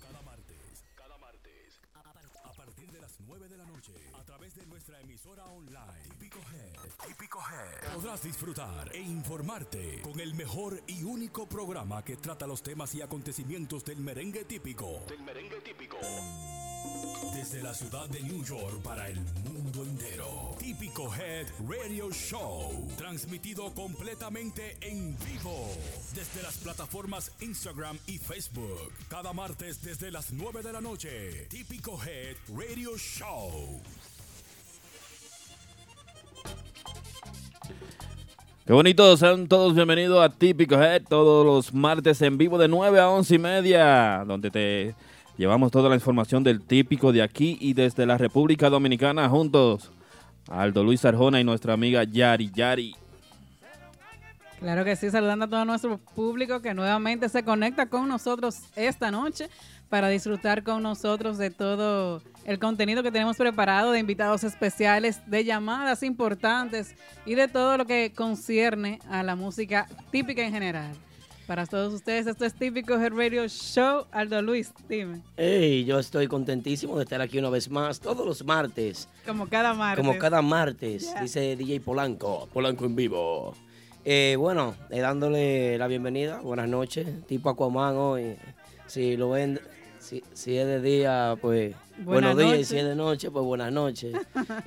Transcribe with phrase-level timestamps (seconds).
[0.00, 1.80] Cada martes, cada martes,
[2.44, 6.38] a partir de las 9 de la noche, a través de nuestra emisora online, Típico
[6.38, 12.46] Head, Típico Head, podrás disfrutar e informarte con el mejor y único programa que trata
[12.46, 15.04] los temas y acontecimientos del merengue típico.
[15.08, 15.98] Del merengue típico.
[17.34, 20.56] Desde la ciudad de New York para el mundo entero.
[20.58, 22.88] Típico Head Radio Show.
[22.96, 25.68] Transmitido completamente en vivo.
[26.14, 28.92] Desde las plataformas Instagram y Facebook.
[29.08, 31.46] Cada martes desde las 9 de la noche.
[31.48, 33.80] Típico Head Radio Show.
[38.66, 43.00] Qué bonito, sean todos bienvenidos a Típico Head todos los martes en vivo de 9
[43.00, 44.94] a 11 y media, donde te
[45.40, 49.90] llevamos toda la información del típico de aquí y desde la República Dominicana juntos.
[50.50, 52.94] Aldo Luis Arjona y nuestra amiga Yari Yari.
[54.58, 59.10] Claro que sí, saludando a todo nuestro público que nuevamente se conecta con nosotros esta
[59.10, 59.48] noche
[59.88, 65.44] para disfrutar con nosotros de todo el contenido que tenemos preparado, de invitados especiales, de
[65.44, 66.94] llamadas importantes
[67.24, 70.92] y de todo lo que concierne a la música típica en general.
[71.50, 74.04] Para todos ustedes, esto es Típico Head Radio Show.
[74.12, 75.20] Aldo Luis, dime.
[75.36, 79.08] Hey, yo estoy contentísimo de estar aquí una vez más, todos los martes.
[79.26, 80.06] Como cada martes.
[80.06, 81.22] Como cada martes, Yeah.
[81.22, 83.56] dice DJ Polanco, Polanco en vivo.
[84.04, 88.36] Eh, bueno, eh, dándole la bienvenida, buenas noches, tipo Aquaman hoy.
[88.86, 89.58] Si lo ven,
[89.98, 93.44] si, si es de día, pues Buenas buenos días, y si es de noche, pues
[93.44, 94.14] buenas noches.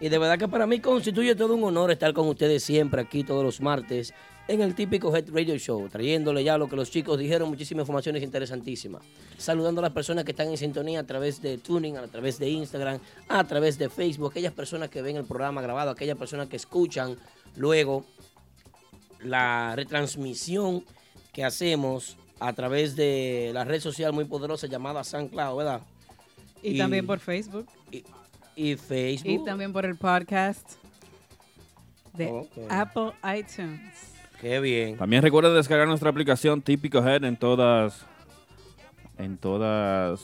[0.02, 3.24] y de verdad que para mí constituye todo un honor estar con ustedes siempre aquí
[3.24, 4.14] todos los martes
[4.48, 8.24] en el típico Head Radio Show, trayéndole ya lo que los chicos dijeron, muchísimas informaciones
[8.24, 9.02] interesantísimas.
[9.38, 12.50] Saludando a las personas que están en sintonía a través de Tuning, a través de
[12.50, 13.00] Instagram,
[13.30, 17.16] a través de Facebook, aquellas personas que ven el programa grabado, aquellas personas que escuchan
[17.56, 18.06] luego
[19.22, 20.84] la retransmisión
[21.32, 25.82] que hacemos a través de la red social muy poderosa llamada SoundCloud, ¿verdad?
[26.62, 27.68] Y, también por Facebook.
[28.56, 29.32] y Facebook.
[29.32, 30.74] Y también por el podcast
[32.14, 32.48] de.
[32.70, 34.13] Apple iTunes.
[34.44, 34.98] Qué bien.
[34.98, 38.06] También recuerda descargar nuestra aplicación Típico Head en todas,
[39.18, 40.20] en todas,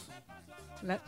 [0.83, 0.99] La-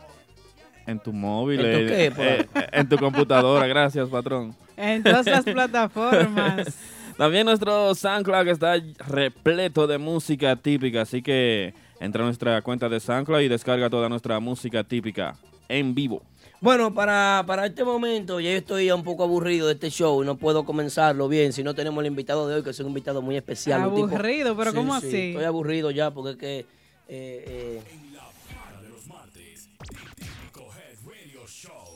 [0.86, 2.24] en tu móvil, ¿En tu eh, qué, por
[2.62, 3.66] eh, en tu computadora.
[3.66, 4.56] Gracias, patrón.
[4.78, 6.74] en todas las plataformas.
[7.18, 12.98] También nuestro SoundCloud está repleto de música típica, así que entra a nuestra cuenta de
[12.98, 15.36] SoundCloud y descarga toda nuestra música típica
[15.68, 16.22] en vivo.
[16.62, 20.36] Bueno, para, para este momento ya estoy un poco aburrido de este show y no
[20.36, 23.36] puedo comenzarlo bien si no tenemos el invitado de hoy, que es un invitado muy
[23.36, 23.82] especial.
[23.92, 25.28] tipo- Aburrido, pero Sí, ¿cómo sí, así?
[25.30, 26.58] Estoy aburrido ya porque es que...
[26.60, 26.64] eh,
[27.08, 27.82] eh,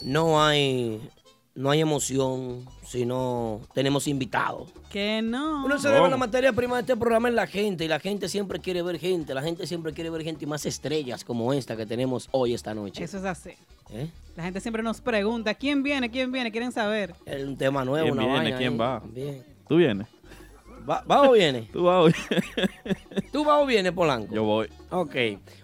[0.03, 1.01] no hay
[1.55, 4.71] no hay emoción si no tenemos invitados.
[4.91, 5.65] Que no.
[5.65, 8.29] Uno se debe la materia prima de este programa es la gente y la gente
[8.29, 11.77] siempre quiere ver gente, la gente siempre quiere ver gente y más estrellas como esta
[11.77, 13.03] que tenemos hoy esta noche.
[13.05, 13.51] Eso es así.
[13.91, 14.09] ¿Eh?
[14.37, 16.11] La gente siempre nos pregunta, ¿quién viene?
[16.11, 16.51] ¿Quién viene?
[16.51, 17.15] Quieren saber.
[17.25, 18.39] Es un tema nuevo, ¿Quién una viene?
[18.39, 18.79] vaina ¿Quién ahí.
[18.79, 19.03] va?
[19.05, 19.45] Bien.
[19.69, 20.07] ¿Tú vienes?
[20.89, 21.69] ¿Va, va o viene?
[21.73, 22.15] ¿Tú vas hoy?
[23.33, 24.33] ¿Tú vas o vienes, Polanco?
[24.35, 24.69] Yo voy.
[24.91, 25.15] Ok.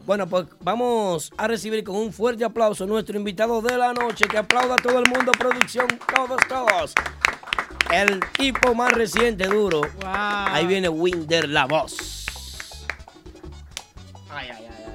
[0.04, 4.26] Bueno, pues vamos a recibir con un fuerte aplauso a nuestro invitado de la noche.
[4.26, 6.92] Que aplauda a todo el mundo, producción, todos, todos.
[7.92, 9.82] El tipo más reciente, duro.
[9.82, 10.06] Wow.
[10.06, 12.26] Ahí viene Winder, la voz.
[14.28, 14.92] Ay, ay, ay, ay.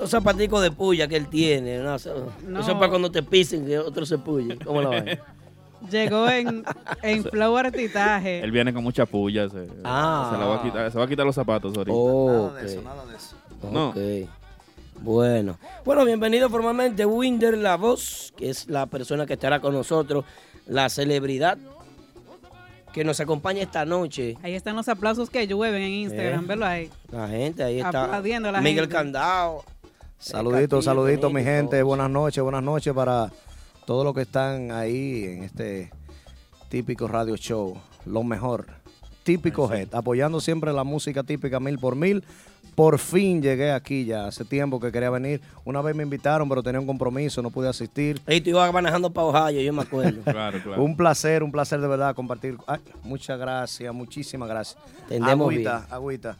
[0.00, 1.78] Los zapaticos de puya que él tiene.
[1.78, 2.60] No, eso, No.
[2.60, 4.56] eso es para cuando te pisen que otro se puye.
[4.58, 5.18] ¿Cómo la ven?
[5.90, 6.64] Llegó en,
[7.02, 8.40] en flow artitaje.
[8.40, 9.48] Él viene con mucha puya.
[9.48, 10.30] Se, Ah.
[10.32, 11.92] se la va a quitar, se va a quitar los zapatos ahorita.
[11.96, 13.36] Oh, Nada de eso, nada de eso.
[13.70, 13.92] No.
[15.00, 15.58] Bueno.
[15.84, 20.24] Bueno, bienvenido formalmente Winder La Voz, que es la persona que estará con nosotros,
[20.66, 21.58] la celebridad
[22.92, 24.36] que nos acompaña esta noche.
[24.42, 26.46] Ahí están los aplausos que llueven en Instagram, Eh.
[26.46, 26.90] verlo ahí.
[27.10, 28.04] La gente, ahí está.
[28.04, 28.94] Aplaudiendo a la Miguel gente.
[28.96, 29.64] Candao.
[30.18, 31.76] Saluditos, Castillo, saluditos, mi gente.
[31.78, 31.84] todos.
[31.84, 33.32] Buenas noches, buenas noches para
[33.86, 35.90] todos los que están ahí en este
[36.68, 37.76] típico radio show.
[38.06, 38.66] Lo mejor.
[39.24, 39.94] Típico Head.
[39.94, 42.24] Apoyando siempre la música típica mil por mil.
[42.74, 44.26] Por fin llegué aquí ya.
[44.26, 45.40] Hace tiempo que quería venir.
[45.64, 48.20] Una vez me invitaron, pero tenía un compromiso, no pude asistir.
[48.26, 50.22] Ahí tú ibas manejando para Ohio, yo me acuerdo.
[50.32, 50.82] Claro, claro.
[50.82, 52.56] Un placer, un placer de verdad compartir.
[52.66, 54.78] Ay, muchas gracias, muchísimas gracias.
[55.02, 55.92] Entendemos agüita, bien.
[55.92, 56.36] agüita.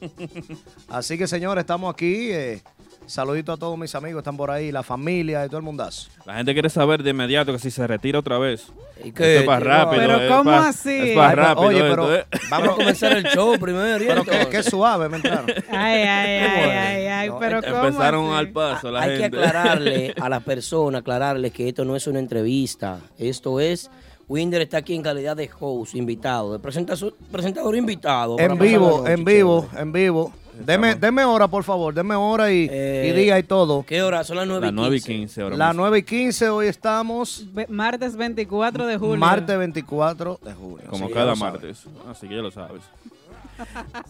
[0.88, 2.62] Así que señores, estamos aquí eh,
[3.06, 6.08] Saludito a todos mis amigos, están por ahí, la familia y todo el mundazo.
[6.24, 8.72] La gente quiere saber de inmediato que si se retira otra vez.
[9.04, 10.00] ¿Y Esto es para rápido.
[10.02, 10.90] Pero es ¿cómo pa- así?
[11.10, 11.66] Es para pero- rápido.
[11.66, 12.24] oye, esto, pero- ¿eh?
[12.50, 13.98] Vamos a comenzar el show primero.
[14.06, 15.46] Pero qué, qué suave, me entraron.
[15.70, 18.34] Ay, ay, ay, ay, ay, No, pero ¿cómo Empezaron así?
[18.38, 22.18] al paso la Hay que aclararle a las personas, aclararle que esto no es una
[22.20, 22.98] entrevista.
[23.18, 23.90] Esto es.
[24.28, 28.38] Winder está aquí en calidad de host, invitado, de presentador invitado.
[28.38, 30.32] En la vivo, en vivo, en vivo.
[30.64, 33.84] Deme, deme hora, por favor, deme hora y, Eh, y día y todo.
[33.86, 34.22] ¿Qué hora?
[34.24, 35.82] Son las 9 Las 9 y 15 ahora Las mismo.
[35.82, 39.16] 9 y 15, hoy estamos Martes 24 de julio.
[39.16, 40.86] martes 24 de julio.
[40.88, 41.84] Como Sí, cada martes.
[42.10, 42.82] Así que ya lo sabes.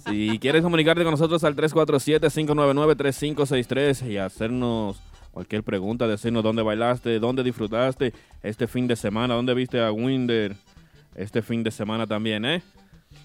[0.09, 4.99] si quieres comunicarte con nosotros al 347-599-3563 y hacernos
[5.33, 8.13] cualquier pregunta, decirnos dónde bailaste, dónde disfrutaste
[8.43, 10.55] este fin de semana, dónde viste a Winder
[11.15, 12.63] este fin de semana también, ¿eh?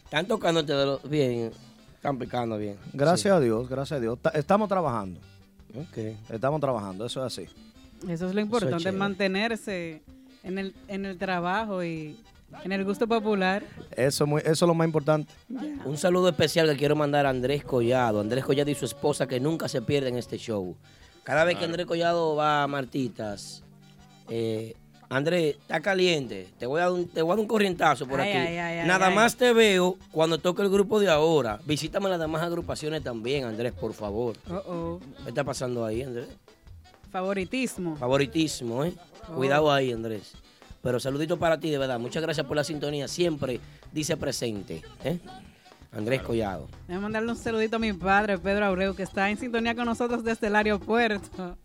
[0.05, 1.51] Están tocándote de lo- bien.
[1.97, 2.77] Están picando bien.
[2.93, 4.17] Gracias a Dios, gracias a Dios.
[4.21, 5.19] Ta- Estamos trabajando,
[5.73, 5.79] Sí.
[5.79, 6.15] Ok.
[6.33, 7.47] estamos trabajando, eso es así.
[8.07, 10.01] Eso es lo importante, mantenerse
[10.43, 12.17] en el, en el trabajo y
[12.63, 13.63] en el gusto popular.
[13.91, 15.33] Eso, es muy- eso es lo más importante.
[15.83, 18.21] Un saludo especial que quiero mandar a Andrés Collado.
[18.21, 20.75] Andrés Collado y su esposa que nunca se pierden este show.
[21.23, 23.63] Cada vez que Andrés Collado va a Martitas,
[24.29, 24.75] eh,
[25.09, 26.49] Andrés, está caliente.
[26.59, 28.37] Te voy a dar un, te voy a dar un corrientazo por Ay, aquí.
[28.39, 29.15] ay, ay, ay, Nada ay.
[29.15, 31.59] más te veo cuando toque el grupo de ahora.
[31.65, 34.35] Visítame las demás agrupaciones también, Andrés, por favor.
[34.49, 34.99] Oh, oh.
[35.23, 36.27] ¿Qué está pasando ahí, Andrés?
[37.11, 37.95] Favoritismo.
[37.95, 38.93] Favoritismo, ¿eh?
[39.29, 39.35] Oh.
[39.35, 40.33] Cuidado ahí, Andrés.
[40.81, 41.99] Pero saludito para ti, de verdad.
[41.99, 43.07] Muchas gracias por la sintonía.
[43.07, 43.59] Siempre
[43.93, 45.19] dice presente, ¿eh?
[45.93, 46.67] Andrés Collado.
[46.87, 49.85] Voy a mandarle un saludito a mi padre, Pedro Abreu, que está en sintonía con
[49.85, 51.57] nosotros desde el aeropuerto.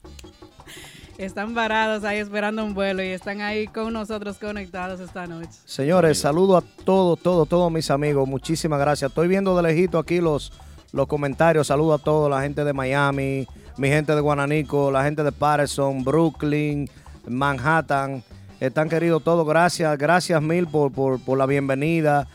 [1.18, 5.50] Están varados ahí esperando un vuelo y están ahí con nosotros conectados esta noche.
[5.64, 8.26] Señores, saludo a todos, todos, todos mis amigos.
[8.26, 9.10] Muchísimas gracias.
[9.10, 10.52] Estoy viendo de lejito aquí los,
[10.92, 11.66] los comentarios.
[11.66, 16.02] Saludo a todos, la gente de Miami, mi gente de Guananico, la gente de Patterson,
[16.02, 16.88] Brooklyn,
[17.28, 18.22] Manhattan.
[18.58, 19.46] Están queridos todos.
[19.46, 22.26] Gracias, gracias mil por, por, por la bienvenida.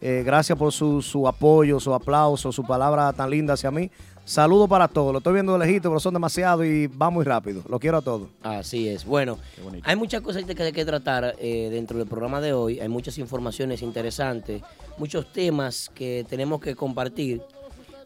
[0.00, 3.90] Eh, gracias por su, su apoyo, su aplauso, su palabra tan linda hacia mí.
[4.26, 5.12] Saludo para todos.
[5.12, 7.62] Lo estoy viendo de lejito, pero son demasiados y va muy rápido.
[7.68, 8.28] Lo quiero a todos.
[8.42, 9.04] Así es.
[9.04, 9.38] Bueno,
[9.84, 12.80] hay muchas cosas que hay que tratar eh, dentro del programa de hoy.
[12.80, 14.62] Hay muchas informaciones interesantes,
[14.98, 17.40] muchos temas que tenemos que compartir,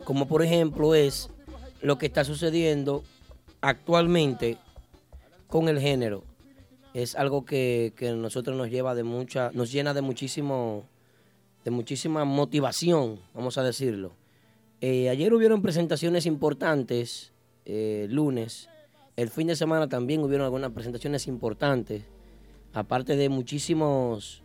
[0.04, 1.30] como por ejemplo es
[1.80, 3.02] lo que está sucediendo
[3.62, 4.58] actualmente
[5.46, 6.24] con el género.
[6.92, 10.84] Es algo que, que a nosotros nos lleva de mucha, nos llena de muchísimo,
[11.64, 14.19] de muchísima motivación, vamos a decirlo.
[14.80, 17.32] Eh, ayer hubieron presentaciones importantes,
[17.64, 18.68] eh, lunes.
[19.16, 22.02] El fin de semana también hubieron algunas presentaciones importantes,
[22.72, 24.42] aparte de muchísimos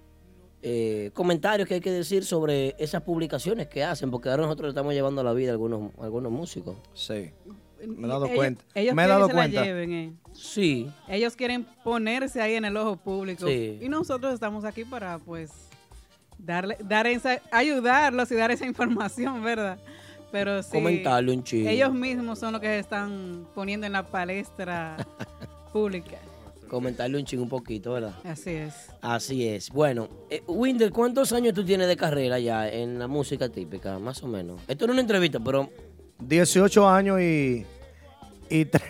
[0.61, 4.69] eh, comentarios que hay que decir sobre esas publicaciones que hacen, porque ahora nosotros le
[4.69, 6.75] estamos llevando la vida a algunos, a algunos músicos.
[6.93, 7.31] Sí.
[7.87, 8.63] Me he dado Ellos- cuenta.
[8.73, 9.63] Ellos Me he quieren dado que se la cuenta.
[9.63, 10.13] lleven, eh.
[10.33, 13.47] Sí, Ellos quieren ponerse ahí en el ojo público.
[13.47, 13.77] Sí.
[13.81, 15.51] Y nosotros estamos aquí para, pues,
[16.39, 19.77] darle, dar esa, ayudarlos y dar esa información, ¿verdad?
[20.35, 20.69] Pero sí.
[20.71, 21.69] comentarle un chico.
[21.69, 24.97] Ellos mismos son los que se están poniendo en la palestra
[25.71, 26.17] pública.
[26.67, 28.13] Comentarle un chingo un poquito, ¿verdad?
[28.25, 28.73] Así es.
[29.01, 29.69] Así es.
[29.69, 33.97] Bueno, eh, Winder, ¿cuántos años tú tienes de carrera ya en la música típica?
[33.99, 34.59] Más o menos.
[34.67, 35.69] Esto no es una entrevista, pero
[36.19, 37.65] 18 años y,
[38.49, 38.83] y, tres,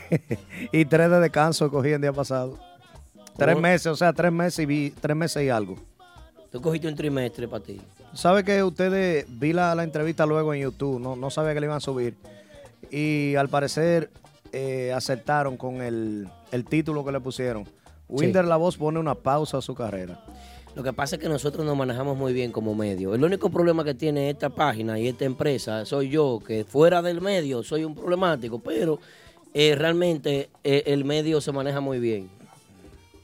[0.72, 2.58] y tres de descanso cogí el día pasado.
[3.38, 3.60] Tres Oh.
[3.60, 5.76] meses, o sea, tres meses y vi, tres meses y algo.
[6.50, 7.82] tú cogiste un trimestre para ti.
[8.16, 11.02] ¿Sabe que ustedes vi la, la entrevista luego en YouTube?
[11.02, 12.16] No, no sabía que le iban a subir.
[12.90, 14.10] Y al parecer
[14.54, 17.68] eh, acertaron con el, el título que le pusieron.
[18.08, 20.24] Winder La Voz pone una pausa a su carrera.
[20.76, 23.14] Lo que pasa es que nosotros nos manejamos muy bien como medio.
[23.14, 27.20] El único problema que tiene esta página y esta empresa soy yo, que fuera del
[27.20, 29.00] medio soy un problemático, pero
[29.54, 32.30] eh, realmente eh, el medio se maneja muy bien.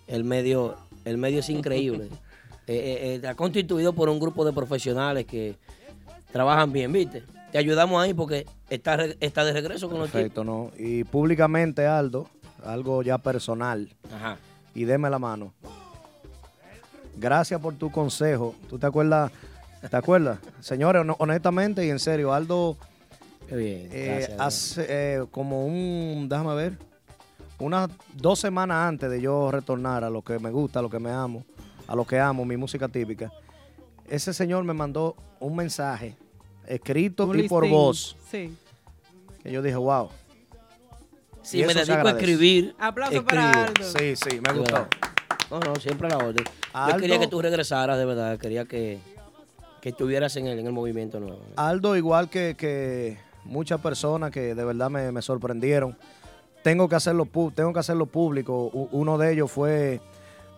[0.07, 2.09] El medio, el medio es increíble.
[2.67, 5.55] Eh, eh, eh, está constituido por un grupo de profesionales que
[6.31, 7.23] trabajan bien, ¿viste?
[7.51, 10.09] Te ayudamos ahí porque está, está de regreso con los.
[10.09, 10.71] Perfecto, ¿no?
[10.77, 12.27] Y públicamente, Aldo,
[12.63, 14.37] algo ya personal, Ajá.
[14.73, 15.53] y deme la mano.
[17.17, 18.55] Gracias por tu consejo.
[18.69, 19.31] ¿Tú te acuerdas?
[19.89, 20.39] ¿Te acuerdas?
[20.61, 22.77] Señores, hon- honestamente y en serio, Aldo,
[23.49, 23.89] Qué bien.
[23.91, 26.77] eh, hace eh, como un, déjame ver,
[27.59, 30.99] unas dos semanas antes de yo retornar a lo que me gusta, a lo que
[30.99, 31.43] me amo,
[31.91, 33.31] a lo que amo, mi música típica,
[34.07, 36.15] ese señor me mandó un mensaje
[36.65, 38.55] escrito Un y por voz, Sí.
[39.43, 40.09] que yo dije, wow.
[41.41, 42.75] Sí, y me dedico a escribir.
[42.79, 43.67] Aplauso para escribo.
[43.67, 43.99] Aldo.
[43.99, 44.73] Sí, sí, me gustó.
[44.73, 44.87] verdad.
[45.49, 46.45] No, no, siempre a la orden.
[46.45, 48.37] Yo Aldo- quería que tú regresaras, de verdad.
[48.37, 48.99] Quería que,
[49.81, 51.41] que estuvieras en el, en el movimiento nuevo.
[51.55, 55.97] Aldo, igual que, que muchas personas que de verdad me, me sorprendieron,
[56.63, 58.65] tengo que hacerlo, tengo que hacerlo público.
[58.91, 59.99] Uno de ellos fue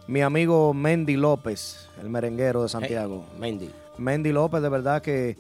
[0.07, 3.25] mi amigo Mendy López, el merenguero de Santiago.
[3.39, 3.69] Mendy.
[3.97, 5.37] Mendy López, de verdad que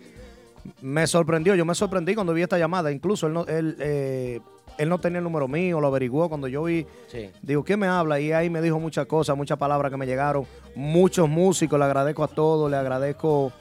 [0.81, 1.55] me sorprendió.
[1.55, 2.91] Yo me sorprendí cuando vi esta llamada.
[2.91, 4.39] Incluso él no, él, eh,
[4.77, 6.29] él no tenía el número mío, lo averiguó.
[6.29, 7.29] Cuando yo vi, Sí.
[7.41, 8.19] digo, ¿quién me habla?
[8.19, 10.45] Y ahí me dijo muchas cosas, muchas palabras que me llegaron.
[10.75, 13.51] Muchos músicos, le agradezco a todos, le agradezco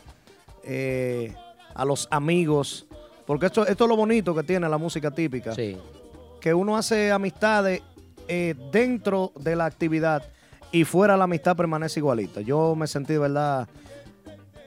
[0.65, 1.35] eh,
[1.75, 2.87] a los amigos.
[3.27, 5.55] Porque esto, esto es lo bonito que tiene la música típica.
[5.55, 5.77] Sí.
[6.41, 7.83] Que uno hace amistades
[8.29, 10.23] eh, dentro de la actividad
[10.73, 12.41] y fuera la amistad permanece igualita.
[12.41, 13.69] Yo me sentí de verdad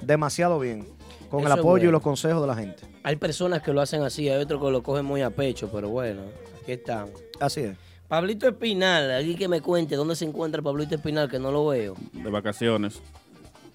[0.02, 0.88] demasiado bien
[1.30, 2.84] con Eso el apoyo y los consejos de la gente.
[3.04, 5.90] Hay personas que lo hacen así, hay otros que lo cogen muy a pecho, pero
[5.90, 6.22] bueno,
[6.62, 7.10] aquí están.
[7.40, 7.78] Así es.
[8.08, 11.96] Pablito Espinal, aquí que me cuente dónde se encuentra Pablito Espinal, que no lo veo.
[12.14, 13.02] De vacaciones.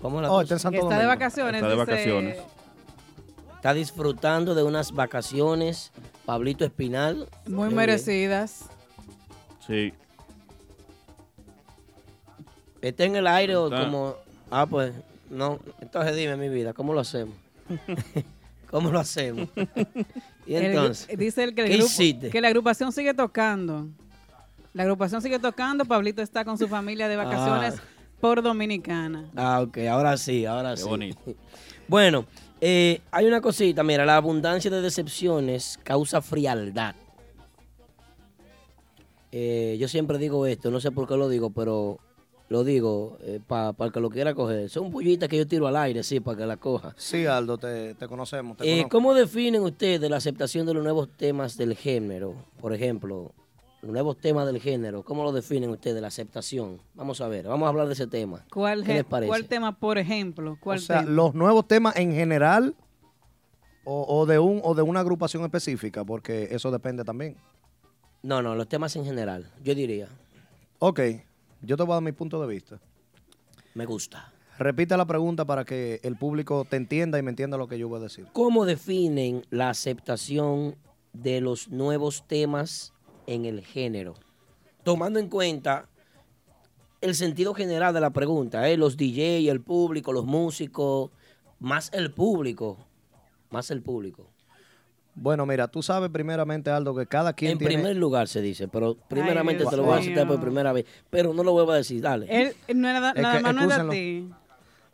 [0.01, 1.09] ¿Cómo la Oh, está en Santo está de Domingo.
[1.11, 1.55] vacaciones.
[1.57, 2.39] Está de dice- vacaciones.
[3.57, 5.93] Está disfrutando de unas vacaciones,
[6.25, 7.29] Pablito Espinal.
[7.47, 8.67] Muy merecidas.
[9.67, 9.93] Sí.
[12.83, 14.17] ¿Está en el aire o como.?
[14.51, 14.93] Ah, pues,
[15.29, 15.59] no.
[15.81, 17.35] Entonces dime, mi vida, ¿cómo lo hacemos?
[18.71, 19.49] ¿Cómo lo hacemos?
[20.47, 21.09] y El- entonces.
[21.19, 22.31] dice el que, el ¿qué grupo- hiciste?
[22.31, 23.89] que la agrupación sigue tocando.
[24.73, 25.85] La agrupación sigue tocando.
[25.85, 27.83] Pablito está con su familia de vacaciones Ah.
[28.21, 29.29] por Dominicana.
[29.37, 30.89] Ah, ok, ahora sí, ahora Qué sí.
[30.89, 31.21] bonito.
[31.89, 32.25] Bueno,
[32.61, 36.95] eh, hay una cosita, mira, la abundancia de decepciones causa frialdad.
[39.33, 41.99] Eh, yo siempre digo esto, no sé por qué lo digo, pero
[42.51, 43.17] lo digo
[43.47, 44.69] para el que lo quiera coger.
[44.69, 46.93] Son pullitas que yo tiro al aire, sí, para que la coja.
[46.99, 48.57] Sí, Aldo, te, te conocemos.
[48.57, 48.87] te Eh.
[48.91, 52.35] ¿Cómo definen ustedes la aceptación de los nuevos temas del género?
[52.61, 53.33] Por ejemplo,
[53.83, 56.81] los nuevos temas del género, ¿cómo lo definen ustedes, la aceptación?
[56.95, 58.45] Vamos a ver, vamos a hablar de ese tema.
[58.53, 59.29] ¿Cuál, ¿Qué les parece?
[59.29, 60.55] ¿Cuál tema, por ejemplo?
[60.55, 61.11] O ¿Cuál sea, tema?
[61.13, 62.75] los nuevos temas en general
[63.85, 67.37] o, o de un o de una agrupación específica, porque eso depende también.
[68.25, 70.09] No, no, los temas en general, yo diría,
[70.81, 71.01] Ok,
[71.63, 72.81] yo te voy a dar mi punto de vista.
[73.75, 74.33] me gusta.
[74.59, 77.89] Repite la pregunta para que el público te entienda y me entienda lo que yo
[77.89, 78.27] voy a decir.
[78.33, 80.77] ¿Cómo definen la aceptación
[81.15, 82.93] de los nuevos temas
[83.27, 84.17] en el género?
[84.83, 85.89] Tomando en cuenta
[87.01, 88.77] el sentido general de la pregunta, ¿eh?
[88.77, 91.11] los DJ, el público, los músicos,
[91.59, 92.77] más el público,
[93.49, 94.29] más el público.
[95.23, 97.75] Bueno, mira, tú sabes primeramente, Aldo, que cada quien En tiene...
[97.75, 101.35] primer lugar se dice, pero primeramente te lo voy a citar por primera vez, pero
[101.35, 102.27] no lo vuelvo a decir, dale.
[102.67, 104.31] Él no era, Es nada que más no es a ti.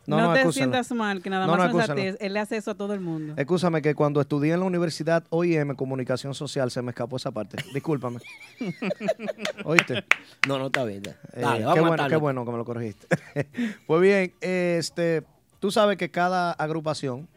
[0.05, 0.71] No, No, no, te excúsenlo.
[0.73, 2.01] sientas mal, que nada No, más no, no, es a ti.
[2.19, 3.33] Él le hace eso a todo el mundo.
[3.37, 7.57] Escúchame que cuando estudié en la universidad OIM, Comunicación Social, se me escapó esa parte.
[7.73, 8.19] Discúlpame.
[9.65, 10.03] ¿Oíste?
[10.47, 11.03] No, no está bien.
[11.03, 13.07] Dale, Eh, vamos qué, a bueno, qué bueno que me lo corregiste.
[13.87, 15.23] pues bien, este,
[15.59, 17.27] tú sabes que cada agrupación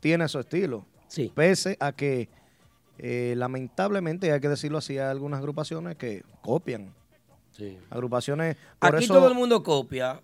[0.00, 0.86] tiene su estilo.
[1.08, 1.32] Sí.
[1.34, 2.28] Pese a que,
[2.98, 6.94] eh, lamentablemente, hay que decirlo así, hay algunas agrupaciones que copian.
[7.52, 7.78] Sí.
[7.90, 8.56] Agrupaciones.
[8.78, 10.20] Por Aquí eso, todo el mundo copia,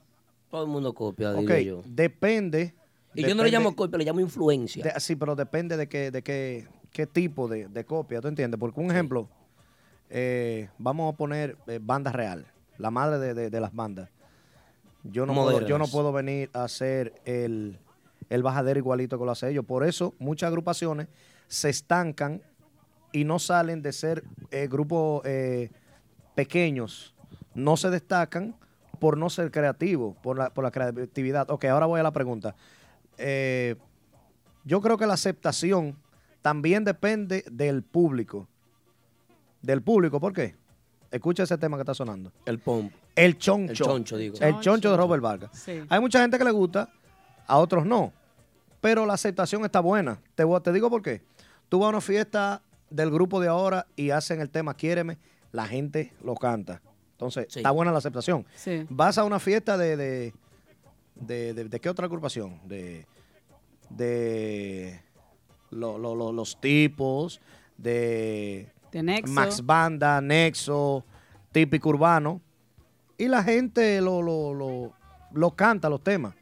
[0.51, 1.83] todo el mundo copia, yo.
[1.87, 2.75] depende.
[3.15, 4.83] Y yo no le llamo copia, le llamo influencia.
[4.85, 8.59] de- sí, pero depende de qué, de qué, qué tipo de, de copia, ¿tú entiendes?
[8.59, 9.29] Porque un ejemplo,
[10.11, 12.47] eh, vamos a poner eh, banda real,
[12.79, 14.09] la madre de, de- las bandas.
[15.05, 17.79] Yo no, puedo, yo no puedo venir a hacer el,
[18.33, 19.67] el bajadero igualito que lo hace ellos.
[19.67, 21.09] Por eso muchas agrupaciones
[21.49, 22.41] se estancan
[23.13, 25.71] y no salen de ser eh, grupos eh,
[26.35, 27.15] pequeños.
[27.55, 28.57] No se destacan
[28.99, 31.51] por no ser creativos, por la, por la creatividad.
[31.51, 32.57] Ok, ahora voy a la pregunta.
[33.19, 33.77] Eh,
[34.65, 35.99] yo creo que la aceptación
[36.41, 38.49] también depende del público.
[39.61, 40.57] Del público, ¿por qué?
[41.11, 42.33] Escucha ese tema que está sonando.
[42.47, 42.95] El pomp.
[43.15, 43.73] El choncho.
[43.73, 44.37] El choncho, digo.
[44.41, 45.51] El choncho de Robert Vargas.
[45.53, 45.83] Sí.
[45.91, 46.89] Hay mucha gente que le gusta,
[47.47, 48.15] a otros no.
[48.83, 50.21] Pero la aceptación está buena.
[50.35, 51.23] Te, voy a- te digo por qué.
[51.71, 52.61] Tú vas a una fiesta
[52.91, 55.17] del grupo de ahora y hacen el tema Quiéreme,
[55.53, 56.83] la gente lo canta.
[57.13, 57.61] Entonces, Sí.
[57.61, 58.45] está buena la aceptación.
[58.57, 58.85] Sí.
[58.91, 59.97] Vas a una fiesta de.
[59.97, 60.35] ¿De,
[61.15, 62.61] de, de- de qué otra agrupación?
[62.67, 63.07] De.
[63.89, 65.01] De.
[65.71, 67.41] lo- lo- lo- los tipos,
[67.79, 68.69] de.
[68.91, 69.33] De Nexo.
[69.33, 71.05] Max Banda, Nexo,
[71.53, 72.41] típico urbano.
[73.17, 74.93] Y la gente lo, lo, lo,
[75.33, 76.35] lo canta los temas.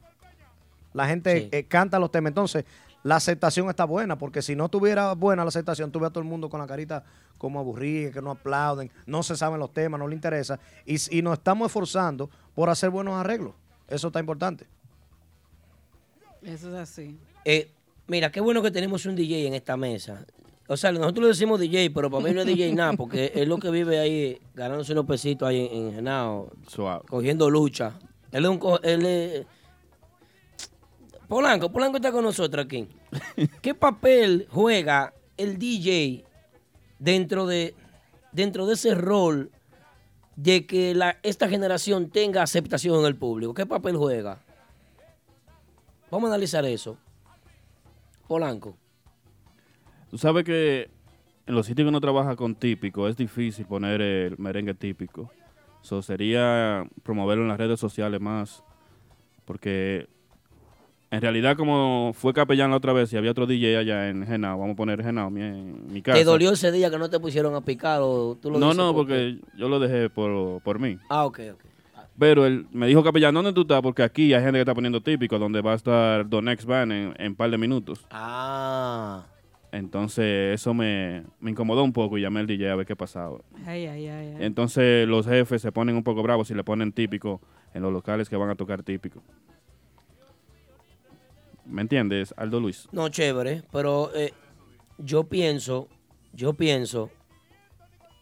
[0.92, 1.48] La gente Sí.
[1.52, 2.30] eh, canta los temas.
[2.30, 2.64] Entonces,
[3.02, 6.28] la aceptación está buena, porque si no tuviera buena la aceptación, tuviera a todo el
[6.28, 7.02] mundo con la carita
[7.38, 10.58] como aburrida, que no aplauden, no se saben los temas, no le interesa.
[10.84, 13.54] Y, nos estamos esforzando por hacer buenos arreglos.
[13.88, 14.66] Eso está importante.
[16.42, 17.18] Eso es así.
[17.44, 17.70] Eh,
[18.06, 20.24] mira, qué bueno que tenemos un DJ en esta mesa.
[20.68, 23.48] O sea, nosotros le decimos DJ, pero para mí no es DJ nada, porque es
[23.48, 27.02] lo que vive ahí ganándose unos pesitos ahí en, en Genao, Suave.
[27.08, 27.94] cogiendo lucha.
[28.30, 28.58] Él es un...
[28.58, 29.46] co- Él es...
[31.30, 32.88] Polanco, Polanco está con nosotros aquí.
[33.62, 36.24] ¿Qué papel juega el DJ
[36.98, 37.76] dentro de
[38.32, 39.52] dentro de ese rol
[40.34, 43.54] de que esta generación tenga aceptación en el público?
[43.54, 44.40] ¿Qué papel juega?
[46.10, 46.98] Vamos a analizar eso.
[48.26, 48.76] Polanco.
[50.10, 50.90] Tú sabes que
[51.46, 55.30] en los sitios que uno trabaja con típico es difícil poner el merengue típico.
[55.80, 58.64] Eso sería promoverlo en las redes sociales más.
[59.44, 60.08] Porque
[61.10, 64.58] en realidad, como fue capellán la otra vez y había otro DJ allá en Genao,
[64.58, 66.18] vamos a poner Genao, mi, en mi casa.
[66.18, 68.78] ¿Te dolió ese día que no te pusieron a picar o tú lo No, dices
[68.78, 70.98] no, porque- porque yo lo dejé por, por mí.
[71.08, 71.60] Ah, ok, ok.
[72.18, 73.80] Pero él me dijo, capellán, ¿dónde tú estás?
[73.80, 76.92] Porque aquí hay gente que está poniendo típico, donde va a estar The Next Band
[76.92, 78.06] en en un par de minutos.
[78.10, 79.24] Ah.
[79.72, 83.38] Entonces eso me, me incomodó un poco y llamé al DJ a ver qué pasaba.
[83.64, 84.34] Ay, ay, ay.
[84.36, 84.44] ay.
[84.44, 87.40] Entonces los jefes se ponen un poco bravos si le ponen típico
[87.72, 89.22] en los locales que van a tocar típico.
[91.70, 92.88] ¿Me entiendes, Aldo Luis?
[92.92, 94.32] No, chévere, pero eh,
[94.98, 95.88] yo pienso,
[96.32, 97.10] yo pienso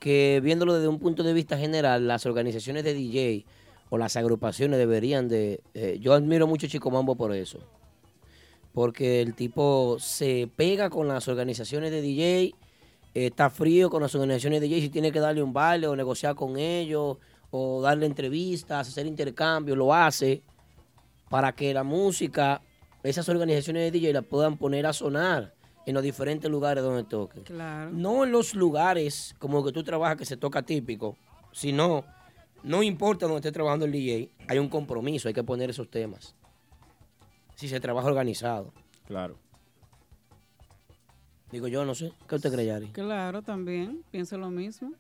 [0.00, 3.46] que viéndolo desde un punto de vista general, las organizaciones de DJ
[3.90, 5.60] o las agrupaciones deberían de...
[5.74, 7.58] eh, yo admiro mucho a Chico Mambo por eso.
[8.72, 12.54] Porque el tipo se pega con las organizaciones de DJ, eh,
[13.14, 16.34] está frío con las organizaciones de DJ, si tiene que darle un baile o negociar
[16.34, 17.16] con ellos,
[17.50, 20.42] o darle entrevistas, hacer intercambios, lo hace
[21.30, 22.60] para que la música,
[23.02, 25.54] esas organizaciones de DJ la puedan poner a sonar
[25.86, 27.44] en los diferentes lugares donde toquen.
[27.44, 27.90] Claro.
[27.90, 31.16] No en los lugares como que tú trabajas que se toca típico,
[31.52, 32.04] sino,
[32.62, 36.34] no importa donde esté trabajando el DJ, hay un compromiso, hay que poner esos temas.
[37.54, 38.72] Si se trabaja organizado.
[39.06, 39.38] Claro.
[41.50, 42.12] Digo yo, no sé.
[42.28, 42.88] ¿Qué usted cree, Yari?
[42.88, 44.92] Claro, también pienso lo mismo.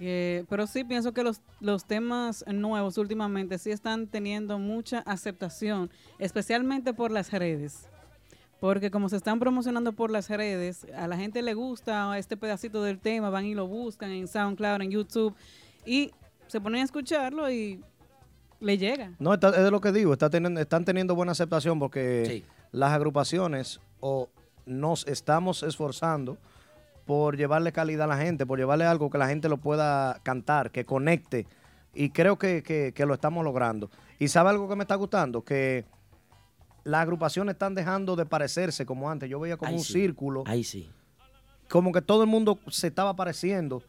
[0.00, 5.90] Que, pero sí pienso que los, los temas nuevos últimamente sí están teniendo mucha aceptación,
[6.18, 7.86] especialmente por las redes.
[8.60, 12.82] Porque como se están promocionando por las redes, a la gente le gusta este pedacito
[12.82, 15.34] del tema, van y lo buscan en SoundCloud, en YouTube,
[15.84, 16.10] y
[16.46, 17.82] se ponen a escucharlo y
[18.58, 19.12] le llega.
[19.18, 22.44] No, está- es de lo que digo, está teniendo, están teniendo buena aceptación porque Sí.
[22.72, 24.30] las agrupaciones o
[24.64, 26.38] nos estamos esforzando
[27.10, 30.70] por llevarle calidad a la gente, por llevarle algo que la gente lo pueda cantar,
[30.70, 31.44] que conecte.
[31.92, 33.90] Y creo que, que- que lo estamos logrando.
[34.20, 35.84] Y sabe algo que me está gustando, que
[36.84, 39.28] las agrupaciones están dejando de parecerse como antes.
[39.28, 39.94] Yo veía como un sí.
[39.94, 40.88] círculo Ahí sí.
[41.68, 43.82] como que todo el mundo se estaba pareciendo.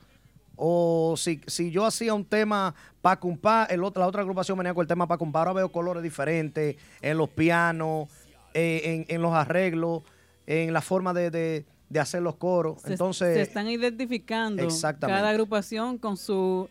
[0.56, 4.74] O si, si yo hacía un tema pa' cumpá, el otro, la otra agrupación venía
[4.74, 5.42] con el tema pa' cumpá.
[5.42, 8.10] Ahora veo colores diferentes en los pianos,
[8.56, 10.02] eh, en, en los arreglos,
[10.48, 12.82] en la forma de, de- de hacer los coros.
[12.82, 15.20] Se, Entonces, se están identificando Exactamente.
[15.20, 16.70] cada agrupación con su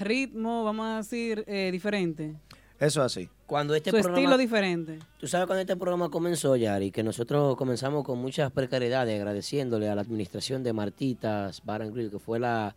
[0.00, 2.34] ritmo, vamos a decir, eh, diferente.
[2.80, 3.28] eso es así.
[3.46, 4.18] Cuando este su programa...
[4.18, 4.98] estilo diferente.
[5.20, 9.94] Tú sabes cuando este programa comenzó, Yari, que nosotros comenzamos con muchas precariedades, agradeciéndole a
[9.94, 12.74] la administración de Martitas Bar and Grill, que fue la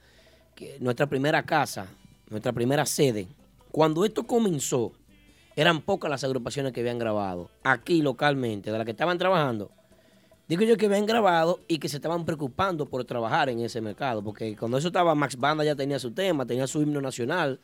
[0.56, 1.88] que- nuestra primera casa,
[2.30, 3.28] nuestra primera sede.
[3.72, 4.92] Cuando esto comenzó,
[5.56, 9.72] eran pocas las agrupaciones que habían grabado, aquí localmente, de las que estaban trabajando.
[10.48, 14.24] Digo yo que habían grabado y que se estaban preocupando por trabajar en ese mercado,
[14.24, 17.60] porque cuando eso estaba, Max Banda ya tenía su tema, tenía su himno nacional,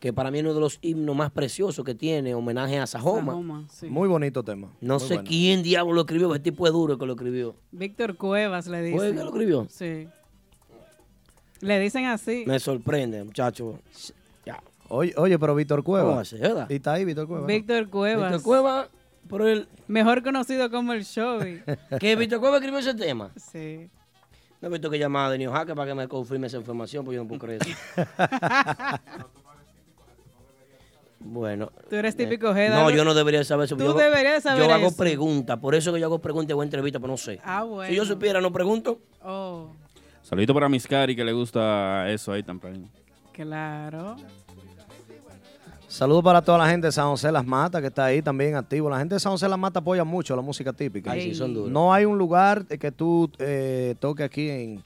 [0.00, 3.32] que para mí es uno de los himnos más preciosos que tiene, homenaje a Sajoma.
[3.32, 3.86] Sajoma, sí.
[3.88, 4.72] Muy bonito tema.
[4.80, 5.28] No Muy sé bueno.
[5.28, 7.54] quién diablo lo escribió, ese tipo es duro que lo escribió.
[7.70, 9.16] Víctor Cuevas le ¿Fue dicen.
[9.18, 9.66] que lo escribió?
[9.68, 10.08] Sí.
[11.60, 12.44] Le dicen así.
[12.46, 13.78] Me sorprende, muchacho.
[14.44, 14.60] Ya.
[14.88, 16.24] Oye, oye, pero Víctor ¿Cómo va a Cueva.
[16.24, 16.66] ser, verdad?
[16.70, 17.42] Y está ahí Víctor Cueva.
[17.42, 17.46] ¿no?
[17.46, 18.30] Víctor Cuevas.
[18.32, 18.88] Víctor Cueva,
[19.32, 21.62] por el Mejor conocido como el Chovy.
[22.00, 23.30] que Víctor Cueva escribió ese tema.
[23.36, 23.88] sí.
[24.60, 27.16] No he visto que llamar a Denio Jaque para que me confirme esa información, porque
[27.16, 27.74] yo no puedo creer eso.
[31.18, 31.72] bueno.
[31.88, 32.68] Tú eres eh, típico G.
[32.70, 33.74] No, yo no debería saber eso.
[33.76, 34.96] Tú yo hago- deberías saber Yo hago eso.
[34.96, 37.40] preguntas, por eso que yo hago preguntas y hago entrevistas, pero no sé.
[37.42, 37.88] Ah, bueno.
[37.90, 39.00] Si yo supiera, no pregunto.
[39.24, 39.70] Oh,
[40.22, 42.88] Saludito para Miscari que le gusta eso ahí también.
[43.32, 44.16] claro.
[45.92, 48.88] Saludos para toda la gente de San José Las Matas que está ahí también activo.
[48.88, 51.12] La gente de San José Las Matas apoya mucho la música típica.
[51.12, 51.70] Ay, sí, son duros.
[51.70, 54.82] No hay un lugar que tú eh, toques aquí en,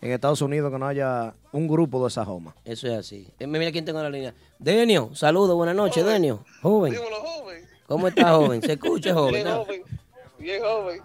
[0.00, 2.56] en Estados Unidos que no haya un grupo de esa joma.
[2.64, 3.28] Eso es así.
[3.38, 4.34] Eh, Mira quién tengo en la línea.
[4.58, 6.44] Denio, saludos, buenas noches, Denio.
[6.60, 6.92] Joven.
[6.94, 7.64] Dímelo, joven.
[7.86, 8.62] ¿Cómo está, joven?
[8.62, 9.34] Se escucha, joven.
[9.34, 9.64] Bien, ¿no?
[9.64, 9.82] joven.
[10.40, 11.02] Bien, joven.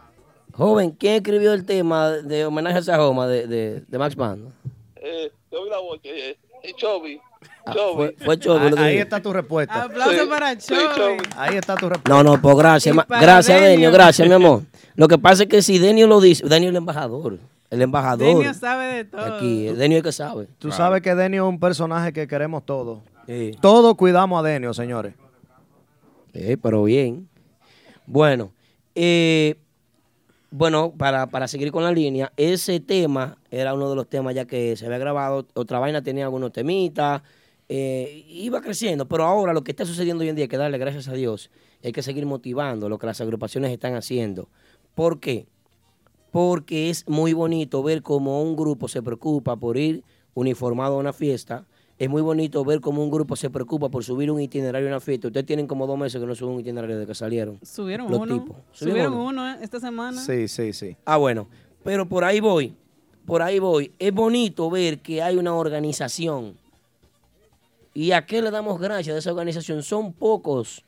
[0.51, 4.51] Joven, ¿quién escribió el tema de homenaje a Sajoma de, de, de Max Band?
[4.95, 7.21] Eh, yo vi la voz, eh, eh, Chovy.
[7.69, 7.95] Ah, Chovy.
[7.95, 9.03] fue, fue Chobi Ahí, lo que ahí dijo.
[9.03, 9.83] está tu respuesta.
[9.83, 10.95] Aplauso Sí, para sí, Chovy.
[10.95, 11.17] Chovy.
[11.37, 12.09] Ahí está tu respuesta.
[12.09, 12.95] No, no, pues gracias.
[13.07, 13.91] Gracias, Denio, Denio.
[13.91, 14.63] gracias, mi amor.
[14.95, 17.39] Lo que pasa es que si Denio lo dice, Denio es el embajador.
[17.69, 18.27] El embajador.
[18.27, 19.21] Denio sabe de todo.
[19.35, 20.47] Aquí, Denio es el que sabe.
[20.57, 22.99] Tú sabes que Denio es un personaje que queremos todos.
[23.27, 23.51] Sí.
[23.61, 25.13] Todos cuidamos a Denio, señores.
[26.33, 27.27] Eh, pero bien.
[28.05, 28.51] Bueno,
[28.95, 29.55] eh,
[30.49, 34.45] bueno, para, para seguir con la línea, ese tema era uno de los temas ya
[34.45, 35.45] que se había grabado.
[35.53, 37.21] Otra vaina tenía algunos temitas.
[37.69, 40.77] Eh, iba creciendo, pero ahora lo que está sucediendo hoy en día hay que darle
[40.77, 41.49] gracias a Dios.
[41.83, 44.49] Hay que seguir motivando lo que las agrupaciones están haciendo.
[44.95, 45.47] ¿Por qué?
[46.31, 50.03] Porque es muy bonito ver cómo un grupo se preocupa por ir
[50.33, 51.65] uniformado a una fiesta.
[51.97, 54.99] Es muy bonito ver cómo un grupo se preocupa por subir un itinerario a una
[54.99, 55.27] fiesta.
[55.27, 57.59] Ustedes tienen como dos meses que no suben un itinerario de que salieron.
[57.63, 58.33] Subieron Los uno.
[58.41, 58.57] tipos.
[58.71, 60.21] Subieron, ¿Subieron uno eh, esta semana.
[60.21, 60.95] Sí, sí, sí.
[61.05, 61.47] Ah, bueno.
[61.83, 62.75] Pero por ahí voy.
[63.25, 63.91] Por ahí voy.
[63.97, 66.55] Es bonito ver que hay una organización.
[67.97, 69.81] ¿Y a qué le damos gracias de esa organización?
[69.81, 70.83] Son pocos.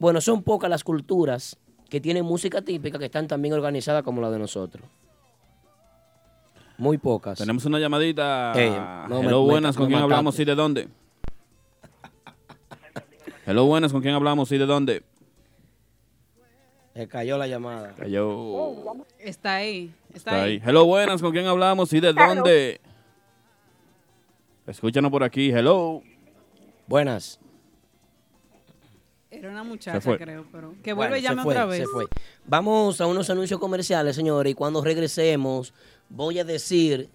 [0.00, 1.56] Bueno, son pocas las culturas
[1.88, 4.84] que tienen música típica que están tan bien organizadas como la de nosotros.
[6.76, 7.38] Muy pocas.
[7.38, 8.52] Tenemos una llamadita.
[8.60, 8.70] Ey,
[9.08, 10.12] no, me- Hello, me- buenas, ¿con me quién mataste.
[10.14, 10.88] hablamos y de dónde?
[13.46, 15.04] Hello, buenas, ¿con quién hablamos y de dónde?
[16.94, 17.94] Se cayó la llamada.
[17.96, 18.74] Cayó.
[19.20, 19.92] Está ahí.
[20.12, 20.50] Está, Está ahí.
[20.54, 20.62] ahí.
[20.66, 22.80] Hello, buenas, ¿con quién hablamos y de dónde?
[24.66, 25.50] Escúchanos por aquí.
[25.50, 26.02] Hello.
[26.86, 27.38] Buenas.
[29.30, 31.80] Era una muchacha, creo, pero que vuelve y Bueno, llame se fue, otra vez.
[31.80, 32.06] Se fue.
[32.46, 35.74] Vamos a unos anuncios comerciales, señores, y cuando regresemos
[36.08, 37.10] voy a decir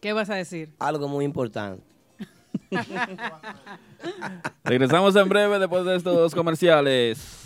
[0.00, 0.72] ¿Qué vas a decir?
[0.78, 1.82] algo muy importante.
[4.64, 7.45] Regresamos en breve después de estos comerciales.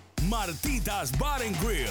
[0.29, 1.87] Martitas Bar and Grill,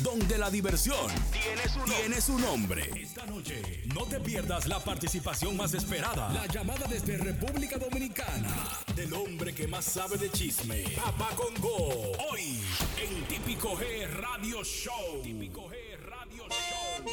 [0.00, 2.90] donde la diversión tiene su, tiene su nombre.
[2.94, 9.12] Esta noche no te pierdas la participación más esperada, la llamada desde República Dominicana del
[9.12, 12.12] hombre que más sabe de chisme, Papá Congo.
[12.30, 12.60] Hoy
[13.02, 15.20] en Típico G Radio Show.
[15.22, 17.04] Típico G Radio Show.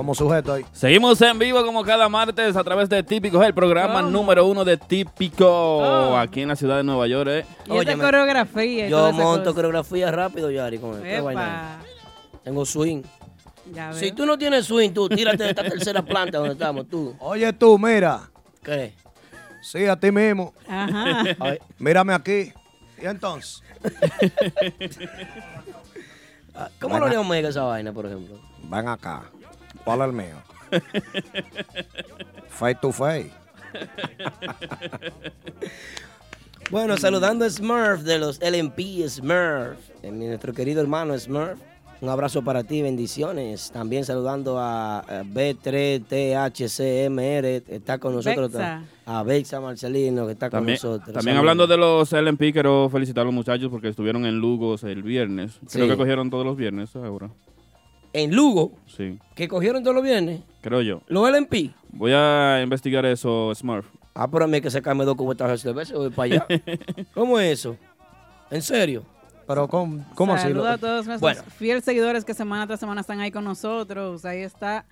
[0.00, 0.64] Como sujeto ahí.
[0.72, 4.08] Seguimos en vivo como cada martes a través de Típico, el programa ¿Cómo?
[4.10, 6.16] número uno de Típico Oh.
[6.16, 7.28] aquí en la ciudad de Nueva York.
[7.30, 7.44] ¿eh?
[7.46, 8.86] Y esta Óyeme, coreografía.
[8.86, 11.02] y Yo monto coreografía rápido, Yari, con.
[12.42, 13.02] Tengo swing.
[13.74, 14.14] Ya Si veo.
[14.14, 17.14] tú no tienes swing, tú tírate de esta tercera planta donde estamos, tú.
[17.18, 18.22] Oye tú, mira.
[18.62, 18.94] ¿Qué?
[19.60, 20.54] Sí, a ti mismo.
[20.66, 21.24] Ajá.
[21.40, 22.54] Ay, Mírame aquí.
[23.02, 23.62] ¿Y entonces?
[26.54, 28.38] ah, ¿Cómo lo haría Omega esa vaina, por ejemplo?
[28.62, 29.24] Ven acá.
[29.84, 30.36] ¿Cuál es el mío?
[32.48, 33.30] face to face.
[36.70, 41.58] Bueno, saludando a Smurf de los LMP Smurf, nuestro querido hermano Smurf.
[42.00, 43.72] Un abrazo para ti, bendiciones.
[43.72, 48.52] También saludando a, a B3THCMR, está con nosotros.
[48.52, 48.84] Bexa.
[49.04, 51.12] A Bexa Marcelino, que está También, con nosotros.
[51.12, 51.40] también Saludos.
[51.40, 55.58] hablando de los LMP, quiero felicitar a los muchachos porque estuvieron en Lugos el viernes.
[55.70, 55.90] Creo Sí.
[55.90, 57.30] que cogieron todos los viernes ahora.
[58.12, 61.02] En Lugo, Sí, que cogieron todos los viernes, creo yo.
[61.06, 61.72] los LMP.
[61.92, 63.86] Voy a investigar eso, Smurf.
[64.14, 66.46] Ah, pero a mí hay que sacarme dos cubetas de cerveza y voy para allá.
[67.14, 67.76] ¿Cómo es eso?
[68.50, 69.04] ¿En serio?
[69.46, 70.42] Pero ¿cómo, cómo así?
[70.48, 71.42] Saludos a todos nuestros Bueno.
[71.56, 74.24] fieles seguidores que semana tras semana están ahí con nosotros.
[74.24, 74.84] Ahí está.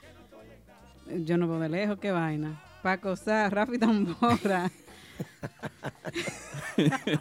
[1.25, 2.61] Yo no veo de lejos, qué vaina.
[2.83, 4.71] Paco Sá, Rafi Tambora.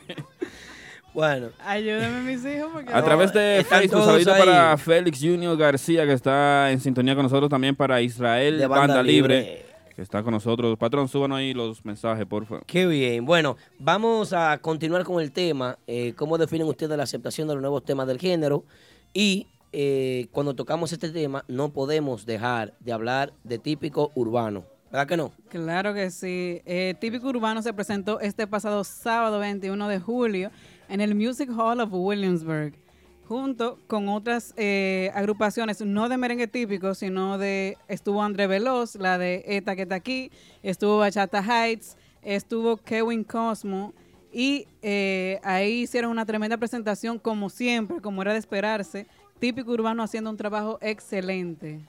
[1.17, 2.93] Bueno, Ayúdenme mis hijos porque...
[2.93, 4.39] A través de están Facebook, todos saludito ahí.
[4.39, 7.49] para Félix Junior García, que está en sintonía con nosotros.
[7.49, 9.65] También para Israel de Banda, banda Libre, libre.
[9.95, 10.77] que está con nosotros.
[10.77, 12.63] Patrón, suban ahí los mensajes, por favor.
[12.67, 13.25] Qué bien.
[13.25, 15.79] Bueno, vamos a continuar con el tema.
[15.87, 18.63] eh, ¿Cómo definen ustedes la aceptación de los nuevos temas del género?
[19.11, 24.65] Y eh, cuando tocamos este tema, no podemos dejar de hablar de típico urbano.
[24.91, 25.31] ¿Verdad que no?
[25.49, 26.61] Claro que sí.
[26.65, 30.49] Eh, Típico Urbano se presentó este pasado sábado 21 de julio
[30.89, 32.73] en el Music Hall of Williamsburg,
[33.27, 39.17] junto con otras eh, agrupaciones, no de merengue típico, sino de, estuvo André Veloz, la
[39.17, 40.31] de Eta que está aquí,
[40.63, 43.93] estuvo Bachata Heights, estuvo Kevin Cosmo,
[44.31, 49.07] y eh, ahí hicieron una tremenda presentación, como siempre, como era de esperarse,
[49.39, 51.79] Típico Urbano haciendo un trabajo excelente.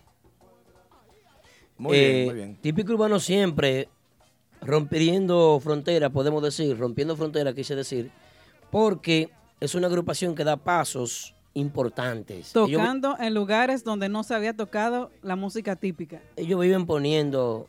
[1.77, 2.57] Muy Eh, bien, muy bien.
[2.61, 3.89] Típico urbano siempre
[4.61, 8.11] rompiendo fronteras, podemos decir, rompiendo fronteras, quise decir,
[8.71, 12.55] porque es una agrupación que da pasos importantes.
[12.55, 16.21] Ellos, Tocando en lugares donde no se había tocado la música típica.
[16.37, 17.67] ellos viven poniendo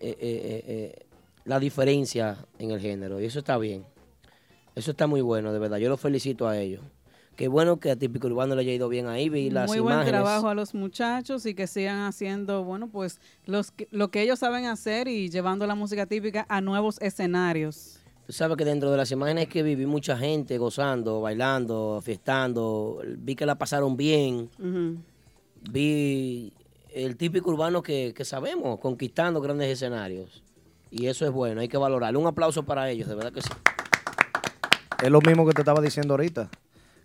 [0.00, 1.06] eh, eh, eh, eh,
[1.44, 3.84] la diferencia en el género y eso está bien.
[4.74, 5.78] Eso está muy bueno, de verdad.
[5.78, 6.82] Yo los felicito a ellos.
[7.36, 9.28] Qué bueno que a Típico Urbano le haya ido bien ahí.
[9.28, 10.20] Vi las Muy buen imágenes.
[10.20, 14.66] trabajo a los muchachos y que sigan haciendo, bueno, pues los lo que ellos saben
[14.66, 17.99] hacer y llevando la música típica a nuevos escenarios.
[18.30, 23.02] Tú sabes que dentro de las imágenes que vi, vi mucha gente gozando, bailando, fiestando.
[23.18, 24.48] Vi que la pasaron bien.
[25.68, 26.52] Vi
[26.94, 30.44] el típico urbano que, que sabemos, conquistando grandes escenarios.
[30.92, 32.20] Y eso es bueno, hay que valorarlo.
[32.20, 33.50] Un aplauso para ellos, de verdad que sí.
[35.02, 36.48] Es lo mismo que te estaba diciendo ahorita.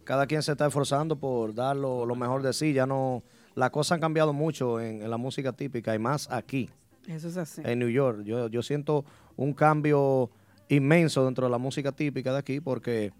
[0.03, 2.71] Cada quien se está esforzando por dar lo, lo mejor de sí.
[2.71, 3.23] Ya no,
[3.55, 6.69] las cosas han cambiado mucho en, en la música típica y más aquí,
[7.07, 7.63] Eso es así.
[7.65, 8.21] en New York.
[8.25, 9.05] Yo, yo siento
[9.38, 10.29] un cambio
[10.69, 13.12] inmenso dentro de la música típica de aquí porque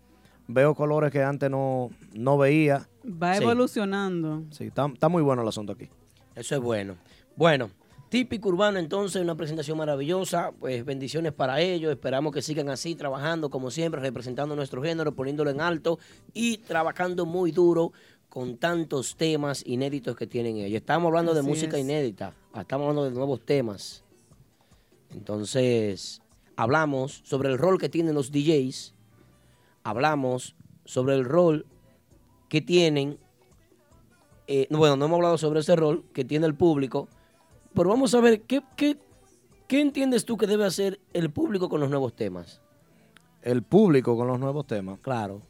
[0.48, 2.88] veo colores que antes no, no veía.
[3.06, 3.44] Va Sí.
[3.44, 4.44] evolucionando.
[4.52, 5.90] Sí, está, está muy bueno el asunto aquí.
[6.36, 6.96] Eso es bueno.
[7.36, 7.70] Bueno,
[8.10, 10.52] típico urbano entonces, una presentación maravillosa.
[10.60, 11.92] Pues bendiciones para ellos.
[11.92, 16.00] Esperamos que sigan así, trabajando como siempre, representando nuestro género, poniéndolo en alto
[16.34, 17.92] y trabajando muy duro
[18.30, 20.78] con tantos temas inéditos que tienen ellos.
[20.78, 21.84] Estamos hablando de música es.
[21.84, 24.04] inédita, estamos hablando de nuevos temas.
[25.12, 26.22] Entonces,
[26.56, 28.94] hablamos sobre el rol que tienen los DJs,
[29.84, 31.66] hablamos sobre el rol
[32.50, 33.20] que tienen
[34.48, 37.08] eh, no, bueno, no hemos hablado sobre ese rol que tiene el público,
[37.74, 38.98] pero vamos a ver, ¿qué, qué,
[39.68, 42.62] qué entiendes tú que debe hacer el público con los nuevos temas?
[43.42, 45.00] El público con los nuevos temas.
[45.00, 45.42] Claro.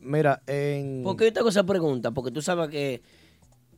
[0.00, 1.02] Mira, en...
[1.02, 2.12] ¿Por qué yo te hago esa pregunta?
[2.12, 3.02] Porque tú sabes que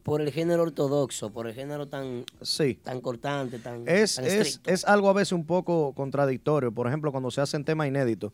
[0.09, 2.79] por el género ortodoxo, por el género tan, Sí.
[2.83, 6.73] tan cortante, tan, Es, tan es, es algo a veces un poco contradictorio.
[6.73, 8.33] Por ejemplo, cuando se hacen temas inéditos.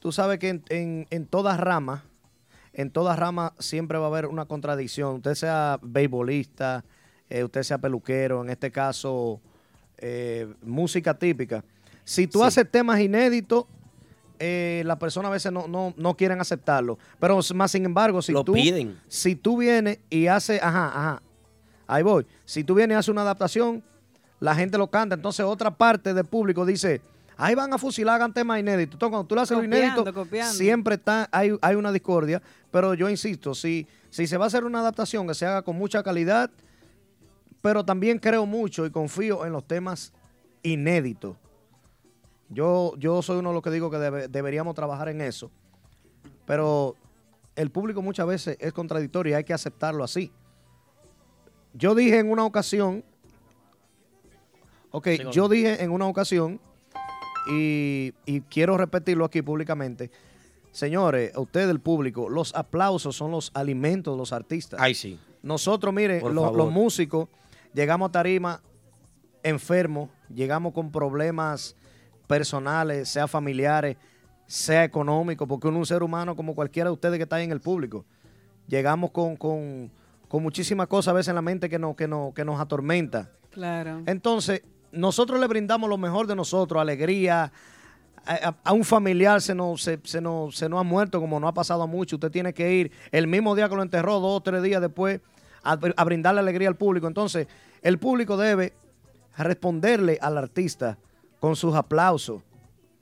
[0.00, 2.02] Tú sabes que en, en, en todas ramas,
[2.72, 5.16] en todas ramas siempre va a haber una contradicción.
[5.16, 6.84] Usted sea beisbolista,
[7.30, 9.40] eh, usted sea peluquero, en este caso,
[9.98, 11.64] eh, música típica.
[12.04, 12.44] Si tú Sí.
[12.46, 13.64] haces temas inéditos,
[14.38, 16.98] eh, las personas a veces no, no, no quieren aceptarlo.
[17.18, 18.98] Pero más sin embargo, si Lo tú, piden.
[19.08, 21.22] si tú vienes y haces, ajá, ajá,
[21.86, 22.26] ahí voy.
[22.44, 23.82] Si tú vienes y haces una adaptación,
[24.40, 25.14] la gente lo canta.
[25.14, 27.00] Entonces otra parte del público dice,
[27.36, 28.94] ahí van a fusilar, hagan temas inéditos.
[28.94, 30.52] Entonces cuando tú le haces lo Copiando, inédito, copiando.
[30.54, 32.40] siempre está, hay, hay una discordia.
[32.70, 35.76] Pero yo insisto, si, si se va a hacer una adaptación que se haga con
[35.76, 36.50] mucha calidad,
[37.60, 40.12] pero también creo mucho y confío en los temas
[40.62, 41.36] inéditos.
[42.50, 45.50] Yo, yo soy uno de los que digo que debe- deberíamos trabajar en eso.
[46.46, 46.94] Pero
[47.56, 50.32] el público muchas veces es contradictorio y hay que aceptarlo así.
[51.74, 53.04] Yo dije en una ocasión,
[54.90, 56.60] ok, yo dije en una ocasión,
[57.50, 60.10] y, y quiero repetirlo aquí públicamente,
[60.72, 64.80] señores, a ustedes el público, los aplausos son los alimentos de los artistas.
[64.82, 65.18] Ay, sí.
[65.42, 66.56] Nosotros, mire, Por lo- favor.
[66.58, 67.28] los músicos
[67.74, 68.62] llegamos a tarima
[69.42, 71.76] enfermos, llegamos con problemas
[72.28, 73.96] personales, sea familiares,
[74.46, 77.44] sea económicos, porque uno es un ser humano como cualquiera de ustedes que está ahí
[77.44, 78.04] en el público.
[78.68, 79.90] Llegamos con, con,
[80.28, 83.30] con muchísimas cosas a veces en la mente que, no, que, no, que nos atormenta.
[83.50, 84.02] Claro.
[84.06, 84.62] Entonces,
[84.92, 87.50] nosotros le brindamos lo mejor de nosotros, alegría.
[88.26, 91.40] A, a- a un familiar se nos, se, se nos, se nos ha muerto, como
[91.40, 92.16] no ha pasado mucho.
[92.16, 95.20] Usted tiene que ir el mismo día que lo enterró, dos o tres días después,
[95.62, 97.06] a, a brindarle alegría al público.
[97.06, 97.46] Entonces,
[97.82, 98.74] el público debe
[99.36, 100.98] responderle al artista
[101.40, 102.42] con sus aplausos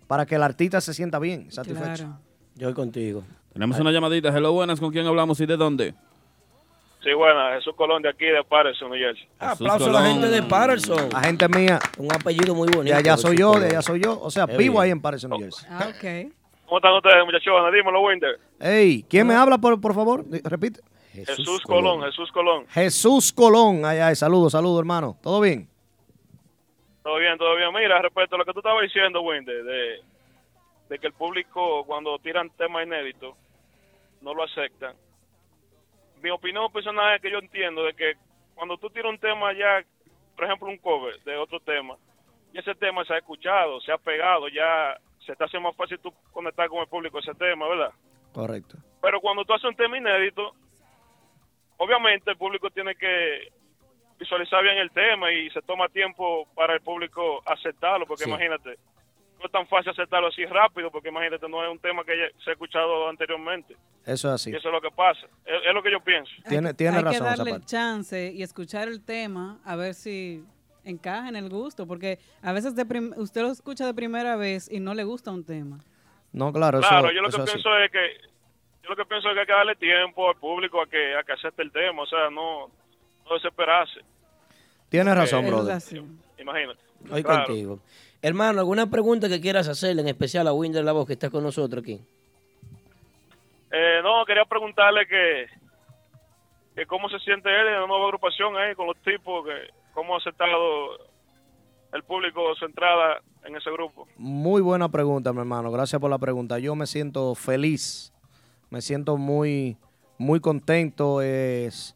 [0.07, 2.05] para que el artista se sienta bien, satisfecho.
[2.05, 2.19] Claro.
[2.55, 3.23] Yo voy contigo.
[3.53, 4.29] Tenemos una llamadita.
[4.37, 4.79] Hello, buenas.
[4.81, 5.95] ¿Con quién hablamos y de dónde?
[7.03, 9.29] Sí, bueno, Jesús Colón de aquí de Patterson, New Jersey.
[9.39, 10.13] Aplauso a la Colón.
[10.13, 11.09] gente de Patterson.
[11.13, 12.83] La gente mía, Un apellido muy bonito.
[12.83, 13.71] de allá soy yo, de Colón.
[13.71, 14.21] allá soy yo.
[14.21, 14.83] O sea, Qué vivo bien.
[14.85, 15.69] ahí en Patterson, New Jersey.
[15.71, 16.33] Ah, ok.
[16.67, 17.73] ¿Cómo están ustedes, muchachones?
[17.73, 18.41] Dímelo, Winder.
[18.59, 20.25] Ey, ¿quién me habla, por, por favor?
[20.45, 20.81] Repite.
[21.13, 22.67] Jesús, Colón, Jesús Colón.
[22.69, 23.85] Jesús Colón.
[23.85, 25.17] Ay, ay, saludos, saludos, hermano.
[25.23, 25.69] ¿Todo bien?
[27.07, 27.73] Todo bien, todo bien.
[27.73, 30.01] Mira, respecto a lo que tú estabas diciendo, Winder, de,
[30.89, 33.37] de que el público cuando tiran temas inéditos
[34.23, 34.97] no lo aceptan.
[36.21, 38.15] Mi opinión personal es que yo entiendo de que
[38.57, 39.85] cuando tú tiras un tema ya,
[40.35, 41.95] por ejemplo, un cover de otro tema,
[42.53, 46.01] y ese tema se ha escuchado, se ha pegado, ya se te hace más fácil
[46.01, 47.93] tú conectar con el público ese tema, ¿verdad?
[48.33, 48.79] Correcto.
[49.01, 50.55] Pero cuando tú haces un tema inédito,
[51.77, 53.53] obviamente el público tiene que
[54.19, 58.31] visualizar bien el tema y se toma tiempo para el público aceptarlo, porque Sí.
[58.31, 58.79] imagínate,
[59.39, 62.51] no es tan fácil aceptarlo así rápido, porque imagínate, no es un tema que se
[62.51, 63.77] ha escuchado anteriormente.
[64.07, 64.51] Eso es así.
[64.51, 65.27] Y eso es lo que pasa.
[65.45, 66.33] Es, es lo que yo pienso.
[66.49, 67.67] Tiene, Hay tiene que razón esa darle el parte.
[67.67, 70.43] chance y escuchar el tema a ver si
[70.85, 74.71] encaja en el gusto, porque a veces de prim- usted lo escucha de primera vez
[74.71, 75.79] y no le gusta un tema.
[76.33, 77.53] No, claro, eso, Claro, yo lo eso que así.
[77.53, 78.11] pienso es que
[78.85, 81.25] yo lo que pienso es que hay que darle tiempo al público a que a
[81.25, 82.71] que acepte el tema, o sea, no
[83.29, 84.01] no desesperarse.
[84.89, 85.83] Tienes razón, Eh, brother.
[86.39, 86.81] Imagínate.
[87.11, 87.45] Hoy Claro.
[87.47, 87.79] contigo.
[88.23, 91.43] Hermano, ¿alguna pregunta que quieras hacerle, en especial a Winder La Voz, que está con
[91.43, 92.01] nosotros aquí?
[93.71, 95.47] Eh, no, quería preguntarle que,
[96.75, 99.53] que cómo se siente él en la nueva agrupación ahí con los tipos, que
[99.93, 100.99] cómo ha aceptado
[101.93, 104.07] el público su entrada en ese grupo.
[104.17, 105.71] Muy buena pregunta, mi hermano.
[105.71, 106.59] Gracias por la pregunta.
[106.59, 108.13] Yo me siento feliz,
[108.71, 109.77] me siento muy,
[110.19, 111.21] muy contento.
[111.23, 111.96] Es,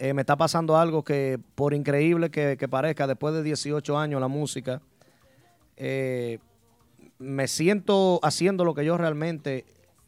[0.00, 4.18] eh, me está pasando algo que, por increíble que, que parezca, después de 18 años
[4.18, 4.80] la música,
[5.76, 6.38] eh,
[7.18, 9.66] me siento haciendo lo que yo realmente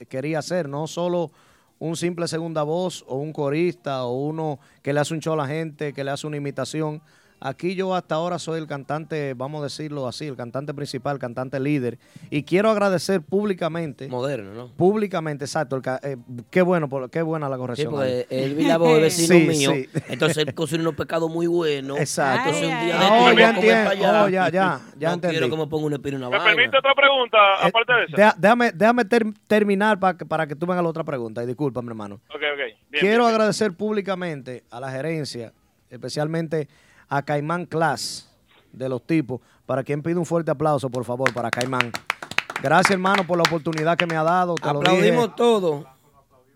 [0.09, 1.31] quería hacer, no solo
[1.79, 5.37] un simple segunda voz o un corista o uno que le hace un show a
[5.37, 7.03] la gente, que le hace una imitación.
[7.45, 11.59] Aquí yo hasta ahora soy el cantante, vamos a decirlo así, el cantante principal, cantante
[11.59, 11.99] líder.
[12.31, 14.69] Y quiero agradecer públicamente, Moderno, ¿no?
[14.75, 16.17] públicamente, exacto, el ca- eh,
[16.51, 17.95] qué bueno, por- qué buena la Sí, corrección.
[18.01, 18.25] ahí.
[18.29, 19.89] porque él vi la voz de vecino Sí, mío, sí.
[20.09, 21.99] entonces él cocina unos pecados muy buenos.
[21.99, 22.51] Exacto.
[22.51, 23.91] Entonces un día Ay, ay, Oh, voy ya entiendo.
[23.91, 24.23] allá.
[24.25, 25.37] Oh, ya, ya, ya no entendí.
[25.39, 26.55] quiero que me ponga una espina y una ¿Me vaina.
[26.55, 28.17] permite otra pregunta Eh, aparte de esa?
[28.17, 31.43] deja- déjame déjame ter- terminar para que, para que tú me hagas la otra pregunta.
[31.43, 32.21] Y discúlpame, hermano.
[32.29, 32.41] Ok, ok.
[32.41, 33.31] Bien, Quiero bien, bien.
[33.31, 35.53] agradecer públicamente a la gerencia,
[35.91, 36.69] especialmente
[37.13, 38.27] a Caimán Class
[38.73, 41.93] de los tipos, para quien pide un fuerte aplauso, por favor, para Caimán.
[42.63, 44.55] Gracias, hermano, por la oportunidad que me ha dado.
[44.55, 45.85] Te lo dije, Aplaudimos todo.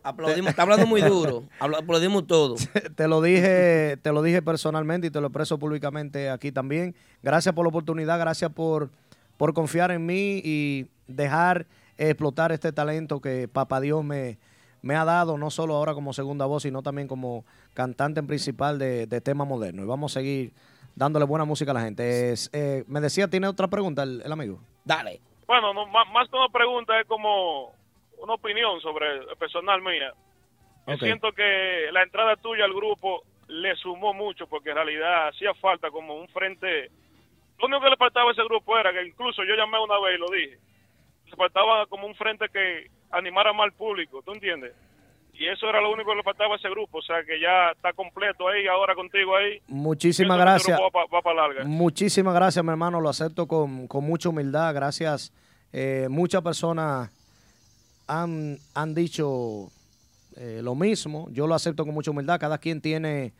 [0.02, 1.44] Aplaudimos, está hablando muy duro.
[1.60, 2.54] Aplaudimos todo.
[2.96, 6.94] te lo dije, te lo dije personalmente y te lo expreso públicamente aquí también.
[7.22, 8.88] Gracias por la oportunidad, gracias por,
[9.36, 11.66] por confiar en mí y dejar
[11.98, 14.38] explotar este talento que Papá Dios me,
[14.86, 17.44] me ha dado, no solo ahora como segunda voz, sino también como
[17.74, 19.82] cantante en principal de, de tema moderno.
[19.82, 20.52] Y vamos a seguir
[20.94, 22.30] dándole buena música a la gente.
[22.32, 24.60] Es, eh, me decía, ¿tiene otra pregunta el, el amigo?
[24.84, 25.20] Dale.
[25.46, 27.72] Bueno, no, más, más que una pregunta es como
[28.18, 30.12] una opinión sobre el personal mía.
[30.86, 31.00] Yo Ok.
[31.00, 35.90] siento que la entrada tuya al grupo le sumó mucho porque en realidad hacía falta
[35.90, 36.90] como un frente.
[37.58, 40.14] Lo único que le faltaba a ese grupo era que incluso yo llamé una vez
[40.16, 40.58] y lo dije.
[41.30, 44.72] Le faltaba como un frente que animara más al público, ¿tú entiendes?
[45.38, 46.98] Y eso era lo único que le faltaba a ese grupo.
[46.98, 49.60] O sea que ya está completo ahí, ahora contigo ahí.
[49.68, 50.78] Muchísimas gracias.
[50.78, 51.64] grupo Va para larga.
[51.64, 53.00] Muchísimas gracias, mi hermano.
[53.00, 54.74] Lo acepto con, con mucha humildad.
[54.74, 55.32] Gracias.
[55.74, 57.10] Eh, muchas personas
[58.06, 59.68] han, han dicho
[60.36, 61.28] eh, lo mismo.
[61.32, 62.40] Yo lo acepto con mucha humildad.
[62.40, 63.34] Cada quien tiene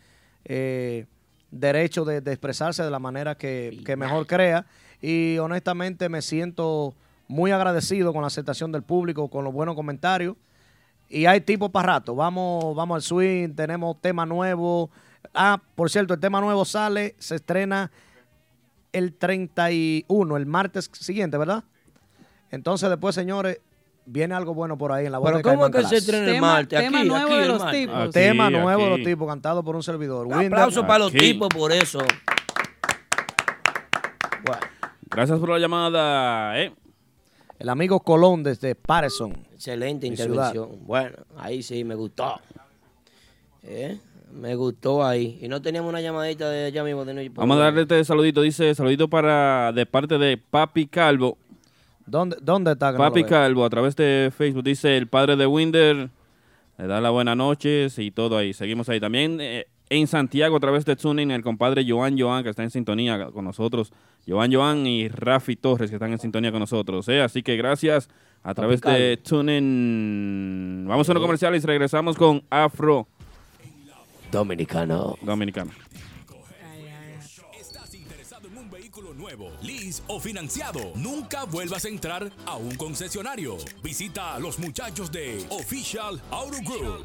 [0.44, 1.06] eh,
[1.50, 4.66] derecho de, de expresarse de la manera que, que mejor crea.
[5.00, 6.94] Y honestamente me siento
[7.28, 10.36] muy agradecido con la aceptación del público, con los buenos comentarios.
[11.08, 12.14] Y hay tipo para rato.
[12.14, 14.90] Vamos, vamos al swing, tenemos tema nuevo.
[15.34, 17.90] Ah, por cierto, el tema nuevo sale, se estrena
[18.92, 21.64] el 31, el martes siguiente, ¿verdad?
[22.50, 23.60] Entonces después, señores,
[24.06, 25.96] viene algo bueno por ahí en la voz Pero de ¿cómo Caimán es que se
[25.98, 26.78] estrena el Tema- martes?
[26.80, 27.96] tema Aquí, nuevo aquí de los tipos.
[27.96, 30.26] Aquí, Tema nuevo de los tipos, cantado por un servidor.
[30.26, 31.18] Un aplauso para los Aquí.
[31.32, 31.98] tipos por eso.
[34.44, 34.60] Bueno,
[35.08, 36.72] Gracias por la llamada, ¿eh?
[37.58, 39.32] El amigo Colón desde Patterson.
[39.54, 40.70] excelente intervención.
[40.86, 42.40] Bueno, ahí sí me gustó.
[43.62, 43.98] ¿Eh?
[44.32, 45.38] Me gustó ahí.
[45.40, 47.36] Y no teníamos una llamadita de allá mismo de York.
[47.36, 48.42] Vamos a darle este saludito.
[48.42, 51.38] Dice, saludito para de parte de Papi Calvo.
[52.04, 52.92] ¿Dónde, dónde está?
[52.92, 53.24] que no Papi?
[53.24, 56.10] Calvo, a través de Facebook, dice el padre de Winder.
[56.78, 58.52] Le da las buenas noches y todo ahí.
[58.52, 59.00] Seguimos ahí.
[59.00, 62.70] También eh, en Santiago, a través de Tuning, el compadre Joan Joan, que está en
[62.70, 63.92] sintonía con nosotros.
[64.26, 67.08] Joan Joan y Rafi Torres, que están en sintonía con nosotros.
[67.08, 67.22] ¿eh?
[67.22, 68.08] Así que gracias
[68.42, 70.86] a través de Tuning.
[70.88, 73.06] Vamos a unos comerciales y regresamos con Afro
[74.30, 75.16] Dominicano.
[75.22, 75.70] Dominicano.
[77.58, 80.80] ¿Estás interesado en un vehículo nuevo, lease o financiado?
[80.96, 83.56] Nunca vuelvas a entrar a un concesionario.
[83.82, 87.04] Visita a los muchachos de Official Auto Group.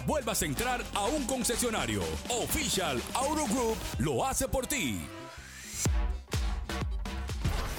[0.00, 2.02] vuelvas a entrar a un concesionario.
[2.28, 5.00] Official Auto Group lo hace por ti.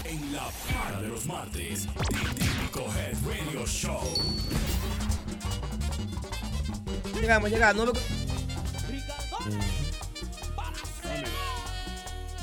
[0.05, 1.87] En la para de los martes,
[2.37, 4.01] Típico Head Radio Show.
[7.19, 7.85] Llegamos, llegamos.
[7.85, 7.99] Nueve-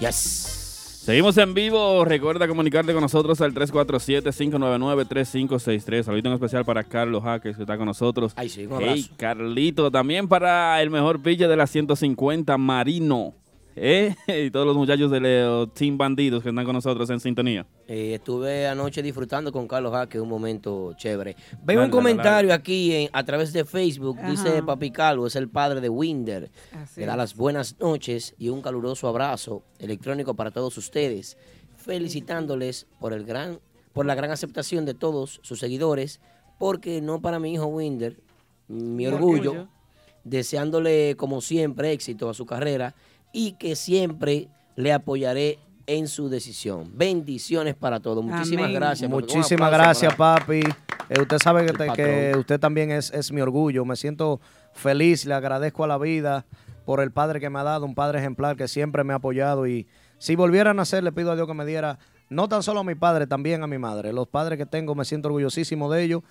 [0.01, 0.60] Yes.
[1.03, 2.05] Seguimos en vivo.
[2.05, 6.03] Recuerda comunicarte con nosotros al 347-599-3563.
[6.03, 8.35] Saludito en especial para Carlos Jaques, que está con nosotros.
[8.37, 9.09] Ay, sí, un Hey.
[9.17, 9.91] Carlito.
[9.91, 13.33] También para el mejor pilla de la 150, Marino.
[13.77, 14.15] ¿Eh?
[14.27, 17.67] Y todos los muchachos de Leo Team Bandidos que están con nosotros en sintonía.
[17.87, 21.37] Eh, estuve anoche disfrutando con Carlos Jaque un momento chévere.
[21.63, 24.19] Veo un Dale, comentario aquí en- a través de Facebook.
[24.27, 24.63] Dice.
[24.63, 26.51] Papi Calvo, es el padre de Winder.
[26.73, 27.19] Así Le da es.
[27.19, 31.37] las buenas noches y un caluroso abrazo electrónico para todos ustedes,
[31.77, 33.61] felicitándoles por el gran,
[33.93, 36.21] por la gran aceptación de todos sus seguidores,
[36.59, 38.21] porque no para mi hijo Winder,
[38.69, 39.69] mi Mi orgullo, orgullo.
[40.25, 42.95] deseándole como siempre éxito a su carrera
[43.33, 46.91] y que siempre le apoyaré en su decisión.
[46.95, 48.25] Bendiciones para todos.
[48.25, 48.77] Muchísimas Amén.
[48.77, 49.11] gracias.
[49.11, 49.15] papi.
[49.15, 50.61] Un Muchísimas aplauso gracias, para- papi.
[51.09, 51.97] Eh, usted sabe patrón.
[51.97, 53.85] que usted también es, es mi orgullo.
[53.85, 54.41] Me siento
[54.73, 56.47] feliz, le agradezco a la vida
[56.85, 59.67] por el padre que me ha dado, un padre ejemplar que siempre me ha apoyado.
[59.67, 62.81] Y si volviera a nacer, le pido a Dios que me diera, no tan solo
[62.81, 64.13] a mi padre, también a mi madre.
[64.13, 66.23] Los padres que tengo, me siento orgullosísimo de ellos.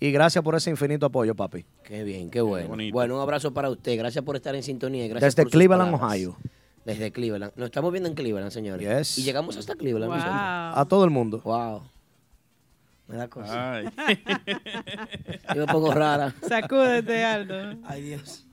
[0.00, 1.64] Y gracias por ese infinito apoyo, papi.
[1.82, 2.76] Qué bien, qué bueno.
[2.92, 3.96] bueno, un abrazo para usted.
[3.96, 5.06] Gracias por estar en sintonía.
[5.06, 6.10] y Gracias Desde por Cleveland, palabras.
[6.12, 6.36] Ohio.
[6.84, 7.52] Desde Cleveland.
[7.56, 8.86] Nos estamos viendo en Cleveland, señores.
[9.16, 9.18] Yes.
[9.18, 10.12] Y llegamos hasta Cleveland.
[10.12, 10.80] Wow.
[10.80, 11.40] A todo el mundo.
[11.44, 11.82] Wow.
[13.06, 13.74] Me da cosa.
[13.74, 13.86] Ay.
[15.54, 16.34] Yo me pongo rara.
[16.46, 17.78] Sacúdete, Aldo.
[17.84, 18.44] Ay, Dios.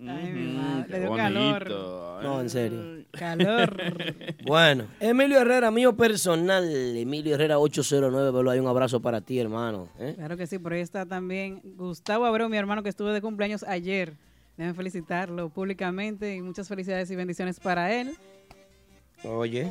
[0.00, 1.24] Ay, mi madre, Qué le dio bonito.
[1.24, 2.22] calor.
[2.22, 3.04] No, en serio.
[3.12, 3.76] Calor.
[4.46, 6.64] Bueno, Emilio Herrera, mío personal.
[6.96, 8.58] Emilio Herrera 809, velo ahí.
[8.60, 9.88] Un abrazo para ti, hermano.
[9.98, 10.14] ¿eh?
[10.16, 13.62] Claro que sí, por ahí está también Gustavo Abreu, mi hermano que estuvo de cumpleaños
[13.64, 14.14] ayer.
[14.56, 18.16] Deben felicitarlo públicamente y muchas felicidades y bendiciones para él.
[19.24, 19.70] Oye.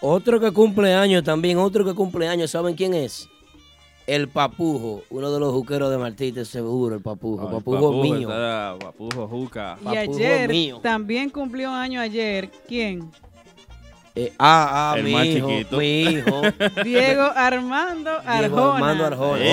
[0.00, 3.28] Otro que cumple años también, otro que cumple años, ¿saben quién es?
[4.08, 7.42] El Papujo, uno de los juqueros de Martínez, seguro, el Papujo.
[7.46, 8.20] Ay, Papujo, Papujo mío.
[8.30, 9.76] está- Papujo, Juca.
[9.80, 10.80] Y Papujo ayer mío.
[10.82, 12.50] también cumplió año ayer.
[12.66, 13.10] ¿Quién?
[14.14, 15.76] Eh, ah, ah, El mi más hijo, chiquito.
[15.76, 16.40] mi hijo.
[16.84, 18.38] Diego Armando Arjona.
[18.48, 19.44] Diego Armando Arjona.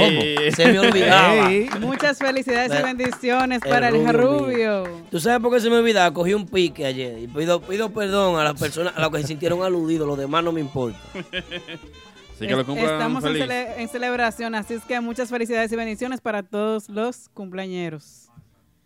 [0.56, 1.49] Se me olvidaba.
[1.82, 4.84] Muchas felicidades y bendiciones el para el rubio rubio.
[5.12, 6.12] ¿Tú sabes por qué se me olvidaba?
[6.14, 9.28] Cogí un pique ayer y pido, pido perdón a las personas a las que se
[9.28, 10.97] sintieron aludidos, los demás no me importa.
[12.36, 13.43] Así que lo Estamos en, feliz.
[13.43, 18.29] cele- en celebración, así es que muchas felicidades y bendiciones para todos los cumpleañeros.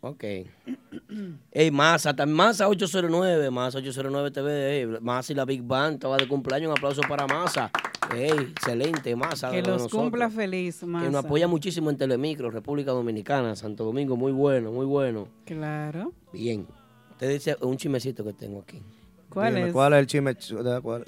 [0.02, 0.24] Ok.
[1.52, 6.16] Ey, Massa, también Massa 809, Massa 809 TV, ey, Massa y la Big Band, estaba
[6.18, 7.72] de cumpleaños, un aplauso para Massa.
[8.16, 9.50] Ey, excelente, Massa.
[9.50, 10.02] Que de los nosotros.
[10.04, 11.10] cumpla feliz, Que Massa.
[11.10, 15.28] nos apoya muchísimo en Telemicro, República Dominicana, Santo Domingo, muy bueno, muy bueno.
[15.46, 16.14] Claro.
[16.32, 16.66] Bien.
[17.12, 18.82] Usted dice un chimecito que tengo aquí.
[19.30, 19.74] ¿Cuál Dime, es?
[19.74, 20.36] ¿Cuál es el chisme?
[20.82, 21.06] cuál-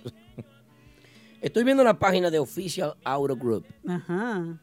[1.42, 4.60] Estoy viendo la página de Official Auto Group Ajá.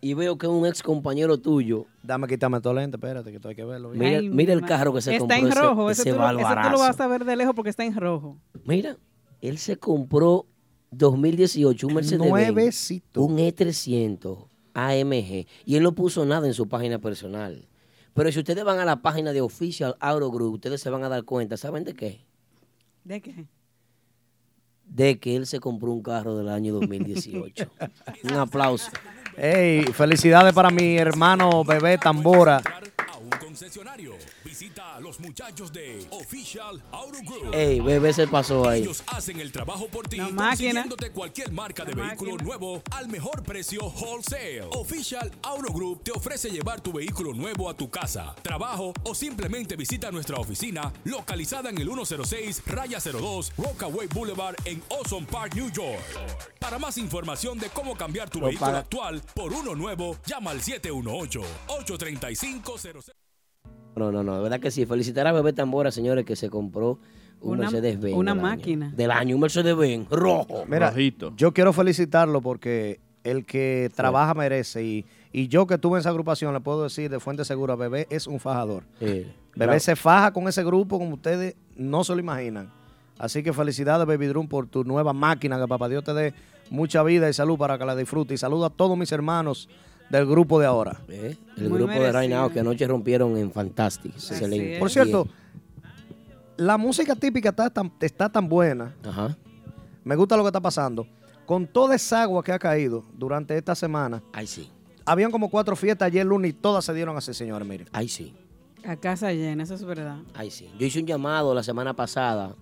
[0.00, 3.54] y veo que un ex compañero tuyo, Dame quitarme todo lente, espérate, que esto hay
[3.54, 3.90] que verlo.
[3.90, 4.00] bien.
[4.04, 5.90] Mira- Ay, mira el carro que se está compró en ese- rojo.
[5.90, 7.96] ese Ese, tú, lo- ese tú lo vas a ver de lejos porque está en
[7.96, 8.36] rojo.
[8.64, 8.96] mira,
[9.40, 10.46] él se compró
[10.90, 13.22] 2018 un Mercedes Nuevecito.
[13.22, 17.66] un E300 AMG y él no puso nada en su página personal.
[18.14, 21.08] Pero si ustedes van a la página de Official Auto Group, ustedes se van a
[21.08, 22.20] dar cuenta, ¿saben de qué?
[23.04, 23.46] ¿De qué?
[24.94, 27.70] De que él se compró un carro del año 2018.
[28.24, 28.90] un aplauso.
[29.36, 32.60] Ey, felicidades para mi hermano bebé Tambora.
[33.52, 34.14] Concesionario.
[34.42, 37.52] Visita a los muchachos de Official Auto Group.
[37.54, 38.80] Ey, bebé se pasó ahí.
[38.80, 42.48] Ellos hacen el trabajo por ti, consiguiéndote cualquier marca de La vehículo máquina.
[42.48, 44.62] nuevo al mejor precio wholesale.
[44.70, 49.76] Official Auto Group te ofrece llevar tu vehículo nuevo a tu casa, trabajo o simplemente
[49.76, 55.70] visita nuestra oficina localizada en el 106 Raya 02 Rockaway Boulevard en Ozone Park, New
[55.70, 56.00] York.
[56.58, 58.78] Para más información de cómo cambiar tu Lo vehículo paga.
[58.78, 63.12] actual por uno nuevo, llama al 718-835-00.
[63.96, 64.86] No, no, no, de verdad que sí.
[64.86, 66.98] Felicitar a Bebé Tambora, señores, que se compró
[67.40, 68.16] un Una- Mercedes-Benz.
[68.16, 68.48] una del año.
[68.50, 68.92] máquina.
[68.96, 70.64] Del año, un Mercedes-Benz rojo.
[70.66, 71.32] Mira, Rojito.
[71.36, 76.08] yo quiero felicitarlo porque el que trabaja merece y, y yo que estuve en esa
[76.10, 78.84] agrupación le puedo decir de fuente segura, Bebé es un fajador.
[78.98, 79.26] Sí.
[79.54, 82.70] Bebé se faja con ese grupo como ustedes no se lo imaginan.
[83.18, 85.60] Así que felicidades, Baby Drum, por tu nueva máquina.
[85.60, 86.34] Que papá Dios te dé
[86.70, 88.34] mucha vida y salud para que la disfrute.
[88.34, 89.68] Y saludo a todos mis hermanos
[90.12, 91.00] del grupo de ahora.
[91.08, 92.30] Eh, El Muy grupo de Right.
[92.30, 94.12] Now que anoche rompieron en Fantastic.
[94.78, 95.26] Por cierto,
[96.58, 98.94] la música típica está tan, está tan buena.
[99.02, 99.36] Ajá.
[100.04, 101.06] Me gusta lo que está pasando.
[101.46, 104.68] Con toda esa agua que ha caído durante esta semana, Ay, sí.
[105.06, 107.66] habían como cuatro fiestas ayer lunes y todas se dieron así, señores.
[107.66, 107.88] Miren.
[107.92, 108.34] Ay, sí.
[108.84, 110.18] A casa llena, eso es verdad.
[110.34, 110.68] Ay, sí.
[110.78, 112.54] Yo hice un llamado la semana pasada,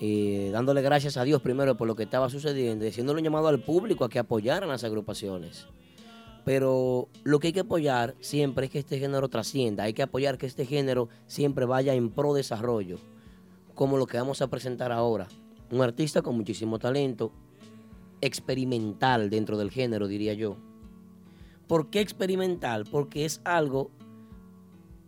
[0.00, 3.48] eh, dándole gracias a Dios primero por lo que estaba sucediendo, y haciéndole un llamado
[3.48, 5.66] al público a que apoyaran las agrupaciones.
[6.44, 9.84] Pero lo que hay que apoyar siempre es que este género trascienda.
[9.84, 12.98] Hay que apoyar que este género siempre vaya en pro desarrollo.
[13.74, 15.28] Como lo que vamos a presentar ahora.
[15.70, 17.32] Un artista con muchísimo talento,
[18.20, 20.56] experimental dentro del género, diría yo.
[21.66, 22.84] ¿Por qué experimental?
[22.90, 23.90] Porque es algo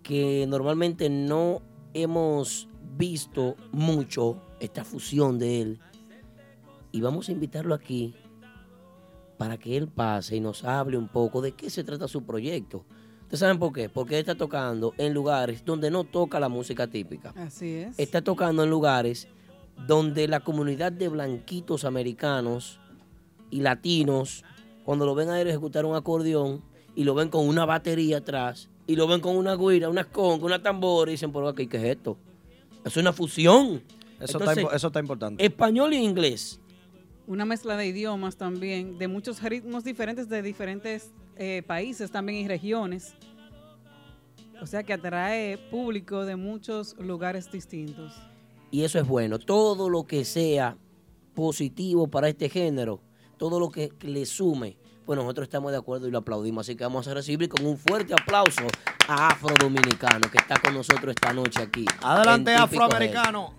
[0.02, 1.62] que normalmente no
[1.94, 5.80] hemos visto mucho, esta fusión de él.
[6.92, 8.14] Y vamos a invitarlo aquí
[9.36, 12.84] para que él pase y nos hable un poco de qué se trata su proyecto.
[13.22, 13.88] ¿Ustedes saben por qué?
[13.88, 17.32] Porque él está tocando en lugares donde no toca la música típica.
[17.36, 17.98] Así es.
[17.98, 19.28] Está tocando en lugares
[19.86, 22.78] donde la comunidad de blanquitos americanos
[23.50, 24.44] y latinos,
[24.84, 26.62] cuando lo ven a él ejecutar un acordeón
[26.94, 30.44] y lo ven con una batería atrás y lo ven con una guira, una conga,
[30.44, 32.16] una tambora y dicen, por aquí, ¿qué es esto?
[32.84, 33.82] Es una fusión.
[34.20, 35.44] Eso, Entonces, está, eso está importante.
[35.44, 36.60] Español y inglés.
[37.26, 42.48] Una mezcla de idiomas también, de muchos ritmos diferentes de diferentes eh, países también y
[42.48, 43.14] regiones.
[44.60, 48.12] O sea que atrae público de muchos lugares distintos.
[48.70, 49.38] Y eso es bueno.
[49.38, 50.76] Todo lo que sea
[51.34, 53.00] positivo para este género,
[53.36, 56.66] todo lo que le sume, pues nosotros estamos de acuerdo y lo aplaudimos.
[56.66, 58.66] Así que vamos a recibir con un fuerte aplauso
[59.08, 61.84] a Afro Dominicano que está con nosotros esta noche aquí.
[62.02, 63.54] Adelante, afroamericano.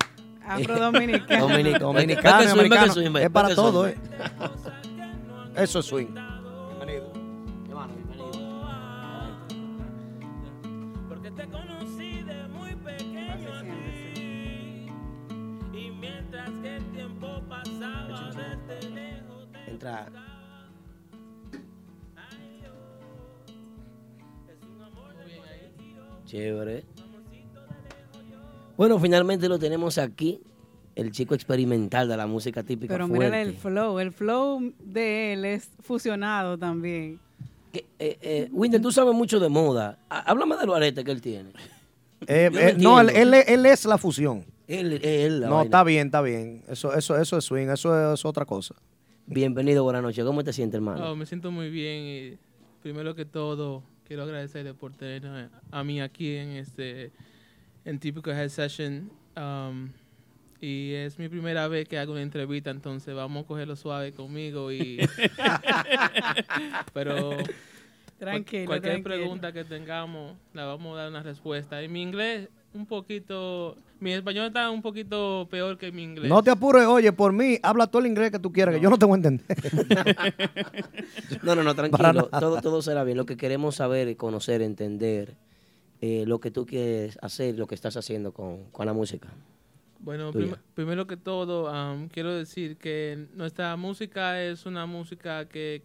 [0.47, 1.47] Afro-dominicano.
[1.49, 2.93] Dominic- Dominicano, Vete swing, vete americano.
[2.93, 3.95] swing, Es para todo, ¿eh?
[5.55, 6.07] Eso es swing.
[11.07, 14.89] Porque te conocí de muy pequeño a ti.
[15.73, 20.07] Y mientras que el tiempo pasaba desde lejos te Entra.
[26.25, 26.83] Chévere.
[28.77, 30.39] Bueno, finalmente lo tenemos aquí.
[30.95, 32.93] El chico experimental de la música típica.
[32.93, 37.19] Pero mira el flow, el flow de él es fusionado también.
[37.73, 39.97] Que, eh, eh, Winder, tú sabes mucho de moda.
[40.09, 41.49] Há- Háblame de los aretes que él tiene.
[42.27, 44.45] Eh, eh, no él, él- él es la fusión.
[44.67, 45.65] Él, él, la No, vaina.
[45.65, 46.63] está bien, está bien.
[46.67, 48.73] Eso, eso, eso es swing, eso es otra cosa.
[49.27, 50.25] Bienvenido, buenas noches.
[50.25, 51.11] ¿Cómo te sientes, hermano?
[51.11, 52.37] Oh, me siento muy bien y
[52.81, 57.11] primero que todo quiero agradecerle por tener a, a mí aquí en este
[57.85, 59.89] en típico head session um,
[60.59, 64.71] y es mi primera vez que hago una entrevista entonces vamos a cogerlo suave conmigo
[64.71, 64.99] y
[66.93, 67.55] pero cual-
[68.17, 69.15] Tranquilo, cualquier tranquilo.
[69.15, 74.11] pregunta que tengamos la vamos a dar una respuesta y mi inglés un poquito mi
[74.13, 77.87] español está un poquito peor que mi inglés No te apures, oye, por mí, habla
[77.87, 79.45] todo el inglés que tú quieras, que yo no te voy a entender.
[81.43, 82.25] No, no, no, tranquilo.
[82.27, 83.17] Todo, todo será bien.
[83.17, 85.35] Lo que queremos saber, conocer, entender
[86.01, 89.29] eh, lo que tú quieres hacer, lo que estás haciendo con, con la música.
[89.99, 91.71] Bueno, prim- primero que todo,
[92.11, 95.81] quiero decir que nuestra música es una música que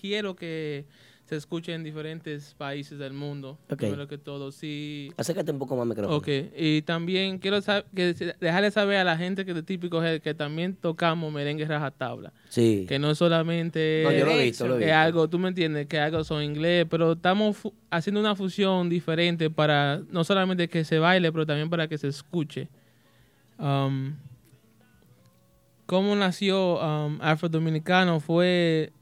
[0.00, 0.86] quiero que
[1.28, 3.58] se escuche en diferentes países del mundo.
[3.70, 3.76] Ok.
[3.76, 5.12] Primero que todo, sí.
[5.18, 6.16] Acércate un poco más al micrófono.
[6.16, 10.22] Ok, y también quiero sab- que dejarle saber a la gente que de típico Head
[10.22, 12.32] que también tocamos merengue rajatabla.
[12.48, 12.86] Sí.
[12.88, 15.86] Que no solamente No, yo lo he visto, lo he es algo, tú me entiendes,
[15.86, 17.58] que algo son inglés, pero estamos
[17.90, 22.08] haciendo una fusión diferente para no solamente que se baile, pero también para que se
[22.08, 22.68] escuche.
[23.58, 24.14] Um,
[25.84, 28.20] ¿Cómo nació um, Afro Dominicano?
[28.20, 28.92] Fue.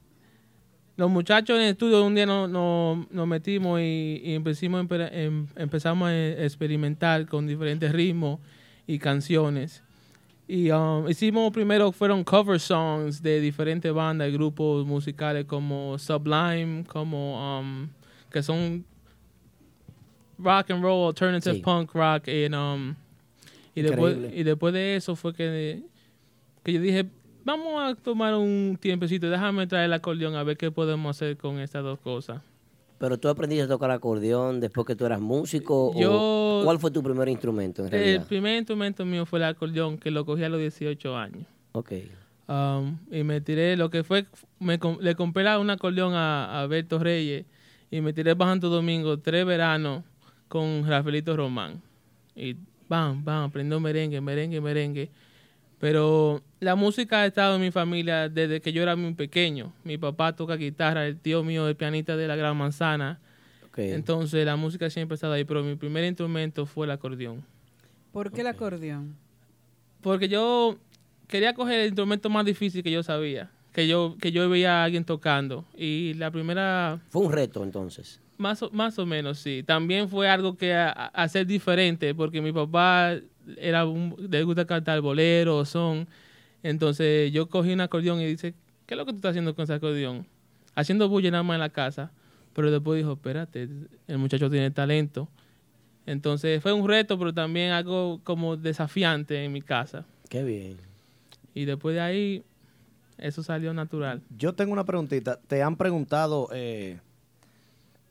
[0.97, 6.09] Los muchachos en el estudio un día nos, nos- nos metimos y, empezamos, em- empezamos
[6.09, 8.41] a experimentar con diferentes ritmos
[8.87, 9.83] y canciones.
[10.49, 16.85] Y um, hicimos primero, fueron cover songs de diferentes bandas y grupos musicales como Sublime,
[16.87, 17.89] como um,
[18.31, 18.85] que son
[20.39, 21.61] rock and roll, alternative Sí.
[21.63, 22.29] punk rock.
[22.29, 22.95] And, um,
[23.75, 24.41] y, después, Increíble.
[24.41, 25.83] y después de eso fue que,
[26.63, 27.07] que yo dije,
[27.47, 31.59] vamos a tomar un tiempecito, déjame traer el acordeón a ver qué podemos hacer con
[31.61, 32.43] estas dos cosas.
[32.99, 35.93] Pero tú aprendiste a tocar acordeón después que tú eras músico.
[35.95, 38.27] o- ¿Cuál fue tu primer instrumento en El realidad?
[38.27, 41.47] primer instrumento mío fue el acordeón, que lo cogí a los 18 años.
[41.73, 41.93] Ok.
[42.49, 44.25] Um, y me tiré, lo que fue,
[44.61, 47.45] me, le compré un acordeón a, a Berto Reyes
[47.91, 50.03] y me tiré bajando domingo tres veranos
[50.49, 51.83] con Rafaelito Román.
[52.35, 52.57] Y
[52.89, 55.11] bam, bam, aprendió merengue, merengue, merengue.
[55.79, 59.73] Pero la música ha estado en mi familia desde que yo era muy pequeño.
[59.85, 63.21] Mi papá toca guitarra, el tío mío es pianista de la Gran Manzana.
[63.77, 67.45] Entonces la música siempre ha estado ahí, pero mi primer instrumento fue el acordeón.
[68.11, 69.17] ¿Por qué el acordeón?
[70.01, 70.79] Porque yo
[71.27, 74.85] quería coger el instrumento más difícil que yo sabía, que yo, que yo veía a
[74.85, 75.67] alguien tocando.
[75.77, 78.19] Y la primera, Fue un reto entonces.
[78.39, 79.63] más o, más o menos, sí.
[79.63, 83.17] También fue algo que hacer diferente, porque mi papá
[83.59, 86.09] era un, le gusta cantar bolero, son.
[86.63, 88.55] Entonces yo cogí un acordeón y dice,
[88.87, 90.27] ¿qué es lo que tú estás haciendo con ese acordeón?
[90.75, 92.11] Haciendo bulla nada más en la casa.
[92.55, 93.69] Pero después dijo, espérate,
[94.09, 95.29] el muchacho tiene talento.
[96.07, 100.07] Entonces fue un reto, pero también algo como desafiante en mi casa.
[100.31, 100.79] Qué bien.
[101.53, 102.45] Y después de ahí,
[103.19, 104.23] eso salió natural.
[104.37, 105.39] Yo tengo una preguntita.
[105.47, 106.99] ¿Te han preguntado, eh,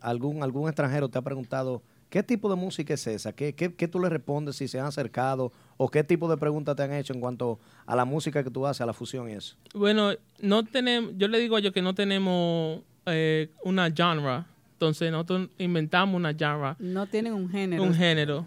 [0.02, 3.34] algún, algún extranjero te ha preguntado, qué tipo de música es esa?
[3.34, 5.52] ¿Qué, qué, qué tú le respondes si se han acercado?
[5.78, 8.66] ¿O qué tipo de preguntas te han hecho en cuanto a la música que tú
[8.66, 9.56] haces, a la fusión y eso?
[9.74, 14.46] Bueno, no tenemos, yo le digo a ellos que no tenemos eh, una genre.
[14.74, 17.84] Entonces nosotros inventamos una genre, No tienen un género.
[17.84, 18.46] un género.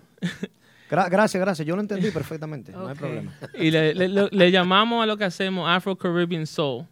[0.90, 1.66] Gra- gracias, gracias.
[1.66, 2.72] Yo lo entendí perfectamente.
[2.72, 3.34] No hay problema.
[3.58, 6.86] Y le, le- le- le llamamos a lo que hacemos Afro Caribbean Soul.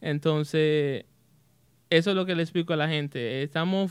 [0.00, 1.04] Entonces,
[1.90, 3.42] eso es lo que le explico a la gente.
[3.42, 3.90] Estamos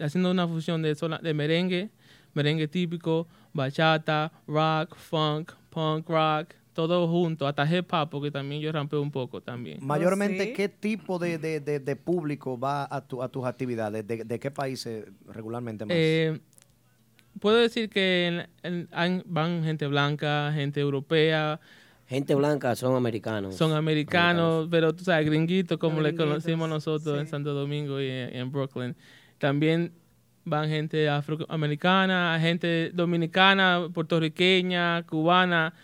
[0.00, 1.90] haciendo una fusión de, sola- de merengue,
[2.34, 8.70] merengue típico, bachata, rock, funk, punk rock, todo junto, hasta hip hop, porque también yo
[8.70, 9.78] rampeo un poco también.
[9.80, 10.52] Mayormente, sí?
[10.52, 14.06] ¿qué tipo de, de- de- de público va a, tu- a tus actividades?
[14.06, 15.96] ¿De, de qué países regularmente más?
[15.98, 16.38] Eh,
[17.40, 21.60] puedo decir que en- en- van gente blanca, gente europea,
[22.08, 23.56] Gente blanca son americanos.
[23.56, 27.26] son americanos, pero tú sabes, gringuitos como le conocimos nosotros en.
[27.26, 28.94] Santo Domingo y en, en Brooklyn.
[29.38, 29.92] También
[30.44, 35.74] van gente afroamericana, gente dominicana, puertorriqueña, cubana,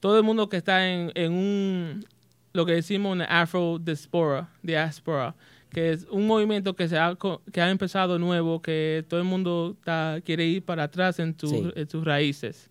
[0.00, 2.04] todo el mundo que está en, en un,
[2.52, 5.34] lo que decimos una afro diaspora, diaspora,
[5.70, 9.26] que es un movimiento que se ha, co- que ha empezado nuevo, que todo el
[9.26, 11.70] mundo está, quiere ir para atrás en, tu- Sí.
[11.74, 12.70] en sus raíces.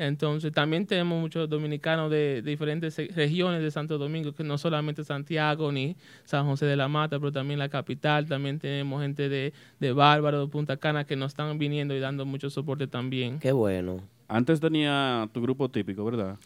[0.00, 5.04] Entonces, también tenemos muchos dominicanos de, de diferentes regiones de Santo Domingo, que no solamente
[5.04, 5.94] Santiago ni
[6.24, 8.26] San José de la Mata, pero también la capital.
[8.26, 12.24] También tenemos gente de, de Bárbaro, de Punta Cana, que nos están viniendo y dando
[12.24, 13.38] mucho soporte también.
[13.40, 14.00] Qué bueno.
[14.26, 16.38] Antes tenía tu grupo típico, ¿verdad?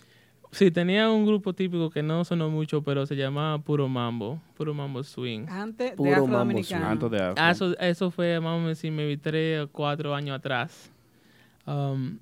[0.51, 4.75] Sí, tenía un grupo típico que no sonó mucho, pero se llamaba Puro Mambo, Puro
[4.75, 5.47] Mambo Swing.
[5.49, 6.87] Antes de Puro mambo afrodominicano.
[6.87, 7.35] Antes de Afro.
[7.37, 10.91] Ah, eso, eso fue, vamos a decir, maybe tres o cuatro años atrás.
[11.67, 12.19] Um,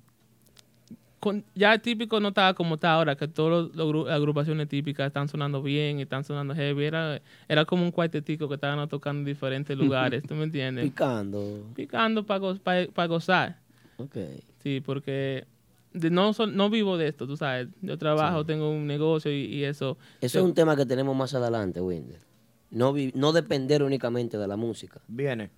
[1.23, 5.61] con- ya típico no estaba como está ahora, que todas las agrupaciones típicas están sonando
[5.63, 6.83] bien y están sonando heavy.
[6.85, 10.85] Era, era como un cuartetico que estaban tocando en diferentes lugares, ¿tú me entiendes?
[10.85, 11.63] Picando.
[11.75, 13.59] Picando para gozar.
[13.97, 14.17] Ok.
[14.61, 15.45] Sí, porque
[15.93, 17.67] de- no, son- no vivo de esto, tú sabes.
[17.81, 19.97] Yo trabajo, tengo un negocio y, y eso.
[20.21, 22.19] Eso es un tema que tenemos más adelante, Winder.
[22.71, 24.99] No, vi- no depender únicamente de la música.
[25.07, 25.51] Viene.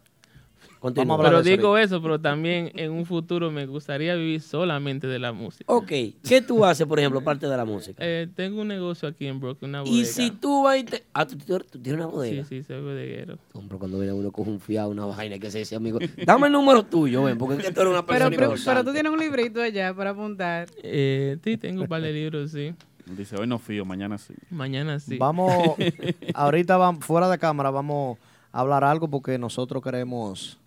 [0.86, 1.06] Continúa.
[1.18, 4.14] Vamos a hablar Pero de eso digo eso, pero también en un futuro me gustaría
[4.16, 5.66] vivir solamente de la música.
[5.74, 7.96] Ok, ¿qué tú haces, por ejemplo, parte de la música?
[8.06, 9.98] Eh, tengo un negocio aquí en Brooklyn, una bodega.
[9.98, 11.04] y si tú vas y te...
[11.14, 12.44] Ah, ¿tú, tú- tú tienes una Sí, bodega.
[12.46, 13.38] sí, soy bodeguero.
[13.54, 16.54] Hombre, cuando viene uno con un fiado, una vaina que se dice, amigo, dame el
[16.54, 18.84] número tuyo, ven, porque es que tú eres una Pero, persona pero, pero importante.
[18.84, 20.68] tú tienes un librito allá para apuntar.
[20.84, 22.74] Eh, sí, tengo un par de libros, sí.
[23.08, 24.34] Dice, hoy no fío, mañana sí.
[24.52, 25.18] Mañana sí.
[25.18, 25.52] Vamos,
[26.34, 28.18] ahorita vamos, fuera de cámara vamos
[28.52, 30.58] a hablar algo porque nosotros queremos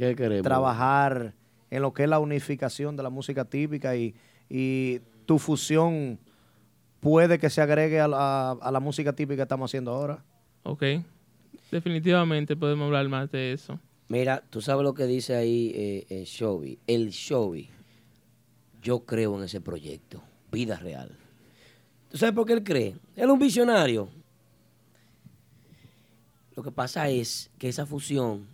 [0.00, 0.44] ¿Qué queremos?
[0.44, 1.34] trabajar
[1.70, 4.14] en lo que es la unificación de la música típica y,
[4.48, 6.18] y tu fusión
[7.00, 10.24] puede que se agregue a la, a la música típica que estamos haciendo ahora.
[10.62, 10.82] Ok.
[11.70, 13.78] Definitivamente podemos hablar más de eso.
[14.08, 16.78] Mira, tú sabes lo que dice ahí eh, eh, Shovey.
[16.86, 17.68] El Shovey.
[18.82, 20.22] Yo creo en ese proyecto.
[20.50, 21.10] Vida real.
[22.10, 22.96] ¿Tú sabes por qué él cree?
[23.16, 24.08] Él es un visionario.
[26.56, 28.46] Lo que pasa es que esa fusión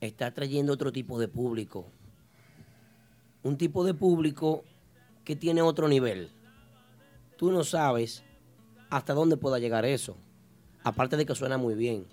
[0.00, 1.86] está trayendo otro tipo de público.
[3.42, 4.64] Un tipo de público
[5.24, 6.30] que tiene otro nivel.
[7.36, 8.22] Tú no sabes
[8.90, 10.16] hasta dónde pueda llegar eso.
[10.82, 12.06] Aparte de que suena muy bien.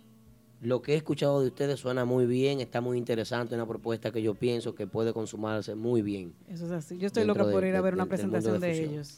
[0.61, 4.21] Lo que he escuchado de ustedes suena muy bien, está muy interesante, una propuesta que
[4.21, 6.33] yo pienso que puede consumarse muy bien.
[6.47, 6.97] Eso es así.
[6.97, 9.17] Yo estoy loca por de- ir a de- ver una presentación de ellos.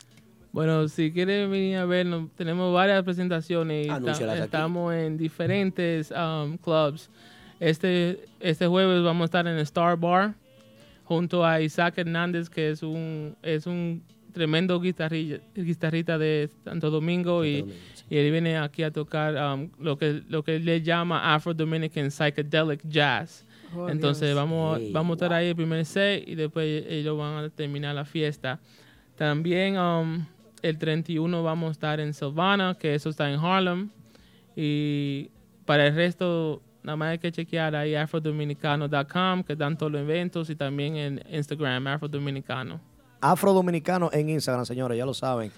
[0.51, 4.43] Bueno, si quieren venir a vernos, tenemos varias presentaciones y Anúncialas esta- aquí.
[4.45, 7.09] estamos en diferentes um, clubs.
[7.59, 10.33] Este, este jueves vamos a estar en Star Bar
[11.05, 14.03] junto a Isaac Hernández, que es un, es un
[14.33, 17.63] tremendo guitarrilla- guitarrista de Santo Domingo y,
[17.95, 18.05] sí.
[18.11, 21.53] y él viene aquí a tocar um, lo que lo que él le llama Afro
[21.53, 23.43] Dominican Psychedelic Jazz.
[23.75, 24.35] Oh, Entonces Dios.
[24.35, 25.37] vamos, Hey, vamos a estar wow.
[25.37, 28.59] ahí el primer set y después ellos van a terminar la fiesta.
[29.15, 30.25] También um,
[30.61, 33.89] el 31 vamos a estar en Savannah, que eso está en Harlem.
[34.55, 35.29] Y
[35.65, 40.49] para el resto, nada más hay que chequear ahí afrodominicano.com, que dan todos los eventos,
[40.49, 42.79] y también en Instagram, afrodominicano.
[43.19, 45.51] Afrodominicano en Instagram, señores, ya lo saben.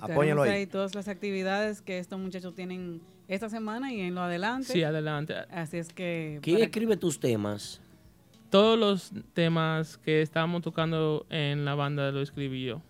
[0.00, 0.50] Apóyenlo ahí.
[0.50, 4.72] ahí todas las actividades que estos muchachos tienen esta semana y en lo adelante.
[4.72, 5.34] Sí, adelante.
[5.52, 6.40] Así es que...
[6.42, 7.80] ¿Quién escribe tus temas?
[8.50, 12.82] Todos los temas que estamos tocando en la banda lo escribí yo.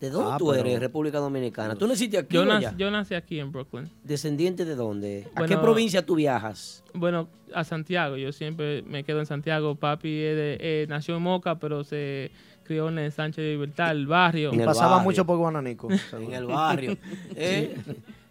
[0.00, 1.76] ¿De dónde Ah, tú pero- eres, República Dominicana?
[1.76, 3.88] ¿Tú naciste aquí Yo, nac- yo nací aquí en Brooklyn.
[4.02, 5.28] ¿Descendiente de dónde?
[5.34, 6.82] ¿A qué provincia tú viajas?
[6.92, 8.16] Bueno, a Santiago.
[8.16, 9.76] Yo siempre me quedo en Santiago.
[9.76, 12.30] Papi es de- eh, nació en Moca, pero se
[12.64, 14.52] crió en el Sánchez de Libertad, el barrio.
[14.52, 15.04] En el Pasaba barrio.
[15.04, 15.88] mucho por Guananico.
[16.12, 16.96] En el barrio.
[17.36, 17.74] ¿eh?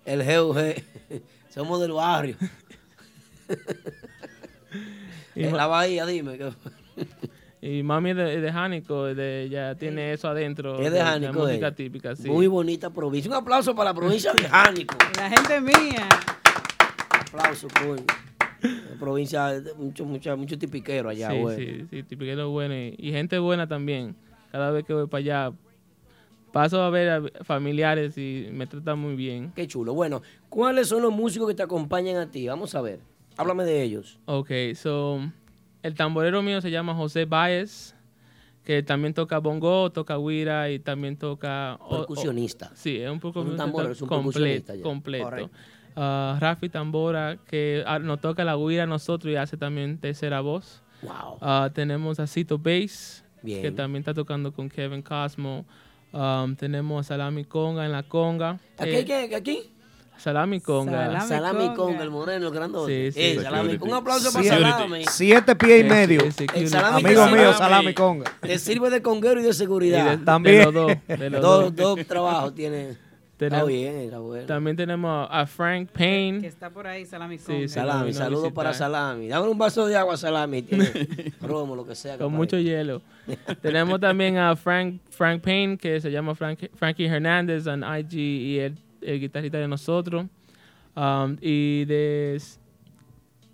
[0.05, 0.83] El GUG.
[1.49, 2.35] Somos del barrio.
[5.35, 6.37] En la bahía, dime.
[7.65, 10.77] Y mami es de, de Jánico, de, ya tiene eso adentro.
[10.81, 12.29] Es de Jánico, música típica, sí.
[12.29, 13.31] Muy bonita provincia.
[13.31, 14.97] Un aplauso para la provincia de Jánico.
[15.15, 16.09] La gente mía.
[17.21, 18.03] aplauso, coño.
[18.63, 21.55] Una provincia de mucho, mucho, mucho tipiquero allá, sí, güey.
[21.57, 22.75] sí, sí, tipiquero bueno.
[22.75, 24.13] Y, y gente buena también.
[24.51, 25.53] Cada vez que voy para allá,
[26.51, 29.53] paso a ver a familiares y me tratan muy bien.
[29.55, 29.93] Qué chulo.
[29.93, 32.45] Bueno, ¿cuáles son los músicos que te acompañan a ti?
[32.45, 32.99] Vamos a ver.
[33.37, 34.19] Háblame de ellos.
[34.25, 35.21] Ok, so,
[35.83, 37.95] el tamborero mío se llama José Baez,
[38.63, 41.75] que también toca bongo, toca guira y también toca...
[41.81, 42.71] o- o- Percusionista.
[42.73, 45.25] sí, es un percusionista tambor, es un percusionista completo.
[45.25, 45.51] Correcto.
[45.95, 50.41] Ah, Rafi Tambora, que ah, nos toca la guira a nosotros y hace también tercera
[50.41, 50.81] voz.
[51.03, 51.37] Wow.
[51.41, 53.61] Ah, tenemos a Cito Bass, Bien.
[53.61, 55.65] que también está tocando con Kevin Cosmo.
[56.13, 58.59] Um, tenemos a Salami Conga en la conga.
[58.77, 59.35] ¿Aquí Eh, hay qué?
[59.35, 59.71] ¿Aquí?
[60.17, 61.05] Salami Conga.
[61.05, 61.75] Salami Salami Conga.
[61.75, 63.11] con el moreno, el grandote.
[63.11, 63.25] Sí, sí.
[63.37, 63.77] Eh, salami.
[63.81, 65.03] Un aplauso para Salami.
[65.09, 66.21] siete pies y medio.
[66.21, 67.93] sí, sí, El que- salami Amigo que mío, salami.
[67.93, 68.31] conga.
[68.41, 70.17] Te sirve de conguero y de y seguridad.
[70.17, 70.59] de- También.
[70.59, 71.95] de los dos, de los Dos, dos.
[71.97, 72.97] dos trabajos tiene.
[73.39, 74.45] Está bien, está bueno.
[74.45, 76.47] También tenemos a Frank Que Payne.
[76.47, 77.59] está por ahí, Salami Conga.
[77.59, 77.67] sí.
[77.67, 79.27] Salami, saludos para Salami.
[79.27, 80.61] Dame un vaso de agua, Salami.
[80.61, 80.85] Tiene
[81.41, 82.17] romo, lo que sea.
[82.17, 83.01] Con mucho hielo.
[83.61, 88.59] Tenemos también a Frank, Frank Payne, que se llama Frank- Frankie Hernández en IG y
[88.59, 88.75] el,
[89.05, 90.25] el guitarrista de nosotros.
[90.95, 92.39] Um, y de,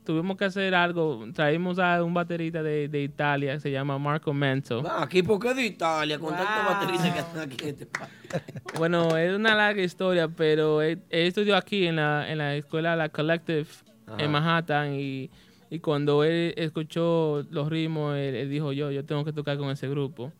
[0.03, 1.25] tuvimos que hacer algo.
[1.33, 4.83] Traímos a un baterista de, de Italia que se llama Marco Mento.
[4.87, 6.73] Ah, aquí porque de Italia, con tantos Wow.
[6.73, 8.09] bateristas que están aquí en este país.
[8.77, 12.95] Bueno, es una larga historia, pero él, él estudió aquí en la, en la escuela
[12.95, 13.65] La Collective
[14.07, 14.23] Ajá.
[14.23, 15.29] en Manhattan y,
[15.71, 19.69] y cuando él escuchó los ritmos, él, él dijo yo, yo tengo que tocar con
[19.71, 20.31] ese grupo.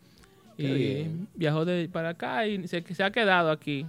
[0.56, 1.28] Qué y bien.
[1.34, 3.86] viajó de para acá y se, se ha quedado aquí.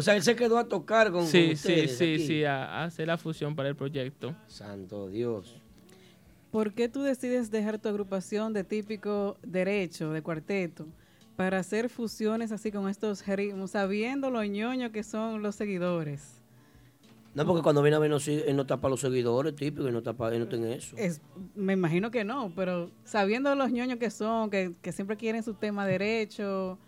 [0.00, 2.26] O sea, él se quedó a tocar con, Sí, con sí, ustedes sí, aquí.
[2.26, 4.34] sí, a, a hacer la fusión para el proyecto.
[4.46, 5.54] Santo Dios.
[6.50, 10.86] ¿Por qué tú decides dejar tu agrupación de típico derecho, de cuarteto,
[11.36, 16.40] para hacer fusiones así con estos ritmos, sabiendo lo ñoño que son los seguidores?
[17.34, 20.02] No, porque cuando viene a ver, no, él no tapa los seguidores, típico, y no
[20.02, 20.96] tapa, él no tiene eso.
[20.96, 21.20] Es,
[21.54, 25.54] me imagino que no, pero sabiendo los ñoños que son, que, que siempre quieren su
[25.54, 26.78] tema derecho,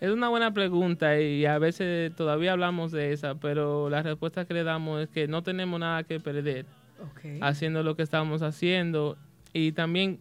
[0.00, 4.54] Es una buena pregunta y a veces todavía hablamos de esa, pero la respuesta que
[4.54, 6.66] le damos es que no tenemos nada que perder.
[7.40, 9.16] haciendo lo que estamos haciendo.
[9.52, 10.20] Y también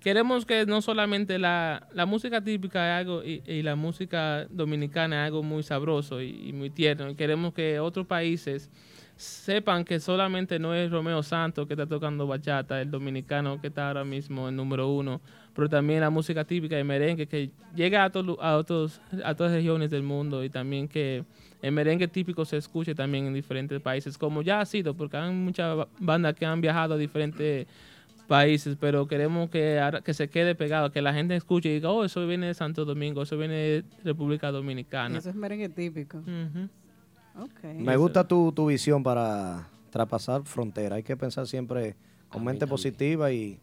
[0.00, 5.22] queremos que no solamente la, la música típica es algo y, y la música dominicana
[5.24, 7.10] es algo muy sabroso y, y muy tierno.
[7.10, 8.70] Y queremos que otros países
[9.16, 13.88] sepan que solamente no es Romeo Santos que está tocando bachata, el dominicano que está
[13.88, 15.20] ahora mismo en número uno,
[15.56, 19.50] pero también la música típica de merengue que llega a, lu- a, otros, a otras
[19.52, 21.24] regiones del mundo y también que
[21.62, 25.32] el merengue típico se escuche también en diferentes países, como ya ha sido, porque hay
[25.32, 27.66] muchas ba- bandas que han viajado a diferentes
[28.28, 31.90] países, pero queremos que, ahora- que se quede pegado, que la gente escuche y diga,
[31.90, 35.16] oh, eso viene de Santo Domingo, eso viene de República Dominicana.
[35.18, 36.18] Eso es merengue típico.
[37.38, 37.64] Ok.
[37.76, 40.96] Me gusta tu, tu visión para traspasar fronteras.
[40.96, 41.94] Hay que pensar siempre
[42.28, 42.70] con mente también.
[42.70, 43.58] positiva y,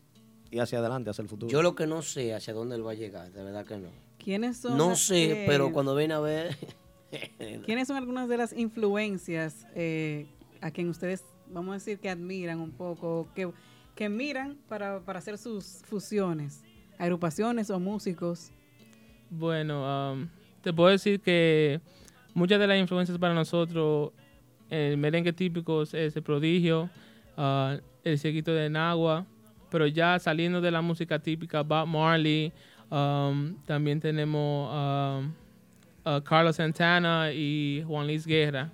[0.54, 1.52] y hacia adelante, hacia el futuro.
[1.52, 3.90] Yo lo que no sé hacia dónde él va a llegar, de verdad que no.
[4.20, 4.78] ¿Quiénes son?
[4.78, 6.56] No sé, que- pero cuando viene a ver...
[7.66, 10.28] ¿Quiénes son algunas de las influencias eh,
[10.62, 13.52] a quien ustedes, vamos a decir, que admiran un poco, que,
[13.96, 16.64] que miran para, para hacer sus fusiones?
[17.00, 18.52] Agrupaciones o músicos.
[19.30, 20.28] Bueno, um,
[20.62, 21.82] te puedo decir que
[22.36, 24.12] muchas de las influencias para nosotros,
[24.70, 26.90] el merengue típico es el prodigio,
[27.38, 29.26] ah, el cieguito de Nagua,
[29.74, 32.54] pero ya saliendo de la música típica, Bob Marley,
[32.92, 35.32] um, también tenemos um,
[36.06, 38.70] a Carlos Santana y Juan Luis Guerra.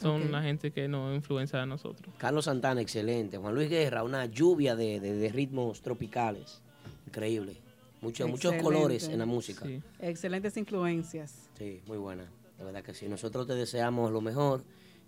[0.00, 0.30] Son Ok.
[0.30, 2.12] la gente que nos influencia a nosotros.
[2.18, 3.38] Carlos Santana, excelente.
[3.38, 6.60] Juan Luis Guerra, una lluvia de, de- de ritmos tropicales.
[7.06, 7.56] Increíble.
[8.00, 9.64] Mucho- muchos colores en la música.
[9.66, 9.80] Sí.
[10.00, 11.48] Excelentes influencias.
[11.56, 12.24] Sí, muy buena.
[12.58, 13.08] De verdad que sí.
[13.08, 14.62] Nosotros te deseamos lo mejor.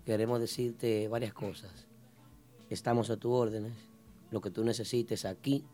[0.07, 1.87] Queremos decirte varias cosas.
[2.69, 3.73] Estamos a tus órdenes.
[4.31, 5.65] Lo que tú necesites aquí,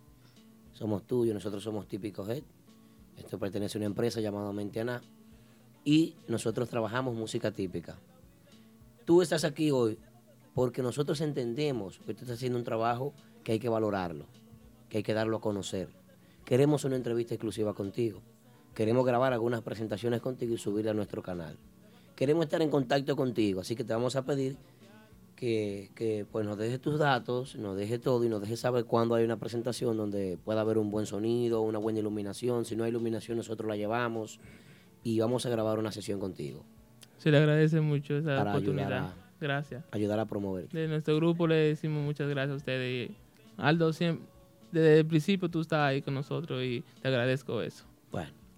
[0.72, 1.34] somos tuyos.
[1.34, 2.42] Nosotros somos Típico Head.
[3.16, 5.02] Esto pertenece a una empresa llamada Mentiana.
[5.84, 7.96] Y nosotros trabajamos música típica.
[9.04, 9.98] Tú estás aquí hoy
[10.52, 13.12] porque nosotros entendemos que tú estás haciendo un trabajo
[13.44, 14.26] que hay que valorarlo,
[14.88, 15.90] que hay que darlo a conocer.
[16.44, 18.22] Queremos una entrevista exclusiva contigo.
[18.74, 21.56] queremos grabar algunas presentaciones contigo y subirlas a nuestro canal.
[22.14, 24.56] Queremos estar en contacto contigo, así que te vamos a pedir
[25.36, 29.14] que, que, pues nos dejes tus datos, nos dejes todo y nos dejes saber cuándo
[29.14, 32.64] hay una presentación donde pueda haber un buen sonido, una buena iluminación.
[32.64, 34.40] Si no hay iluminación, nosotros la llevamos
[35.04, 36.64] y vamos a grabar una sesión contigo.
[37.18, 38.92] Se le agradece mucho esa Para ayudar oportunidad.
[39.10, 39.84] a- Gracias.
[39.90, 40.68] Ayudar a promover.
[40.70, 43.10] De nuestro grupo le decimos muchas gracias a ustedes.
[43.10, 43.16] Y
[43.58, 44.26] Aldo, siempre,
[44.72, 47.84] desde el principio tú estás ahí con nosotros y te agradezco eso.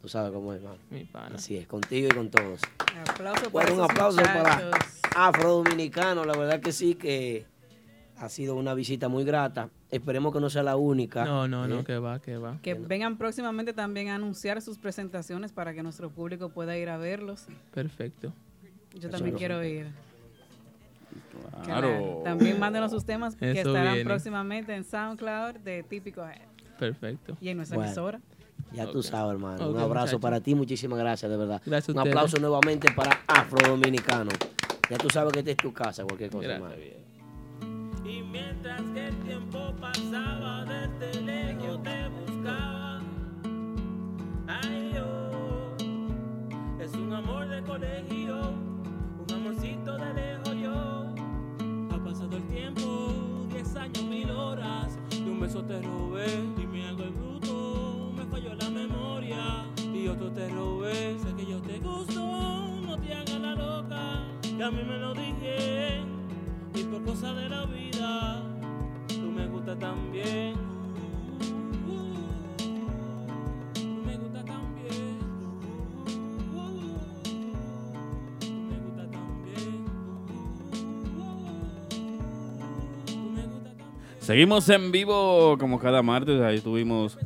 [0.01, 0.78] Tú sabes cómo es, hermano.
[0.90, 1.34] Mi pana.
[1.36, 2.61] Así es, contigo y con todos.
[3.11, 5.01] Aplauso Bueno, un aplauso para muchachos.
[5.16, 6.24] Afro Dominicano.
[6.24, 7.46] La verdad que sí, que
[8.16, 9.70] ha sido una visita muy grata.
[9.90, 11.24] Esperemos que no sea la única.
[11.24, 11.84] No, no, no, ¿eh?
[11.84, 12.59] que va, que va.
[12.62, 16.96] Que vengan próximamente también a anunciar sus presentaciones para que nuestro público pueda ir a
[16.99, 17.46] verlos.
[17.72, 18.32] Perfecto.
[18.94, 19.88] Yo también quiero ir.
[21.64, 22.20] Claro.
[22.24, 24.05] También mándenos sus temas que estarán viene.
[24.05, 26.42] próximamente en SoundCloud de Típico Head
[26.78, 27.36] Perfecto.
[27.40, 27.88] y en nuestra Bueno.
[27.90, 28.20] emisora.
[28.73, 29.05] Ya tú Ok.
[29.05, 29.64] sabes, hermano.
[29.66, 30.21] Ok, un abrazo muchacho.
[30.21, 30.55] para ti.
[30.55, 31.62] Muchísimas gracias, de verdad.
[31.64, 32.16] Gracias a un ustedes.
[32.16, 34.31] aplauso nuevamente para Afro Dominicano.
[34.91, 36.75] Ya tú sabes que esta es tu casa, cualquier cosa, hermano.
[38.05, 43.01] Y mientras que el tiempo pasaba desde lejos te buscaba.
[44.47, 45.77] Ay, yo,
[46.81, 48.53] es un amor de colegio,
[49.29, 51.07] un amorcito de lejos yo.
[51.95, 56.89] Ha pasado el tiempo, 10 años, mil horas, y un beso te robé, y me
[56.89, 57.12] hago el
[58.39, 62.20] falló la memoria, y otro te robé, sé que yo te gusto,
[62.86, 66.01] no te hagas la loca, que a mí me lo dije,
[66.74, 68.43] y por cosas de la vida,
[69.09, 70.55] tú me gustas también.
[73.74, 75.18] Tú me gustas también.
[78.41, 79.84] Tú me gustas también.
[83.07, 84.20] Tú me gustas también.
[84.20, 86.41] Seguimos en vivo como cada martes.
[86.41, 87.18] Ahí tuvimos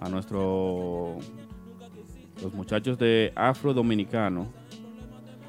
[0.00, 1.16] a nuestro
[2.42, 4.46] los muchachos de Afro Dominicano.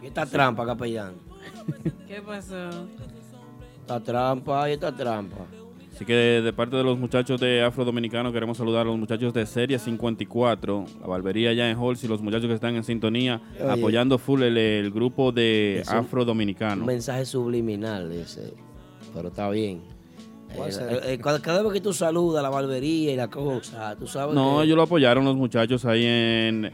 [0.03, 1.13] Y esta trampa, capellán.
[2.07, 2.69] ¿Qué pasó?
[3.81, 5.45] Esta trampa y esta trampa.
[5.93, 8.97] Así que de, de parte de los muchachos de Afro Dominicano queremos saludar a los
[8.97, 12.83] muchachos de Serie 54, la barbería allá en Halls y los muchachos que están en
[12.83, 13.69] sintonía Oye.
[13.71, 16.85] apoyando full el, el grupo de un- Afro Un Dominicano.
[16.85, 18.53] mensaje subliminal ese.
[19.13, 19.81] Pero está bien.
[20.55, 24.07] ¿Cuál Eh, eh, cada, cada vez que tú saludas la barbería y la cosa, tú
[24.07, 26.71] sabes No, ellos lo apoyaron los muchachos ahí en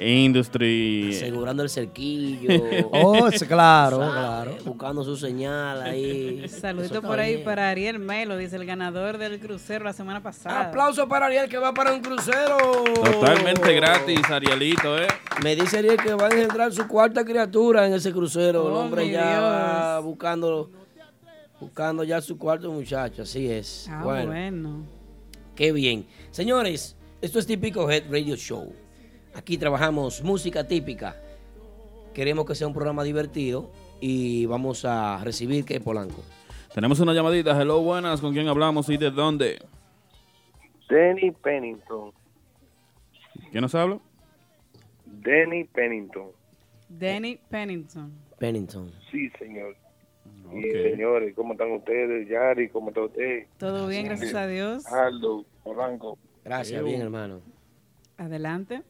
[0.00, 1.10] Industry.
[1.16, 2.48] asegurando el cerquillo.
[2.92, 4.12] Oh, claro, ¿sabes?
[4.12, 4.56] claro.
[4.64, 6.46] Buscando su señal ahí.
[6.48, 7.44] Saludito por ahí bien.
[7.44, 10.68] para Ariel Melo, dice el ganador del crucero la semana pasada.
[10.68, 12.56] Aplauso para Ariel que va para un crucero.
[13.04, 15.06] Totalmente gratis, Arielito, ¿eh?
[15.42, 18.66] Me dice Ariel que va a engendrar su cuarta criatura en ese crucero.
[18.68, 20.68] el Oh, hombre ya va Dios.
[21.60, 23.22] Buscando, ya su cuarto muchacho.
[23.22, 23.88] Así es.
[23.90, 24.84] Ah, bueno, bueno.
[25.54, 26.06] qué bien.
[26.30, 28.72] Señores, esto es Típico Head Radio Show.
[29.34, 31.16] Aquí trabajamos música típica.
[32.14, 36.22] Queremos que sea un programa divertido y vamos a recibir que Polanco.
[36.74, 37.60] Tenemos una llamadita.
[37.60, 38.20] Hello, buenas.
[38.20, 39.58] ¿Con quién hablamos y de dónde?
[40.88, 42.12] Denny Pennington.
[43.50, 43.98] ¿Quién nos habla?
[45.04, 46.30] Denny Pennington.
[46.88, 48.12] Danny Pennington.
[48.38, 48.92] Pennington.
[49.10, 49.76] Sí, señor.
[50.58, 50.90] Y Ok.
[50.90, 52.28] señores, ¿cómo están ustedes?
[52.28, 53.46] Yari, ¿cómo está usted?
[53.58, 54.86] Todo bien, gracias a Dios.
[54.86, 56.18] Aldo, Polanco.
[56.44, 57.40] Gracias, bien hermano.
[58.16, 58.82] Adelante.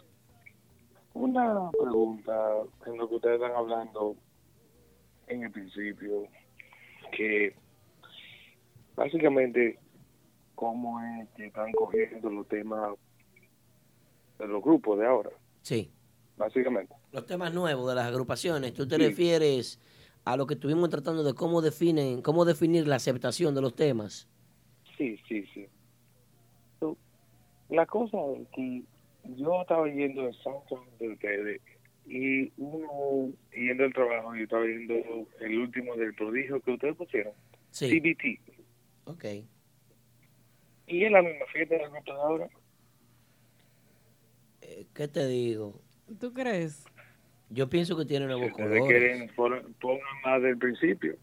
[1.15, 2.35] Una pregunta
[2.87, 4.15] en lo que ustedes están hablando
[5.29, 6.25] en el principio,
[7.17, 7.55] que
[8.95, 9.79] básicamente,
[10.55, 12.95] ¿cómo es que están cogiendo los temas
[14.39, 15.31] de los grupos de ahora?
[15.63, 15.91] Sí.
[16.37, 16.95] Básicamente.
[17.13, 19.03] Los temas nuevos de las agrupaciones, ¿tú te Sí.
[19.07, 19.81] refieres
[20.27, 24.29] a lo que estuvimos tratando de cómo definen, cómo definir la aceptación de los temas?
[24.99, 25.67] Sí, sí, sí.
[27.69, 28.83] La cosa es que
[29.37, 31.61] yo estaba yendo el soundtrack de ustedes
[32.07, 34.95] y uno yendo al trabajo y estaba viendo
[35.41, 37.33] el último del prodigio que ustedes pusieron,
[37.71, 37.89] Sí.
[38.01, 38.41] TBT.
[39.07, 39.25] Ok.
[40.89, 42.49] Y es la misma fiesta de la computadora.
[44.61, 45.81] Eh, ¿Qué te digo?
[46.21, 46.85] ¿Tú crees?
[47.51, 48.99] Yo pienso que tiene nuevos Ustedes colores.
[48.99, 51.17] quieren pon- pongan más del principio.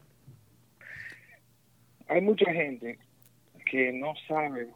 [2.07, 2.97] Hay mucha gente
[3.69, 4.67] que no sabe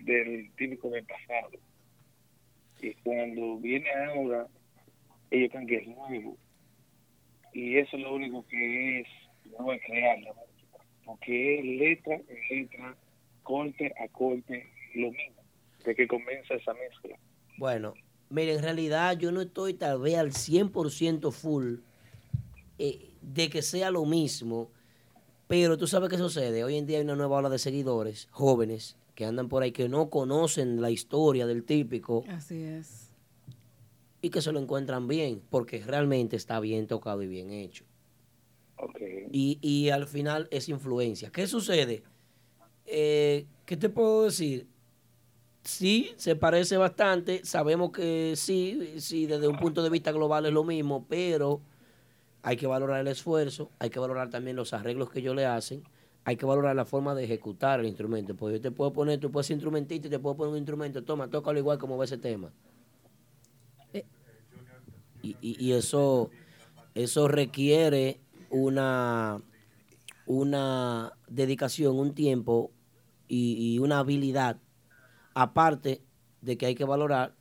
[0.00, 1.50] del típico del pasado.
[2.80, 4.46] Y cuando viene ahora,
[5.30, 6.36] ellos creen que es nuevo.
[7.52, 9.06] Y eso es lo único que es,
[9.58, 10.78] no es crear la música.
[11.04, 12.96] Porque es letra a letra,
[13.42, 15.42] corte a corte, lo mismo.
[15.84, 17.16] De que comienza esa mezcla.
[17.58, 17.94] Bueno,
[18.30, 21.76] mire, en realidad yo no estoy tal vez al 100% full
[22.78, 24.70] eh, de que sea lo mismo,
[25.46, 26.64] pero tú sabes qué sucede.
[26.64, 29.88] Hoy en día hay una nueva ola de seguidores, jóvenes, que andan por ahí que
[29.88, 32.24] no conocen la historia del típico.
[32.28, 33.08] Así es.
[34.22, 37.84] y que se lo encuentran bien, porque realmente está bien tocado y bien hecho.
[39.32, 41.30] Y, y al final es influencia.
[41.30, 42.02] ¿Qué sucede?
[42.86, 44.66] Eh, ¿Qué te puedo decir?
[45.64, 47.44] Sí, se parece bastante.
[47.44, 51.60] Sabemos que sí, sí, desde un punto de vista global es lo mismo, pero
[52.42, 55.84] hay que valorar el esfuerzo, hay que valorar también los arreglos que ellos le hacen,
[56.24, 58.36] hay que valorar la forma de ejecutar el instrumento.
[58.36, 61.04] Porque yo te puedo poner, tú puedes ser instrumentista y te puedo poner un instrumento,
[61.04, 62.52] toma, tócalo igual como va ese tema.
[63.92, 64.04] Eh,
[65.22, 66.30] Y, y- y eso,
[66.94, 69.42] eso requiere una,
[70.26, 72.72] una dedicación, un tiempo
[73.28, 74.60] y, y una habilidad,
[75.34, 76.02] aparte
[76.40, 77.34] de que hay que valorar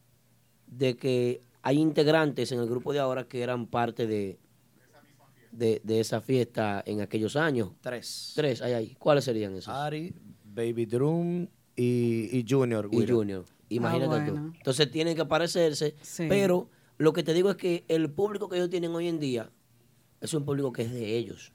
[0.67, 4.39] de que hay integrantes en el grupo de ahora que eran parte de,
[5.51, 7.71] de, de esa fiesta en aquellos años.
[7.81, 8.33] Tres.
[8.35, 8.95] Tres, hay ahí.
[8.99, 9.73] ¿Cuáles serían esos?
[9.73, 10.13] Ari,
[10.45, 12.87] Baby Drum y, y Junior.
[12.91, 13.17] y Guido.
[13.17, 13.45] Junior.
[13.69, 14.31] Imagínate Ah, tú.
[14.31, 14.53] bueno.
[14.55, 15.95] Entonces tienen que parecerse,
[16.29, 19.49] pero lo que te digo es que el público que ellos tienen hoy en día
[20.21, 21.51] es un público que es de ellos.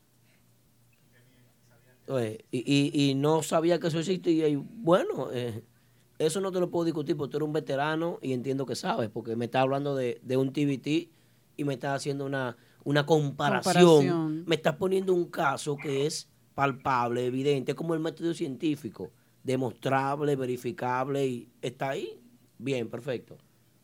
[2.51, 5.63] Y, y- y no sabía que eso existía y bueno, eh,
[6.19, 9.09] eso no te lo puedo discutir porque tú eres un veterano y entiendo que sabes,
[9.11, 11.11] porque me estás hablando de, de un TBT
[11.57, 13.85] y me estás haciendo una, una comparación.
[13.85, 14.45] Comparación.
[14.47, 19.11] Me estás poniendo un caso que es palpable, evidente, como el método científico,
[19.43, 22.21] demostrable, verificable y está ahí.
[22.59, 23.37] Bien, perfecto.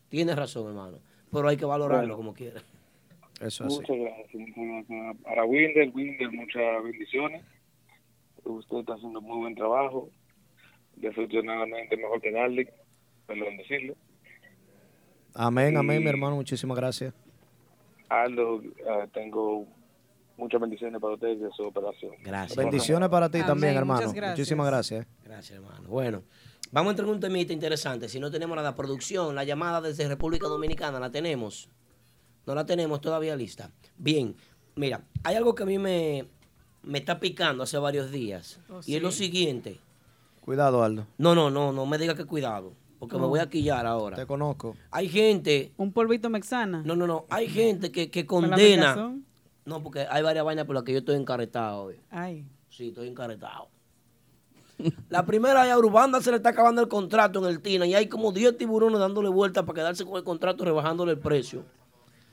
[0.09, 0.99] Tienes razón, hermano.
[1.31, 2.17] Pero hay que valorarlo Bueno.
[2.17, 2.61] como quiera.
[3.39, 5.17] Eso Muchas gracias, muchas gracias.
[5.23, 7.43] Para Winder, Winder, muchas bendiciones.
[8.43, 10.09] Usted está haciendo muy buen trabajo.
[11.01, 12.67] Desafortunadamente mejor que Darling,
[13.25, 13.95] perdón decirlo.
[15.33, 16.35] Amén, amén, mi hermano.
[16.35, 17.13] Muchísimas gracias.
[18.07, 19.65] Aldo, eh, tengo
[20.37, 22.11] muchas bendiciones para ustedes de su operación.
[22.23, 22.55] Gracias.
[22.55, 24.11] Bendiciones para ti Amén, también, hermano.
[24.11, 24.37] gracias.
[24.37, 25.07] Muchísimas gracias.
[25.23, 25.89] Gracias, hermano.
[25.89, 26.23] Bueno,
[26.71, 28.07] vamos a entrar en un temita interesante.
[28.07, 31.67] Si no tenemos nada, producción, la llamada desde República Dominicana, ¿la tenemos?
[32.45, 33.71] No la tenemos todavía lista.
[33.97, 34.35] Bien,
[34.75, 36.25] mira, hay algo que a mí me,
[36.83, 38.59] me está picando hace varios días.
[38.69, 39.79] Oh, y es lo siguiente.
[40.41, 41.07] Cuidado, Aldo.
[41.17, 44.17] No, no, no, no me diga que cuidado, porque me voy a quillar ahora.
[44.17, 44.75] Te conozco.
[44.89, 45.71] Hay gente...
[45.77, 46.81] Un polvito mexana.
[46.85, 47.25] No, no, no.
[47.29, 49.15] Hay gente que, que ¿Con la condena...
[49.63, 51.95] No, porque hay varias vainas por las que yo estoy encarretado hoy.
[52.09, 52.45] Ay.
[52.69, 53.69] Sí, estoy encarretado.
[55.09, 57.93] La primera es a Urbanda se le está acabando el contrato en el TINA y
[57.93, 61.63] hay como 10 tiburones dándole vuelta para quedarse con el contrato rebajándole el precio.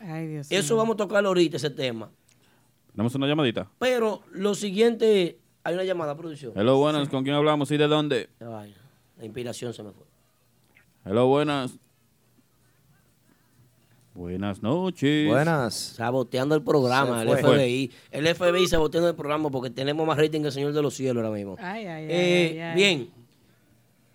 [0.00, 0.78] Ay, Dios Eso mío.
[0.78, 2.10] vamos a tocarlo ahorita, ese tema.
[2.92, 3.70] Tenemos una llamadita.
[3.78, 5.38] Pero lo siguiente,
[5.68, 6.52] hay una llamada, producción.
[6.56, 7.08] Hello, buenas.
[7.10, 8.30] ¿Con quién hablamos y de dónde?
[8.40, 10.06] La inspiración se me fue.
[11.04, 11.78] Hello, buenas.
[14.14, 15.28] Buenas noches.
[15.28, 15.74] Buenas.
[15.74, 17.28] Saboteando el programa, el.
[17.36, 17.92] FBI.
[18.10, 21.22] El FBI saboteando el programa porque tenemos más rating que el Señor de los Cielos
[21.22, 21.56] ahora mismo.
[21.58, 22.74] Ay, ay, ay, Eh, ay, ay.
[22.74, 23.10] Bien,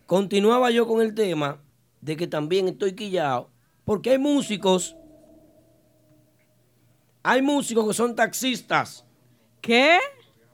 [0.07, 1.61] continuaba yo con el tema
[2.01, 3.49] de que también estoy quillado
[3.85, 4.95] porque hay músicos,
[7.21, 9.05] hay músicos que son taxistas.
[9.61, 9.99] ¿Qué?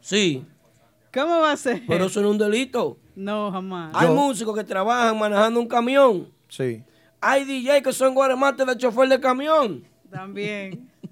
[0.02, 0.46] Sí.
[1.14, 1.82] ¿Cómo va a ser?
[1.88, 2.98] Pero eso no es un delito.
[3.16, 3.92] No, jamás.
[3.96, 6.30] Hay músicos que trabajan manejando un camión.
[6.48, 6.84] Sí.
[7.22, 9.84] Hay DJ que son guaremates de chofer de camión.
[10.10, 10.90] También.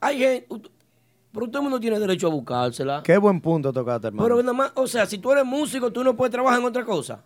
[0.00, 0.70] Hay gente, ut-
[1.32, 3.02] pero todo el mundo tiene derecho a buscársela.
[3.04, 4.24] Qué buen punto tocaste, hermano.
[4.24, 6.84] Pero nada más, o sea, si tú eres músico, tú no puedes trabajar en otra
[6.84, 7.22] cosa.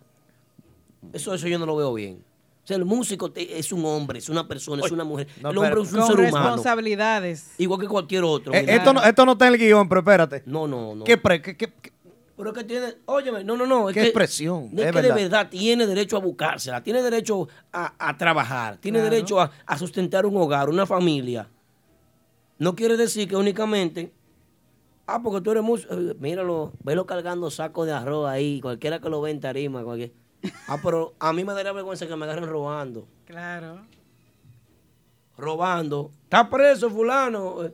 [1.11, 2.23] Eso, eso yo no lo veo bien.
[2.67, 5.25] O sea, el músico te- es un hombre, es una persona, es una mujer.
[5.41, 6.37] no, el hombre pero- es un Con ser humano.
[6.47, 7.51] responsabilidades.
[7.57, 8.53] Igual que cualquier otro.
[8.53, 10.43] Eh, esto, no, esto no está en el guion, pero espérate.
[10.45, 11.05] No, no, no.
[11.05, 11.93] ¿Qué, pre- qué- qué- qué-
[12.35, 13.87] Pero es que tiene, óyeme, no, no, no.
[13.89, 15.15] Es Qué que, expresión, Es, es que de verdad.
[15.15, 19.13] verdad tiene derecho a buscársela, tiene derecho a, a trabajar, tiene Claro.
[19.15, 21.47] derecho a, a sustentar un hogar, una familia.
[22.59, 24.11] No quiere decir que únicamente,
[25.07, 29.07] ah, porque tú eres músico, eh, míralo, velo cargando sacos de arroz ahí, cualquiera que
[29.09, 30.11] lo ve en tarima, cualquier.
[30.67, 33.07] Ah, pero a mí me daría vergüenza que me agarren robando.
[33.25, 33.81] Claro.
[35.37, 36.11] robando.
[36.23, 37.63] Está preso fulano.
[37.65, 37.73] eh,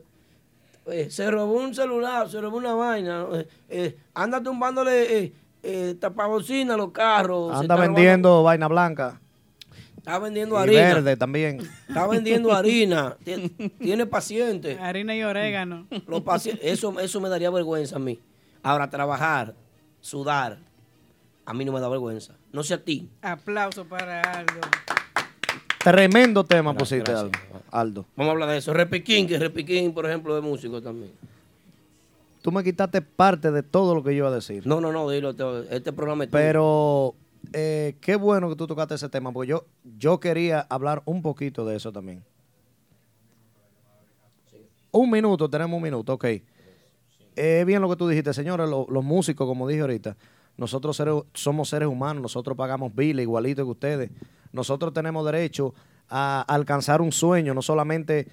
[0.86, 3.26] eh, se robó un celular, se robó una vaina.
[3.32, 7.54] eh, eh, anda tumbándole eh, eh, tapabocina a los carros.
[7.56, 9.20] Anda vendiendo vaina blanca.
[9.96, 10.80] está vendiendo Y harina.
[10.82, 11.60] verde también.
[11.88, 13.16] Está vendiendo harina.
[13.24, 14.78] Tien- Tiene pacientes.
[14.80, 15.86] Harina y orégano.
[16.06, 18.20] Los paci- eso, eso me daría vergüenza a mí.
[18.62, 19.54] Ahora, trabajar,
[20.00, 20.58] sudar,
[21.46, 22.34] a mí no me da vergüenza.
[22.52, 23.08] No sé a ti.
[23.22, 24.60] Aplauso para Aldo.
[25.82, 27.42] Tremendo tema Gracias, pusiste, gracias.
[27.52, 27.62] Aldo.
[27.70, 28.06] Aldo.
[28.16, 28.72] Vamos a hablar de eso.
[28.72, 31.12] Repiquín, que Repiquín, por ejemplo, es músico también.
[32.40, 34.66] Tú me quitaste parte de todo lo que yo iba a decir.
[34.66, 35.34] No, no, no, dilo.
[35.34, 36.30] te- Este programa es.
[36.30, 37.14] Pero
[37.52, 39.64] eh, qué bueno que tú tocaste ese tema, porque yo,
[39.98, 42.22] yo quería hablar un poquito de eso también.
[44.90, 46.24] Un minuto, tenemos un minuto, ok.
[47.36, 50.16] Es bien lo que tú dijiste, señores, lo- los músicos, como dije ahorita,
[50.56, 51.02] nosotros
[51.34, 54.10] somos seres humanos, nosotros pagamos biles igualito que ustedes.
[54.52, 55.74] nosotros tenemos derecho
[56.08, 58.28] a alcanzar un sueño, no solamente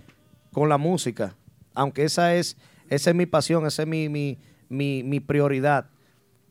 [0.52, 1.36] con la música,
[1.74, 2.58] aunque esa es,
[2.90, 4.38] esa es mi pasión, esa es mi, mi,
[4.70, 5.90] mi, mi prioridad.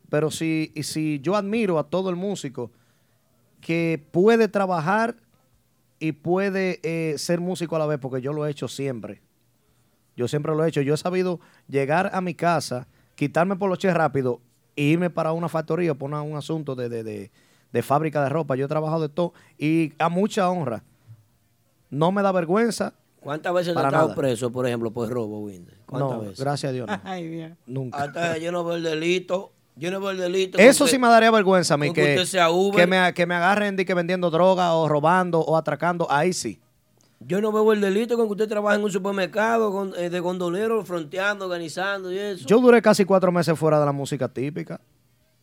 [0.09, 2.73] Pero si, si yo admiro a todo el músico
[3.61, 5.17] que puede trabajar
[6.01, 9.21] y puede eh, ser músico a la vez, porque yo lo he hecho siempre.
[10.17, 10.81] Yo siempre lo he hecho.
[10.81, 14.41] Yo he sabido llegar a mi casa, quitarme por los che rápido
[14.77, 17.31] irme para una factoría por una- un asunto de, de- de-
[17.73, 18.57] de fábrica de ropa.
[18.57, 20.83] Yo he trabajado de todo y a mucha honra.
[21.91, 22.95] No me da vergüenza.
[23.21, 25.77] ¿Cuántas veces te Para has estado preso, por ejemplo, por robo, Winder?
[25.87, 26.41] ¿Cuántas No, veces?
[26.41, 26.87] gracias a Dios.
[26.89, 27.01] no.
[27.05, 27.53] Ay, Dios.
[27.67, 28.03] Nunca.
[28.03, 29.53] Hasta yo no veo el delito.
[29.77, 30.59] Yo no veo el delito.
[30.59, 32.81] Eso usted- sí me daría vergüenza a mí, con que que, usted sea Uber.
[32.81, 36.07] que, me, que me agarren de que vendiendo droga o robando o atracando.
[36.11, 36.61] Ahí sí.
[37.21, 40.21] Yo no veo el delito con que usted trabaja en un supermercado con- eh, de
[40.21, 42.47] gondolero, fronteando, organizando y eso.
[42.47, 44.81] Yo duré casi cuatro meses fuera de la música típica,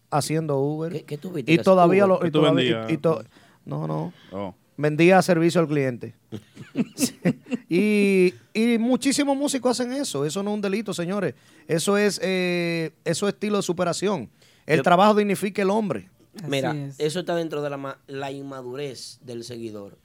[0.10, 0.92] haciendo Uber.
[0.92, 1.52] ¿Qué, qué tú viste?
[1.54, 2.16] Y todavía Uber?
[2.16, 2.20] lo.
[2.20, 2.92] ¿Qué y tú todavía- vendías?
[2.92, 3.24] y- y to-
[3.66, 4.12] no, no.
[4.32, 4.56] Oh.
[4.76, 6.16] Vendía servicio al cliente.
[7.70, 10.24] Y, y muchísimos músicos hacen eso.
[10.26, 11.36] Eso no es un delito, señores.
[11.68, 14.30] Eso es, eh, eso es estilo de superación.
[14.66, 16.10] El Yo- trabajo dignifica el hombre.
[16.48, 16.96] Mira, es.
[17.00, 19.98] eso está dentro de la inmadurez del seguidor.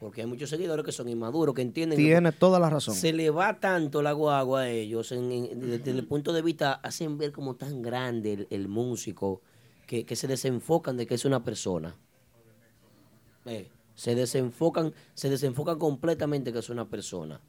[0.00, 2.94] Porque hay muchos seguidores que son inmaduros, que entienden que Tiene toda la razón.
[2.94, 5.12] se le va tanto la guagua a ellos.
[5.12, 9.40] en- en- desde el punto de vista, hacen ver como tan grande el, el músico
[9.86, 11.96] que, que se desenfocan de que es una persona.
[13.46, 17.40] Eh, se desenfocan, se desenfocan completamente que es una persona.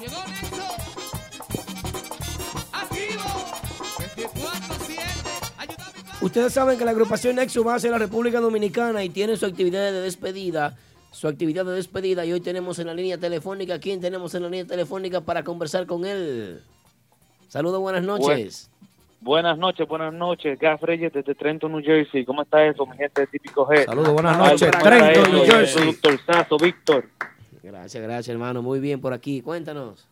[0.00, 0.64] Llegó Nexo.
[2.72, 3.22] Activo.
[4.16, 4.98] 24-7.
[5.58, 6.10] Ayúdame.
[6.20, 9.92] Ustedes saben que la agrupación Nexo va hacia la República Dominicana y tiene su actividad
[9.92, 10.76] de despedida.
[11.12, 13.78] Su actividad de despedida y hoy tenemos en la línea telefónica.
[13.78, 16.60] ¿Quién tenemos en la línea telefónica para conversar con él?
[17.48, 18.70] Saludos, buenas noches.
[19.22, 20.58] Buenas noches, buenas noches.
[20.58, 22.22] Gaf Reyes desde Trenton, New Jersey.
[22.26, 23.86] ¿Cómo está eso, mi gente de Típico G?
[23.86, 24.70] Saludos, buenas noches.
[24.70, 25.82] Trenton, New Jersey.
[25.82, 27.06] Productor Sazo, Víctor.
[27.62, 28.60] Gracias, gracias, hermano.
[28.60, 29.40] Muy bien por aquí.
[29.40, 30.06] Cuéntanos.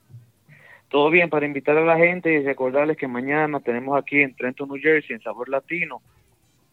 [0.88, 4.70] Todo bien, para invitar a la gente y recordarles que mañana tenemos aquí en Trenton,
[4.70, 6.00] New Jersey, en Sabor Latino,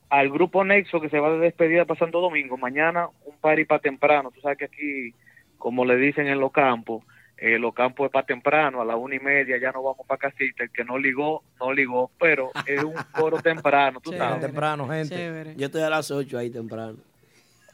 [0.09, 2.55] al grupo Nexo que se va de despedida para Santo Domingo.
[2.55, 4.31] Mañana un party para temprano.
[4.31, 5.13] Tú sabes que aquí,
[5.57, 7.03] como le dicen en los campos,
[7.45, 10.17] eh, los campos es para temprano, a la una y media ya no vamos para
[10.17, 10.63] casita.
[10.63, 14.29] El que no ligó, no ligó, pero es un coro temprano, tú Chévere.
[14.29, 14.45] sabes.
[14.45, 15.15] Temprano, gente.
[15.15, 15.55] Chévere.
[15.57, 16.95] Yo estoy a las 8 ahí temprano.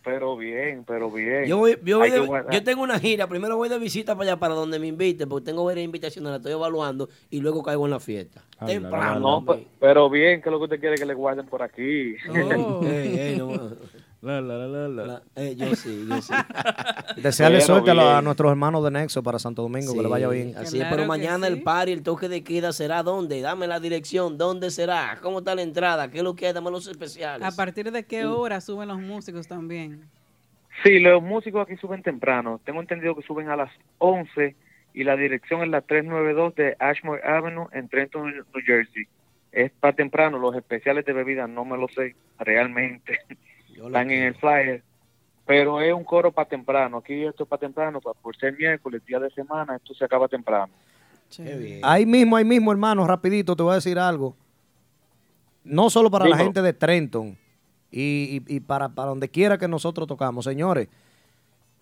[0.03, 1.45] Pero bien, pero bien.
[1.45, 3.27] Yo, voy, yo, voy de- yo tengo una gira.
[3.27, 6.39] Primero voy de visita para allá, para donde me inviten, porque tengo varias invitaciones, las
[6.39, 8.41] estoy evaluando y luego caigo en la fiesta.
[8.65, 9.45] Temprano.
[9.79, 12.15] Pero bien, que es lo que usted quiere que le guarden por aquí.
[12.55, 12.81] Oh.
[13.37, 13.71] No,
[14.21, 16.33] La, la, la, la, eh, yo sí, yo sí.
[17.21, 20.35] Desearle Pero suerte a, nuestros hermanos de Nexo para Santo Domingo, que le vaya Sí,
[20.35, 20.57] bien.
[20.57, 21.53] Así es, Claro pero que mañana sí.
[21.53, 23.39] el party, el toque de queda será dónde?
[23.39, 25.19] Dame la dirección, ¿dónde será?
[25.21, 26.11] ¿Cómo está la entrada?
[26.11, 26.53] ¿Qué es lo que hay?
[26.53, 27.47] Dame los especiales.
[27.47, 30.01] ¿A partir de qué hora suben los músicos también?
[30.83, 32.59] Sí, los músicos aquí suben temprano.
[32.65, 34.53] Tengo entendido que suben a las 11
[34.93, 39.07] y la dirección es la 392 de Ashmore Avenue en Trenton, New Jersey.
[39.53, 43.19] Es para temprano, los especiales de bebida no me lo sé realmente.
[43.87, 44.83] Están en el flyer.
[45.45, 46.97] Pero es un coro para temprano.
[46.97, 50.27] Aquí esto es para temprano, pa- por ser miércoles, día de semana, esto se acaba
[50.27, 50.71] temprano.
[51.29, 51.57] Qué Chévere.
[51.57, 51.79] bien.
[51.83, 54.35] Ahí mismo, ahí mismo, hermano, rapidito, te voy a decir algo.
[55.63, 57.37] No solo para la gente de Trenton
[57.91, 60.45] y, y- y para, para donde quiera que nosotros tocamos.
[60.45, 60.87] Señores,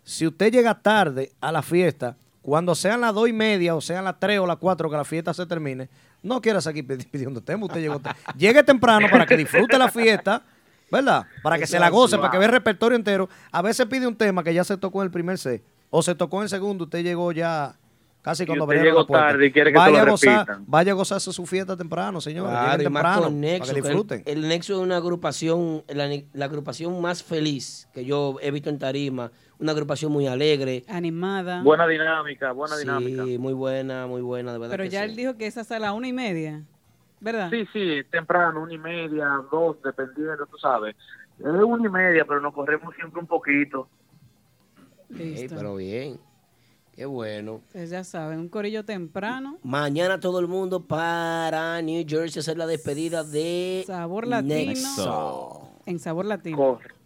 [0.04, 4.06] si usted llega tarde a la fiesta, cuando sean las dos y media o sean
[4.06, 5.90] las tres o las cuatro que la fiesta se termine,
[6.24, 8.20] no quieras aquí pidi- pidiendo tema, usted llegó tarde.
[8.38, 10.44] Llegue temprano para que disfrute la fiesta,
[10.92, 11.26] ¿verdad?
[11.44, 13.30] Para que se la goce, para que vea el repertorio entero.
[13.52, 16.16] A veces pide un tema que ya se tocó en el primer set, o se
[16.16, 17.76] tocó en el segundo, usted llegó ya
[18.22, 19.28] casi cuando usted la llegó puerta.
[19.28, 20.64] tarde y quiere que vaya, lo a gozar, repitan.
[20.68, 22.52] vaya a gozarse su fiesta temprano, señores.
[22.52, 24.24] Claro, temprano, Nexo, para que el- disfruten.
[24.26, 28.80] El, Nexo es una agrupación, la, la agrupación más feliz que yo he visto en
[28.80, 29.32] Tarima.
[29.60, 30.84] Una agrupación muy alegre.
[30.88, 31.64] Animada.
[31.64, 33.24] Buena dinámica, buena dinámica.
[33.24, 34.74] Sí, muy buena, muy buena, de verdad.
[34.74, 35.10] Pero que ya sí.
[35.10, 36.64] él dijo que es hasta la una y media,
[37.20, 37.50] ¿verdad?
[37.50, 40.96] Sí, sí, temprano, una y media, dos, dependiendo, tú sabes.
[41.40, 43.88] Es una y media, pero nos corremos siempre un poquito.
[45.10, 45.56] Listo.
[45.56, 46.20] pero bien.
[46.94, 47.56] Qué bueno.
[47.68, 49.60] Ustedes ya saben, un corillo temprano.
[49.64, 54.56] Mañana todo el mundo para New Jersey a hacer la despedida de Sabor Latino.
[54.56, 55.70] Nexo.
[55.86, 56.58] En Sabor Latino.
[56.58, 56.97] Cor-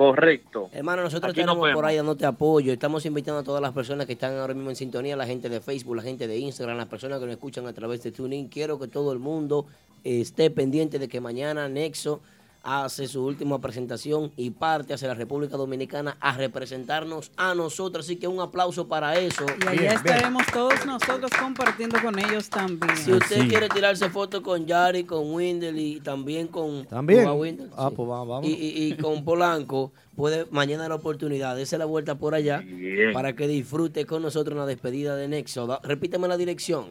[0.00, 0.70] correcto.
[0.72, 2.72] Hermano, nosotros Aquí tenemos por ahí dándote apoyo.
[2.72, 5.60] Estamos invitando a todas las personas que están ahora mismo en sintonía, la gente de
[5.60, 8.48] Facebook, la gente de Instagram, las personas que nos escuchan a través de TuneIn.
[8.48, 9.66] Quiero que todo el mundo
[10.02, 12.22] esté pendiente de que mañana Nexo
[12.62, 18.04] hace su última presentación y parte hacia la República Dominicana a representarnos a nosotros.
[18.04, 19.46] Así que un aplauso para eso.
[19.64, 22.96] Y allá estaremos todos nosotros compartiendo con ellos también.
[22.96, 27.24] Si usted quiere tirarse fotos con Yari, con Windel y también con También.
[27.24, 27.94] con Windel, Ah, sí.
[27.96, 28.46] pues vamos, vamos.
[28.46, 33.12] y, y- y con Polanco, puede mañana la oportunidad, dése la vuelta por allá Bien.
[33.14, 35.66] para que disfrute con nosotros una despedida de Nexo.
[35.66, 36.86] Da- Repíteme la dirección.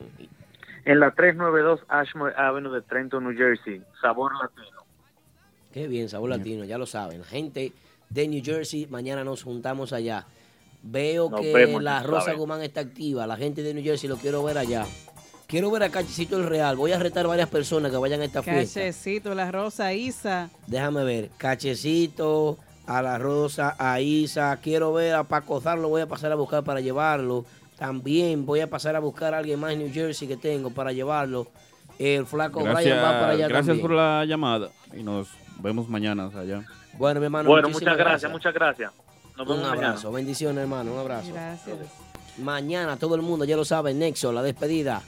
[0.86, 3.84] En la 392 Ashmore Avenue de Trenton, New Jersey.
[4.02, 4.79] Sabor latino.
[5.74, 7.20] Qué bien, sabor latino, ya lo saben.
[7.20, 7.74] La gente
[8.10, 10.26] de New Jersey, mañana nos juntamos allá.
[10.82, 12.34] Veo Nos que vemos, la Rosa.
[12.34, 13.28] Guzmán está activa.
[13.28, 14.86] La gente de New Jersey lo quiero ver allá.
[15.46, 16.76] Quiero ver a Cachecito el Real.
[16.76, 18.80] Voy a retar varias personas que vayan a esta fiesta.
[18.80, 20.50] Cachecito, la Rosa, Isa.
[20.68, 21.30] Déjame ver.
[21.38, 24.58] Cachecito, a la Rosa, a Isa.
[24.62, 27.46] Quiero ver a Paco Zar, lo voy a pasar a buscar para llevarlo.
[27.78, 30.92] También voy a pasar a buscar a alguien más en New Jersey que tengo para
[30.92, 31.48] llevarlo.
[31.98, 33.82] El flaco Brian va para Gracias, allá gracias también.
[33.82, 35.28] por la llamada y nos
[35.60, 36.64] vemos mañana allá.
[36.98, 37.50] Bueno, mi hermano.
[37.50, 38.92] Bueno, muchas gracias, muchas gracias.
[39.38, 39.88] Nos Un vemos mañana.
[39.90, 41.32] abrazo, bendiciones hermano, un abrazo.
[41.34, 41.78] Gracias.
[42.38, 45.02] Mañana todo el mundo ya lo sabe, Nexo, la despedida.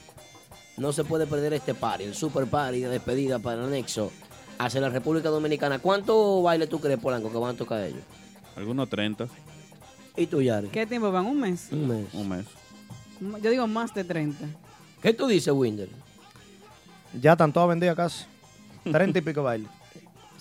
[0.76, 4.10] No se puede perder este party, el super party de despedida para Nexo
[4.58, 5.78] hacia la República Dominicana.
[5.78, 8.02] ¿Cuánto baile tú crees, Polanco, que van a tocar ellos?
[8.56, 9.26] Algunos 30,
[10.16, 10.68] ¿Y tú, Yari?
[10.68, 11.24] ¿Qué tiempo van?
[11.26, 11.68] ¿Un mes?
[11.70, 12.06] Un mes.
[12.12, 12.44] un mes.
[13.42, 14.44] Yo digo más de 30.
[15.00, 15.88] ¿Qué tú dices, Winder?
[17.20, 18.24] Ya están todas vendidas casi.
[18.90, 19.70] Treinta y pico bailes.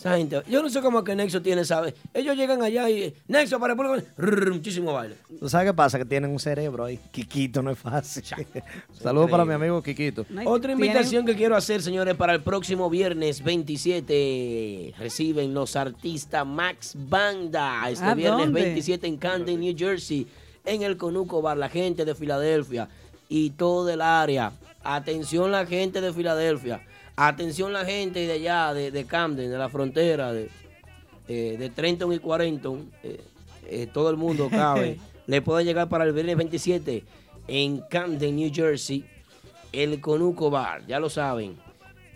[0.01, 1.93] Esa gente, yo no sé cómo es que Nexo tiene, ¿sabes?
[2.11, 5.15] Ellos llegan allá y Nexo para República Dominicana, muchísimo baile.
[5.39, 5.99] ¿Tú sabes qué pasa?
[5.99, 6.99] Que tienen un cerebro ahí.
[7.11, 8.23] Quiquito no es fácil.
[8.99, 10.25] Saludos para mi amigo Quiquito.
[10.27, 14.95] No hay- Otra tienen- invitación que quiero hacer, señores, para el próximo viernes 27.
[14.97, 17.87] Reciben los artistas Max Banda.
[17.87, 18.61] Este ¿A viernes dónde?
[18.63, 20.25] 27 en Camden, New Jersey.
[20.65, 22.89] En el Conuco Bar, la gente de Filadelfia
[23.29, 24.51] y todo el área.
[24.83, 26.81] Atención la gente de Filadelfia.
[27.27, 30.49] Atención la gente de allá, de, de Camden, de la frontera, de,
[31.27, 32.91] eh, de Trenton y Quarenton.
[33.03, 33.21] Eh,
[33.67, 34.97] eh, todo el mundo cabe.
[35.27, 37.03] Le puede llegar para el viernes 27
[37.47, 39.05] en Camden, New Jersey
[39.71, 41.55] el Conuco Bar, ya lo saben.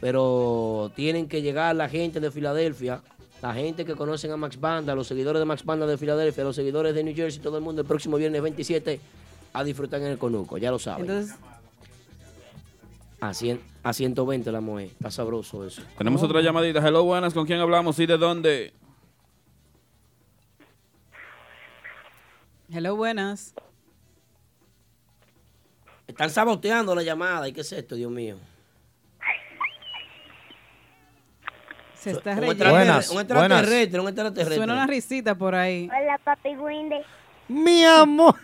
[0.02, 3.02] Pero tienen que llegar la gente de Filadelfia,
[3.41, 6.56] la gente que conocen a Max Banda, los seguidores de Max Banda de Filadelfia, los
[6.56, 8.99] seguidores de New Jersey, todo el mundo el próximo viernes 27
[9.53, 11.10] a disfrutar en el Conuco, ya lo saben.
[11.10, 11.36] Entonces,
[13.21, 15.81] A, 100 a 120 la mujer, está sabroso eso.
[15.97, 16.85] Tenemos otra llamadita.
[16.85, 17.33] Hello, buenas.
[17.33, 18.73] ¿Con quién hablamos y de dónde?
[22.71, 23.53] hello, buenas.
[26.07, 28.37] Están saboteando la llamada, ¿y qué es esto, Dios mío?
[31.95, 32.51] Se está Un reyendo.
[32.51, 34.55] extraterrestre, Buenas, un extraterrestre, un extraterrestre.
[34.57, 35.89] Suena una risita por ahí.
[35.89, 36.97] Hola, papi Windy.
[37.47, 38.35] Mi amor,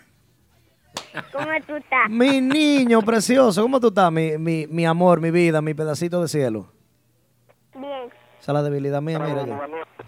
[1.32, 2.08] ¿Cómo tú estás?
[2.10, 3.62] mi niño precioso.
[3.62, 6.66] ¿Cómo tú estás, mi, mi, mi amor, mi vida, mi pedacito de cielo?
[7.74, 8.08] Bien.
[8.40, 9.58] Esa es la debilidad mía, mira yo.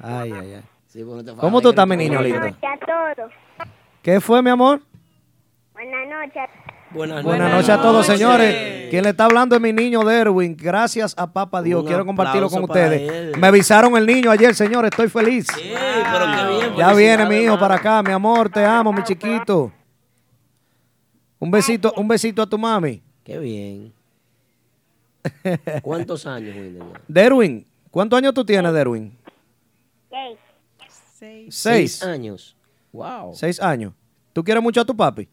[0.03, 0.63] Ay, ay, ay.
[0.87, 2.47] Sí, pues no te ¿Cómo tú estás, mi niño Buenas lindo?
[2.47, 3.33] noches a todos.
[4.03, 4.81] ¿Qué fue, mi amor?
[5.73, 6.51] Buenas noches.
[6.91, 8.89] Buenas, Buenas Buenas noches a todos, señores.
[8.91, 10.57] Quien le está hablando es mi niño Derwin.
[10.57, 11.81] Gracias a Papá Dios.
[11.83, 13.11] Un Quiero compartirlo con ustedes.
[13.11, 13.33] él.
[13.39, 14.91] Me avisaron el niño ayer, señores.
[14.93, 15.47] Estoy feliz.
[15.53, 15.73] Sí,
[16.13, 16.77] pero qué bien.
[16.77, 18.49] Ya viene mi hijo para acá, mi amor.
[18.49, 19.73] Te amo, mi chiquito.
[21.39, 23.02] Un besito, un besito a tu mami.
[23.23, 23.93] Qué bien.
[25.82, 26.82] ¿Cuántos años, Wilder?
[27.09, 29.16] Derwin, ¿cuántos años tú tienes, Derwin?
[30.11, 30.36] Hey,
[30.89, 31.55] Seis.
[31.55, 32.02] Seis.
[32.02, 32.56] años.
[32.93, 33.35] Wow.
[33.35, 33.93] Seis años.
[34.32, 35.28] ¿Tú quieres mucho a tu papi?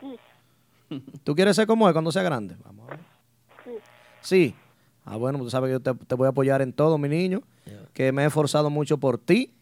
[0.00, 2.56] sí, ¿Tú quieres ser como él cuando sea grande?
[2.64, 3.00] Vamos a ver.
[3.64, 3.70] sí.
[4.22, 4.54] Sí.
[5.04, 7.42] Ah, bueno, tú sabes que yo te, te voy a apoyar en todo, mi niño.
[7.92, 9.52] Que me he esforzado mucho por ti.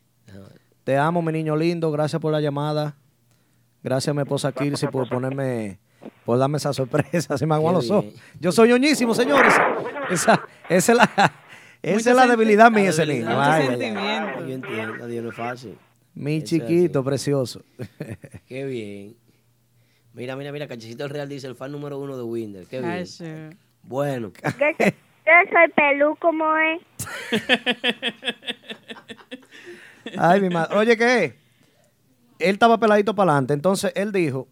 [0.84, 1.90] Te amo, mi niño lindo.
[1.90, 2.96] Gracias por la llamada.
[3.84, 5.78] Gracias a mi esposa Kirsi por ponerme,
[6.24, 7.38] por darme esa sorpresa.
[7.44, 8.04] Se me aguan Qué los ojos.
[8.06, 8.16] bien.
[8.40, 9.54] Yo soy ñoñísimo, señores.
[10.10, 11.32] Esa, esa es la,
[11.82, 13.26] esa es la debilidad mía, ese niño.
[13.26, 13.78] Mucho Ay, ay, ay.
[13.78, 14.46] sentimiento.
[14.46, 15.76] Yo entiendo, Dios no es fácil.
[16.14, 17.62] Mi Eso chiquito, precioso.
[18.48, 19.16] Qué bien.
[20.14, 22.66] Mira, mira, mira, Cachecito el Real dice el fan número uno de Winder.
[22.66, 23.58] Qué bien.
[23.82, 24.86] Bueno, Yo, yo
[25.50, 26.80] soy pelú como es.
[30.18, 30.76] Ay, mi madre.
[30.76, 31.34] Oye, ¿qué es?
[32.38, 33.54] Él estaba peladito para adelante.
[33.54, 34.48] Entonces, él dijo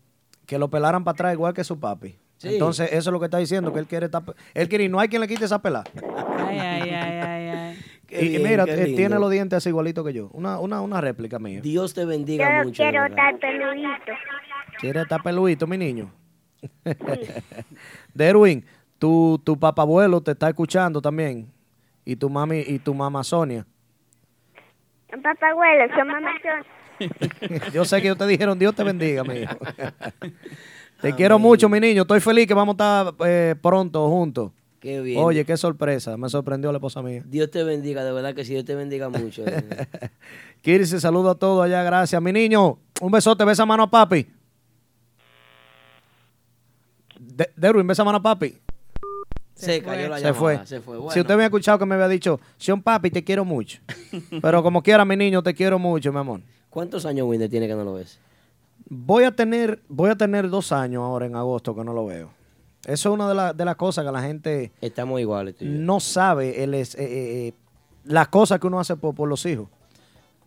[0.46, 2.16] que lo pelaran para atrás igual que su papi.
[2.38, 2.48] Sí.
[2.54, 4.22] Entonces, eso es lo que está diciendo, que él quiere estar...
[4.54, 5.84] Él quiere y no hay quien le quite esa pelada.
[6.48, 7.78] Ay, ay, ay, ay, ay.
[8.06, 10.28] qué Y, bien, mira, él tiene los dientes así igualito que yo.
[10.32, 11.60] Una, una, una réplica mía.
[11.62, 12.82] Dios te bendiga Yo mucho.
[12.82, 14.12] quiero estar peludito.
[14.80, 16.10] Quiere estar peluito, mi niño.
[18.14, 18.64] Derwin,
[18.98, 21.50] tu, tu papá abuelo te está escuchando también.
[22.04, 23.64] Y tu mami y tu mamá Sonia.
[25.22, 26.64] Papá abuelo, son mamá son.
[27.72, 29.56] Yo sé que ellos te dijeron, Dios te bendiga, mi hijo.
[31.00, 32.02] te quiero mucho, mi niño.
[32.02, 34.52] Estoy feliz que vamos a estar eh, pronto juntos.
[34.80, 35.22] Qué bien.
[35.22, 36.16] Oye, qué sorpresa.
[36.16, 37.22] Me sorprendió la esposa mía.
[37.24, 39.44] Dios te bendiga, de verdad que sí, Dios te bendiga mucho.
[40.62, 42.20] Kiri, se saluda a todos allá, gracias.
[42.20, 44.26] Mi niño, un besote, besa mano a papi.
[47.18, 48.56] De Derwin, besa mano a papi.
[49.54, 50.66] Se, cayó la Se llamada, fue.
[50.66, 50.98] se fue.
[51.10, 53.78] Si usted me ha escuchado que me había dicho, Sean papi, te quiero mucho.
[54.42, 56.40] Pero como quiera, mi niño, te quiero mucho, mi amor.
[56.72, 58.18] ¿Cuántos años Winder tiene que no lo ves?
[58.88, 62.30] Voy a tener, voy a tener dos años ahora en agosto que no lo veo.
[62.86, 65.54] Eso es una de, la- de las cosas que la gente Estamos iguales.
[65.56, 65.74] tú y yo.
[65.78, 67.54] no sabe el es- eh, eh, eh,
[68.04, 69.68] las cosas que uno hace por, por los hijos.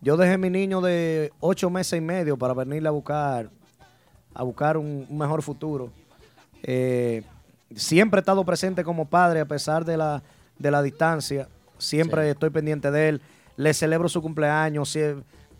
[0.02, 3.50] Yo dejé a mi niño de ocho meses y medio para venirle a buscar,
[4.34, 5.92] a buscar un, un mejor futuro.
[6.64, 7.24] Eh,
[7.76, 10.22] siempre he estado presente como padre a pesar de la,
[10.58, 11.48] de la distancia.
[11.78, 13.22] Siempre estoy pendiente de él.
[13.58, 14.98] Le celebro su cumpleaños.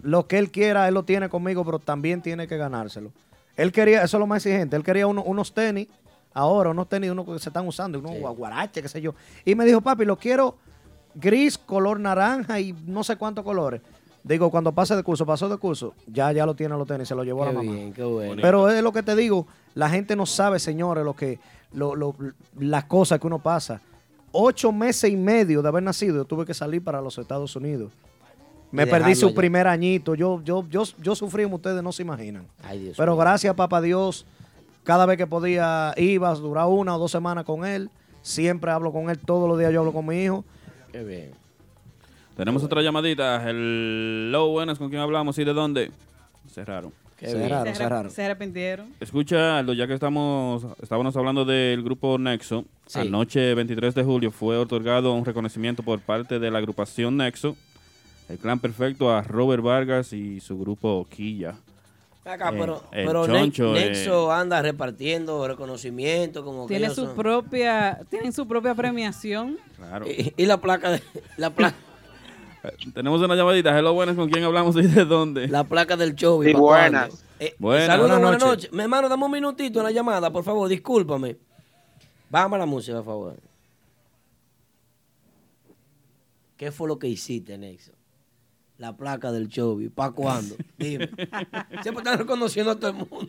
[0.06, 3.12] Lo que él quiera, él lo tiene conmigo, pero también tiene que ganárselo.
[3.58, 5.88] Él quería, eso es lo más exigente, él quería uno- unos tenis,
[6.34, 9.16] ahora unos tenis uno que se están usando, unos guaraches, qué sé yo.
[9.46, 10.56] Y me dijo, papi, lo quiero
[11.16, 13.82] gris, color naranja y no sé cuántos colores.
[14.24, 17.16] Digo, cuando pase de curso, pasó de curso, ya ya lo tiene los tenis, se
[17.16, 17.72] lo llevó a la mamá.
[17.72, 18.42] bien, qué bueno.
[18.42, 21.40] Pero es lo que te digo, la gente no sabe, señores, lo que,
[21.74, 22.16] lo, lo-
[22.60, 23.82] las cosas que uno pasa.
[24.32, 27.92] Ocho meses y medio de haber nacido, yo tuve que salir para los Estados Unidos.
[28.76, 29.36] Me perdí su allá.
[29.36, 30.16] primer añito.
[30.16, 32.46] Yo, yo, yo, yo sufrí como ustedes no se imaginan.
[32.64, 34.26] Ay, Dios Pero gracias, papá Dios.
[34.84, 37.90] Cada vez que podía, iba, duraba una o dos semanas con él.
[38.22, 40.44] Siempre hablo con él, todos los días yo hablo con mi hijo.
[40.92, 41.32] Qué bien.
[42.36, 43.42] Tenemos otra llamadita.
[43.48, 45.92] Hello, buenas, ¿con quién hablamos y de dónde?
[46.52, 46.92] Cerraron.
[47.18, 48.88] Cerraron, se, arrep- se arrepintieron.
[49.00, 53.00] Escucha, Aldo, ya que estamos, estábamos hablando del grupo Nexo, Sí.
[53.00, 57.56] anoche 23 de julio fue otorgado un reconocimiento por parte de la agrupación Nexo,
[58.30, 61.56] el clan perfecto a Robert Vargas y su grupo Quilla.
[62.26, 66.86] Acá, Eh, pero, el pero Ne- Choncho, eh, Nexo anda repartiendo reconocimiento como que Tiene
[66.86, 69.58] ellos su son- propia, tienen su propia premiación.
[69.76, 70.08] Claro.
[70.10, 71.04] Y, y la placa de,
[71.38, 71.76] la placa
[72.96, 73.78] Tenemos una llamadita.
[73.78, 75.48] Hello, buenas, ¿con quién hablamos y de dónde?
[75.48, 76.42] La placa del show.
[76.44, 77.24] Sí, ¿y pa' buenas.
[77.40, 77.86] Eh, Buenas.
[77.86, 78.48] Saludos, Buenas noches.
[78.48, 78.72] noches.
[78.74, 81.38] Mi hermano, dame un minutito en la llamada, por favor, discúlpame.
[82.32, 83.36] Vamos a la música, por favor.
[86.58, 87.92] ¿Qué fue lo que hiciste, Nexo?
[88.78, 89.80] La placa del show.
[89.94, 90.56] ¿Para cuándo?
[90.78, 91.10] Dime.
[91.82, 93.28] Siempre están reconociendo a todo el mundo.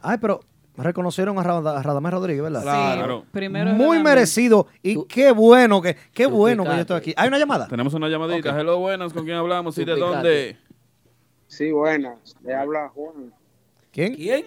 [0.00, 0.40] Ay, pero
[0.76, 2.62] reconocieron a, a Radamés Rodríguez, ¿verdad?
[2.62, 3.24] Claro.
[3.30, 4.02] primero Muy Radamés.
[4.04, 4.66] merecido.
[4.82, 7.14] Y qué bueno que, qué bueno que yo estoy aquí.
[7.16, 7.68] ¿Hay una llamada?
[7.68, 8.50] Tenemos una llamadita.
[8.50, 8.58] Ok.
[8.58, 10.56] Hello, buenas, ¿con quién hablamos y de dónde?
[11.46, 12.34] Sí, buenas.
[12.42, 13.32] Le habla Juan.
[13.92, 14.16] ¿Quién?
[14.16, 14.46] ¿Quién?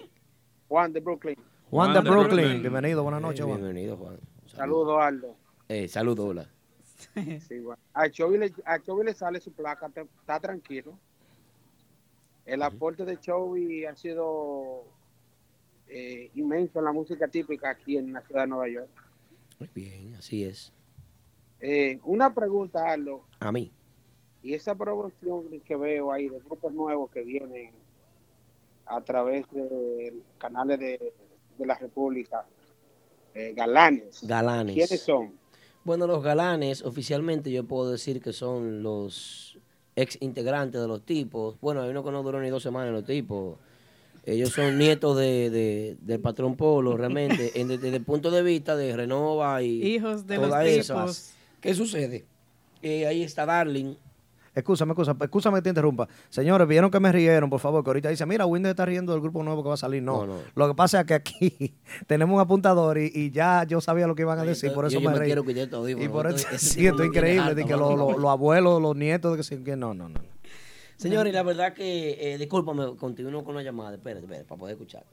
[0.68, 1.38] Juan de Brooklyn.
[1.70, 2.62] Juan de Brooklyn.
[2.62, 3.58] Bienvenido, buenas noches, Juan.
[3.62, 4.18] Bienvenido, Juan.
[4.48, 5.36] Saludos, Aldo.
[5.70, 6.50] Eh, saludos, hola.
[6.98, 7.80] Sí, bueno.
[7.94, 10.98] A Chovy le, a Chovy le sale su placa, te- está tranquilo.
[12.46, 14.84] El aporte de Chovy ha sido
[15.90, 18.90] eh, inmenso en la música típica aquí en la ciudad de Nueva York.
[19.60, 20.72] Muy bien, así es.
[21.60, 23.72] Eh, una pregunta, Aldo, A mí.
[24.44, 27.72] y esa promoción que veo ahí de grupos nuevos que vienen
[28.86, 31.14] a través de canales de,
[31.58, 32.46] de la República,
[33.34, 34.22] eh, galanes.
[34.26, 34.74] Galanes.
[34.76, 35.38] ¿Quiénes son?
[35.88, 39.58] Bueno, los galanes, oficialmente yo puedo decir que son los
[39.96, 41.56] ex integrantes de los tipos.
[41.62, 43.58] Bueno, hay uno que no duró ni dos semanas los tipos.
[44.26, 48.76] Ellos son nietos de, de- del patrón Polo, realmente, en- desde el punto de vista
[48.76, 50.98] de Renova y Hijos de todas los esas.
[50.98, 51.32] tipos.
[51.62, 52.26] ¿Qué sucede?
[52.82, 53.96] Eh, ahí está Darling.
[54.58, 56.08] Escúchame, escúchame, escúchame que te interrumpa.
[56.30, 59.22] Señores, vieron que me rieron, por favor, que ahorita dice, mira, Windows está riendo del
[59.22, 60.02] grupo nuevo que va a salir.
[60.02, 60.40] No, No, no.
[60.56, 61.76] lo que pasa es que aquí
[62.08, 64.96] tenemos un apuntador y, y ya yo sabía lo que iban a decir, por eso
[64.96, 65.44] yo- yo me me quiero
[66.04, 69.58] Y por eso ese sí, esto es increíble, de que los, abuelos, los nietos, de
[69.58, 70.20] que, que no, no, no.
[70.96, 75.04] Señores, la verdad que, eh, discúlpame, continúo con la llamada, espérate, espérate, para poder escuchar.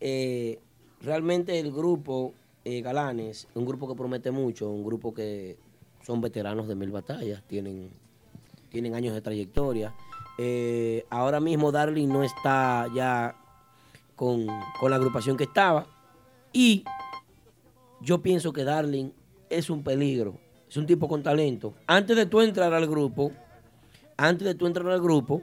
[0.00, 0.58] Eh,
[1.02, 2.32] realmente el grupo
[2.64, 5.58] eh, Galanes, un grupo que promete mucho, un grupo que
[6.02, 7.90] son veteranos de mil batallas, tienen,
[8.70, 9.94] tienen años de trayectoria.
[10.38, 13.36] Eh, ahora mismo Darling no está ya
[14.16, 14.46] con,
[14.78, 15.86] con la agrupación que estaba
[16.52, 16.84] y
[18.00, 19.10] yo pienso que Darling
[19.50, 20.38] es un peligro,
[20.68, 21.74] es un tipo con talento.
[21.86, 23.32] Antes de tú entrar al grupo,
[24.16, 25.42] antes de tú entrar al grupo,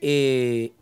[0.00, 0.72] eh,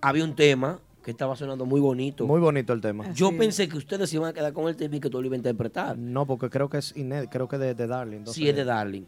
[0.00, 2.26] había un tema que estaba sonando muy bonito.
[2.26, 3.10] Muy bonito el tema.
[3.12, 5.26] Yo pensé que ustedes se iban a quedar con el tema y que tú lo
[5.26, 5.96] ibas a interpretar.
[5.96, 8.18] No, porque creo que es inédito, creo que de, de Darling.
[8.18, 9.04] entonces- Sí, es de Darling.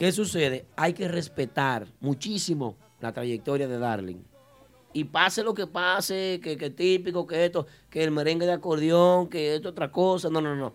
[0.00, 0.64] ¿Qué sucede?
[0.76, 4.22] Hay que respetar muchísimo la trayectoria de Darling.
[4.94, 9.28] Y pase lo que pase, que, que típico, que esto, que el merengue de acordeón,
[9.28, 10.30] que esto otra cosa.
[10.30, 10.72] No, no, no.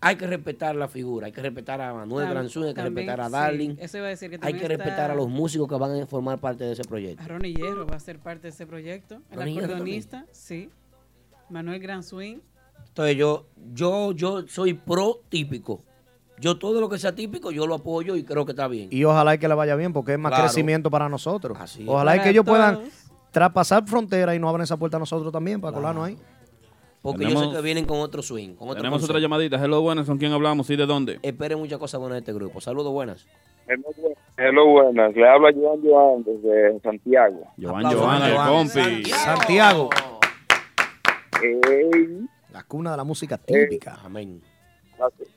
[0.00, 3.06] Hay que respetar la figura, hay que respetar a Manuel Tam- Granzú, hay que también,
[3.06, 3.76] respetar a sí, Darling.
[3.78, 6.38] eso iba a decir que hay que respetar a los músicos que van a formar
[6.38, 7.22] parte de ese proyecto.
[7.22, 9.20] A Ronnie Hierro va a ser parte de ese proyecto.
[9.30, 10.70] El Ronnie acordeonista, sí.
[11.50, 12.38] Manuel Gran Swing.
[12.88, 15.82] Entonces yo, yo, yo soy pro típico.
[16.40, 18.88] Yo todo lo que sea típico, yo lo apoyo y creo que está bien.
[18.90, 20.44] Y ojalá y que le vaya bien, porque es más Claro.
[20.44, 21.56] crecimiento para nosotros.
[21.60, 21.88] Así es.
[21.88, 22.80] Ojalá y Para que ellos puedan
[23.30, 26.18] traspasar fronteras y no abran esa puerta a nosotros también para colarnos ahí.
[27.02, 29.12] Porque yo sé que vienen con otro swing, con otro Tenemos concepto.
[29.12, 29.62] otra llamadita.
[29.62, 30.06] Hello, buenas.
[30.06, 31.18] ¿Con quién hablamos y de dónde?
[31.22, 32.60] Esperen muchas cosas buenas de este grupo.
[32.62, 33.26] Saludos buenas.
[34.36, 35.14] Hello, buenas.
[35.14, 37.42] Le habla Joan Joan desde Santiago.
[37.60, 39.04] Joan Joan, el compi.
[39.10, 39.90] Santiago.
[41.42, 42.26] Ey.
[42.52, 43.98] La cuna de la música típica.
[44.02, 44.40] Amén.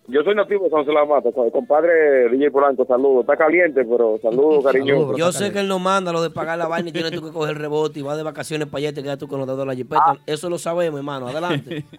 [0.07, 3.21] Yo soy nativo de San José de la Mata, con- compadre DJ Polanco, saludos.
[3.21, 5.15] Está caliente, pero saludos, cariño.
[5.17, 7.31] Yo sé que él no manda lo de pagar la vaina y tienes tú que
[7.31, 9.47] coger el rebote y vas de vacaciones para allá y te quedas tú con los
[9.47, 10.17] dedos de la jipeta.
[10.25, 11.27] Eso lo sabemos, hermano.
[11.27, 11.85] Adelante.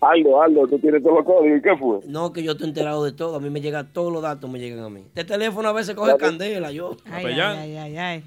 [0.00, 1.58] Aldo, Aldo, tú tienes todos los códigos.
[1.58, 1.98] ¿Y qué fue?
[2.06, 3.36] No, que yo estoy enterado de todo.
[3.36, 5.00] A mí me llegan todos los datos, me llegan a mí.
[5.08, 6.96] Este teléfono a veces coge candela, yo.
[7.10, 8.24] Ay, ay, ay, ay, ay.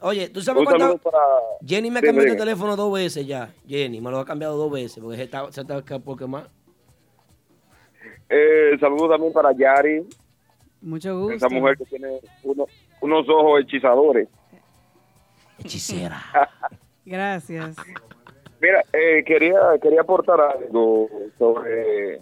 [0.00, 0.96] Oye, ¿tú sabes cuánto?
[0.98, 1.18] para...
[1.66, 3.52] Jenny me ha Dime, cambiado el teléfono dos veces ya.
[3.66, 6.48] Jenny me lo ha cambiado dos veces porque se está, se está por quemar.
[8.28, 10.06] Eh, saludos también para Yari,
[10.82, 11.34] Mucho gusto.
[11.34, 12.66] esa mujer que tiene uno-
[13.00, 14.28] unos ojos hechizadores.
[15.58, 16.20] Hechicera.
[17.04, 17.76] Gracias.
[18.60, 22.20] Mira, eh, quería quería aportar algo sobre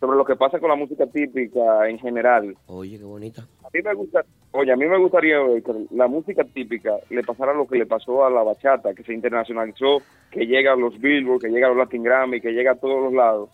[0.00, 2.54] sobre lo que pasa con la música típica en general.
[2.66, 3.46] Oye, qué bonita.
[3.62, 4.22] A mí me gusta,
[4.52, 8.24] oye, a mí me gustaría que la música típica le pasara lo que le pasó
[8.26, 11.78] a la bachata, que se internacionalizó, que llega a los Billboard, que llega a los
[11.78, 13.48] Latin Grammy, que llega a todos los lados.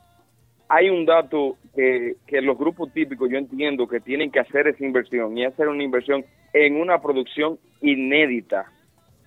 [0.73, 4.85] Hay un dato que, que los grupos típicos yo entiendo que tienen que hacer esa
[4.85, 8.67] inversión y hacer una inversión en una producción inédita,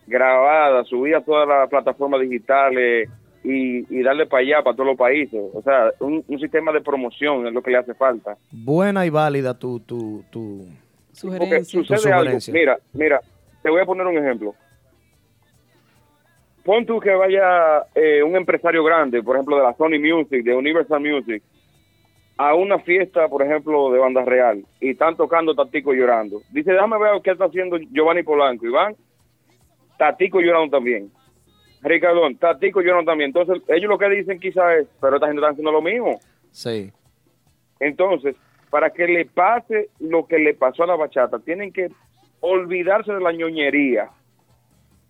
[0.08, 3.10] grabada, subida a todas las plataformas digitales
[3.44, 5.42] y, y darle para allá, para todos los países.
[5.54, 8.38] O sea, un, un sistema de promoción es lo que le hace falta.
[8.52, 10.66] Buena y válida tu, tu, tu,
[11.38, 12.24] Porque tu sucede algo.
[12.40, 12.54] sugerencia.
[12.54, 13.20] Mira, mira,
[13.62, 14.56] te voy a poner un ejemplo.
[16.64, 20.56] Pon tú que vaya eh, un empresario grande, por ejemplo, de la Sony Music, de
[20.56, 21.44] Universal Music,
[22.38, 26.42] a una fiesta, por ejemplo, de banda real, y están tocando Tatico llorando.
[26.52, 28.66] Dice, déjame ver qué está haciendo Giovanni Polanco.
[28.66, 28.96] Y van,
[29.98, 31.12] Tatico llorando también.
[31.82, 33.34] Ricardón, Tatico llorando también.
[33.36, 36.20] Entonces, ellos lo que dicen quizás es, pero esta gente está haciendo lo mismo.
[36.52, 36.92] Sí.
[37.80, 38.36] Entonces,
[38.70, 41.90] para que le pase lo que le pasó a la bachata, tienen que
[42.40, 44.10] olvidarse de la ñoñería.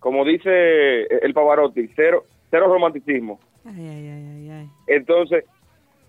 [0.04, 3.40] Como dice el Pavarotti, cero, cero romanticismo.
[3.64, 4.68] Ay, ay, ay, ay, ay.
[4.86, 5.46] Entonces,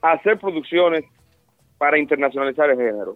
[0.02, 1.06] hacer producciones
[1.78, 3.16] para internacionalizar el género.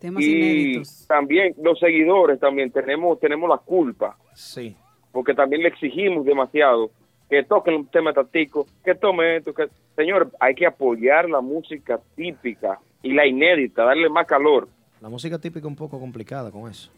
[0.00, 1.06] Temas y inéditos.
[1.06, 4.74] también los seguidores también tenemos tenemos la culpa Sí.
[5.12, 6.90] porque también le exigimos demasiado
[7.30, 12.00] que toquen un tema táctico, que tome esto, que señor, hay que apoyar la música
[12.16, 14.66] típica y la inédita, darle más calor.
[15.00, 16.90] La música típica es un poco complicada con eso.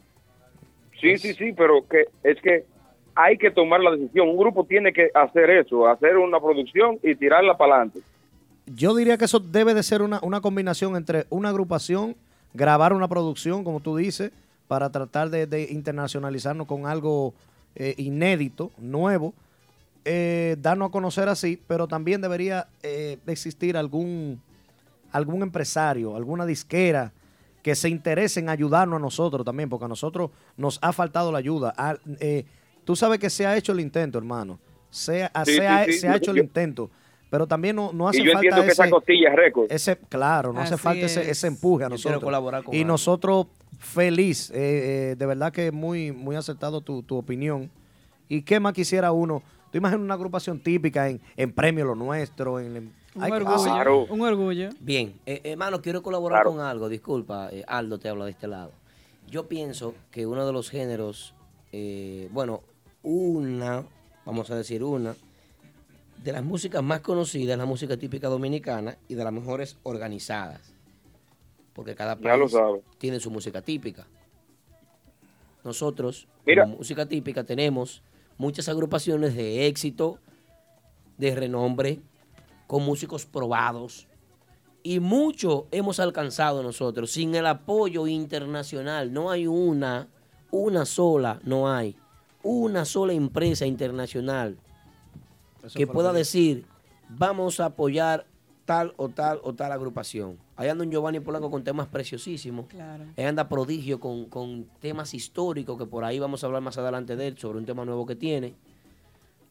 [1.00, 2.64] Sí, sí, sí, pero que es que
[3.14, 4.28] hay que tomar la decisión.
[4.28, 8.00] Un grupo tiene que hacer eso, hacer una producción y tirarla para adelante.
[8.66, 12.16] Yo diría que eso debe de ser una, una combinación entre una agrupación,
[12.54, 14.32] grabar una producción, como tú dices,
[14.68, 17.34] para tratar de, de internacionalizarnos con algo
[17.76, 19.34] eh, inédito, nuevo,
[20.04, 24.40] eh, darnos a conocer así, pero también debería eh, existir algún,
[25.10, 27.12] algún empresario, alguna disquera
[27.64, 31.38] que se interese en ayudarnos a nosotros también, porque a nosotros nos ha faltado la
[31.38, 31.72] ayuda.
[31.78, 32.44] Ah, eh,
[32.84, 34.60] tú sabes que se ha hecho el intento, hermano.
[34.90, 35.98] Se, Sí, se ha, sí, sí.
[36.00, 36.90] se ha hecho el intento,
[37.30, 39.66] pero también no, no hace y yo falta entiendo que ese, esa costilla es récord.
[39.72, 41.28] ese, claro, no hace falta ese, es.
[41.28, 42.22] ese empuje a nosotros.
[42.22, 42.88] colaborar con y algo.
[42.88, 43.46] nosotros
[43.78, 47.70] feliz, eh, eh, de verdad que muy, muy acertado tu, tu opinión.
[48.28, 49.42] ¿Y qué más quisiera uno?
[49.72, 54.06] Tú imaginas una agrupación típica en, en Premio Lo Nuestro, en, en- Un orgullo.
[54.10, 54.70] Un orgullo.
[54.80, 56.50] Bien, eh, hermano, quiero colaborar Claro.
[56.56, 56.88] con algo.
[56.88, 58.72] Disculpa, eh, Aldo te habla de este lado.
[59.28, 61.34] Yo pienso que uno de los géneros,
[61.72, 62.62] eh, bueno,
[63.02, 63.84] una,
[64.24, 65.14] vamos a decir una,
[66.22, 70.74] de las músicas más conocidas la música típica dominicana y de las mejores organizadas.
[71.72, 72.52] Porque cada país
[72.98, 74.06] tiene su música típica.
[75.64, 76.64] Nosotros, Mira.
[76.64, 78.02] como música típica, tenemos
[78.38, 80.18] muchas agrupaciones de éxito,
[81.16, 82.00] de renombre,
[82.66, 84.06] con músicos probados.
[84.82, 89.12] Y mucho hemos alcanzado nosotros sin el apoyo internacional.
[89.12, 90.08] No hay una,
[90.50, 91.96] una sola, no hay,
[92.42, 94.58] una sola empresa internacional
[95.74, 96.66] que pueda decir,
[97.08, 98.26] vamos a apoyar
[98.64, 100.38] tal o tal o tal agrupación.
[100.56, 102.66] Ahí anda un Giovanni Polanco con temas preciosísimos.
[102.66, 103.04] Claro.
[103.16, 107.16] Ahí anda Prodigio con, con temas históricos, que por ahí vamos a hablar más adelante
[107.16, 108.54] de él, sobre un tema nuevo que tiene.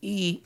[0.01, 0.43] Y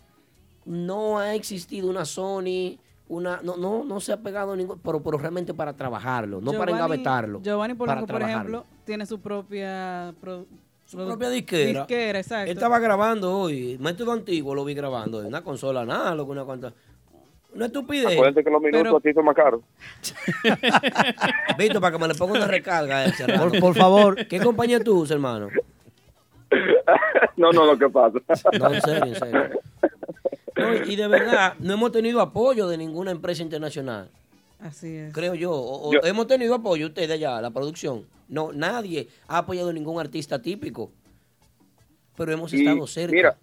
[0.68, 2.78] no ha existido una Sony,
[3.10, 6.72] una no no no se ha pegado ningún, pero, pero realmente para trabajarlo, no para
[6.72, 7.42] engavetarlo.
[7.42, 8.58] Giovanni para Polanco, por trabajarlo.
[8.60, 10.46] ejemplo, tiene su propia pro-
[10.86, 11.80] Su propia disquera.
[11.82, 12.52] Disquera, exacto.
[12.52, 13.78] Él estaba grabando hoy.
[13.80, 15.22] Método antiguo lo vi grabando.
[15.22, 16.74] de Una consola análoga, una cuanta.
[17.56, 18.14] Una estupidez.
[18.14, 19.62] Acuérdense que los minutos aquí son más caros.
[21.58, 23.26] Víctor, para que me le ponga una recarga a ese.
[23.38, 24.28] Por- por favor.
[24.28, 25.50] ¿Qué compañía tú usas, hermano?
[27.38, 28.20] no, no, lo que pasa.
[28.60, 29.50] No, en serio, en serio.
[30.58, 34.10] No, y de verdad, no hemos tenido apoyo de ninguna empresa internacional.
[34.60, 35.14] Así es.
[35.14, 35.52] Creo yo.
[35.52, 38.06] O- o Yo- hemos tenido apoyo ustedes allá, la producción.
[38.28, 40.92] No, nadie ha apoyado a ningún artista típico.
[42.18, 43.16] Pero hemos Y, estado cerca.
[43.16, 43.38] mira,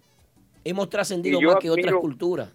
[0.63, 2.49] hemos trascendido más que otras culturas.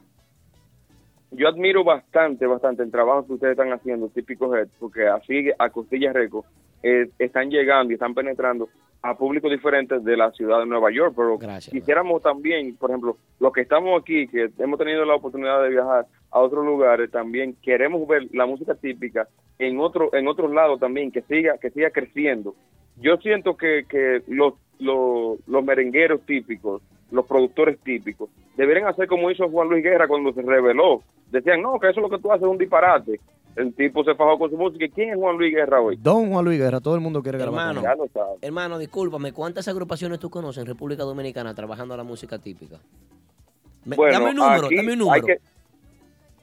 [1.33, 5.71] Yo admiro bastante, bastante el trabajo que ustedes están haciendo, típico Head, porque así a
[5.71, 6.45] Costillas Reco
[6.83, 8.69] eh, están llegando y están penetrando
[9.03, 11.15] a públicos diferentes de la ciudad de Nueva York.
[11.17, 11.39] Pero
[11.71, 16.07] quisiéramos también, por ejemplo, los que estamos aquí, que hemos tenido la oportunidad de viajar
[16.31, 19.27] a otros lugares, también queremos ver la música típica
[19.59, 22.55] en otro, en otros lados también, que siga, que siga creciendo.
[22.97, 29.31] Yo siento que, que los, los, los merengueros típicos, los productores típicos, deberían hacer como
[29.31, 31.03] hizo Juan Luis Guerra cuando se reveló.
[31.31, 33.21] Decían, no, que eso es lo que tú haces es un disparate.
[33.57, 34.85] El tipo se fajó con su música.
[34.85, 35.97] ¿Y quién es Juan Luis Guerra hoy?
[36.01, 37.61] Don Juan Luis Guerra, todo el mundo quiere grabar.
[37.77, 37.83] Hermano.
[37.83, 38.39] Ya lo sabes.
[38.43, 42.79] hermano, discúlpame, ¿cuántas agrupaciones tú conoces en República Dominicana trabajando la música típica?
[43.85, 45.27] Me- Bueno, dame un número, aquí dame un número.
[45.27, 45.41] que-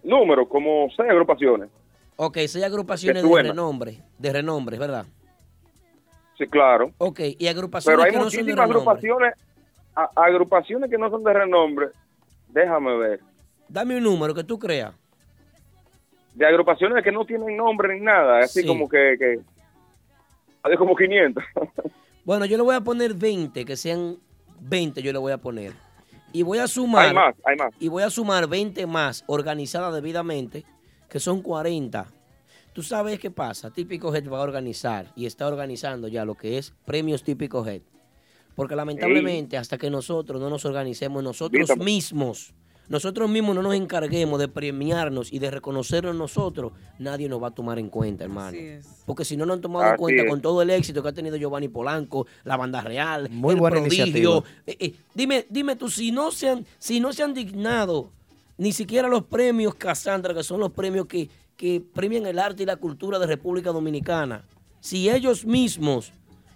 [0.03, 1.69] número, como seis agrupaciones.
[2.17, 5.05] Ok, seis agrupaciones de renombre, de renombre, ¿verdad?
[6.38, 6.91] Sí, claro.
[6.97, 8.91] Ok, y agrupaciones Pero hay que no son de muchísimas renombre.
[8.91, 9.34] agrupaciones,
[9.95, 11.88] a- agrupaciones que no son de renombre.
[12.49, 13.19] Déjame ver.
[13.69, 14.93] Dame un número que tú creas.
[16.38, 18.39] De agrupaciones que no tienen nombre ni nada.
[18.39, 18.68] Así Sí.
[18.68, 19.39] como que, que
[20.64, 21.43] hay como 500.
[22.26, 24.18] Bueno, yo le voy a poner 20, que sean
[24.59, 25.72] 20 yo le voy a poner.
[26.34, 27.07] Y voy a sumar.
[27.07, 27.73] Hay más, hay más.
[27.80, 30.65] Y voy a sumar 20 más organizadas debidamente,
[31.09, 32.05] que son 40.
[32.73, 33.72] Tú sabes qué pasa.
[33.72, 37.81] Típico Head va a organizar y está organizando ya lo que es premios Típico Head.
[38.55, 41.85] Porque lamentablemente, hasta que nosotros no nos organicemos nosotros Dígame.
[41.85, 42.53] mismos,
[42.89, 47.51] nosotros mismos no nos encarguemos de premiarnos y de reconocernos nosotros, nadie nos va a
[47.51, 48.57] tomar en cuenta, hermano.
[49.05, 50.30] Porque si no nos han tomado en cuenta es.
[50.30, 53.77] con todo el éxito que ha tenido Giovanni Polanco, la banda real, Muy el buena
[53.77, 54.43] prodigio, iniciativa.
[54.65, 58.11] eh, eh, dime, dime tú, si no se han, si no se han dignado
[58.57, 62.65] ni siquiera los premios Casandra, que son los premios que, que premian el arte y
[62.65, 64.45] la cultura de República Dominicana,
[64.80, 66.14] si ellos mismos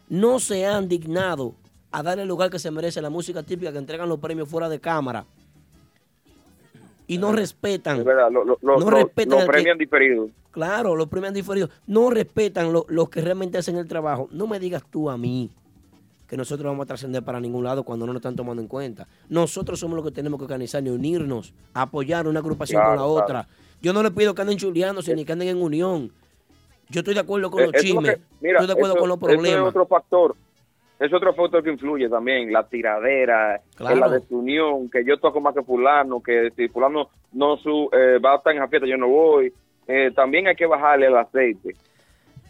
[0.08, 1.56] no se han dignado
[1.92, 4.48] a darle el lugar que se merece a la música típica que entregan los premios
[4.48, 5.26] fuera de cámara
[7.14, 9.78] y no respetan, Es verdad, lo, lo, lo- no lo- respetan lo el que- premian
[9.78, 10.30] diferido.
[10.52, 11.70] Claro, los premios diferidos.
[11.88, 14.30] No respetan lo- los que realmente hacen el trabajo.
[14.32, 15.50] No me digas tú a mí
[16.28, 19.08] que nosotros vamos a trascender para ningún lado cuando no nos están tomando en cuenta.
[19.28, 23.12] Nosotros somos los que tenemos que organizar y unirnos, apoyar una agrupación con la claro.
[23.12, 23.48] otra.
[23.82, 26.12] Yo no le pido que anden chuleándose ni que anden en unión.
[26.90, 28.16] Yo estoy de acuerdo con los Eh, eso es lo chismes.
[28.18, 29.68] que- mira, estoy de acuerdo eso- con los eso es problemas.
[29.70, 30.36] otro factor.
[31.02, 33.96] Es otro factor que influye también, la tiradera, Claro.
[33.96, 38.20] que la desunión, que yo toco más que fulano, que si fulano no su, eh,
[38.24, 39.52] va a estar en la fiesta, yo no voy.
[39.88, 41.74] Eh, también hay que bajarle el aceite.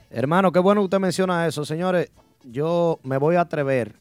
[0.10, 1.64] Hermano, qué bueno que usted menciona eso.
[1.64, 2.12] Señores,
[2.44, 3.94] yo me voy a atrever.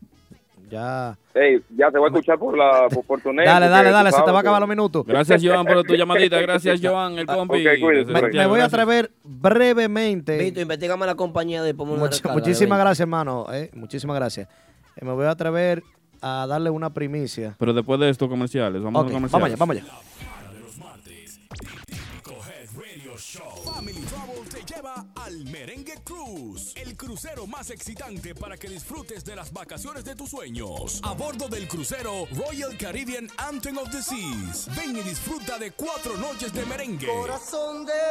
[0.71, 1.19] Ya.
[1.35, 4.13] Ey, ya te voy a escuchar por la por, por tu net, Dale, dale, dale,
[4.13, 5.05] se te va a acabar los minutos.
[5.05, 6.41] Gracias, Joan, por tu llamadita.
[6.43, 7.67] Gracias, Joan, el compi.
[7.67, 10.39] ok, cuídese, desde Me, voy a atrever brevemente.
[10.39, 13.47] Vito, investigame la compañía de Much- recarga, muchísimas de gracias, hermano.
[13.53, 14.49] eh, muchísimas gracias.
[14.97, 15.83] Eh, me voy a atrever
[16.23, 17.57] a darle una primicia.
[17.59, 19.59] Pero después de estos comerciales, vamos a los comerciales.
[19.59, 20.30] vamos allá, vamos allá.
[25.31, 30.31] Al Merengue Cruise, el crucero más excitante para que disfrutes de las vacaciones de tus
[30.31, 31.01] sueños.
[31.05, 34.69] A bordo del crucero Royal Caribbean Anthem of the Seas.
[34.75, 37.09] Ven y disfruta de cuatro noches de merengue.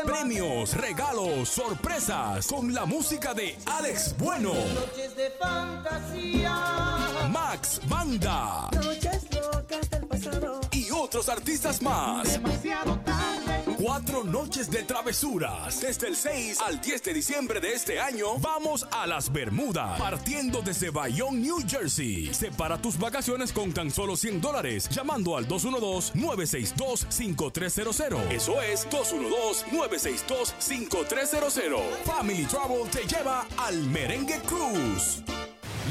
[0.06, 4.54] Premios, regalos, sorpresas con la música de Alex Bueno.
[4.54, 7.10] Noches de fantasía.
[7.32, 10.62] Max Banda Noches locas del pasado.
[11.10, 12.32] Otros artistas más.
[12.34, 13.64] Demasiado tarde.
[13.82, 15.82] Cuatro noches de travesuras.
[15.82, 20.00] Desde el 6 al 10 de diciembre de este año, vamos a las Bermudas.
[20.00, 22.32] Partiendo desde Bayonne, New Jersey.
[22.32, 24.88] Separa tus vacaciones con tan solo 100 dólares.
[24.90, 28.30] Llamando al 212-962-5300.
[28.30, 31.82] Eso es 212-962-5300.
[32.06, 35.24] Family Travel te lleva al Merengue Cruise.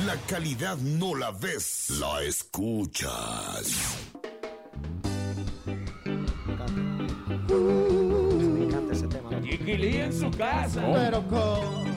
[0.06, 3.98] La calidad no la ves, la escuchas.
[9.42, 10.84] Chiquilí en su casa.
[10.86, 10.94] Oh.
[10.94, 11.88] Pero con.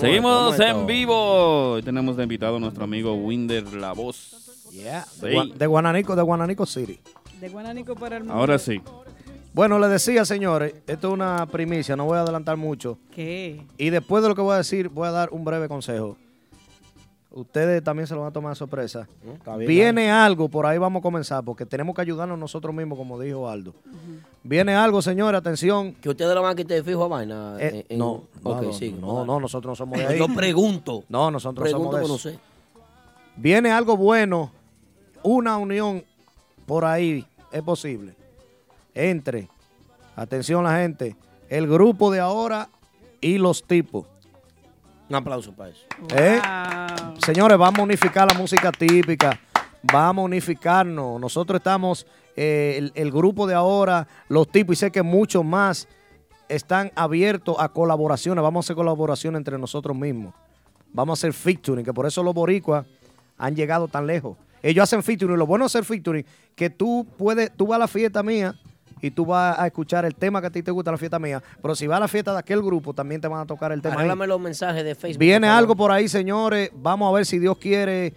[0.00, 1.72] Seguimos en vivo.
[1.72, 4.68] Hoy tenemos de invitado a nuestro amigo Winder La Voz.
[4.72, 5.04] Yeah.
[5.04, 5.26] Sí.
[5.26, 7.00] De, Gua- de Guananico, de Guananico City.
[7.40, 8.34] De Guanánico para el mundo.
[8.38, 8.80] Ahora sí.
[9.52, 12.98] Bueno, le decía, señores, esto es una primicia, no voy a adelantar mucho.
[13.14, 13.60] ¿Qué?
[13.78, 16.16] Y después de lo que voy a decir, voy a dar un breve consejo.
[17.32, 19.06] Ustedes también se lo van a tomar de sorpresa.
[19.34, 22.98] Está bien, Viene algo, por ahí vamos a comenzar, porque tenemos que ayudarnos nosotros mismos,
[22.98, 23.72] como dijo Aldo.
[24.42, 25.92] Viene algo, señores, atención.
[25.94, 27.56] Que ustedes lo van a quitar de fijo a vaina.
[27.60, 28.60] Eh, en- en- no, no,
[29.00, 30.18] no, no, nosotros no somos de ahí.
[30.18, 31.04] Yo pregunto.
[31.08, 32.30] No, nosotros no Pregunto, somos de pero no eso.
[32.30, 32.38] sé.
[33.36, 34.50] Viene algo bueno,
[35.22, 36.02] una unión
[36.66, 38.14] por ahí, es posible.
[38.92, 39.48] Entre,
[40.16, 41.14] atención la gente,
[41.48, 42.68] el grupo de ahora
[43.20, 44.04] y los tipos.
[45.10, 45.84] Un aplauso para eso.
[46.14, 46.40] ¿Eh?
[47.26, 49.40] Señores, vamos a unificar la música típica.
[49.82, 51.20] Vamos a unificarnos.
[51.20, 52.06] Nosotros estamos,
[52.36, 55.88] eh, el, el grupo de ahora, los tipos, y sé que muchos más
[56.48, 58.40] están abiertos a colaboraciones.
[58.40, 60.32] Vamos a hacer colaboraciones entre nosotros mismos.
[60.92, 62.86] Vamos a hacer featuring, que por eso los boricuas
[63.36, 64.36] han llegado tan lejos.
[64.62, 65.36] Ellos hacen featuring.
[65.36, 66.24] Lo bueno de hacer featuring,
[66.54, 68.54] que tú puedes, tú vas a la fiesta mía
[69.02, 71.42] y tú vas a escuchar el tema que a ti te gusta la fiesta mía.
[71.62, 73.80] Pero si vas a la fiesta de aquel grupo, también te van a tocar el
[73.82, 73.94] tema.
[73.94, 75.18] Arréglame los mensajes de Facebook.
[75.20, 76.70] Viene por algo por ahí, señores.
[76.74, 78.14] Vamos a ver si Dios quiere.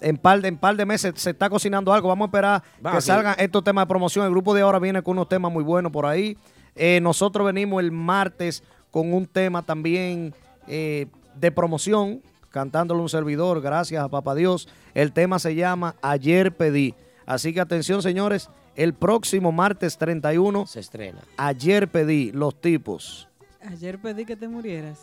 [0.00, 2.08] En par, de, en par de meses se está cocinando algo.
[2.08, 4.24] Vamos a esperar Va, que que- salgan estos temas de promoción.
[4.26, 6.36] El grupo de ahora viene con unos temas muy buenos por ahí.
[6.74, 10.34] Eh, nosotros venimos el martes con un tema también
[10.66, 12.20] eh, de promoción,
[12.50, 14.68] cantándole un servidor, gracias a Papá Dios.
[14.94, 16.94] El tema se llama Ayer Pedí.
[17.24, 18.50] Así que atención, señores.
[18.76, 21.18] El próximo martes 31 se estrena.
[21.36, 23.28] Ayer Pedí, los tipos.
[23.70, 24.98] Ayer pedí que te murieras.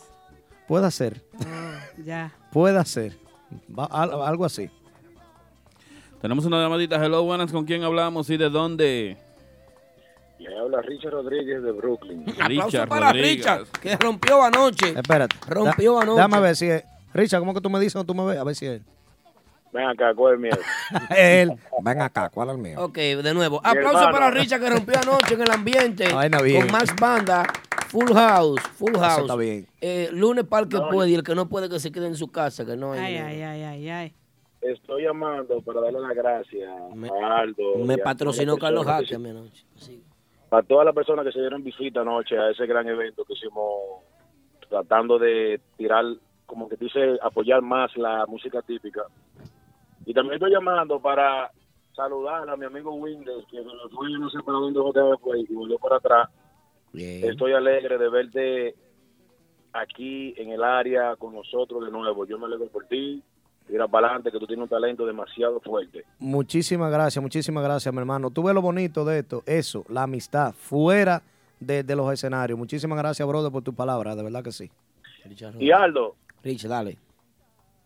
[0.68, 1.22] Puede ser.
[1.38, 2.32] Oh, ya.
[2.52, 3.16] Puede ser.
[3.76, 4.68] Va- al- algo así.
[6.20, 7.02] Tenemos una llamadita.
[7.02, 7.50] Hello, buenas.
[7.50, 9.16] ¿Con quién hablamos y de dónde?
[10.38, 12.24] Le habla Richard Rodríguez de Brooklyn.
[12.40, 14.90] Aplauso para Richard, que rompió anoche.
[14.90, 15.36] Espérate.
[15.48, 16.16] Rompió Da- anoche.
[16.16, 16.84] Déjame ver si es.
[17.14, 18.38] Richard, ¿cómo que tú me dices o tú me ves?
[18.38, 18.82] A ver si es.
[19.72, 20.58] Ven acá, ¿cuál es miedo?
[21.16, 21.52] él.
[21.82, 22.82] Ven acá, ¿cuál es el mío?
[22.82, 23.60] Ok, de nuevo.
[23.62, 24.12] Mi Aplauso hermano.
[24.12, 26.08] para Richard que rompió anoche en el ambiente.
[26.12, 26.62] Vaina bien.
[26.62, 27.44] Con Max Banda,
[27.88, 29.20] Full House, Full Eso House.
[29.22, 29.66] está bien.
[29.80, 32.06] Eh, lunes para el que No, puede y el que no puede que se quede
[32.08, 33.00] en su casa, que no hay.
[33.00, 34.14] Ay, ay, ay, ay, ay.
[34.60, 37.76] Estoy llamando para darle las gracias a Aldo.
[37.84, 39.64] Me a patrocinó todas las Carlos personas que Jaque mi anoche.
[39.76, 40.00] se-
[40.50, 44.02] A todas las personas que se dieron visita anoche a ese gran evento que hicimos
[44.68, 46.04] tratando de tirar,
[46.44, 49.02] como que dice, apoyar más la música típica.
[50.10, 51.52] Y también estoy llamando para
[51.94, 54.80] saludar a mi amigo Windows, que se lo fue, no sé para dónde
[55.22, 56.28] fue, y volvió para atrás.
[56.92, 58.74] Estoy alegre de verte
[59.72, 62.26] aquí en el área con nosotros de nuevo.
[62.26, 63.22] Yo me alegro por ti.
[63.68, 66.04] Tira para adelante, que tú tienes un talento demasiado fuerte.
[66.18, 68.32] Muchísimas gracias, muchísimas gracias, mi hermano.
[68.32, 71.22] Tú ves lo bonito de esto, eso, la amistad, fuera
[71.60, 72.58] de, de los escenarios.
[72.58, 74.68] Muchísimas gracias, brother, por tus palabras, de verdad que sí.
[75.60, 76.98] Y Aldo, Rich, dale.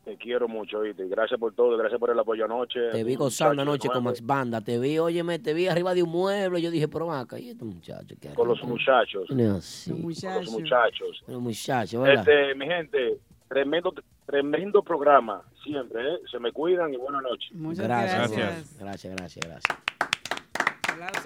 [0.05, 1.07] Te quiero mucho, ¿viste?
[1.09, 2.91] Gracias por todo, gracias por el apoyo anoche.
[2.93, 4.61] Te vi gozando anoche con Max Banda.
[4.61, 6.61] Te vi, óyeme, te vi arriba de un mueble.
[6.61, 8.15] Yo dije, pero acá, ¿y este muchacho?
[8.21, 9.31] ¿Qué Con los muchachos.
[9.31, 9.91] No, sí.
[9.91, 11.25] Con los muchachos.
[11.27, 12.29] Los muchachos, ¿verdad?
[12.29, 13.19] Este, mi gente,
[13.49, 13.95] tremendo,
[14.27, 16.19] tremendo programa, siempre, ¿eh?
[16.31, 17.53] Se me cuidan y buenas noches.
[17.53, 18.31] Muchas gracias.
[18.31, 18.79] gracias.
[18.79, 19.79] Gracias, gracias, gracias.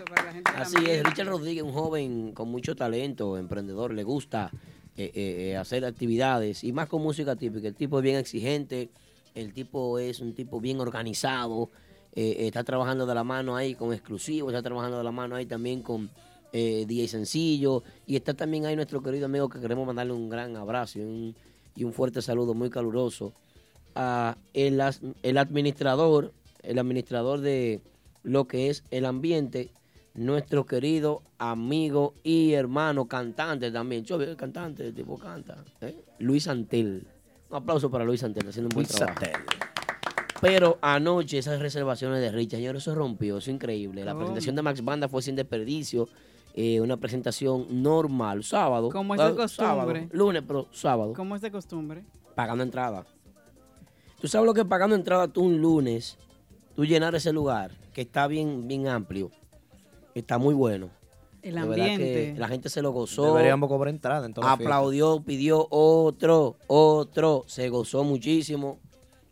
[0.09, 1.11] Para la gente Así es, ambiente.
[1.11, 4.51] Richard Rodríguez, un joven con mucho talento, emprendedor, le gusta
[4.99, 7.69] eh, eh, eh, hacer actividades y más con música típica.
[7.69, 8.91] El tipo es bien exigente,
[9.35, 11.71] el tipo es un tipo bien organizado,
[12.15, 15.83] está trabajando de la mano ahí con exclusivos, está trabajando de la mano ahí también
[15.83, 16.11] con
[16.53, 20.57] eh, DJ Sencillo y está también ahí nuestro querido amigo que queremos mandarle un gran
[20.57, 21.37] abrazo y un,
[21.77, 23.35] y un fuerte saludo muy caluroso
[23.95, 24.83] a el,
[25.23, 27.83] el administrador, el administrador de
[28.23, 29.71] lo que es el ambiente,
[30.19, 34.05] nuestro querido amigo y hermano cantante también.
[34.05, 35.65] Yo el cantante, el tipo canta.
[35.81, 36.05] ¿eh?
[36.19, 37.07] Luis Antel.
[37.51, 39.21] Un aplauso para Luis Antel, haciendo un buen Luis trabajo.
[40.41, 44.05] Pero anoche esas reservaciones de Richard, señor, eso rompió, eso es increíble.
[44.05, 44.19] La Oh.
[44.19, 46.09] presentación de Max Banda fue sin desperdicio.
[46.61, 48.89] eh, una presentación normal, sábado.
[48.89, 50.09] Como es de eh, sábado, costumbre.
[50.11, 52.03] lunes, pero sábado ¿Cómo es de costumbre?
[52.35, 53.07] pagando entrada.
[54.21, 56.19] Tú sabes lo que es pagando entrada tú un lunes,
[56.75, 59.31] tú llenar ese lugar, que está bien, bien amplio,
[60.15, 60.91] está muy bueno.
[61.43, 62.35] El De verdad que ambiente.
[62.37, 63.27] la gente se lo gozó.
[63.35, 64.29] Deberíamos cobrar entrada.
[64.43, 68.79] Aplaudió, pidió otro, otro, se gozó muchísimo.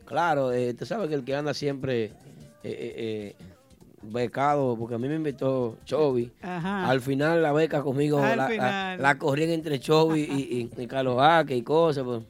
[0.04, 2.12] Claro, eh, tú sabes que el que anda siempre eh,
[2.62, 3.36] eh, eh,
[4.02, 6.30] becado, porque a mí me invitó Chovy.
[6.42, 6.88] Ajá.
[6.88, 11.56] Al final la beca conmigo la, la, corrían entre Chovy y, y, y Carlos Jaque
[11.56, 12.04] y cosas.
[12.04, 12.22] pues.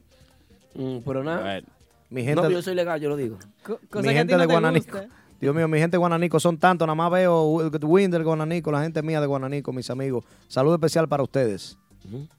[0.74, 1.60] Mm, pero nada.
[2.08, 3.36] Mi gente- no, yo soy legal, yo lo digo.
[3.94, 5.00] mi gente de Guananico.
[5.40, 6.86] Dios mío, mi gente de Guananico son tantos.
[6.86, 7.42] Nada más veo
[7.82, 10.24] Winder Guananico, la gente mía de Guananico, mis amigos.
[10.48, 11.76] Saludo especial para ustedes.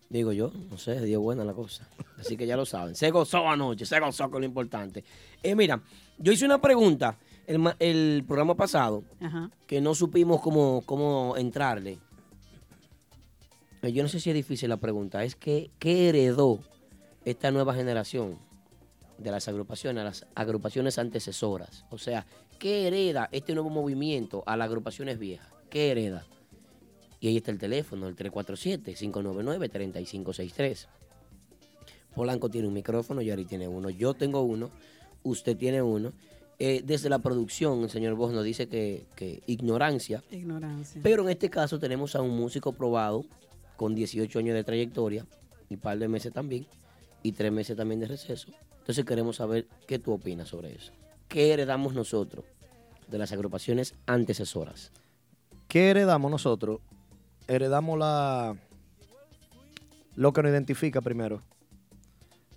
[0.10, 1.88] Digo yo, no sé, dio buena la cosa.
[2.18, 2.96] Así que ya lo saben.
[2.96, 5.04] Se gozó anoche, se gozó con lo importante.
[5.44, 5.82] Eh, mira,
[6.18, 9.50] yo hice una pregunta el, el programa pasado Ajá.
[9.68, 12.00] que no supimos cómo, cómo entrarle.
[13.82, 16.60] Eh, Yo no sé si es difícil la pregunta, es que, ¿qué heredó
[17.26, 18.38] esta nueva generación
[19.18, 21.86] de las agrupaciones, las agrupaciones antecesoras?
[21.92, 22.26] O sea,
[22.60, 25.48] ¿qué hereda este nuevo movimiento a las agrupaciones viejas?
[25.70, 26.26] ¿Qué hereda?
[27.20, 30.88] Y ahí está el teléfono, el 347-599-3563.
[32.16, 34.72] Polanco tiene un micrófono, Yari tiene uno, yo tengo uno,
[35.24, 36.14] usted tiene uno.
[36.60, 41.00] Eh, desde la producción, el señor Vos nos dice que, que ignorancia, Ignorancia.
[41.04, 43.26] pero en este caso tenemos a un músico probado
[43.76, 45.28] con 18 años de trayectoria
[45.70, 46.66] y un par de meses también,
[47.22, 48.48] y tres meses también de receso.
[48.80, 50.92] Entonces queremos saber qué tú opinas sobre eso.
[51.28, 52.46] ¿Qué heredamos nosotros
[53.08, 54.92] de las agrupaciones antecesoras?
[55.68, 56.80] ¿Qué heredamos nosotros?
[57.48, 58.56] Heredamos la
[60.16, 61.42] lo que nos identifica primero.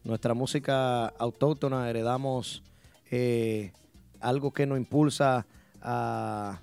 [0.04, 2.62] Nuestra música autóctona, heredamos
[3.10, 3.72] eh,
[4.20, 5.46] algo que nos impulsa
[5.82, 6.60] a,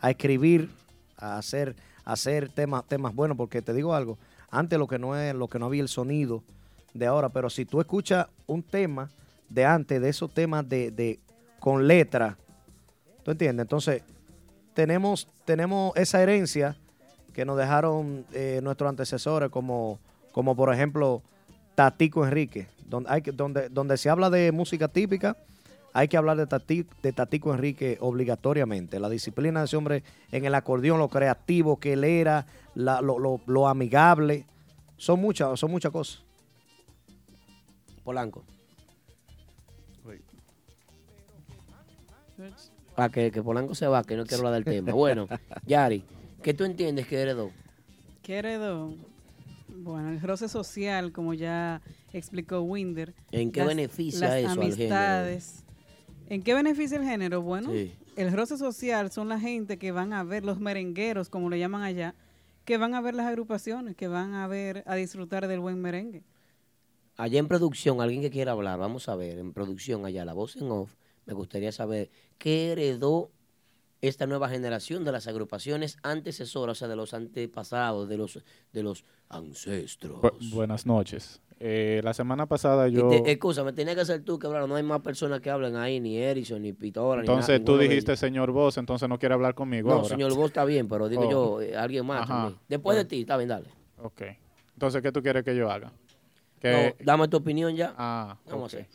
[0.00, 0.70] a escribir,
[1.18, 4.18] a hacer, hacer temas, temas buenos, porque te digo algo,
[4.50, 6.42] antes lo que no es, lo que no había el sonido
[6.94, 9.10] de ahora, pero si tú escuchas un tema
[9.48, 11.20] de antes, de esos temas de
[11.64, 12.36] con letra,
[13.22, 13.64] ¿tú entiendes?
[13.64, 14.02] Entonces,
[14.74, 16.76] tenemos, tenemos esa herencia
[17.32, 19.98] que nos dejaron eh, nuestros antecesores, como,
[20.30, 21.22] como por ejemplo
[21.74, 25.38] Tatico Enrique, donde, hay donde, donde se habla de música típica,
[25.94, 29.00] hay que hablar de, Tati- de Tatico Enrique obligatoriamente.
[29.00, 33.40] La disciplina de ese hombre en el acordeón, lo creativo que él era, lo, lo-
[33.46, 34.44] lo amigable,
[34.98, 36.22] son muchas, son muchas cosas.
[38.04, 38.44] Polanco.
[42.96, 44.92] Ah, que, que Polanco se va, que no quiero hablar del tema.
[44.92, 45.26] Bueno,
[45.66, 46.04] Yari,
[46.42, 47.50] ¿qué tú entiendes que heredó?
[48.22, 48.94] ¿Qué heredó?
[49.68, 53.14] Bueno, el roce social, como ya explicó Winder.
[53.32, 54.62] ¿En qué beneficia las eso al género?
[54.62, 55.64] amistades.
[56.28, 57.42] ¿En qué beneficia el género?
[57.42, 57.92] Bueno, Sí.
[58.16, 61.82] el roce social son la gente que van a ver, los merengueros, como le llaman
[61.82, 62.14] allá,
[62.64, 66.22] que van a ver las agrupaciones, que van a ver, a disfrutar del buen merengue.
[67.16, 70.56] Allá en producción, alguien que quiera hablar, vamos a ver, en producción allá, la voz
[70.56, 70.94] en off,
[71.26, 73.30] me gustaría saber qué heredó
[74.00, 78.38] esta nueva generación de las agrupaciones antecesoras, o sea, de los antepasados, de los,
[78.72, 80.20] de los ancestros.
[80.20, 81.40] Bu- buenas noches.
[81.60, 83.10] Eh, la semana pasada yo...
[83.24, 86.00] excusa, me tenía que ser tú que hablar, no hay más personas que hablan ahí,
[86.00, 89.54] ni Erison, ni Pitora, ni Entonces nada, tú dijiste señor Vos, entonces no quiere hablar
[89.54, 90.08] conmigo No, ahora.
[90.08, 91.30] señor Vos está bien, pero digo Oh.
[91.30, 92.58] yo, eh, alguien más también.
[92.68, 93.68] Después de ti, está bien, dale.
[94.02, 94.22] Ok.
[94.74, 95.92] Entonces, ¿qué tú quieres que yo haga?
[96.60, 97.94] Que- No, dame tu opinión ya.
[97.96, 98.88] Ah, Vamos a ver.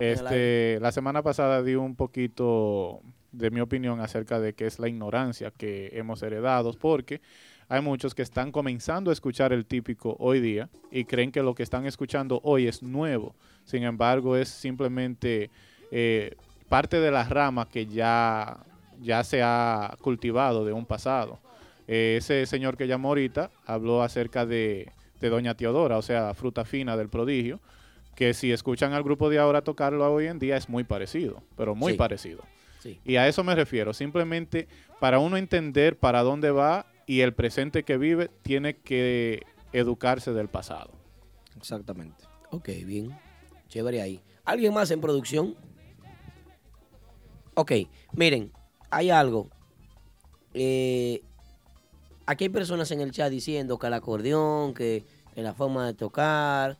[0.00, 3.02] Este, la semana pasada di un poquito
[3.32, 7.20] de mi opinión acerca de qué es la ignorancia que hemos heredado, porque
[7.68, 11.54] hay muchos que están comenzando a escuchar el típico hoy día y creen que lo
[11.54, 13.34] que están escuchando hoy es nuevo.
[13.64, 15.50] Sin embargo, es simplemente
[15.90, 16.34] eh,
[16.68, 18.56] parte de la rama que ya,
[19.00, 21.38] ya se ha cultivado de un pasado.
[21.86, 24.90] Eh, ese señor que llamó ahorita habló acerca de,
[25.20, 27.60] de Doña Teodora, o sea, fruta fina del prodigio,
[28.20, 31.74] que si escuchan al grupo de ahora tocarlo hoy en día es muy parecido, pero
[31.74, 31.98] muy Sí.
[31.98, 32.42] parecido.
[32.78, 33.00] Sí.
[33.02, 34.68] Y a eso me refiero, simplemente
[35.00, 39.40] para uno entender para dónde va y el presente que vive, tiene que
[39.72, 40.90] educarse del pasado.
[41.56, 42.22] Exactamente.
[42.50, 43.18] Ok, bien.
[43.68, 44.20] Chévere ahí.
[44.44, 45.56] ¿Alguien más en producción?
[47.54, 47.72] Ok,
[48.12, 48.52] miren,
[48.90, 49.48] hay algo.
[50.52, 51.22] Eh,
[52.26, 55.94] aquí hay personas en el chat diciendo que el acordeón, que, que la forma de
[55.94, 56.76] tocar,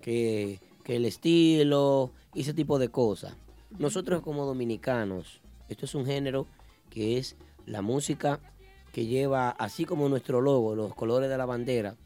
[0.00, 3.34] que, que el estilo y ese tipo de cosas.
[3.78, 6.46] Nosotros como dominicanos, esto es un género
[6.90, 7.36] que es
[7.66, 8.38] la música
[8.92, 11.96] que lleva, así como nuestro logo, los colores de la bandera,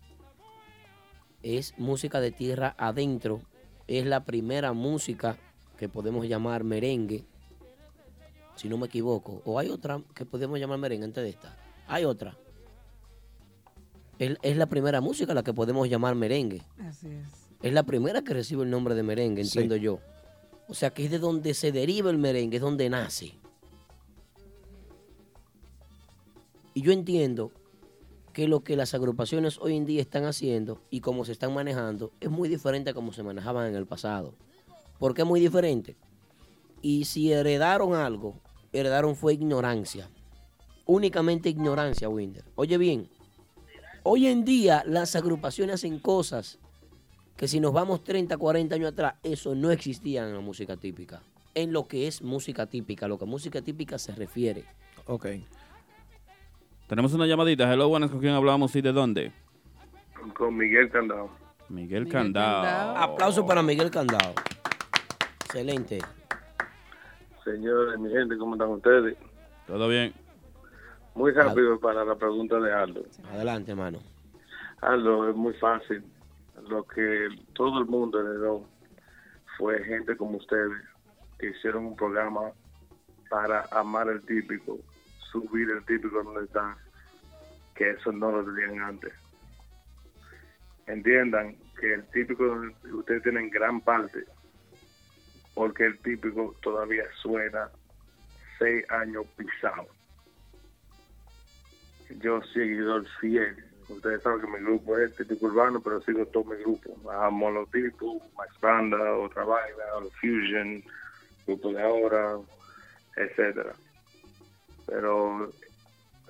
[1.42, 3.42] es música de tierra adentro.
[3.86, 5.36] Es la primera música
[5.76, 7.24] que podemos llamar merengue,
[8.56, 9.42] si no me equivoco.
[9.44, 11.56] O hay otra que podemos llamar merengue antes de esta.
[11.86, 12.36] Hay otra.
[14.18, 16.62] Es, es la primera música la que podemos llamar merengue.
[16.80, 17.47] Así es.
[17.62, 19.59] Es la primera que recibe el nombre de merengue, Sí.
[19.59, 19.98] entiendo yo.
[20.68, 23.35] O sea que es de donde se deriva el merengue, es donde nace.
[26.74, 27.51] Y yo entiendo
[28.32, 32.12] que lo que las agrupaciones hoy en día están haciendo y cómo se están manejando
[32.20, 34.35] es muy diferente a cómo se manejaban en el pasado.
[34.98, 35.97] ¿Por qué muy diferente?
[36.80, 38.40] Y si heredaron algo,
[38.72, 40.09] heredaron fue ignorancia.
[40.86, 42.44] Únicamente ignorancia, Winder.
[42.55, 43.09] Oye bien,
[44.05, 46.59] hoy en día las agrupaciones hacen cosas
[47.39, 51.23] que si nos vamos 30, 40 años atrás, eso no existía en la música típica.
[51.55, 54.65] En lo que es música típica, lo que a música típica se refiere.
[55.06, 55.27] Ok.
[56.89, 57.73] Tenemos una llamadita.
[57.73, 59.32] Hello, buenas, ¿con quién hablamos y de dónde?
[60.35, 61.31] Con Miguel Candado.
[61.69, 62.97] Miguel, Candao.
[62.97, 64.35] Aplauso para Miguel Candado.
[65.44, 66.01] Excelente.
[67.44, 69.16] Señores, mi gente, ¿cómo están ustedes?
[69.66, 70.12] ¿Todo bien?
[71.15, 73.02] Muy rápido para la pregunta de Aldo.
[73.31, 74.01] Adelante, hermano.
[74.81, 76.02] Aldo, es muy fácil.
[76.68, 78.68] Lo que todo el mundo heredó
[79.56, 80.72] fue gente como ustedes
[81.39, 82.52] que hicieron un programa
[83.30, 84.78] para amar el típico,
[85.30, 86.76] subir el típico donde está,
[87.74, 89.12] que eso no lo tenían antes.
[90.86, 92.44] Entiendan que el típico
[92.93, 94.24] ustedes tienen gran parte,
[95.55, 97.70] porque el típico todavía suena
[98.59, 99.86] seis años pisado.
[102.20, 103.67] Yo seguidor fiel.
[103.89, 106.94] Ustedes saben que mi grupo es típico urbano, pero sigo todo mi grupo.
[107.10, 110.82] Amo los tipos, Max Banda, Otra Vaina, los Fusion,
[111.47, 112.36] Grupo de Ahora,
[113.16, 113.73] etcétera.
[114.86, 115.51] Pero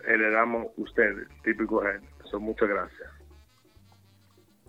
[0.07, 2.07] heredamos ustedes, típico gente.
[2.31, 3.11] So, muchas gracias.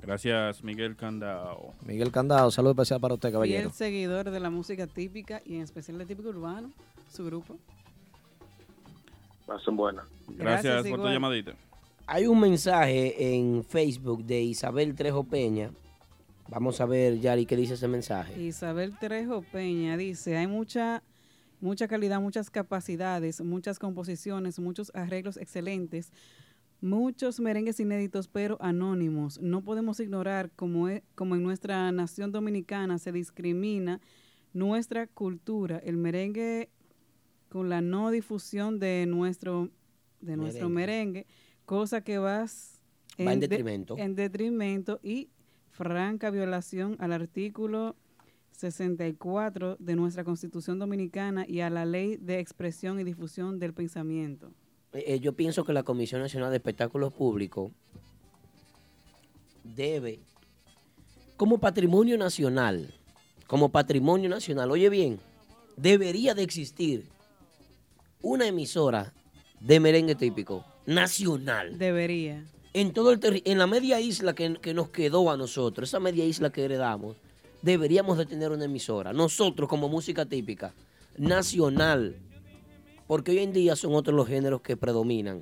[0.01, 1.73] Gracias, Miguel Candao.
[1.85, 3.69] Miguel Candado, saludo especial para usted, caballero.
[3.69, 6.71] Fiel seguidor de la música típica y en especial de típico urbano,
[7.11, 7.57] su grupo.
[9.45, 10.05] Pasen buenas.
[10.27, 11.53] Gracias, Gracias, por tu llamadita.
[12.11, 15.69] Hay un mensaje en Facebook de Isabel Trejo Peña.
[16.47, 18.41] Vamos a ver, Yari, qué dice ese mensaje.
[18.41, 21.03] Isabel Trejo Peña dice, hay mucha,
[21.61, 26.11] mucha calidad, muchas capacidades, muchas composiciones, muchos arreglos excelentes,
[26.81, 29.39] muchos merengues inéditos pero anónimos.
[29.39, 34.01] No podemos ignorar como, e- como en nuestra nación dominicana se discrimina
[34.51, 36.71] nuestra cultura, el merengue
[37.49, 39.69] con la no difusión de nuestro,
[40.21, 41.27] de nuestro merengue,
[41.69, 42.79] cosa que vas
[43.19, 43.95] Va en de- detrimento.
[43.95, 45.29] en detrimento y
[45.69, 47.95] franca violación al artículo
[48.53, 54.51] 64 de nuestra Constitución Dominicana y a la Ley de Expresión y Difusión del Pensamiento.
[54.93, 57.71] Eh, eh, yo pienso que la Comisión Nacional de Espectáculos Públicos
[59.63, 60.21] debe,
[61.37, 62.91] como patrimonio nacional,
[63.45, 65.19] como patrimonio nacional, oye bien,
[65.77, 67.05] debería de existir
[68.23, 69.13] una emisora
[69.59, 71.77] de merengue típico nacional.
[71.77, 72.43] Debería.
[72.73, 75.99] En todo el terri- en la media isla que, que nos quedó a nosotros, esa
[75.99, 77.15] media isla que heredamos,
[77.61, 79.13] deberíamos de tener una emisora.
[79.13, 80.73] Nosotros como música típica,
[81.17, 82.15] nacional.
[83.07, 85.41] Porque hoy en día son otros los géneros que predominan.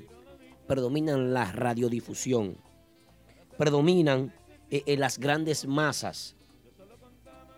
[0.67, 2.57] Predominan la radiodifusión.
[3.57, 4.33] Predominan
[4.71, 6.35] eh, eh, las grandes masas.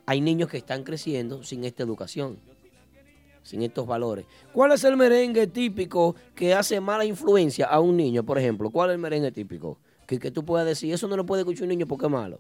[0.07, 2.39] Hay niños que están creciendo sin esta educación,
[3.49, 4.25] sin estos valores.
[4.53, 8.69] ¿Cuál es el merengue típico que hace mala influencia a un niño, por ejemplo?
[8.69, 9.77] ¿Cuál es el merengue típico?
[10.05, 12.39] Que, que tú puedas decir, eso no lo puede escuchar un niño porque es malo.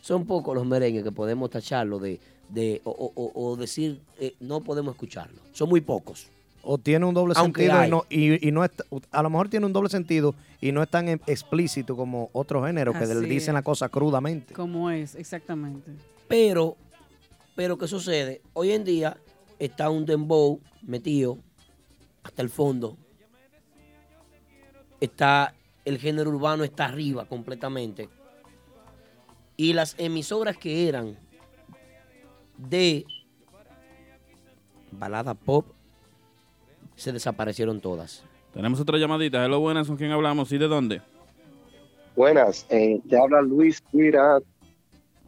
[0.00, 2.18] Son pocos los merengues que podemos tacharlo de,
[2.48, 5.40] de o, o- o- o decir, eh, no podemos escucharlo.
[5.52, 6.28] Son muy pocos.
[6.62, 8.70] O tiene un doble Aunque sentido y no, y, y no es,
[9.10, 12.64] a lo mejor tiene un doble sentido y no es tan em- explícito como otro
[12.64, 14.54] género que le dicen la cosa crudamente.
[14.54, 15.92] Como es, exactamente.
[16.26, 16.76] Pero,
[17.54, 18.40] pero ¿qué sucede?
[18.54, 19.16] Hoy en día
[19.58, 21.38] está un dembow metido
[22.22, 22.96] hasta el fondo.
[25.00, 25.54] Está,
[25.84, 28.08] el género urbano está arriba completamente.
[29.56, 31.16] Y las emisoras que eran
[32.56, 33.04] de
[34.90, 35.66] balada pop
[36.96, 38.24] se desaparecieron todas.
[38.52, 39.44] Tenemos otra llamadita.
[39.44, 39.86] Hello, buenas.
[39.86, 40.50] ¿Con quién hablamos?
[40.52, 41.02] ¿Y de dónde?
[42.16, 44.40] Buenas, eh, te habla Luis Guira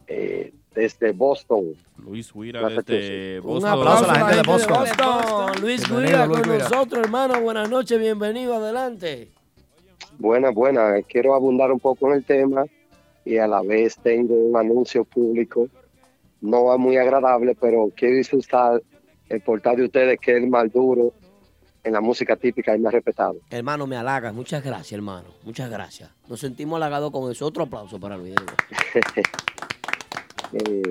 [0.07, 1.75] eh, desde Boston.
[1.97, 4.77] Luis Huira desde Un aplauso a la gente de Boston.
[4.79, 5.61] Boston.
[5.61, 7.41] Luis Luis con nosotros, hermano.
[7.41, 9.29] Buenas noches, bienvenido, adelante.
[10.17, 11.01] Buena, buena.
[11.07, 12.65] Quiero abundar un poco en el tema
[13.25, 15.67] y a la vez tengo un anuncio público.
[16.39, 18.81] No es muy agradable, pero quiero disfrutar
[19.29, 21.13] el portal de ustedes que es el más duro
[21.83, 23.37] en la música típica y más respetado.
[23.49, 24.33] Hermano, me halagas.
[24.33, 25.29] Muchas gracias, hermano.
[25.43, 26.09] Muchas gracias.
[26.29, 27.45] Nos sentimos halagados con eso.
[27.45, 28.35] Otro aplauso para Luis.
[30.53, 30.81] Eh,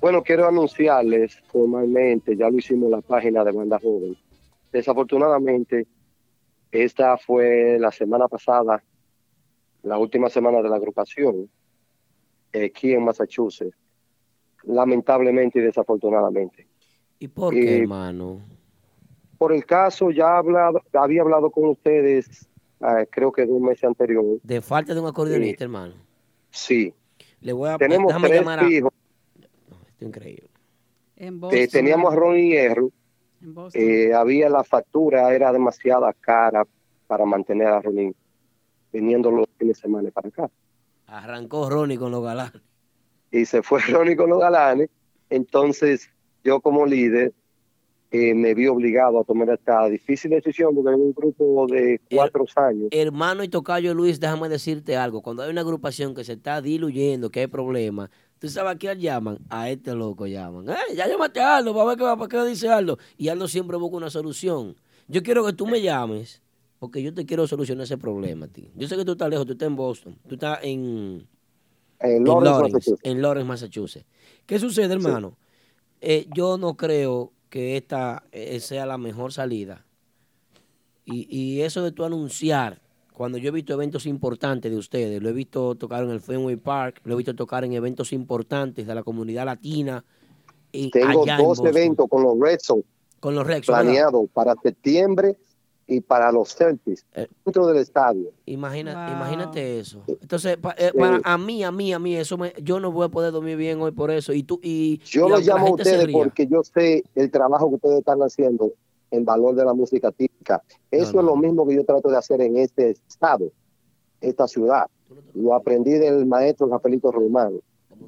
[0.00, 4.16] bueno, quiero anunciarles formalmente, ya lo hicimos en la página de Banda Joven.
[4.72, 5.86] Desafortunadamente,
[6.70, 8.82] esta fue la semana pasada,
[9.82, 11.48] la última semana de la agrupación,
[12.52, 13.76] eh, aquí en Massachusetts.
[14.64, 16.66] Lamentablemente y desafortunadamente.
[17.18, 18.40] ¿Y por qué, Eh, hermano?
[19.38, 22.48] Por el caso, ya hablado, había hablado con ustedes,
[22.80, 24.24] eh, creo que de un mes anterior.
[24.42, 25.94] De falta de un acordeonista, hermano.
[26.50, 26.92] Sí.
[27.40, 28.68] Le voy a Tenemos déjame tres llamar a.
[28.68, 28.92] hijos.
[29.36, 30.50] Esto es increíble.
[31.16, 32.90] En Eh, teníamos a Ronnie Hierro.
[33.40, 33.82] En Boston.
[33.82, 36.66] Eh, había la factura, era demasiada cara
[37.06, 38.14] para mantener a Ronnie
[38.92, 40.50] viniendo los fines de semana para acá.
[41.06, 42.62] Arrancó Ronnie con los galanes.
[43.30, 44.90] Y se fue Ronnie con los galanes.
[45.30, 46.10] Entonces,
[46.44, 47.32] yo como líder
[48.10, 52.44] eh, me vi obligado a tomar esta difícil decisión porque era un grupo de cuatro
[52.56, 52.88] años.
[52.90, 55.20] Hermano y tocayo Luis, déjame decirte algo.
[55.22, 58.08] Cuando hay una agrupación que se está diluyendo, que hay problemas,
[58.38, 59.38] ¿tú sabes a quién llaman?
[59.50, 60.68] A este loco llaman.
[60.70, 62.98] ¡Eh, ya llamaste a Aldo, para ver qué, va- para qué dice Aldo.
[63.18, 64.74] Y Aldo siempre busca una solución.
[65.06, 66.40] Yo quiero que tú me llames
[66.78, 68.70] porque yo te quiero solucionar ese problema a ti.
[68.76, 71.26] Yo sé que tú estás lejos, tú estás en Boston, tú estás en,
[72.00, 73.00] En Lawrence, Massachusetts.
[73.02, 74.06] en Lawrence, Massachusetts.
[74.46, 75.36] ¿Qué sucede, hermano?
[76.00, 79.84] Eh, yo no creo que esta eh, sea la mejor salida.
[81.04, 82.80] Y, y eso de tú anunciar,
[83.12, 86.56] cuando yo he visto eventos importantes de ustedes, lo he visto tocar en el Fenway
[86.56, 90.04] Park, lo he visto tocar en eventos importantes de la comunidad latina.
[90.70, 92.84] Y Tengo allá en dos eventos con los Red Sox
[93.18, 93.66] Con los Rex.
[93.66, 93.82] ¿verdad?
[93.82, 95.38] planeados para septiembre
[95.90, 97.26] y para los Celtics Eh.
[97.44, 98.30] dentro del estadio.
[98.44, 100.02] Imagina, Imagínate eso.
[100.06, 103.06] Entonces, pa- eh, para, a mí, a mí, a mí, eso me, yo no voy
[103.06, 104.32] a poder dormir bien hoy por eso.
[104.34, 107.30] Y tú, y Yo y lo aunque la llamo a ustedes porque yo sé el
[107.30, 108.70] trabajo que ustedes están haciendo
[109.10, 110.62] en valor de la música típica.
[110.90, 113.50] Eso es lo mismo que yo trato de hacer en este estado,
[114.20, 114.86] esta ciudad.
[115.32, 117.58] Lo aprendí del maestro Rafaelito Román.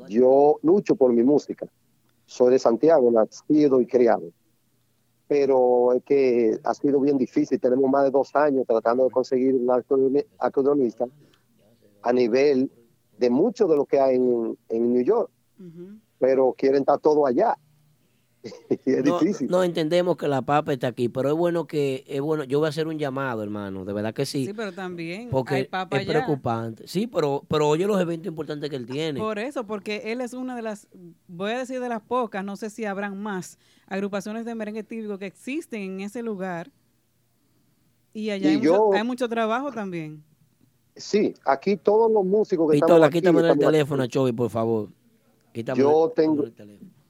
[0.08, 1.66] Yo lucho por mi música.
[2.26, 4.24] Soy de Santiago, nacido y criado.
[5.30, 7.60] Pero es que ha sido bien difícil.
[7.60, 11.06] Tenemos más de dos años tratando de conseguir un acordeoni- acordeonista
[12.02, 12.68] a nivel
[13.16, 15.30] de mucho de lo que hay en, en New York.
[16.18, 17.56] Pero quieren estar todo allá.
[18.86, 19.50] Y es no, difícil.
[19.50, 22.66] no entendemos que la papa está aquí, pero es bueno que, es bueno, yo voy
[22.66, 24.46] a hacer un llamado, hermano, de verdad que sí.
[24.46, 26.24] Sí, pero también porque hay papa es allá.
[26.24, 26.88] preocupante.
[26.88, 29.20] Sí, pero, pero oye los eventos importantes que él tiene.
[29.20, 30.88] Por eso, porque él es una de las,
[31.28, 33.58] voy a decir de las pocas, no sé si habrán más
[33.90, 36.70] agrupaciones de merengue típico que existen en ese lugar.
[38.14, 40.22] Y allá Y hay, mucho, hay mucho trabajo también.
[40.96, 44.88] Sí, aquí todos los músicos que Pistola, estamos aquí, quítame el teléfono, Chovy, por favor.
[45.52, 46.44] Quítame Yo el- tengo,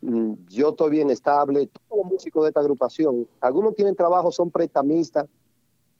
[0.00, 4.50] mm, yo estoy bien estable, todos los músicos de esta agrupación, algunos tienen trabajo, son
[4.50, 5.26] prestamistas,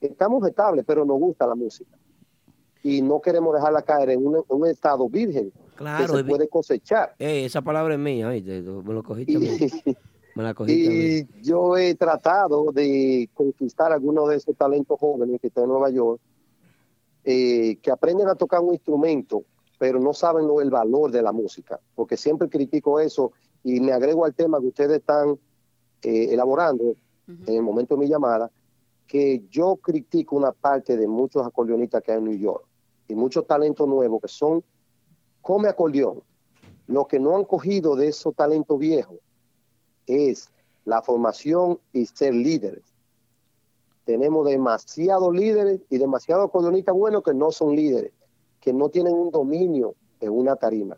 [0.01, 1.97] estamos estables, pero nos gusta la música.
[2.83, 6.49] Y no queremos dejarla caer en un, en un estado virgen Claro, que se puede
[6.49, 7.15] cosechar.
[7.19, 8.63] Eh, esa palabra es mía, ¿oíste?
[8.63, 9.39] Me lo cogiste.
[9.39, 9.49] Me
[10.35, 10.55] la.
[10.67, 15.91] Y yo he tratado de conquistar algunos de esos talentos jóvenes que están en Nueva
[15.91, 16.21] York,
[17.25, 19.45] eh, que aprenden a tocar un instrumento,
[19.79, 23.33] pero no saben lo, el valor de la música, porque siempre critico eso
[23.63, 25.39] y me agrego al tema que ustedes están
[26.03, 26.95] eh, elaborando
[27.27, 28.51] en el momento de mi llamada,
[29.07, 32.65] que yo critico una parte de muchos acordeonistas que hay en New York
[33.09, 34.63] y muchos talentos nuevos que son
[35.41, 36.23] come acordeón.
[36.87, 39.19] Lo que no han cogido de esos talentos viejos
[40.11, 40.51] es
[40.85, 42.83] la formación y ser líderes.
[44.05, 48.13] Tenemos demasiados líderes y demasiados acordeonistas buenos que no son líderes,
[48.61, 50.97] que no tienen un dominio en una tarima.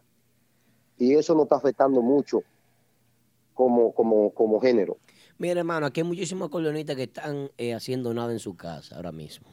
[0.99, 2.43] Y eso nos está afectando mucho
[3.55, 4.99] como, como, como género.
[5.39, 9.13] Mira, hermano, aquí hay muchísimos acordeonistas que están eh, haciendo nada en su casa ahora
[9.13, 9.49] mismo.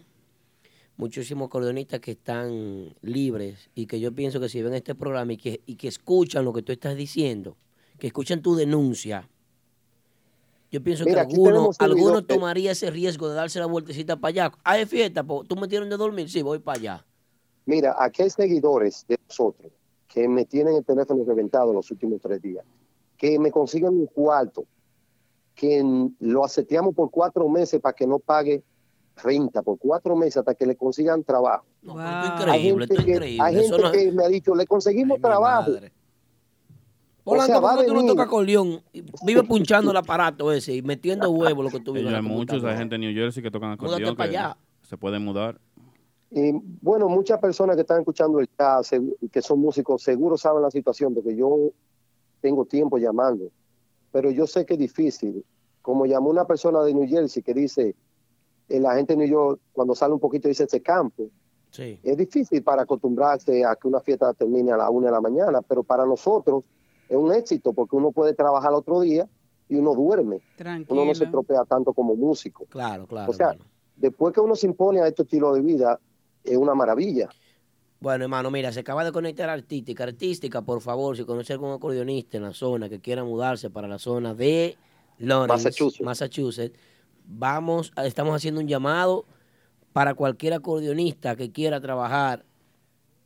[0.97, 5.37] Muchísimos acordeonistas que están libres y que yo pienso que si ven este programa y
[5.37, 7.57] que, y que escuchan lo que tú estás diciendo,
[7.97, 9.29] que escuchan tu denuncia,
[10.71, 11.35] yo pienso Mira, que aquí
[11.79, 14.51] alguno, tomaría ese riesgo de darse la vueltecita para allá.
[14.63, 17.05] Hay fiesta, po, tú me tienes de dormir, sí, voy para allá.
[17.65, 19.71] Mira, aquí hay seguidores de nosotros
[20.07, 22.65] que me tienen el teléfono reventado los últimos tres días,
[23.17, 24.65] que me consiguen un cuarto,
[25.55, 25.83] que
[26.19, 28.63] lo aseteamos por cuatro meses para que no pague
[29.17, 31.65] renta, por cuatro meses hasta que le consigan trabajo.
[31.97, 33.43] hay increíble, gente, esto es que, increíble.
[33.43, 35.71] hay gente no- que me ha dicho, le conseguimos trabajo.
[37.29, 38.81] Polanco, sea, va ¿por a qué tú no tocas acordeón?
[39.25, 42.63] Vive punchando el aparato ese y metiendo huevos lo que tú vives en hay muchos,
[42.63, 44.57] hay gente en New Jersey que tocan acordeón que allá.
[44.81, 45.59] se pueden mudar.
[46.31, 46.51] Y
[46.81, 48.91] bueno, muchas personas que están escuchando el jazz,
[49.31, 51.71] que son músicos, seguro saben la situación, porque yo
[52.39, 53.45] tengo tiempo llamando,
[54.11, 55.43] pero yo sé que es difícil.
[55.81, 57.95] Como llamó una persona de New Jersey que dice,
[58.67, 61.29] eh, la gente de New York, cuando sale un poquito, dice ese campo.
[61.71, 61.99] Sí.
[62.03, 65.61] Es difícil para acostumbrarse a que una fiesta termine a la una de la mañana,
[65.61, 66.63] pero para nosotros
[67.09, 69.27] es un éxito porque uno puede trabajar otro día
[69.67, 70.39] y uno duerme.
[70.87, 72.65] Uno no se tropea tanto como músico.
[72.69, 73.31] Claro, claro.
[73.31, 73.55] O sea,
[73.97, 75.99] después que uno se impone a este estilo de vida,
[76.43, 77.29] es una maravilla.
[77.99, 80.03] Bueno, hermano, mira, se acaba de conectar artística.
[80.05, 83.99] Artística, por favor, si conoce algún acordeonista en la zona que quiera mudarse para la
[83.99, 84.77] zona de
[85.17, 86.01] Lawrence, Massachusetts.
[86.05, 86.79] Massachusetts,
[87.25, 89.25] vamos, estamos haciendo un llamado
[89.91, 92.45] para cualquier acordeonista que quiera trabajar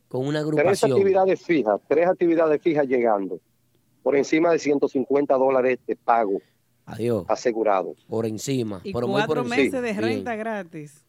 [0.08, 0.92] con una Tres agrupación.
[0.92, 3.38] actividades fijas, tres actividades fijas llegando.
[4.04, 6.40] Por encima de 150 dólares de pago
[6.86, 7.24] Adiós.
[7.28, 7.96] asegurado.
[8.08, 8.80] Por encima.
[8.84, 9.56] Y muy por cuatro encima.
[9.56, 9.96] meses de Bien.
[10.00, 11.02] renta gratis.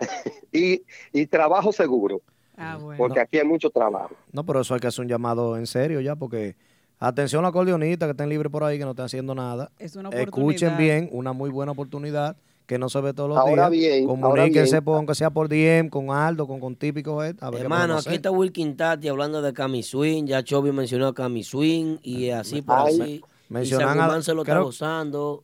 [0.52, 2.22] Y, y trabajo seguro,
[2.56, 2.98] Ah, bueno.
[2.98, 4.14] porque aquí hay mucho trabajo.
[4.32, 6.56] No, pero eso hay que hacer un llamado en serio ya, porque
[6.98, 9.70] atención a los acordeonistas que estén libres por ahí, que no estén haciendo nada.
[9.78, 10.78] Es una Escuchen oportunidad.
[10.78, 12.36] bien, una muy buena oportunidad
[12.70, 13.70] que no se ve todos los Ahora días.
[13.98, 14.84] bien, ahora Comuníquense, bien.
[14.84, 17.96] por, aunque sea por DM, con Aldo, con, con Típico Head, a ver qué Hermano,
[17.98, 20.26] aquí está Wilkin Tati hablando de Cami Swing.
[20.26, 23.20] Ya Chovy mencionó a Cami Swing y así por Ay, así.
[23.48, 25.42] mencionan Isaac a- se lo está creo- gozando.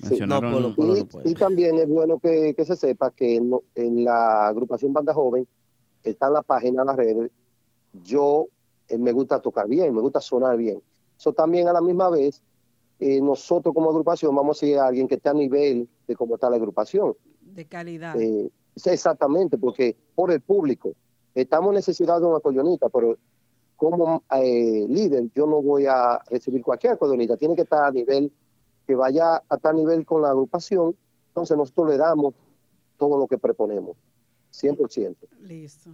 [0.00, 0.74] Mencionaron-
[1.24, 5.12] y, y también es bueno que, que se sepa que no- en la agrupación Banda
[5.12, 5.46] Joven
[6.04, 7.30] está en la página, en las redes.
[8.04, 8.46] Yo
[8.88, 10.80] eh, me gusta tocar bien, me gusta sonar bien.
[11.18, 12.40] Eso también a la misma vez,
[13.00, 16.34] eh, nosotros como agrupación vamos a ir a alguien que esté a nivel de cómo
[16.34, 17.14] está la agrupación.
[17.40, 18.20] De calidad.
[18.20, 18.50] Eh,
[18.84, 20.92] exactamente, porque por el público.
[21.34, 23.16] Estamos necesitados de un acordeonista, pero
[23.76, 27.36] como eh, líder yo no voy a recibir cualquier acordeonista.
[27.36, 28.32] Tiene que estar a nivel,
[28.86, 30.96] que vaya a tal nivel con la agrupación.
[31.28, 32.34] Entonces nosotros le damos
[32.96, 33.96] todo lo que proponemos,
[34.52, 35.14] 100%.
[35.42, 35.90] Listo.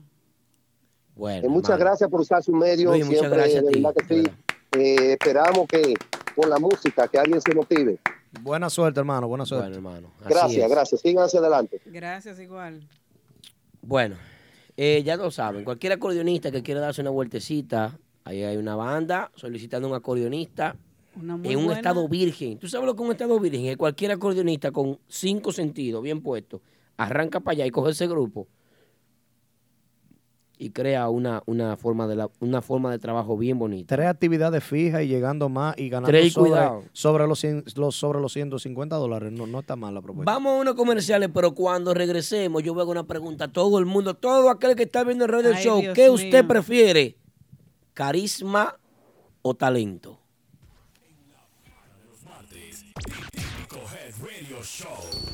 [1.14, 2.90] Bueno, Eh, muchas gracias por usar su medio.
[2.90, 4.30] Luis, muchas siempre, gracias a ti, verdad que sí.
[4.78, 5.94] Eh, esperamos que
[6.34, 7.98] con la música, que alguien se motive.
[8.40, 9.28] Buena suerte, hermano.
[9.28, 9.78] Buena suerte.
[9.78, 10.12] Bueno, hermano.
[10.28, 10.70] Gracias, es.
[10.70, 11.00] gracias.
[11.00, 11.80] Sigan hacia adelante.
[11.86, 12.86] Gracias igual.
[13.82, 14.16] Bueno,
[14.76, 19.30] eh, ya lo saben, cualquier acordeonista que quiera darse una vueltecita, ahí hay una banda
[19.36, 20.74] solicitando un acordeonista
[21.16, 22.58] Una muy en un buena- estado virgen.
[22.58, 23.66] ¿Tú sabes lo que es un estado virgen?
[23.66, 26.60] Es cualquier acordeonista con cinco sentidos bien puestos,
[26.96, 28.48] arranca para allá y coge ese grupo
[30.56, 33.96] y crea una, una, forma, de la, una forma de trabajo bien bonita.
[33.96, 36.84] Tres actividades fijas y llegando más y ganando Tres y sobre, cuidado.
[36.92, 39.32] sobre, los, cien- los, sobre los 150 dólares.
[39.32, 40.30] No, no está mal la propuesta.
[40.32, 43.78] Vamos a unos comerciales, pero cuando regresemos, yo voy a hacer una pregunta a todo
[43.78, 46.12] el mundo, todo aquel que está viendo el radio del show, Dios ¿qué mío.
[46.14, 47.16] usted prefiere?
[47.92, 48.76] ¿Carisma
[49.42, 50.20] o talento?
[53.32, 55.33] Típico Head Radio Show.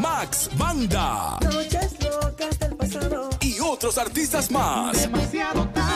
[0.01, 3.31] Max Banda Noches locas del pasado.
[3.41, 5.01] y otros artistas más.
[5.03, 5.96] Demasiado tarde.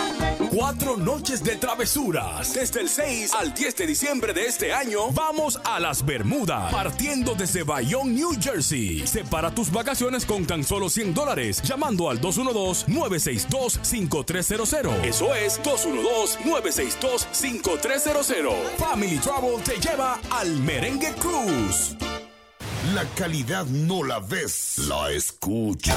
[0.60, 2.52] Cuatro noches de travesuras.
[2.52, 7.34] Desde el 6 al 10 de diciembre de este año, vamos a las Bermudas, partiendo
[7.34, 9.06] desde Bayonne, New Jersey.
[9.06, 15.02] Separa tus vacaciones con tan solo 100 dólares, llamando al 212-962-5300.
[15.02, 18.54] Eso es 212-962-5300.
[18.76, 21.96] Family Travel te lleva al Merengue Cruise.
[22.94, 25.96] La calidad no la ves, la escuchas.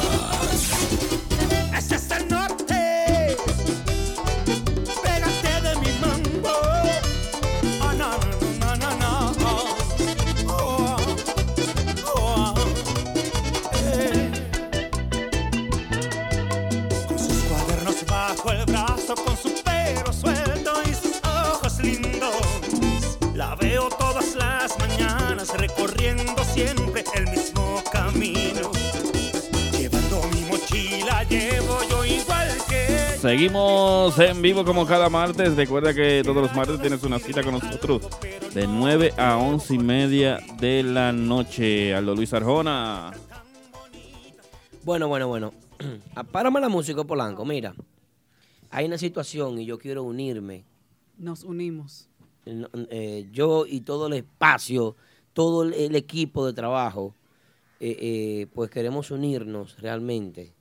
[33.23, 35.55] Seguimos en vivo como cada martes.
[35.55, 38.01] Recuerda que todos los martes tienes una cita con nosotros
[38.53, 41.95] de 9 a 11 y media de la noche.
[41.95, 43.13] Aldo Luis Arjona.
[44.83, 45.53] Bueno, bueno, bueno.
[46.15, 47.45] Ah, Párame la música, Polanco.
[47.45, 47.73] Mira,
[48.69, 50.65] hay una situación y yo quiero unirme.
[51.17, 52.09] Nos unimos.
[52.45, 54.97] Eh, yo y todo el espacio,
[55.31, 57.15] todo el, el equipo de trabajo,
[57.79, 60.55] eh, eh, pues queremos unirnos realmente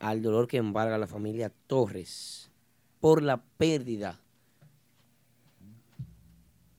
[0.00, 2.50] al dolor que embarga a la familia Torres
[3.00, 4.20] por la pérdida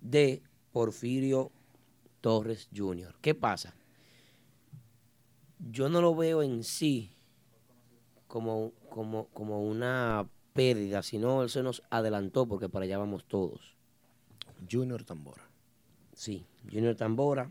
[0.02, 0.41] de
[0.72, 1.52] Porfirio
[2.22, 3.15] Torres Jr.
[3.22, 3.73] ¿Qué pasa?
[5.72, 7.11] Yo no lo veo en sí
[8.27, 13.76] como, como, como una pérdida, sino él se nos adelantó porque para allá vamos todos.
[14.69, 15.44] Junior Tambora.
[16.14, 17.49] Sí, Junior Tambora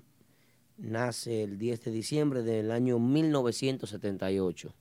[0.76, 4.74] nace el 10 de diciembre del año 1978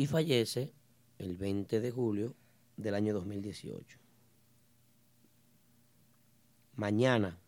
[0.00, 0.72] y fallece
[1.18, 2.34] el 20 de julio
[2.78, 3.98] del año 2018.
[6.76, 7.38] Mañana,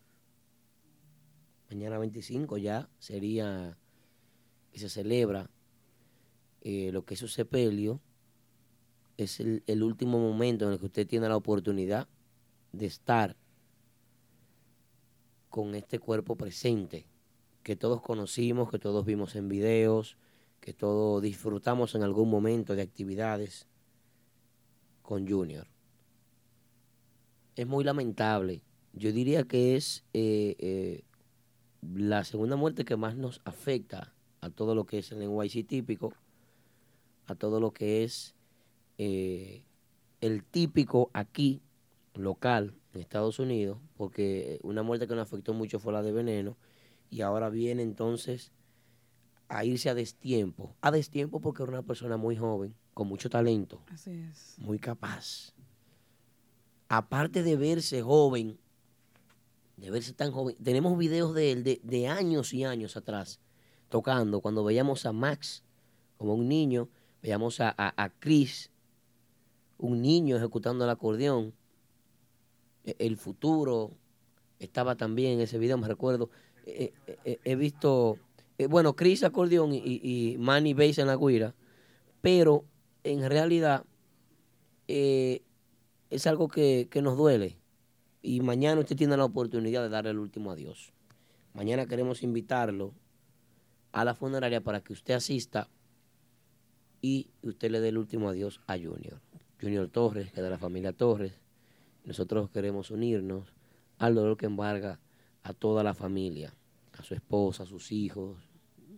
[1.71, 3.75] mañana 25 ya sería
[4.71, 5.49] que se celebra
[6.61, 7.99] eh, lo que es su sepelio
[9.17, 12.07] es el, el último momento en el que usted tiene la oportunidad
[12.71, 13.35] de estar
[15.49, 17.07] con este cuerpo presente,
[17.63, 20.17] que todos conocimos, que todos vimos en videos,
[20.63, 23.67] que todos disfrutamos en algún momento de actividades
[25.01, 25.67] con Junior.
[27.57, 28.61] Es muy lamentable.
[28.93, 31.03] Yo diría que es eh, eh,
[31.81, 36.13] la segunda muerte que más nos afecta a todo lo que es el NYC típico,
[37.25, 38.33] a todo lo que es
[38.97, 39.63] eh,
[40.21, 41.61] el típico aquí,
[42.13, 46.55] local, en Estados Unidos, porque una muerte que nos afectó mucho fue la de veneno,
[47.09, 48.53] y ahora viene entonces
[49.49, 50.75] a irse a destiempo.
[50.81, 54.55] A destiempo porque era una persona muy joven, con mucho talento, Así es.
[54.57, 55.53] muy capaz.
[56.89, 58.57] Aparte de verse joven,
[59.77, 63.39] de verse tan joven, tenemos videos de él de, de años y años atrás,
[63.89, 65.63] tocando, cuando veíamos a Max
[66.17, 66.89] como un niño,
[67.21, 68.69] veíamos a, a, a Chris,
[69.77, 71.53] un niño ejecutando el acordeón,
[72.85, 73.91] E- el futuro
[74.59, 76.29] estaba también en ese video, me recuerdo,
[76.65, 76.93] eh,
[77.25, 78.17] eh, he visto,
[78.57, 81.55] eh, bueno, Chris acordeón y, Manny bass en la guira,
[82.21, 82.65] pero
[83.03, 83.85] en realidad
[84.87, 85.41] eh,
[86.09, 87.57] es algo que, que nos duele.
[88.21, 90.93] Y mañana usted tiene la oportunidad de darle el último adiós.
[91.53, 92.93] Mañana queremos invitarlo
[93.91, 95.69] a la funeraria para que usted asista
[97.01, 99.19] y usted le dé el último adiós a Junior.
[99.61, 101.33] Junior Torres, que es de la familia Torres.
[102.05, 103.53] Nosotros queremos unirnos
[103.97, 104.99] al dolor que embarga
[105.43, 106.53] a toda la familia,
[106.97, 108.37] a su esposa, a sus hijos,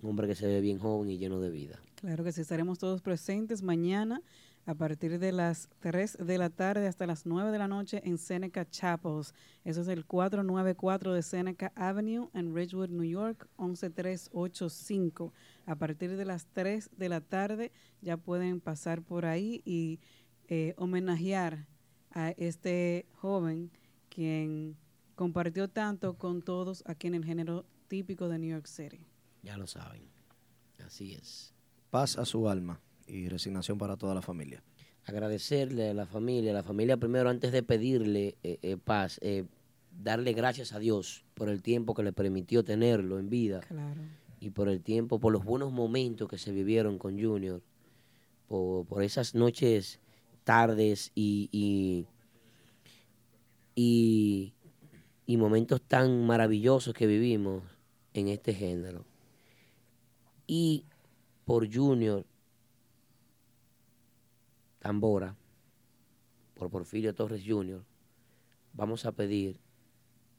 [0.02, 1.80] un hombre que se ve bien joven y lleno de vida.
[1.96, 4.22] Claro que sí, estaremos todos presentes mañana
[4.66, 8.18] a partir de las 3 de la tarde hasta las 9 de la noche en
[8.18, 9.34] Seneca Chapels.
[9.64, 15.34] Eso es el 494 de Seneca Avenue en Ridgewood, New York, 11385.
[15.66, 20.00] A partir de las 3 de la tarde ya pueden pasar por ahí y
[20.48, 21.68] eh, homenajear
[22.12, 23.72] a este joven
[24.10, 24.78] quien
[25.16, 29.06] compartió tanto con todos aquí en el género típico de New York City.
[29.44, 30.02] Ya lo saben.
[30.86, 31.54] Así es.
[31.90, 34.64] Paz a su alma y resignación para toda la familia.
[35.06, 39.46] agradecerle a la familia, a la familia primero antes de pedirle eh, eh, paz, eh,
[40.04, 44.02] darle gracias a Dios por el tiempo que le permitió tenerlo en vida Claro.
[44.40, 47.62] y por el tiempo, por los buenos momentos que se vivieron con Junior,
[48.48, 50.00] por, por esas noches,
[50.44, 52.08] tardes y, y,
[53.76, 54.54] y,
[55.28, 57.62] y momentos tan maravillosos que vivimos
[58.16, 59.06] en este género.
[60.48, 60.86] Y
[61.44, 62.26] por Junior
[64.80, 65.36] Tambora,
[66.56, 67.84] por Porfirio Torres Jr.,
[68.74, 69.60] vamos a pedir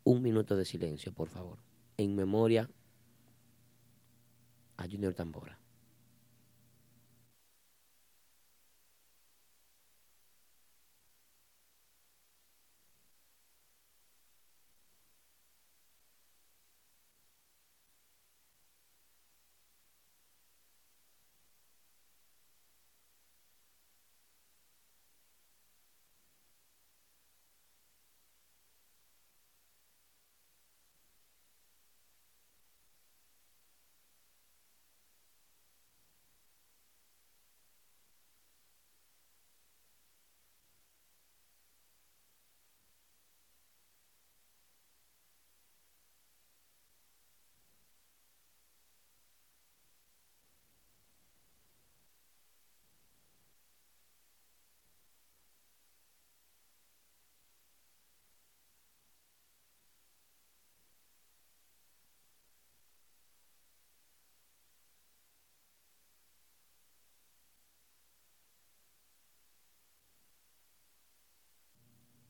[0.05, 1.59] un minuto de silencio, por favor,
[1.99, 2.71] en memoria
[4.79, 5.59] a Junior Tambora.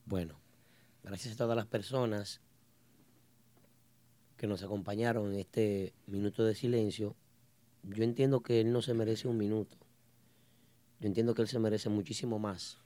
[0.07, 0.39] Bueno,
[1.03, 2.39] gracias a todas las personas
[4.37, 7.17] que nos acompañaron en este minuto de silencio.
[7.83, 9.75] Yo entiendo que él no se merece un minuto.
[11.01, 12.77] Yo entiendo que él se merece muchísimo más.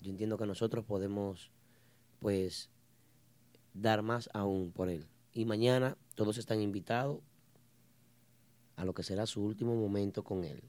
[0.00, 1.52] Yo entiendo que nosotros podemos,
[2.18, 2.70] pues,
[3.72, 5.06] dar más aún por él.
[5.32, 7.20] Y mañana todos están invitados
[8.74, 10.60] a lo que será su último momento con él.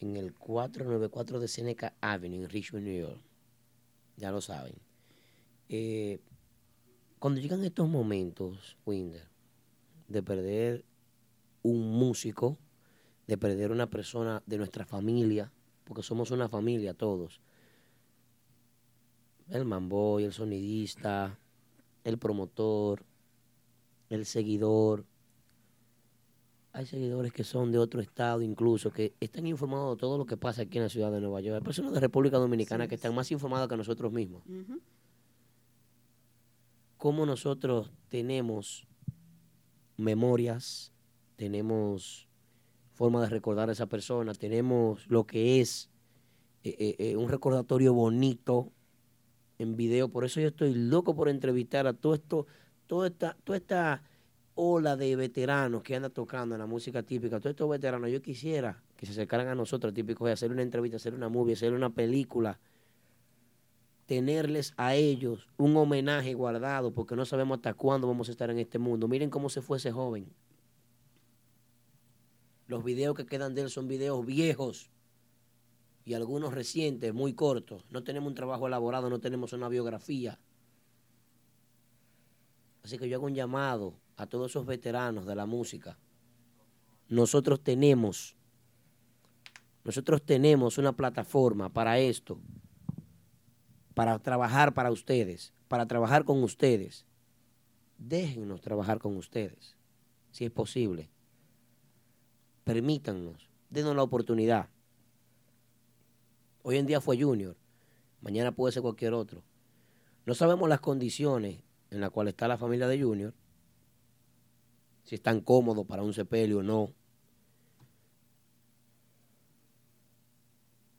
[0.00, 3.33] En el 494 de Seneca Avenue, en Richmond, New York.
[4.16, 4.74] Ya lo saben.
[5.68, 6.20] Eh,
[7.18, 9.26] cuando llegan estos momentos, Winder,
[10.08, 10.84] de perder
[11.62, 12.58] un músico,
[13.26, 15.52] de perder una persona de nuestra familia,
[15.84, 17.40] porque somos una familia todos.
[19.48, 21.38] El mamboy, el sonidista,
[22.04, 23.04] el promotor,
[24.10, 25.06] el seguidor,
[26.74, 30.36] hay seguidores que son de otro estado incluso, que están informados de todo lo que
[30.36, 31.58] pasa aquí en la ciudad de Nueva York.
[31.58, 34.42] Hay personas de República Dominicana que están más informadas que nosotros mismos.
[36.96, 38.88] Cómo nosotros tenemos
[39.96, 40.92] memorias,
[41.36, 42.26] tenemos
[42.92, 45.90] forma de recordar a esa persona, tenemos lo que es
[46.64, 48.72] eh, eh, eh, un recordatorio bonito
[49.60, 50.08] en video.
[50.08, 52.46] Por eso yo estoy loco por entrevistar a todo esto,
[52.88, 54.02] toda esta, toda esta
[54.54, 58.82] ola de veteranos que anda tocando en la música típica, todos estos veteranos, yo quisiera
[58.96, 61.90] que se acercaran a nosotros, típicos, y hacer una entrevista, hacer una movie, hacer una
[61.90, 62.58] película,
[64.06, 68.58] tenerles a ellos un homenaje guardado, porque no sabemos hasta cuándo vamos a estar en
[68.58, 69.08] este mundo.
[69.08, 70.26] Miren cómo se fue ese joven.
[72.66, 74.90] Los videos que quedan de él son videos viejos
[76.04, 77.84] y algunos recientes, muy cortos.
[77.90, 80.38] No tenemos un trabajo elaborado, no tenemos una biografía.
[82.82, 85.98] Así que yo hago un llamado a todos esos veteranos de la música.
[87.08, 88.36] Nosotros tenemos,
[89.84, 92.40] nosotros tenemos una plataforma para esto,
[93.94, 97.04] para trabajar para ustedes, para trabajar con ustedes.
[97.98, 99.76] Déjennos trabajar con ustedes,
[100.30, 101.10] si es posible.
[102.64, 104.68] Permítannos, denos la oportunidad.
[106.62, 107.56] Hoy en día fue Junior,
[108.22, 109.42] mañana puede ser cualquier otro.
[110.24, 113.34] No sabemos las condiciones en las cuales está la familia de Junior,
[115.04, 116.90] si están cómodos para un sepelio o no.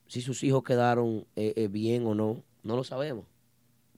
[0.08, 3.26] Si sus hijos quedaron eh, eh, bien o no, no lo sabemos.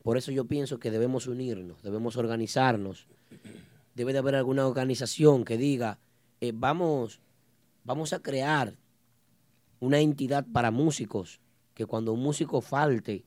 [0.03, 3.07] Por eso yo pienso que debemos unirnos, debemos organizarnos.
[3.93, 5.99] Debe de haber alguna organización que diga,
[6.39, 7.19] eh, vamos,
[7.83, 8.75] vamos a crear
[9.79, 11.41] una entidad para músicos,
[11.73, 13.25] que cuando un músico falte,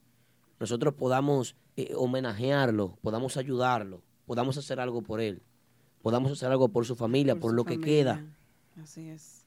[0.58, 1.54] nosotros podamos
[1.96, 5.42] homenajearlo, podamos ayudarlo, podamos hacer algo por él,
[6.02, 8.24] podamos hacer algo por su familia, por, su lo que queda.
[8.82, 9.44] Así es.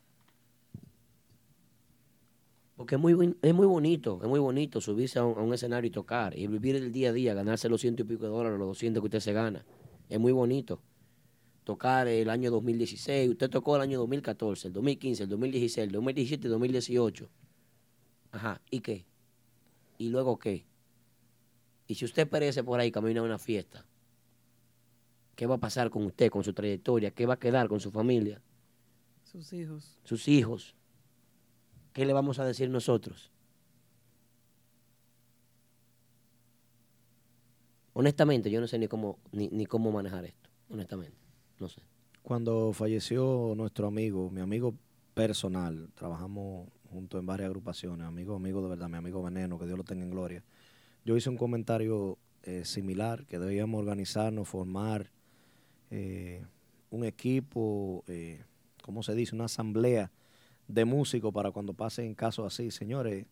[2.75, 5.87] Porque es muy, es muy bonito, es muy bonito subirse a un, a un escenario
[5.87, 8.57] y tocar y vivir el día a día, ganarse los ciento y pico de dólares,
[8.57, 9.63] los 200 que usted se gana.
[10.09, 10.81] Es muy bonito.
[11.63, 16.41] Tocar el año 2016, usted tocó el año 2014, el 2015, el 2016, el 2017
[16.41, 17.29] y el 2018.
[18.31, 19.05] Ajá, ¿y qué?
[19.97, 20.65] ¿Y luego qué?
[21.87, 23.85] Y si usted perece por ahí camino a una fiesta,
[25.35, 27.11] ¿qué va a pasar con usted, con su trayectoria?
[27.11, 28.41] ¿Qué va a quedar con su familia,
[29.23, 29.99] Sus hijos.
[30.03, 30.75] sus hijos?
[31.93, 33.31] ¿Qué le vamos a decir nosotros?
[37.93, 40.49] Honestamente, yo no sé ni cómo, ni, ni cómo manejar esto.
[40.69, 41.17] Honestamente,
[41.59, 41.81] no sé.
[42.23, 44.73] Cuando falleció nuestro amigo, mi amigo
[45.13, 49.77] personal, trabajamos juntos en varias agrupaciones, amigo, amigo de verdad, mi amigo Veneno, que Dios
[49.77, 50.43] lo tenga en gloria.
[51.05, 55.11] Yo hice un comentario eh, similar, que debíamos organizarnos, formar
[55.95, 56.43] eh,
[56.89, 58.43] un equipo, eh,
[58.81, 59.35] ¿cómo se dice?
[59.35, 60.11] Una asamblea
[60.67, 62.71] de músicos para cuando pasen casos así.
[62.71, 63.27] Señores,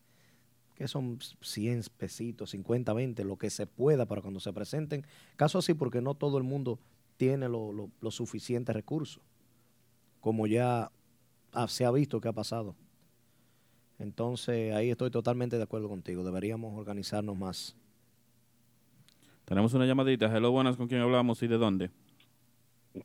[0.76, 5.64] que son 100 pesitos, 50, 20, lo que se pueda para cuando se presenten casos
[5.64, 6.78] así, porque no todo el mundo
[7.16, 9.22] tiene lo- lo- los suficientes recursos,
[10.20, 10.92] como ya
[11.66, 12.76] se ha visto que ha pasado.
[13.98, 16.22] Entonces, ahí estoy totalmente de acuerdo contigo.
[16.22, 17.74] Deberíamos organizarnos más.
[19.44, 20.26] Tenemos una llamadita.
[20.34, 21.90] Hello, buenas, ¿con quién hablamos y de dónde?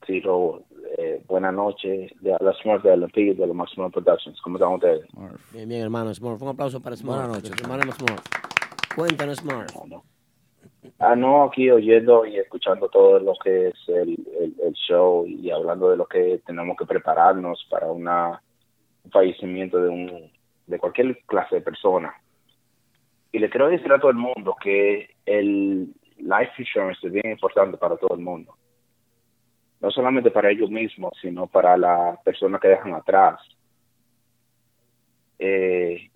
[0.05, 0.63] Sí, lo,
[0.97, 2.11] eh, buenas noches.
[2.21, 4.39] De la Smurf de Olympic de los Maximum Productions.
[4.41, 5.05] ¿Cómo están ustedes?
[5.53, 6.41] Bien, bien, hermano Smurf.
[6.41, 7.17] Un aplauso para Smurf.
[7.17, 7.61] Buenas noches.
[7.61, 8.21] Hermano Smurf.
[8.95, 9.75] Cuéntanos, Smurf.
[10.99, 15.49] Ah, no, aquí oyendo y escuchando todo lo que es el, el, el show y
[15.51, 18.41] hablando de lo que tenemos que prepararnos para una,
[19.03, 20.31] un fallecimiento de, un,
[20.65, 22.13] de cualquier clase de persona.
[23.31, 27.77] Y le quiero decir a todo el mundo que el life insurance es bien importante
[27.77, 28.55] para todo el mundo.
[29.79, 33.39] No solamente para ellos mismos, sino para las personas que dejan atrás.
[35.39, 36.09] Eh,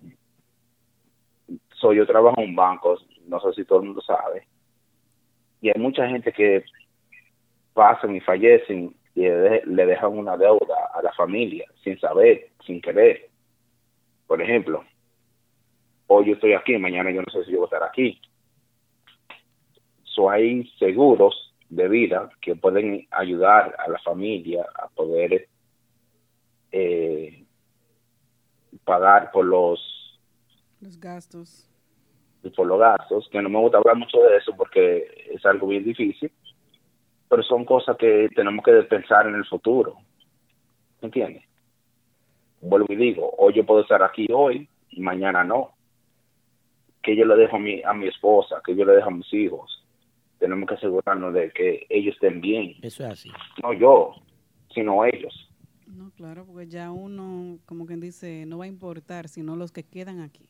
[1.74, 4.46] so, yo trabajo en un banco, no sé si todo el mundo sabe,
[5.60, 6.64] y hay mucha gente que
[7.72, 13.28] pasan y fallecen y le dejan una deuda a la familia sin saber, sin querer.
[14.26, 14.84] Por ejemplo,
[16.06, 18.20] hoy yo estoy aquí, mañana yo no sé si yo voy a estar aquí.
[20.04, 25.48] So, hay seguros de vida que pueden ayudar a la familia a poder
[26.70, 27.44] eh,
[28.84, 30.20] pagar por los
[30.82, 31.66] Los gastos.
[32.54, 35.82] por los gastos, que no me gusta hablar mucho de eso porque es algo bien
[35.84, 36.30] difícil,
[37.30, 39.96] pero son cosas que tenemos que pensar en el futuro.
[41.00, 41.44] ¿Entiendes?
[42.60, 45.72] Vuelvo y digo, hoy yo puedo estar aquí hoy y mañana no.
[47.02, 49.32] Que yo le dejo a mi, a mi esposa, que yo le dejo a mis
[49.32, 49.81] hijos.
[50.42, 52.74] Tenemos que asegurarnos de que ellos estén bien.
[52.82, 53.30] Eso es así.
[53.62, 54.16] No yo,
[54.74, 55.48] sino ellos.
[55.86, 59.84] No, claro, porque ya uno, como quien dice, no va a importar, sino los que
[59.84, 60.48] quedan aquí.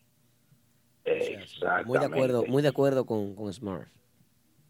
[1.84, 3.86] Muy de acuerdo, muy de acuerdo con, con Smurf.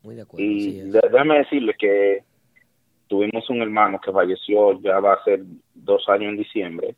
[0.02, 0.44] Muy de acuerdo.
[0.44, 2.24] Y déjame decirle que
[3.06, 6.96] tuvimos un hermano que falleció, ya va a ser dos años en diciembre,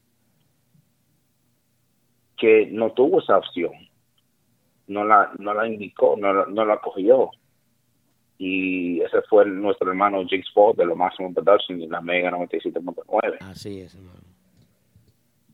[2.39, 3.73] que no tuvo esa opción.
[4.87, 7.31] No la, no la indicó, no, la- no la cogió.
[8.39, 13.37] Y ese fue nuestro hermano James Ford de lo Máximo Production y la Mega 97.9.
[13.41, 14.21] Así es, hermano.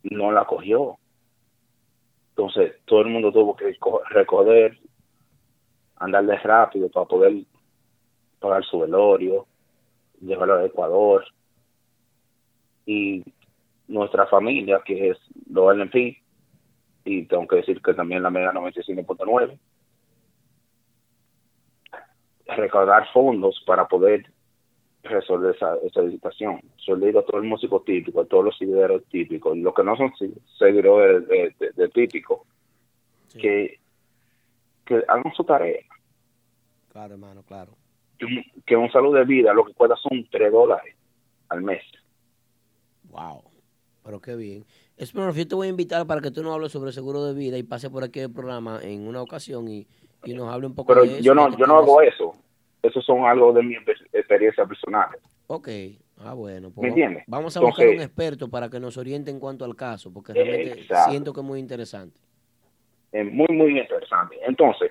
[0.05, 0.97] no la cogió.
[2.31, 4.79] Entonces, todo el mundo tuvo que co- recoger,
[5.97, 7.35] andarle rápido para poder
[8.39, 9.47] pagar su velorio,
[10.23, 11.25] llevarlo a Ecuador.
[12.87, 13.23] Y
[13.89, 15.19] nuestra familia, que es
[15.51, 16.17] los LMP,
[17.05, 19.59] y tengo que decir que también la Mega 95.9,
[22.57, 24.31] recaudar fondos para poder
[25.03, 26.61] resolver esa, esa situación.
[27.01, 29.97] Digo a todo el músico típico, a todos los seguidores típicos, y los que no
[29.97, 30.13] son
[30.59, 32.45] seguidores de, de- de típico,
[33.33, 33.79] que,
[34.85, 35.81] que hagan su tarea.
[36.93, 37.73] Claro, hermano, claro.
[38.19, 40.95] Que un, que un salud de vida lo que cuesta son 3 dólares
[41.49, 41.83] al mes.
[43.11, 43.43] Wow.
[44.05, 44.65] Pero qué bien.
[44.99, 47.57] Smurf, yo te voy a invitar para que tú nos hables sobre seguro de vida
[47.59, 49.87] y pase por aquí el programa en una ocasión y,
[50.25, 51.21] y nos hable un poco Pero de eso.
[51.23, 52.33] yo no, yo no hago eso.
[52.83, 55.09] Eso son algo de mi exper- experiencia personal.
[55.47, 55.69] Ok.
[56.19, 56.71] Ah, bueno.
[56.71, 57.25] Pues ¿Me entiendes?
[57.27, 60.33] Vamos a buscar Entonces- un experto para que nos oriente en cuanto al caso, porque
[60.33, 61.11] realmente Exacto.
[61.11, 62.19] siento que es muy interesante.
[63.13, 64.37] Es muy, muy interesante.
[64.47, 64.91] Entonces,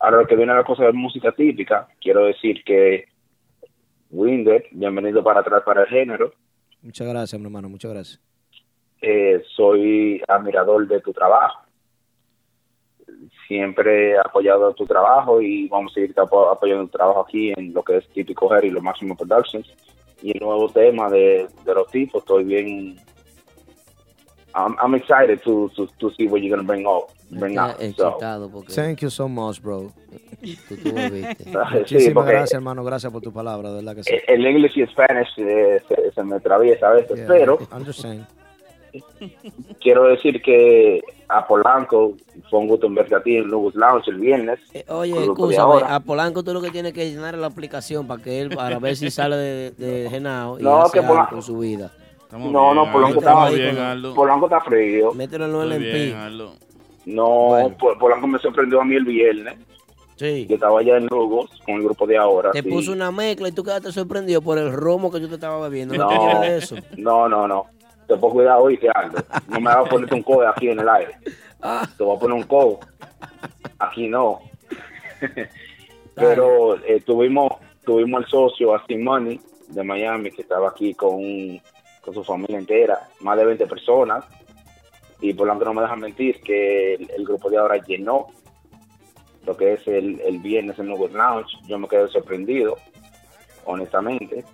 [0.00, 3.06] ahora lo que viene a la cosa de música típica, quiero decir que
[4.10, 6.32] Winder, bienvenido para atrás para el género.
[6.80, 8.20] Muchas gracias, mi hermano, muchas gracias.
[9.02, 11.60] Eh, soy admirador de tu trabajo.
[13.48, 17.72] Siempre he apoyado tu trabajo y vamos a seguir apo- apoyando tu trabajo aquí en
[17.72, 19.66] lo que es Típico Hair y lo Máximo Productions.
[20.22, 22.98] Y el nuevo tema de, de los tipos, estoy bien.
[24.54, 27.10] I'm, I'm excited to, to, to see what you're going to bring up.
[27.30, 27.76] Bring up.
[27.96, 28.18] So,
[28.52, 29.92] porque Thank you so much, bro.
[30.68, 30.90] tú, tú.
[30.96, 32.84] Sí, Muchísimas porque- gracias, hermano.
[32.84, 34.12] Gracias por tu palabra, de verdad que sí.
[34.26, 38.26] el el English y Spanish eh, se, se me atraviesa a veces, Yeah, pero understand.
[39.80, 42.14] Quiero decir que a Polanco
[42.50, 44.58] fue un gusto verte a ti en Lugos Lounge el viernes.
[44.88, 48.22] Oye, grupo de escúchame, a Polanco tú lo que tienes que llenar la aplicación para
[48.22, 51.30] que él, para ver si sale de, de Genao y No, hace que algo Polanco-
[51.30, 51.92] con su vida.
[52.32, 53.34] no, no, Polanco está,
[54.14, 55.12] Polanco está frío.
[55.12, 56.48] Mételo en el LMP.
[57.06, 59.56] No, Po- Polanco me sorprendió a mí el viernes.
[60.16, 60.46] Sí.
[60.48, 62.50] Yo estaba allá en Lugos con el grupo de ahora.
[62.50, 62.68] Te sí.
[62.68, 65.94] puso una mezcla y tú quedaste sorprendido por el romo que yo te estaba bebiendo.
[65.94, 66.74] No, No, eso.
[66.96, 67.66] no, no, no.
[68.08, 68.88] Te puedo cuidar hoy que.
[69.48, 71.14] No me vas a ponerte un codo aquí en el aire.
[71.96, 72.80] Te voy a poner un codo.
[73.78, 74.40] Aquí no.
[76.14, 77.52] Pero eh, tuvimos
[77.84, 81.20] tuvimos el socio Astin Money de Miami que estaba aquí con,
[82.02, 84.24] con su familia entera, más de 20 personas.
[85.20, 88.28] Y por lo que no me dejan mentir que el, el grupo de ahora llenó
[89.46, 91.56] lo que es el, el viernes en Nuevo Lounge.
[91.66, 92.76] Yo me quedé sorprendido,
[93.64, 94.44] honestamente,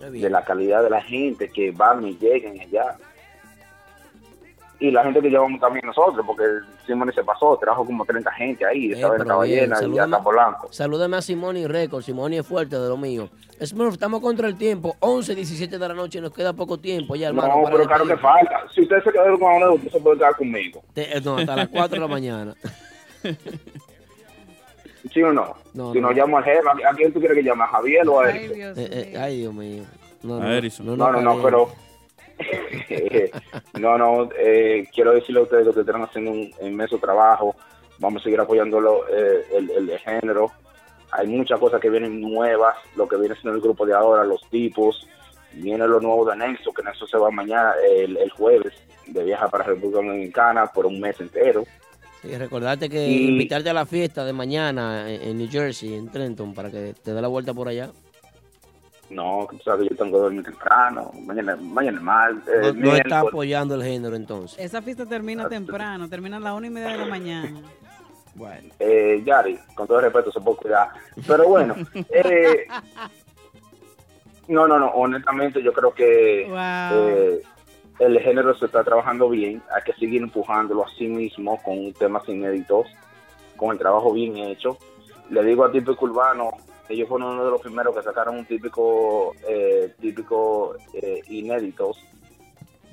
[0.00, 2.96] de la calidad de la gente que van y llegan allá.
[4.78, 6.42] Y la gente que llevamos también nosotros, porque
[6.86, 10.68] Simone se pasó, trajo como 30 gente ahí, Eh, estaba bien, llena y está Polanco.
[10.72, 12.02] Salúdame a Simoni Record.
[12.02, 13.28] Simoni es fuerte de lo mío.
[13.62, 14.96] Smurf, estamos contra el tiempo.
[15.00, 16.18] 11, 17 de la noche.
[16.22, 17.60] Nos queda poco tiempo ya, hermano.
[17.60, 18.64] No, pero claro que falta.
[18.74, 20.82] Si ustedes se quedaron con una, usted se puede quedar conmigo.
[20.94, 22.54] Te- eh, no, hasta las 4 de la mañana.
[25.12, 25.54] ¿Sí o no?
[25.74, 26.08] No, si no.
[26.08, 27.64] nos llamo al jefe, ¿a quién tú quieres que llame?
[27.64, 28.52] ¿A Javier o a él?
[28.52, 29.82] Eh, eh, ay, Dios mío.
[30.22, 30.86] No, A no, Edison.
[30.86, 31.68] no, No, no, pero
[33.78, 37.54] no, no, eh, quiero decirle a ustedes que ustedes están haciendo un inmenso trabajo.
[37.98, 40.50] Vamos a seguir apoyándolo eh, el, el de género.
[41.12, 44.40] Hay muchas cosas que vienen nuevas, lo que viene siendo el grupo de ahora, los
[44.48, 45.06] tipos.
[45.52, 48.72] Viene lo nuevo de Nexo, que Nexo se va mañana, el, el jueves,
[49.08, 51.64] de viaje para República Dominicana por un mes entero.
[52.22, 56.08] Sí, recordarte que Y- invitarte a la fiesta de mañana en, en New Jersey, en
[56.10, 57.90] Trenton, para que te dé la vuelta por allá.
[59.08, 62.42] No, que tú sabes que yo tengo que dormir temprano, mañana, mañana es mal.
[62.46, 64.56] eh, No, no está apoyando el género entonces.
[64.58, 67.60] Esa fiesta termina temprano, termina a las una y media de la mañana.
[68.36, 68.68] Bueno.
[68.78, 70.90] Eh, Yari, con todo el respeto, se puede cuidar.
[71.26, 71.74] Pero bueno,
[72.10, 72.66] eh,
[74.46, 77.08] no, no, no, honestamente yo creo que Wow.
[77.08, 77.42] eh,
[78.00, 82.28] el género se está trabajando bien, hay que seguir empujándolo a sí mismo con temas
[82.28, 82.86] inéditos,
[83.56, 84.78] con el trabajo bien hecho.
[85.28, 86.50] Le digo a Típico Urbano,
[86.88, 91.98] ellos fueron uno de los primeros que sacaron un típico, eh, típico eh, inéditos.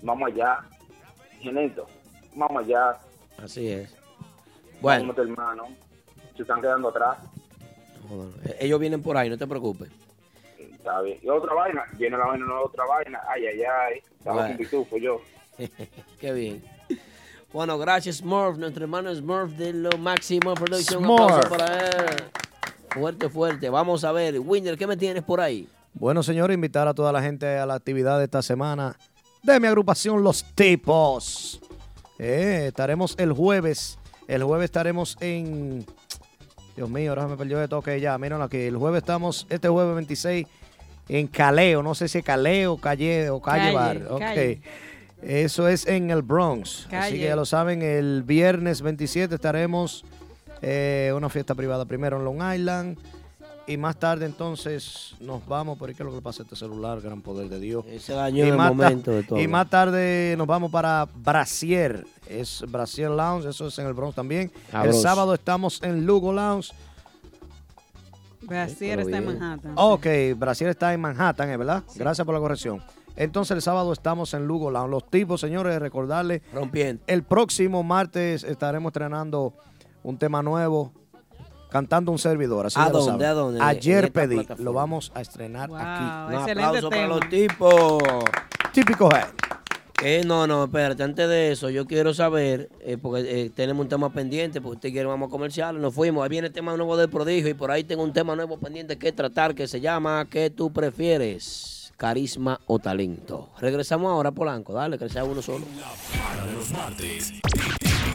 [0.04, 0.60] Vamos allá,
[1.42, 1.88] inédito,
[2.36, 3.00] vamos allá,
[3.38, 3.96] Así es.
[4.82, 5.14] Bueno.
[5.16, 5.68] Hermano.
[6.36, 7.18] Se están quedando atrás.
[8.60, 9.90] ellos vienen por ahí, no te preocupes.
[10.88, 11.20] Está bien.
[11.22, 13.20] Y otra vaina, viene la vaina, no otra vaina.
[13.28, 14.02] Ay, ay, ay.
[14.18, 14.50] Estaba Bueno.
[14.50, 15.22] con pitufo yo.
[16.20, 16.64] Qué bien.
[17.54, 21.00] Bueno, gracias Smurf, nuestro hermano Smurf de lo máximo producción.
[21.00, 21.32] Un Smurf.
[21.34, 22.24] aplauso para él.
[22.92, 23.70] Fuerte, fuerte.
[23.70, 25.68] Vamos a ver, Winder, ¿qué me tienes por ahí?
[25.94, 28.96] Bueno, señores, invitar a toda la gente a la actividad de esta semana
[29.44, 31.60] de mi agrupación Los Tipos.
[32.20, 33.98] Eh, estaremos el jueves.
[34.28, 35.86] El jueves estaremos en.
[36.76, 38.18] Dios mío, ahora se me perdió de toque ya.
[38.18, 38.58] Mírenlo aquí.
[38.58, 40.46] El jueves estamos, este jueves 26,
[41.10, 41.84] en Caleo.
[41.84, 44.08] No sé si Caleo, Calle o Calle, Calle, Bar.
[44.12, 44.20] Ok.
[44.20, 44.62] calle.
[45.22, 46.88] Eso es en el Bronx.
[46.92, 50.06] Así que ya lo saben, el viernes 27 estaremos
[50.62, 52.98] eh, una fiesta privada primero en Long Island.
[53.70, 56.56] Y más tarde entonces nos vamos, por qué es lo que le pasa a este
[56.56, 57.84] celular, gran poder de Dios.
[58.00, 59.40] Se dañó y en el momento de todo.
[59.40, 64.16] Y más tarde nos vamos para Brasier, es Brasier Lounge, eso es en el Bronx
[64.16, 64.52] también.
[64.72, 66.72] el sábado estamos en Lugo Lounge.
[68.48, 69.26] Brasier está en.
[69.26, 69.74] Manhattan.
[69.76, 70.06] Ok,
[70.38, 71.84] Brasier está en Manhattan, ¿es verdad?
[71.96, 72.82] Gracias por la corrección.
[73.16, 74.92] Entonces el sábado estamos en Lugo Lounge.
[74.92, 76.42] Los tipos, señores, recordarles.
[76.54, 77.04] Rompiendo.
[77.08, 79.54] El próximo martes estaremos estrenando
[80.04, 80.94] un tema nuevo,
[81.70, 82.68] cantando un servidor.
[82.68, 83.12] Así ¿A ya lo dónde?
[83.26, 83.28] saben.
[83.28, 83.62] ¿A dónde?
[83.62, 84.64] Ayer pedí, plataforma.
[84.64, 86.36] lo vamos a estrenar aquí.
[86.36, 88.04] Un aplauso para los tipos.
[88.72, 89.26] Típico Head.
[90.04, 93.90] Eh, no, no, espérate, antes de eso, yo quiero saber, eh, porque eh, tenemos un
[93.90, 96.96] tema pendiente, porque usted quiere vamos a comercial, nos fuimos, ahí viene el tema nuevo
[96.98, 100.28] del prodigio y por ahí tengo un tema nuevo pendiente que tratar que se llama
[100.30, 101.92] ¿Qué tú prefieres?
[101.98, 103.50] Carisma o talento.
[103.60, 105.66] Regresamos ahora, Polanco, dale, que sea uno solo.
[106.16, 107.34] Para de los martes.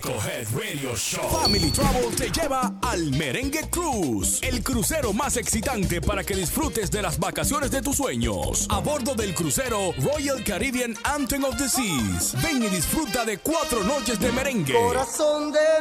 [0.03, 1.23] Típico Head Radio Show.
[1.31, 7.03] Family Travel te lleva al Merengue Cruise, el crucero más excitante para que disfrutes de
[7.03, 8.67] las vacaciones de tus sueños.
[8.71, 12.35] A bordo del crucero Royal Caribbean Anthem of the Seas.
[12.43, 14.75] Ven y disfruta de cuatro noches de merengue.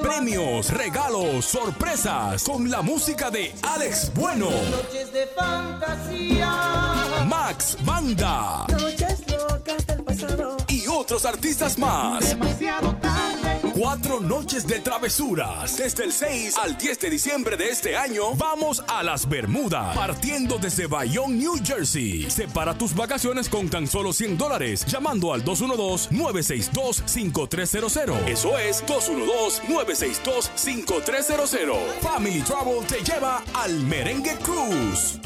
[0.01, 7.25] Premios, regalos, sorpresas con la música de Alex Bueno, Noches de fantasía.
[7.25, 10.57] Max Banda Noches locas del pasado.
[10.67, 12.29] y otros artistas más.
[12.29, 13.40] Demasiado tarde.
[13.73, 15.77] Cuatro noches de travesuras.
[15.77, 20.57] Desde el 6 al 10 de diciembre de este año, vamos a las Bermudas, partiendo
[20.57, 22.29] desde Bayonne, New Jersey.
[22.29, 28.27] Separa tus vacaciones con tan solo 100 dólares, llamando al 212-962-5300.
[28.27, 31.77] Eso es 212-962-5300.
[32.01, 35.17] Family Travel te lleva al Merengue Cruise.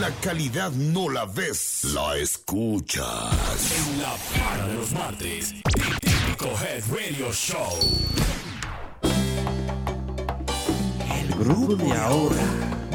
[0.00, 3.72] La calidad no la ves, la escuchas.
[3.72, 5.54] En la para de los martes.
[6.36, 7.78] Típico Head Radio Show.
[11.10, 12.85] El grupo de ahora.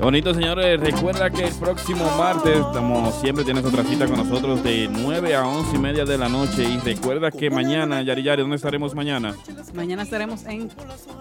[0.00, 0.78] Bonito, señores.
[0.78, 5.46] Recuerda que el próximo martes, como siempre, tienes otra cita con nosotros de 9 a
[5.46, 6.64] 11 y media de la noche.
[6.64, 9.34] Y recuerda que mañana, Yari Yari, ¿dónde estaremos mañana?
[9.74, 10.70] Mañana estaremos en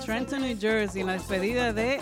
[0.06, 2.00] Trenton, New Jersey, en la despedida de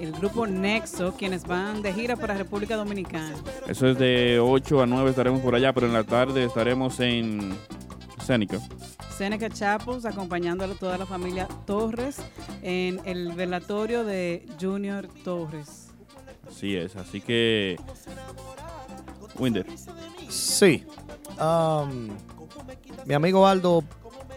[0.00, 3.34] el grupo Nexo, quienes van de gira para República Dominicana.
[3.68, 7.56] Eso es de 8 a 9, estaremos por allá, pero en la tarde estaremos en
[8.24, 8.58] Seneca.
[9.16, 12.18] Seneca Chapels, acompañando a toda la familia Torres
[12.62, 15.89] en el velatorio de Junior Torres.
[16.50, 17.76] Así es, así que.
[19.38, 19.64] Winder.
[20.28, 20.84] Sí.
[21.40, 22.10] Um,
[23.06, 23.82] mi amigo Aldo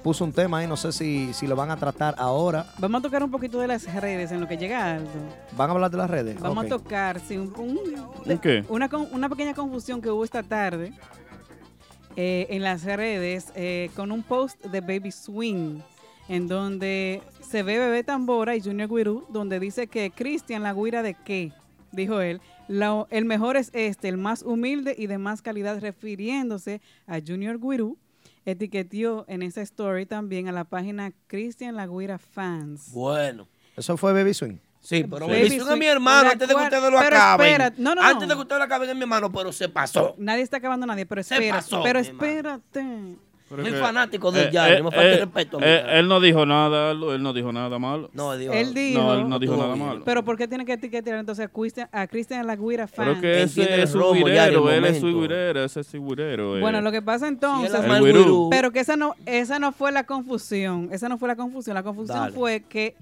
[0.03, 2.65] puso un tema ahí, no sé si, si lo van a tratar ahora.
[2.77, 5.09] Vamos a tocar un poquito de las redes en lo que llega Aldo.
[5.57, 6.39] ¿Van a hablar de las redes?
[6.39, 7.79] Vamos a tocar sí, un, un-
[8.25, 8.63] ¿Un qué?
[8.69, 10.93] Una, una pequeña confusión que hubo esta tarde
[12.15, 15.79] eh, en las redes eh, con un post de Baby Swing
[16.29, 21.01] en donde se ve Bebé Tambora y Junior Guirú, donde dice que Cristian, la guira
[21.03, 21.51] de qué,
[21.93, 26.81] dijo él, "La- el mejor es este, el más humilde y de más calidad, refiriéndose
[27.07, 27.97] a Junior Guirú.
[28.45, 32.91] Etiqueteó en esa story también a la página Cristian La Guira Fans.
[32.91, 33.47] Bueno.
[33.77, 34.57] ¿Eso fue Baby Swing?
[34.81, 37.47] Sí, pero Baby Baby Swing es mi hermano, antes de que ustedes lo pero acaben.
[37.47, 38.07] espera, no, no, no.
[38.07, 40.13] Antes de que ustedes lo acaben es mi hermano, pero se pasó.
[40.17, 42.19] Nadie está acabando a nadie, pero Se espera, pasó, pero hermano.
[43.61, 45.59] Soy fanático del Eh, Yari, eh, no me falta eh, respeto.
[45.61, 48.09] eh, él no dijo nada, él no dijo nada malo.
[48.13, 50.01] No, dijo, Él dijo, No, él no dijo nada malo.
[50.05, 53.07] Pero ¿por qué tiene que etiquetar entonces a Cristian, a Cristian La Guira fan?
[53.09, 56.57] Pero que ese es su guirero, él es su guirero, ese es su guirero.
[56.57, 56.61] eh.
[56.61, 57.71] Bueno, lo que pasa entonces,
[58.49, 61.83] pero que esa no, esa no fue la confusión, esa no fue la confusión, la
[61.83, 62.33] confusión Dale.
[62.33, 62.95] fue que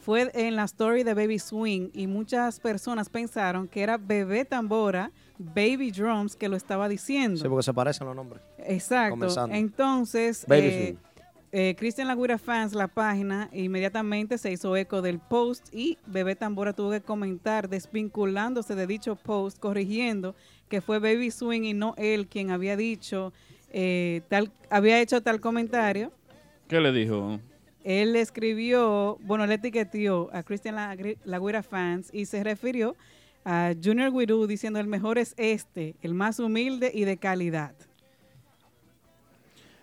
[0.00, 5.10] fue en la story de Baby Swing y muchas personas pensaron que era Bebé Tambora,
[5.38, 7.40] Baby Drums que lo estaba diciendo.
[7.40, 8.42] Sí, porque se parecen los nombres.
[8.58, 9.10] Exacto.
[9.10, 9.54] Comenzando.
[9.54, 10.96] Entonces, Baby eh, Swing.
[11.52, 16.72] eh, Cristian Lagura Fans, la página, inmediatamente se hizo eco del post y Bebé Tambora
[16.72, 20.34] tuvo que comentar desvinculándose de dicho post, corrigiendo
[20.68, 23.32] que fue Baby Swing y no él quien había dicho
[23.70, 26.12] eh, tal, había hecho tal comentario.
[26.68, 27.40] ¿Qué le dijo?
[27.84, 30.76] Él escribió, bueno, le etiquetó a Cristian
[31.24, 32.96] Lagüira Fans y se refirió
[33.50, 37.72] a Junior Guirú diciendo el mejor es este, el más humilde y de calidad.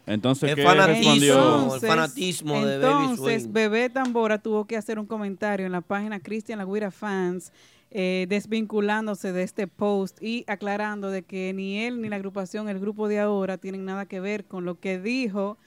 [0.06, 1.74] Entonces, El ¿qué fanatismo, respondió?
[1.74, 3.54] el fanatismo de Baby Entonces, Swing.
[3.54, 7.52] Bebé Tambora tuvo que hacer un comentario en la página Cristian La Guira Fans,
[7.90, 12.80] eh, desvinculándose de este post y aclarando de que ni él ni la agrupación, el
[12.80, 15.58] grupo de ahora, tienen nada que ver con lo que dijo,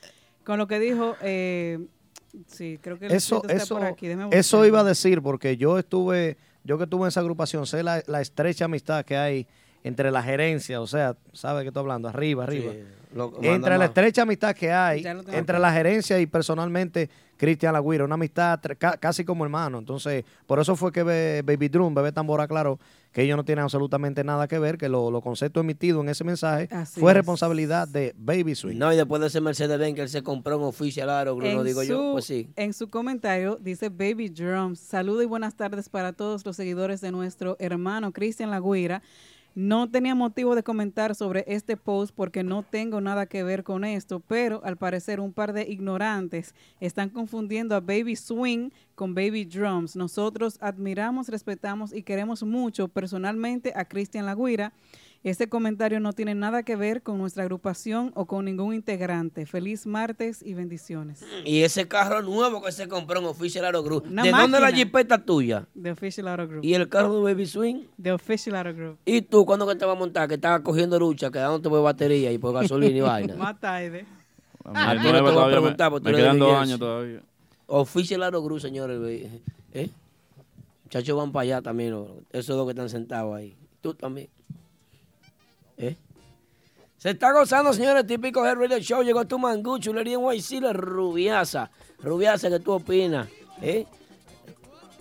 [0.45, 1.81] con lo que dijo, eh,
[2.47, 5.57] sí, creo que el Eso, escrito está eso, por aquí, eso iba a decir, porque
[5.57, 6.37] yo estuve,
[6.69, 9.47] yo que estuve en esa agrupación, sé la, la estrecha amistad que hay
[9.85, 12.09] entre la gerencia, o sea, ¿sabe qué estoy hablando?
[12.09, 12.73] Arriba, arriba.
[13.15, 13.89] Lo entre la más.
[13.89, 18.97] estrecha amistad que hay lo entre la gerencia y personalmente Cristian Lagüira, una amistad ca-
[18.97, 19.79] casi como hermano.
[19.79, 22.81] Entonces, por eso fue que Be- Baby Drum, Bebé Tambora, aclaró
[23.13, 26.25] que ellos no tienen absolutamente nada que ver, que lo- los conceptos emitidos en ese
[26.25, 27.17] mensaje Así fue es.
[27.17, 28.77] responsabilidad de Baby Swing.
[28.77, 31.65] No, y después de ese Mercedes-Benz que él se compró un oficial aro, no En
[31.65, 32.51] digo yo, pues sí.
[32.57, 37.13] En su comentario dice Baby Drums, saludo y buenas tardes para todos los seguidores de
[37.13, 39.01] nuestro hermano Cristian Lagüira.
[39.61, 43.85] No tenía motivo de comentar sobre este post porque no tengo nada que ver con
[43.85, 49.47] esto, pero al parecer un par de ignorantes están confundiendo a Baby Swing con Baby
[49.47, 49.97] Drums.
[49.97, 54.73] Nosotros admiramos, respetamos y queremos mucho personalmente a Cristian Lagüira.
[55.25, 59.47] Este comentario no tiene nada que ver con nuestra agrupación o con ningún integrante.
[59.47, 61.25] Feliz martes y bendiciones.
[61.45, 64.05] Y ese carro nuevo que se compró en Official Aro Group.
[64.09, 65.67] Una ¿De dónde la jipeta tuya?
[65.81, 66.65] The Official Auto Group.
[66.65, 67.83] ¿Y el carro de Baby Swing?
[68.01, 68.99] The Official Auto Group.
[69.05, 70.29] ¿Y tú cuándo que te vas a montar?
[70.29, 73.35] Que estabas cogiendo lucha, quedándote por batería y por gasolina y vaina.
[73.35, 74.07] Más tarde.
[74.65, 76.39] A El ti no te nuevo voy a me- preguntar, porque tú me de quedan
[76.39, 77.21] dos años todavía.
[77.67, 79.01] Official Aro Group, señores.
[79.75, 79.91] ¿Eh?
[80.85, 81.91] Muchachos van para allá también.
[81.91, 82.07] ¿no?
[82.33, 83.57] Esos dos que están sentados ahí.
[83.81, 84.29] Tú también.
[85.79, 85.97] ¿Eh?
[86.97, 89.03] Se está gozando, señores, típico Head Radio Show.
[89.03, 91.71] Llegó tu mangú, chulería en YC, la rubiasa.
[92.03, 93.29] Rubiasa, ¿qué tú opinas?
[93.63, 93.87] ¿Eh?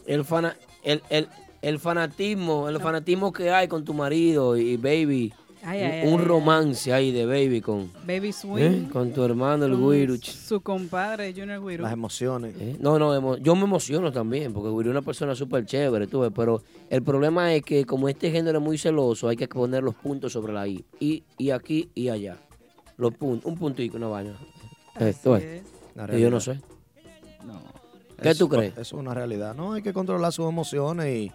[0.05, 1.27] El, fana, el, el,
[1.61, 5.33] el fanatismo, el fanatismo que hay con tu marido y baby.
[5.63, 6.25] Ay, un, ay, un ay, ay.
[6.25, 8.61] romance ahí de baby con, Baby Swing.
[8.63, 8.87] ¿eh?
[8.91, 10.17] con tu hermano el Guiru.
[10.17, 11.83] Su compadre Junior Guiru.
[11.83, 12.55] Las emociones.
[12.59, 12.77] ¿Eh?
[12.79, 16.21] No, no, emo- yo me emociono también, porque Guiru es una persona súper chévere, tú
[16.21, 19.83] ves, pero el problema es que como este género es muy celoso, hay que poner
[19.83, 20.85] los puntos sobre la I.
[20.99, 22.37] Y, y aquí y allá.
[22.97, 24.37] Los puntos, un puntico, una vaina.
[24.99, 25.63] Eh, ves.
[25.95, 26.59] La Y yo no sé.
[28.21, 28.71] ¿Qué Eso- tú crees?
[28.73, 29.53] Eso es una realidad.
[29.55, 31.31] No, hay que controlar sus emociones y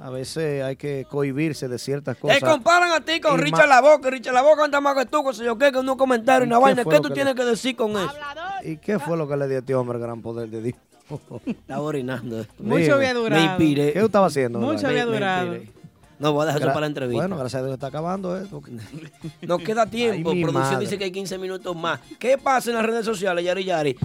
[0.00, 2.38] a veces hay que cohibirse de ciertas cosas.
[2.38, 5.06] Te comparan a ti con Y Richard La Boca, Richard La Boca anda más que
[5.06, 6.84] tú, que sé yo qué, que un comentario, ¿Y una vaina.
[6.84, 8.10] ¿Qué tú que tienes le- que decir con eso?
[8.62, 10.76] ¿Y qué fue lo que le dio a este hombre gran poder de Dios?
[11.46, 12.44] Estaba orinando.
[12.58, 12.92] Mucho Dime.
[12.92, 13.42] había durado.
[13.42, 13.92] Me inspiré.
[13.92, 14.58] ¿Qué tú estabas haciendo?
[14.58, 14.88] Mucho Bernardo?
[14.90, 15.56] había durado.
[16.18, 17.22] No, voy a dejar eso Gra- para la entrevista.
[17.22, 18.62] Bueno, gracias a Dios está acabando esto.
[19.42, 20.30] Nos queda tiempo.
[20.30, 20.84] Ay, Producción madre.
[20.84, 22.00] dice que hay 15 minutos más.
[22.18, 23.96] ¿Qué pasa en las redes sociales, Yari Yari?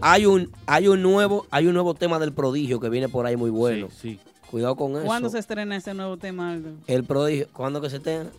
[0.00, 3.36] Hay un, hay un nuevo, hay un nuevo tema del prodigio que viene por ahí
[3.36, 3.88] muy bueno.
[4.00, 4.18] Sí,
[4.50, 5.04] Cuidado con eso.
[5.04, 6.70] ¿Cuándo se estrena ese nuevo tema, Aldo?
[6.86, 8.30] El prodigio, ¿cuándo que se estrena?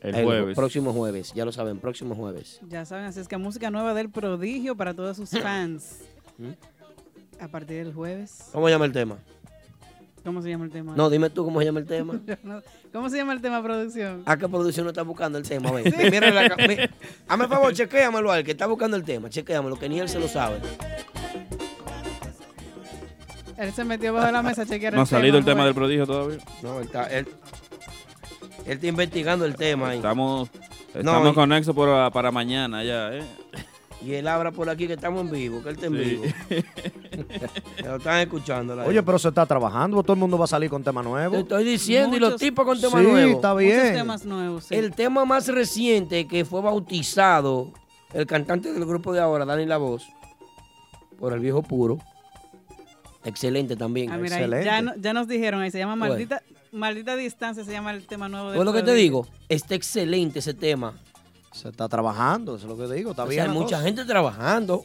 [0.00, 0.54] El jueves.
[0.56, 2.60] Próximo jueves, ya lo saben, próximo jueves.
[2.68, 6.00] Ya saben, así es que música nueva del prodigio para todos sus fans.
[7.40, 8.48] A partir del jueves.
[8.52, 9.18] ¿Cómo se llama el tema?
[10.24, 10.94] ¿Cómo se llama el tema?
[10.96, 12.18] No, dime tú cómo se llama el tema.
[12.92, 14.22] ¿Cómo se llama el tema producción?
[14.26, 15.70] ¿A qué producción no está buscando el tema?
[15.70, 16.76] Ven, mira la mi-
[17.28, 19.28] Hazme el favor, chequéamelo al que está buscando el tema.
[19.30, 20.58] Chequéamelo, que ni él se lo sabe.
[23.58, 26.06] Él se metió bajo la mesa a chequear No ha salido el tema del prodigio
[26.06, 26.38] todavía.
[26.62, 27.26] No, él está, él,
[28.66, 29.96] él está investigando el tema ahí.
[29.98, 30.50] Estamos,
[30.94, 33.22] No, estamos y- con Nexo por- para mañana ya, ¿eh?
[34.04, 35.98] Y él habla por aquí que estamos en vivo, que él está en Sí.
[35.98, 36.24] vivo.
[37.84, 38.76] Lo están escuchando.
[38.76, 41.32] la Oye, pero se está trabajando, todo el mundo va a salir con tema nuevo.
[41.34, 43.78] Te estoy diciendo, y los tipos con temas Sí, está bien.
[43.78, 44.64] Muchos temas nuevos.
[44.64, 44.74] sí.
[44.74, 47.72] El tema más reciente que fue bautizado,
[48.12, 50.06] el cantante del grupo de ahora, Dani La Voz,
[51.18, 51.98] por el viejo puro.
[53.26, 54.10] Excelente también.
[54.10, 56.14] Ah, mira, ya, no- ya nos dijeron ahí, se llama Bueno.
[56.14, 59.74] Maldita, Maldita Distancia, se llama el tema nuevo del Pues lo que te digo, está
[59.74, 60.94] excelente ese tema.
[61.52, 63.42] Se está trabajando, eso es lo que digo, está O bien.
[63.42, 63.82] sea, hay mucha cosa.
[63.82, 64.84] gente trabajando.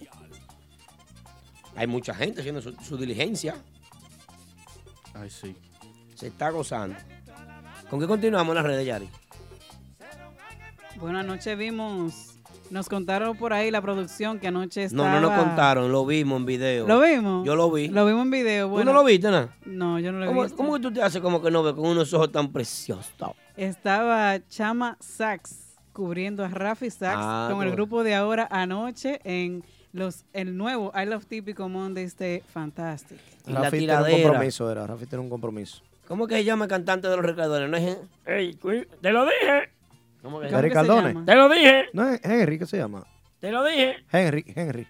[1.76, 3.56] Hay mucha gente haciendo su, su diligencia.
[5.14, 5.56] Ay, sí.
[6.16, 6.96] Se está gozando.
[7.90, 9.10] ¿Con qué continuamos en las redes, Yari?
[10.98, 12.31] Bueno, anoche vimos,
[12.72, 15.20] nos contaron por ahí la producción que anoche No, estaba...
[15.20, 16.88] no nos contaron, lo vimos en video.
[16.88, 17.46] ¿Lo vimos?
[17.46, 17.90] Yo lo vi.
[17.90, 18.68] Lo vimos en video.
[18.68, 19.56] ¿Tú Bueno, no lo viste, nada?
[19.66, 21.86] No, yo no lo he ¿Cómo, que tú te haces como que no ves con
[21.86, 23.14] unos ojos tan preciosos?
[23.58, 29.64] Estaba Chama Sax cubriendo a Rafi Sax Ah, con el grupo de ahora anoche en
[29.94, 33.20] los el nuevo I Love Típico Mondays de Fantastic.
[33.46, 34.88] Y Rafi tiene un compromiso, era.
[34.88, 35.82] Rafi tiene un compromiso.
[36.08, 37.70] ¿Cómo que se llama el cantante de los recadores?
[37.70, 37.98] ¿No es?
[38.26, 39.70] Ey, cu- te lo dije.
[40.22, 40.50] ¿Cómo que?
[40.50, 41.26] Cardone.
[41.26, 41.86] Te lo dije.
[41.94, 43.06] No es Henry, ¿qué se llama?
[43.40, 43.98] Te lo dije.
[44.12, 44.88] Henry, Henry.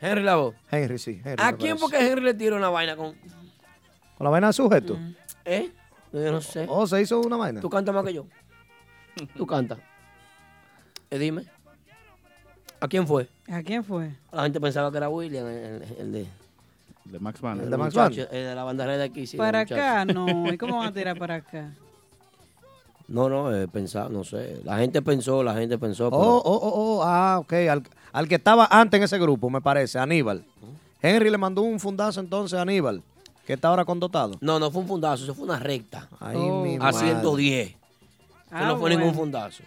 [0.00, 0.54] Henry Lavo.
[0.70, 1.20] Henry, sí.
[1.24, 1.80] Henry, ¿A quién parece.
[1.80, 3.14] porque Henry le tira una vaina con.
[3.14, 4.98] Con la vaina de sujeto.
[5.44, 5.70] ¿Eh?
[6.12, 6.66] Yo no sé.
[6.68, 7.60] Oh, se hizo una vaina.
[7.60, 8.26] Tú cantas más que yo.
[9.36, 9.78] Tú cantas.
[11.10, 11.44] Eh, dime.
[12.80, 13.28] ¿A quién fue?
[13.48, 14.10] ¿A quién fue?
[14.30, 16.26] La gente pensaba que era William, el, el de...
[17.04, 17.62] De Max Band.
[17.62, 18.18] El de Max Band.
[18.18, 19.36] El de la de aquí, sí.
[19.36, 20.52] para acá, no.
[20.52, 21.70] ¿Y cómo van a tirar para acá?
[23.08, 24.60] No, no, eh, pensaba, no sé.
[24.64, 26.06] La gente pensó, la gente pensó.
[26.08, 27.52] Oh, pero- oh, oh, oh, ah, ok.
[27.70, 30.44] Al, al que estaba antes en ese grupo, me parece, Aníbal.
[31.02, 33.02] Henry le mandó un fundazo entonces a Aníbal,
[33.46, 34.36] que está ahora condotado.
[34.40, 36.08] No, no fue un fundazo, eso fue una recta.
[36.18, 36.62] Ay, Oh.
[36.62, 36.98] mi a madre.
[36.98, 37.68] 110.
[37.72, 37.76] Que
[38.50, 38.98] Ah, no fue bueno.
[39.00, 39.62] ningún fundazo.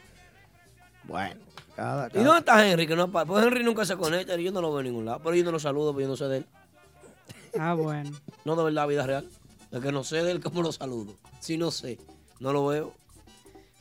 [1.03, 1.35] Bueno,
[1.75, 2.87] cada, ¿Y dónde está Henry?
[2.87, 5.19] Que no, pues Henry nunca se conecta, yo no lo veo en ningún lado.
[5.23, 6.45] Pero yo no lo saludo, porque yo no sé de él.
[7.59, 8.11] Ah, bueno.
[8.45, 9.27] No de verdad, vida real.
[9.71, 11.13] Es que no sé de él cómo lo saludo.
[11.39, 11.99] Sí, no sé.
[12.39, 12.93] No lo veo.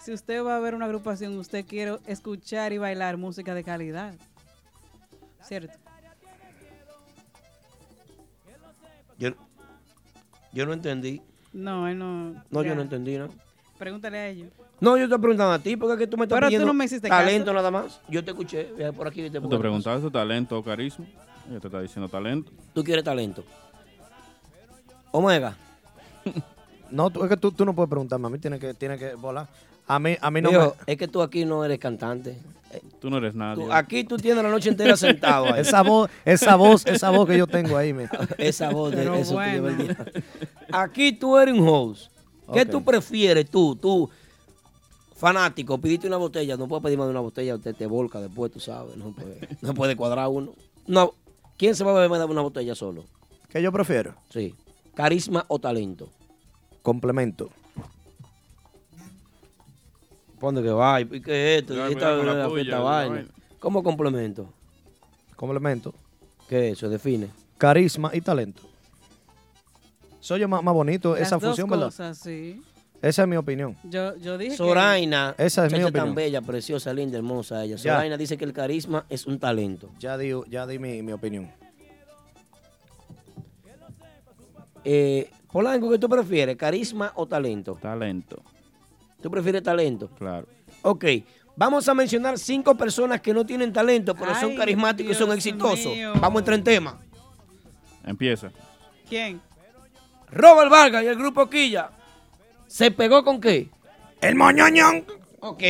[0.00, 4.14] si usted va a ver una agrupación, usted quiere escuchar y bailar música de calidad.
[5.42, 5.78] ¿Cierto?
[9.18, 9.30] Yo,
[10.52, 11.22] yo no entendí.
[11.52, 12.32] No, él no.
[12.50, 12.70] No, ya.
[12.70, 13.28] yo no entendí, ¿no?
[13.78, 14.50] Pregúntale a ellos.
[14.80, 16.74] No, yo te preguntando a ti, porque es que tú me estás Pero tú no
[16.74, 17.54] me hiciste talento caso.
[17.54, 18.00] nada más.
[18.08, 19.30] Yo te escuché, ve por aquí.
[19.30, 21.06] Te Tú te preguntaste talento o carisma.
[21.48, 22.50] Ella te está diciendo talento.
[22.74, 23.44] Tú quieres talento.
[25.12, 25.56] Omega.
[26.90, 28.28] No, tú, es que tú, tú no puedes preguntarme.
[28.28, 29.48] A mí tiene que, tiene que volar.
[29.88, 32.38] A mí, a mí no Viejo, es que tú aquí no eres cantante.
[33.00, 33.64] Tú no eres nadie.
[33.64, 35.60] Tú- aquí tú tienes la noche entera sentado ahí.
[35.62, 38.06] Esa voz, esa voz, esa voz que yo tengo ahí, me.
[38.38, 39.70] Esa voz de Pero eso bueno.
[39.70, 39.96] día.
[40.70, 42.12] Aquí tú eres un host.
[42.52, 44.08] ¿Qué tú prefieres tú, tú,
[45.14, 45.78] fanático?
[45.78, 48.60] Pidiste una botella, no puedes pedir más de una botella, usted te volca después, tú
[48.60, 50.52] sabes, no puede, no puede cuadrar uno.
[50.86, 51.12] No,
[51.56, 53.04] ¿quién se va a beber más de una botella solo?
[53.48, 54.14] ¿Qué yo prefiero?
[54.30, 54.54] Sí.
[54.94, 56.08] ¿Carisma o talento?
[56.82, 57.50] Complemento.
[60.38, 61.00] ¿Pone que va?
[61.00, 61.74] ¿Y qué es esto?
[61.74, 63.14] Ya, ¿Y cuidado esta, con la la- puya, esta la vaina?
[63.14, 63.28] vaina.
[63.60, 64.52] ¿Cómo complemento?
[65.36, 65.94] Complemento.
[66.48, 66.88] ¿Qué es eso?
[66.90, 67.30] Define.
[67.56, 68.62] Carisma y talento.
[70.20, 71.86] Soy yo más, más bonito Las esa dos función, ¿verdad?
[71.86, 72.60] cosas, sí.
[73.04, 73.76] Esa es mi opinión.
[73.84, 76.06] Yo, yo dije Soraina, Esa es mi opinión.
[76.06, 77.76] tan bella, preciosa, linda, hermosa ella.
[77.76, 77.92] Ya.
[77.94, 79.90] Soraina dice que el carisma es un talento.
[79.98, 81.50] Ya di, ya di mi, mi opinión.
[84.84, 86.56] Eh, Polanco, ¿qué tú prefieres?
[86.56, 87.78] ¿Carisma o talento?
[87.80, 88.42] Talento.
[89.22, 90.08] ¿Tú prefieres talento?
[90.18, 90.46] Claro.
[90.82, 91.04] Ok.
[91.56, 95.92] Vamos a mencionar cinco personas que no tienen talento, pero son carismáticos y son exitosos.
[95.94, 96.12] mío.
[96.20, 96.98] Vamos a entrar en tema.
[98.04, 98.48] Empieza.
[98.48, 98.54] que-
[99.08, 99.40] ¿Quién?
[100.30, 101.90] Robert Vargas y el grupo Quilla.
[102.66, 103.68] ¿Se pegó con qué?
[104.20, 105.04] El moñoñón.
[105.40, 105.62] Ok.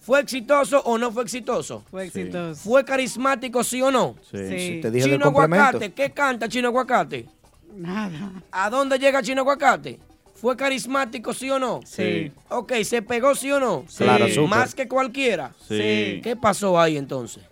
[0.00, 1.82] ¿Fue exitoso o no fue exitoso?
[1.90, 2.60] Fue exitoso.
[2.60, 4.16] ¿Fue carismático, sí o no?
[4.30, 4.38] Sí.
[4.48, 4.78] Sí.
[4.82, 5.26] Te dije del Chino.
[5.26, 7.26] Aguacate, ¿qué canta Chino Aguacate?
[7.74, 8.32] Nada.
[8.52, 9.98] ¿A dónde llega Chino Aguacate?
[10.34, 11.80] ¿Fue carismático, sí o no?
[11.86, 12.30] Sí.
[12.50, 13.84] Ok, ¿se pegó, sí o no?
[13.88, 14.04] Sí.
[14.04, 14.48] Claro, súper.
[14.50, 15.54] Más que cualquiera.
[15.66, 16.20] Sí.
[16.22, 17.42] ¿Qué pasó ahí entonces?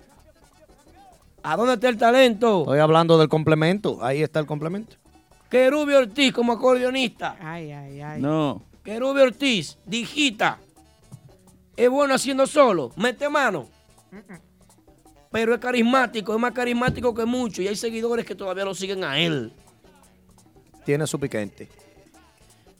[1.42, 2.60] ¿A dónde está el talento?
[2.60, 4.04] Estoy hablando del complemento.
[4.04, 4.96] Ahí está el complemento.
[5.48, 7.36] Querubio Ortiz como acordeonista.
[7.40, 8.20] Ay, ay, ay.
[8.20, 8.62] No.
[8.82, 10.58] Querubio Ortiz, digita.
[11.76, 13.68] Es bueno haciendo solo, mete mano.
[15.30, 19.04] Pero es carismático, es más carismático que muchos y hay seguidores que todavía lo siguen
[19.04, 19.52] a él.
[20.84, 21.68] tiene su piquete.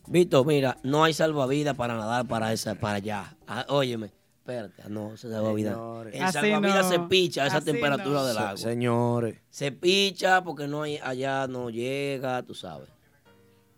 [0.08, 3.36] Vito, mira, no hay salvavidas para nadar para esa, para allá.
[3.46, 5.78] Ah, óyeme, espérate, no, ese salvavidas.
[6.12, 6.90] El Así salvavidas no.
[6.90, 8.26] se picha a esa Así temperatura no.
[8.26, 8.56] del Se- agua.
[8.58, 9.38] señores.
[9.48, 12.88] Se picha porque no hay, allá no llega, tú sabes.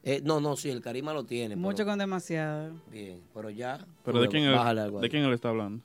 [0.06, 1.56] Eh, no, no, sí, el carisma lo tiene.
[1.56, 2.72] Mucho pero- con demasiado.
[2.90, 3.78] Bien, pero ya.
[4.04, 5.82] ¿Pero de quién, él, bájale algo de quién él está hablando?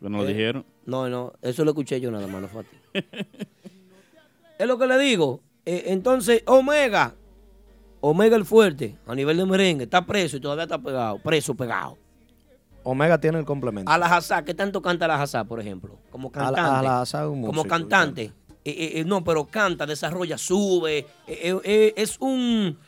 [0.00, 0.64] Que no lo Eh, dijeron.
[0.86, 2.76] No, no, eso lo escuché yo nada más, no fue a ti.
[4.58, 5.40] es lo que le digo.
[5.66, 7.14] Eh, entonces, Omega,
[8.00, 11.96] Omega el fuerte, a nivel de merengue, está preso y todavía está pegado, preso, pegado.
[12.82, 13.90] Omega tiene el complemento.
[13.90, 15.98] A la Hazá, ¿qué tanto canta la Hazá, por ejemplo?
[16.10, 16.78] Como A la- cantante.
[16.78, 18.22] a la Hazá es un como músico, cantante.
[18.66, 20.98] Eh, eh, eh, no, pero canta, desarrolla, sube.
[20.98, 22.78] eh, eh, eh, es un.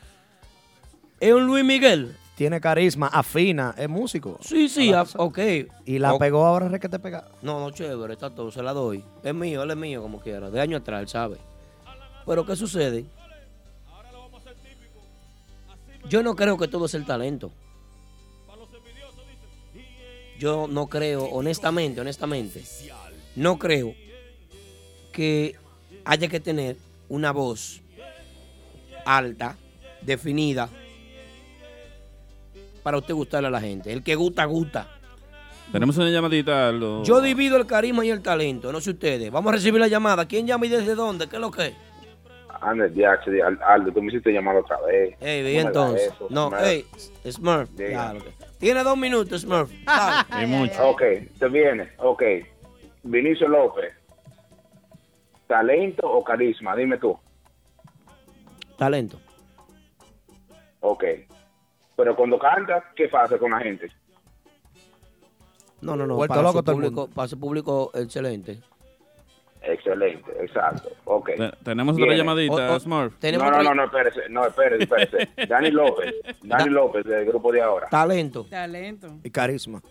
[1.21, 2.17] Es un Luis Miguel.
[2.37, 4.39] Tiene carisma, afina, es músico.
[4.43, 5.39] Sí, sí, A ok.
[5.87, 7.27] Y la pegó ahora es que te pega.
[7.41, 9.03] No, no, chévere, está todo, se la doy.
[9.23, 11.39] Es mío, él es mío como quiera, de año atrás, él sabe.
[12.27, 13.07] Pero ¿qué sucede?
[16.11, 17.51] Yo no creo que todo es el talento.
[20.39, 22.63] Yo no creo, honestamente, honestamente,
[23.35, 23.95] no creo
[25.11, 25.57] que
[26.05, 26.77] haya que tener
[27.09, 27.81] una voz
[29.07, 29.57] alta,
[30.03, 30.69] definida,
[32.87, 33.93] para usted gustarle a la gente.
[33.93, 34.87] El que gusta, gusta.
[35.73, 36.71] Tenemos una llamadita.
[36.71, 37.03] Lo...
[37.03, 39.29] Yo divido el carisma y el talento, no sé ustedes.
[39.33, 40.29] Vamos a recibir la llamada.
[40.29, 41.29] ¿Quién llama y desde dónde?
[41.29, 41.75] ¿Qué es lo que es?
[42.61, 45.17] Ande, DH, de- Al- Aldo, tú me hiciste llamar otra vez.
[45.21, 46.13] Ey, No bien entonces.
[46.15, 46.85] eso, No, me- hey,
[47.29, 47.69] Smurf.
[47.77, 47.99] Que-
[48.61, 49.69] Tiene dos minutos, Smurf.
[50.31, 50.89] Hay mucho.
[50.89, 51.03] Ok,
[51.41, 51.91] te viene.
[51.99, 52.23] Ok.
[53.03, 53.93] Vinicio López.
[55.49, 56.77] ¿Talento o carisma?
[56.77, 57.19] Dime tú.
[58.79, 59.19] Talento.
[60.79, 61.03] Ok.
[61.97, 63.91] Pero cuando canta, ¿qué pasa con la gente?
[65.81, 66.19] No, no, no.
[66.19, 68.61] Para, loco su público, para su público, excelente.
[69.63, 70.91] Excelente, exacto.
[71.05, 71.31] Ok.
[71.37, 73.15] Te- tenemos otra llamadita, O- o- Smurf.
[73.19, 74.29] tenemos no, no, otra- no, no, espérese.
[74.29, 75.29] No, espérese, espérese.
[75.49, 76.15] Dani López.
[76.43, 77.89] Dani López, del grupo de ahora.
[77.89, 78.45] Talento.
[78.49, 79.09] Talento.
[79.25, 79.83] Y carisma.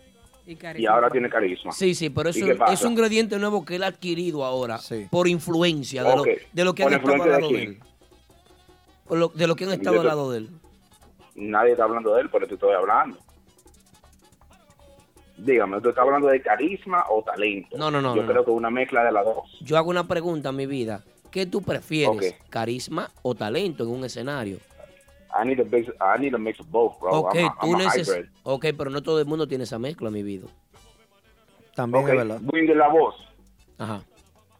[0.46, 0.82] Y carisma.
[0.82, 1.72] Y ahora tiene carisma.
[1.72, 2.86] Sí, sí, pero ¿Y eso qué es pasa?
[2.86, 4.78] un ingrediente nuevo que él ha adquirido ahora
[5.10, 6.16] por influencia de, Ok.
[6.16, 7.70] lo, de lo que han ¿Por estado al influencia de lado de quién?
[7.72, 7.78] él.
[9.06, 10.50] Por lo- de lo que han estado al lado de él.
[11.36, 13.18] Nadie está hablando de él, pero te estoy hablando.
[15.36, 17.76] Dígame, ¿tú estás hablando de carisma o talento?
[17.76, 18.44] No, no, no, Yo no, creo no.
[18.46, 19.58] que es una mezcla de las dos.
[19.60, 21.04] Yo hago una pregunta en mi vida.
[21.30, 22.34] ¿Qué tú prefieres?
[22.48, 24.58] ¿Carisma o talento en un escenario?
[25.38, 27.10] I need a mix, I need a mix of both, bro.
[27.12, 28.30] ok, I'm a, tú I'm a neces- hybrid.
[28.44, 30.46] ok, pero no todo el mundo tiene esa mezcla en mi vida.
[31.74, 32.40] También es verdad.
[32.50, 33.14] Win de la voz.
[33.76, 34.02] Ajá.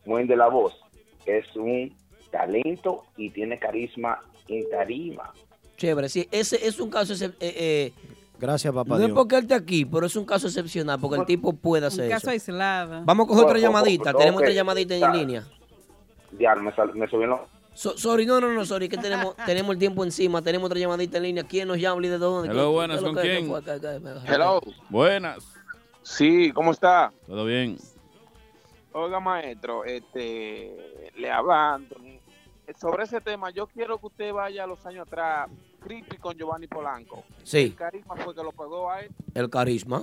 [0.05, 0.79] Win de la voz
[1.25, 1.97] es un
[2.31, 5.33] talento y tiene carisma en tarima.
[5.77, 7.93] Chévere, sí, ese es un caso eh, eh,
[8.39, 11.27] Gracias, papá no es porque él esté aquí, pero es un caso excepcional, porque el
[11.27, 12.53] tipo puede hacer Un caso eso.
[12.53, 13.03] aislado.
[13.05, 15.45] Vamos a coger otra llamadita, tenemos otra llamadita en Está- línea.
[16.39, 17.41] Ya, me, sal- me los...
[17.73, 21.17] So- sorry, no, no, no, sorry, que tenemos, tenemos el tiempo encima, tenemos otra llamadita
[21.19, 21.45] en línea.
[21.45, 22.51] ¿Quién nos llama y de dónde?
[22.51, 23.45] Hello, ¿Qué- buenas, ¿con quién?
[23.45, 23.63] ¿Qué fue?
[23.63, 24.61] ¿Qué- qué- Hello.
[24.91, 25.45] Buenas.
[26.03, 27.13] Sí, ¿cómo está?
[27.27, 27.79] ¿Todo bien?
[28.93, 32.19] Oiga, maestro, este, le habla Anthony.
[32.81, 36.67] Sobre ese tema, yo quiero que usted vaya a los años atrás, Creepy con Giovanni
[36.67, 37.25] Polanco.
[37.45, 37.59] Sí.
[37.59, 39.11] El carisma fue que lo pegó a él.
[39.35, 40.03] El carisma.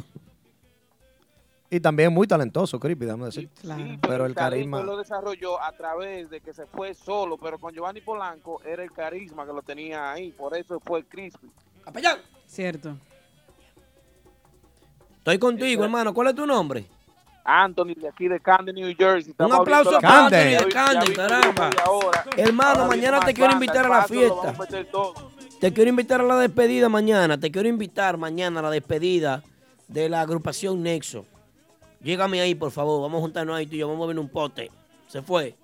[1.70, 3.50] Y también muy talentoso, Creepy, déjame decir.
[3.60, 4.84] Sí, Pero el carisma.
[4.84, 8.92] lo desarrolló a través de que se fue solo, pero con Giovanni Polanco era el
[8.92, 11.50] carisma que lo tenía ahí, por eso fue el Crispy.
[12.46, 12.96] Cierto.
[15.18, 16.14] Estoy contigo, hermano.
[16.14, 16.86] ¿Cuál es tu nombre?
[17.46, 19.34] Anthony de aquí de Camden, New Jersey.
[19.38, 21.70] Un aplauso para Anthony de Camden, caramba.
[21.86, 24.50] ahora- Hermano, ahora mañana te quiero invitar a la fiesta.
[24.50, 25.60] a.
[25.60, 27.38] Te quiero invitar a la despedida mañana.
[27.40, 29.44] Te quiero invitar mañana a la despedida
[29.88, 31.26] de la agrupación Nexo.
[32.02, 33.02] Llégame ahí, por favor.
[33.02, 33.88] Vamos a juntarnos ahí tú y yo.
[33.88, 34.70] Vamos a ver un pote.
[35.08, 35.56] Se fue.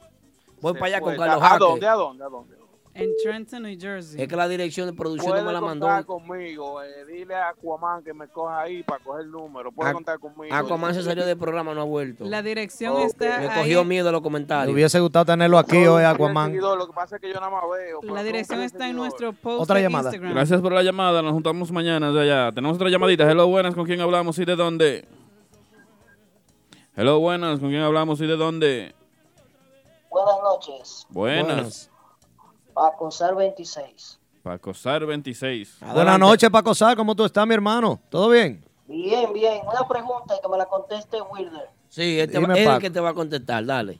[0.61, 1.16] Voy Se para allá fue.
[1.16, 1.59] con Carlos ¿A Jaque.
[1.59, 1.88] dónde?
[1.88, 2.24] ¿A dónde?
[2.24, 2.56] ¿A dónde?
[3.01, 4.21] En Trenton, New Jersey.
[4.21, 5.85] Es que la dirección de producción Puede no me la mandó.
[5.87, 6.83] contar conmigo.
[6.83, 9.71] eh, dile a Aquaman que me coja ahí para coger el número.
[9.71, 10.53] Puede Aqu- contar conmigo.
[10.53, 12.25] Aquaman se salió del programa, no ha vuelto.
[12.25, 13.03] La dirección Ok.
[13.05, 13.59] está Me ahí.
[13.61, 14.73] cogió miedo a los Me comentarios.
[14.73, 16.55] hubiese gustado tenerlo aquí hoy, Aquaman.
[16.57, 18.01] Lo que pasa es que yo nada más veo.
[18.13, 20.09] La dirección está en nuestro post Otra llamada.
[20.09, 20.33] Instagram.
[20.33, 21.21] Gracias por la llamada.
[21.21, 22.51] Nos juntamos mañana de allá.
[22.51, 23.29] Tenemos otra llamadita.
[23.29, 23.75] Hello, buenas.
[23.75, 25.05] ¿Con quién hablamos y de dónde?
[26.95, 27.59] Hello, buenas.
[27.59, 28.95] ¿Con quién hablamos y de dónde?
[30.09, 31.05] Buenas noches.
[31.09, 31.89] Buenas.
[32.80, 34.19] Paco Sar 26.
[34.41, 35.80] Paco Sar 26.
[35.93, 36.95] Buenas noches, Paco Sá.
[36.95, 37.99] ¿Cómo tú estás, mi hermano?
[38.09, 38.64] ¿Todo bien?
[38.88, 39.64] Bien, bien.
[39.67, 41.69] Una pregunta y que me la conteste Wilder.
[41.90, 43.66] Sí, este Dime, es el que te va a contestar.
[43.66, 43.99] Dale.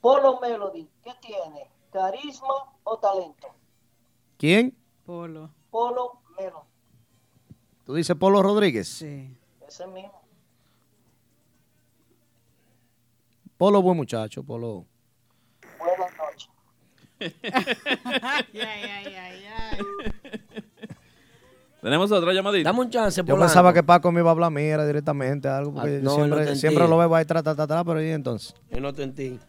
[0.00, 1.68] Polo Melody, ¿qué tiene?
[1.90, 2.54] ¿Carisma
[2.84, 3.48] o talento?
[4.38, 4.76] ¿Quién?
[5.04, 5.50] Polo.
[5.72, 6.68] Polo Melody,
[7.84, 8.86] ¿Tú dices Polo Rodríguez?
[8.86, 9.36] Sí.
[9.66, 10.22] ese mismo.
[13.56, 14.84] Polo, buen muchacho, Polo.
[15.80, 16.23] Buenas noches.
[21.80, 22.68] Tenemos otra llamadita.
[22.70, 25.96] Dame un chance, Yo pensaba que Paco me iba a hablar mía directamente, algo, porque
[25.98, 28.54] Ah, no, él siempre, no siempre lo veo ahí atrás, atrás, pero ¿y entonces?
[28.70, 29.44] Yo no te entiendo.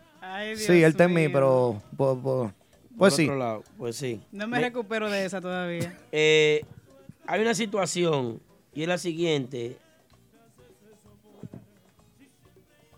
[0.58, 1.82] Sí, él está en mí, pero...
[1.95, 2.52] po- po-
[2.98, 3.24] pues Por sí.
[3.26, 4.22] otro lado, pues sí.
[4.32, 5.98] No me recupero de esa todavía.
[6.12, 6.64] Eh,
[7.28, 8.40] hay una situación
[8.74, 9.78] y es la siguiente.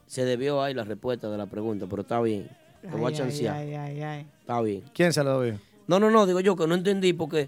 [0.08, 2.48] Se debió ahí la respuesta de la pregunta, pero está bien.
[2.90, 3.56] Te voy a chancear.
[3.56, 4.28] ay, ay, ay.
[4.42, 4.84] Está bien.
[4.94, 5.60] ¿Quién se lo dio?
[5.88, 7.42] No, no, no, digo yo que no entendí porque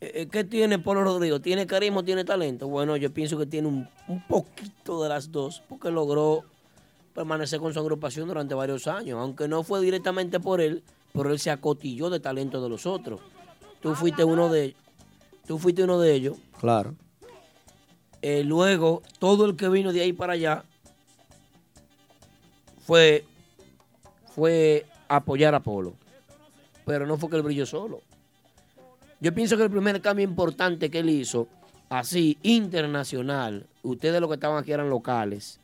[0.00, 1.40] eh, eh, ¿qué tiene Polo Rodrigo?
[1.40, 2.68] ¿Tiene carisma o tiene talento?
[2.68, 6.44] Bueno, yo pienso que tiene un, un poquito de las dos porque logró
[7.14, 10.82] permanecer con su agrupación durante varios años, aunque no fue directamente por él,
[11.12, 13.20] pero él se acotilló de talento de los otros.
[13.80, 14.74] Tú fuiste uno de
[15.46, 16.36] tú fuiste uno de ellos.
[16.58, 16.94] Claro.
[18.22, 20.64] Eh, luego, todo el que vino de ahí para allá
[22.86, 23.24] fue,
[24.34, 25.94] fue apoyar a Polo.
[26.84, 28.00] Pero no fue que él brilló solo.
[29.20, 31.46] Yo pienso que el primer cambio importante que él hizo,
[31.88, 35.60] así, internacional, ustedes los que estaban aquí eran locales,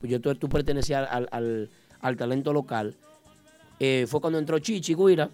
[0.00, 2.94] pues yo tú, tú pertenecías al, al- al talento local,
[3.80, 5.30] eh, fue cuando entró Chichi Guira.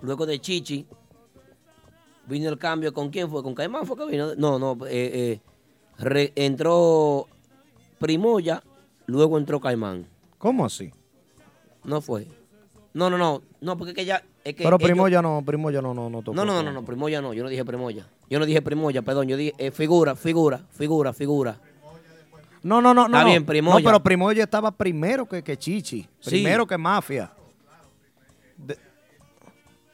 [0.00, 0.86] Luego de Chichi,
[2.26, 4.34] vino el cambio con quién fue, con Caimán fue que vino.
[4.36, 5.40] No, no, eh, eh,
[5.98, 7.26] re- entró
[7.98, 8.62] Primoya,
[9.06, 10.06] luego entró Caimán.
[10.38, 10.90] ¿Cómo así?
[11.88, 12.26] No fue.
[12.92, 14.22] No, no, no, no, porque es que ya.
[14.44, 16.34] Es que Pero Primoya no, Primoya no, no, no tocó.
[16.34, 18.06] No, no, no, no, Primoya no, yo no dije Primoya.
[18.28, 21.58] Yo no dije Primoya, perdón, yo dije eh, figura, figura, figura, figura.
[22.62, 23.06] No, no, no, no.
[23.06, 23.26] Está no.
[23.26, 23.78] bien, Primoya.
[23.78, 26.06] No, pero Primoya estaba primero que, que Chichi.
[26.20, 26.30] Sí.
[26.30, 27.30] Primero que Mafia.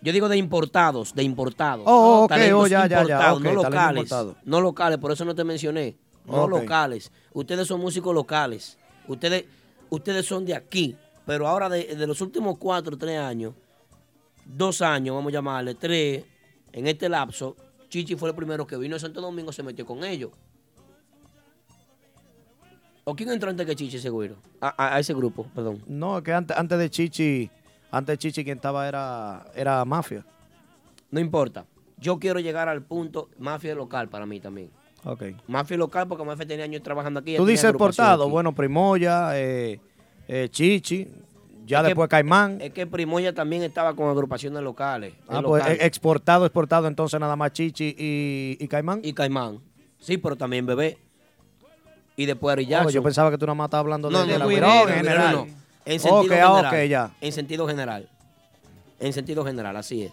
[0.00, 1.84] Yo digo de importados, de importados.
[1.86, 4.02] Oh, ok, Talentos oh, ya, ya, ya, ok, no locales.
[4.02, 4.36] importado.
[4.44, 5.96] No locales, por eso no te mencioné.
[6.26, 6.50] No Ok.
[6.50, 7.10] locales.
[7.32, 8.76] Ustedes son músicos locales.
[9.08, 9.44] Ustedes,
[9.88, 10.96] ustedes son de aquí.
[11.26, 13.54] Pero ahora de, de los últimos cuatro, tres años,
[14.44, 16.24] dos años, vamos a llamarle, tres,
[16.72, 17.56] en este lapso,
[17.88, 20.30] Chichi fue el primero que vino a Santo Domingo, se metió con ellos.
[23.04, 24.36] ¿O quién entró antes que Chichi, seguro?
[24.60, 25.82] A, a- a ese grupo, perdón.
[25.86, 27.50] No, que antes, antes de Chichi,
[27.90, 30.24] antes de Chichi quien estaba era, era Mafia.
[31.10, 31.66] No importa.
[31.98, 34.70] Yo quiero llegar al punto mafia local para mí también.
[35.04, 35.22] Ok.
[35.46, 37.36] Mafia local porque Mafia tenía años trabajando aquí.
[37.36, 38.32] Tú dices portado, aquí.
[38.32, 39.80] bueno, Primoya, eh,
[40.28, 41.08] eh, Chichi,
[41.66, 42.60] ya Es que- después Caimán.
[42.60, 45.14] Es que Primoya también estaba con agrupaciones locales.
[45.28, 49.00] Ah, es pues exportado, exportado, entonces nada más Chichi y, y Caimán.
[49.02, 49.60] Y Caimán.
[49.98, 50.98] Sí, pero también Bebé.
[52.16, 54.32] Y después Ari Oh, yo pensaba que tú nada más estabas hablando de, No, de
[54.34, 55.32] no, la no, en no, general.
[55.34, 55.52] no, no.
[55.86, 56.66] En sentido ah, general.
[56.66, 57.14] ok, ya.
[57.20, 58.08] En sentido general.
[59.00, 60.12] En sentido general, así es.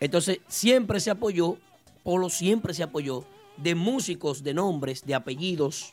[0.00, 1.56] Entonces, siempre se apoyó,
[2.02, 3.24] Polo siempre se apoyó
[3.56, 5.92] de músicos, de nombres, de apellidos,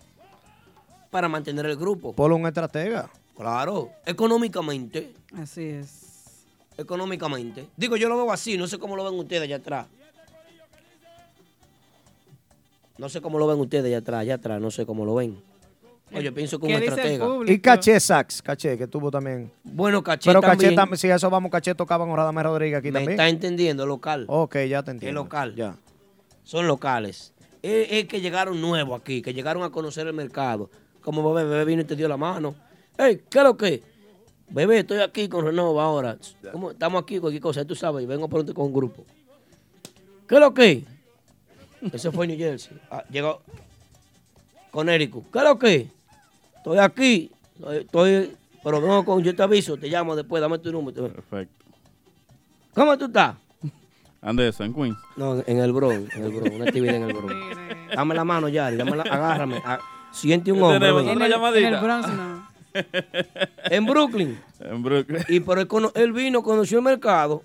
[1.11, 2.13] para mantener el grupo.
[2.13, 3.07] Polo un estratega.
[3.37, 5.13] Claro, económicamente.
[5.37, 6.45] Así es.
[6.77, 7.67] Económicamente.
[7.77, 9.87] Digo, yo lo veo así, no sé cómo lo ven ustedes allá atrás.
[12.97, 15.41] No sé cómo lo ven ustedes allá atrás, allá atrás, no sé cómo lo ven.
[16.13, 17.51] Oye, yo pienso que un ¿Qué dice el estratega.
[17.53, 19.49] Y Caché Sax, Caché, que tuvo también.
[19.63, 20.97] Bueno, Caché Pero Caché también.
[20.97, 23.11] si a eso vamos, Caché tocaba con Radamés Rodríguez aquí Me también.
[23.11, 24.25] está entendiendo, local.
[24.27, 25.23] Ok, ya te Es entiendo.
[25.23, 25.55] local.
[25.55, 25.75] Ya.
[26.43, 27.33] Son locales.
[27.63, 30.69] Es, es que llegaron nuevos aquí, que llegaron a conocer el mercado.
[31.01, 32.55] Como bebé, bebé vino y te dio la mano.
[32.97, 33.83] Hey, ¿qué es lo que?
[34.49, 36.17] Bebé, estoy aquí con Renova ahora.
[36.51, 36.71] ¿Cómo?
[36.71, 39.05] Estamos aquí, cualquier cosa, tú sabes, y vengo pronto con un grupo.
[40.27, 40.83] ¿Qué es lo que?
[41.93, 42.77] Ese fue en New Jersey.
[42.91, 43.41] Ah, llegó
[44.71, 45.23] con Érico.
[45.31, 45.87] ¿Qué es lo que?
[46.57, 47.31] Estoy aquí.
[47.55, 51.07] Estoy, estoy- pero vengo con, yo te aviso, te llamo después, dame tu número.
[51.09, 51.65] Perfecto.
[52.75, 53.35] ¿Cómo tú estás?
[54.21, 54.63] ¿Ande eso?
[54.63, 54.97] ¿En Queens?
[55.15, 57.33] No, en el Bronx, en el Bronx, una actividad en el Bronx.
[57.95, 59.57] Dame la mano, Yari, dame la- agárrame.
[59.65, 59.79] a-
[60.11, 60.79] siente un hombre.
[60.79, 61.67] Tenemos una llamadita.
[61.67, 62.51] En el Bronx no.
[63.69, 64.39] En Brooklyn.
[64.61, 65.23] En Brooklyn.
[65.27, 67.41] Y por él, él vino, conoció el mercado,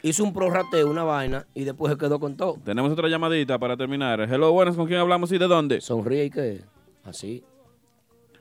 [0.00, 2.56] hizo un prorrateo, una vaina, y después se quedó con todo.
[2.64, 4.20] Tenemos otra llamadita para terminar.
[4.20, 5.82] Hello, buenas, ¿con quién hablamos y de dónde?
[5.82, 6.62] Sonríe y qué.
[7.04, 7.44] Así.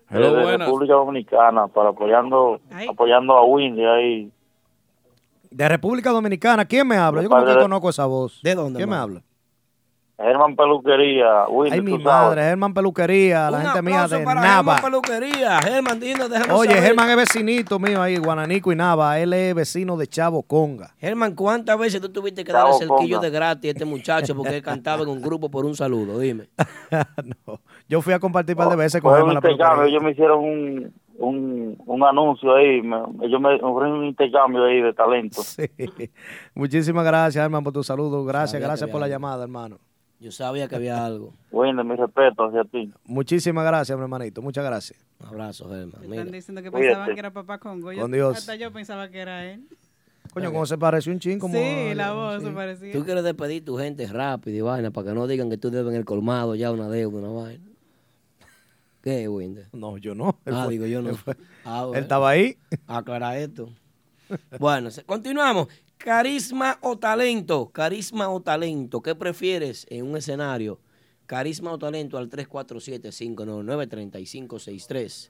[0.09, 0.67] Hello, buenas.
[0.67, 4.31] República Dominicana para apoyando apoyando a Windy ahí.
[5.49, 7.23] De República Dominicana, ¿quién me habla?
[7.23, 8.41] Yo como que conozco esa voz.
[8.41, 9.21] ¿De dónde, ¿Quién me habla?
[10.18, 14.76] Germán Peluquería, Windy, Ay, mi madre, Germán Peluquería, la Un gente mía de para Nava.
[14.77, 15.60] Germán Peluquería.
[15.61, 16.84] Germán, dinos, Oye, saber.
[16.84, 19.19] Germán es vecinito mío ahí, Guananico y Nava.
[19.19, 20.95] Él es vecino de Chavo Conga.
[21.00, 24.56] Germán, ¿cuántas veces tú tuviste que Chao, darle cerquillo de gratis a este muchacho porque
[24.56, 26.18] él cantaba en un grupo por un saludo?
[26.18, 26.48] Dime.
[27.90, 30.94] Yo fui a compartir un par de veces con un la ellos me hicieron un,
[31.18, 35.42] un, un anuncio ahí, me, ellos me ofrecieron un intercambio ahí de talento.
[35.56, 35.69] Sí.
[36.53, 38.24] Muchísimas gracias, Germán, por tu saludo.
[38.24, 39.77] Gracias, Sabía gracias por la llamada, hermano.
[40.19, 41.34] Yo sabía que había algo.
[41.52, 42.92] Windy, mi respeto hacia ti.
[43.06, 44.42] Muchísimas gracias, mi hermanito.
[44.42, 45.00] Muchas gracias.
[45.19, 46.03] Un abrazo, Germán.
[46.03, 46.88] Están diciendo que Cuídate.
[46.95, 47.92] pensaban que era papá Congo.
[47.92, 48.38] Yo- Con Dios.
[48.38, 49.68] Hasta yo pensaba que era él.
[50.34, 51.53] Coño, como se parece un chin, como.
[51.56, 52.92] Sí, la voz se parecía.
[52.92, 55.92] Tú quieres despedir tu gente rápido y vaina para que no digan que tú debes
[55.94, 57.64] en el colmado ya una deuda, una vaina.
[59.02, 59.68] ¿Qué, Winder?
[59.72, 60.40] No, yo no.
[60.45, 61.10] Él Ah, fue- digo yo no.
[61.11, 62.02] él fue- Ah, él bueno.
[62.02, 62.58] estaba ahí.
[62.88, 63.69] Aclara esto.
[64.60, 65.68] Bueno, continuamos.
[65.98, 67.69] Carisma o talento.
[67.72, 69.01] Carisma o talento.
[69.01, 70.82] ¿Qué prefieres en un escenario?
[71.25, 75.30] Carisma o talento al 347-599-3563.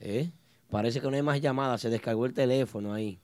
[0.00, 0.30] ¿Eh?
[0.70, 1.80] Parece que no hay más llamadas.
[1.80, 3.20] Se descargó el teléfono ahí.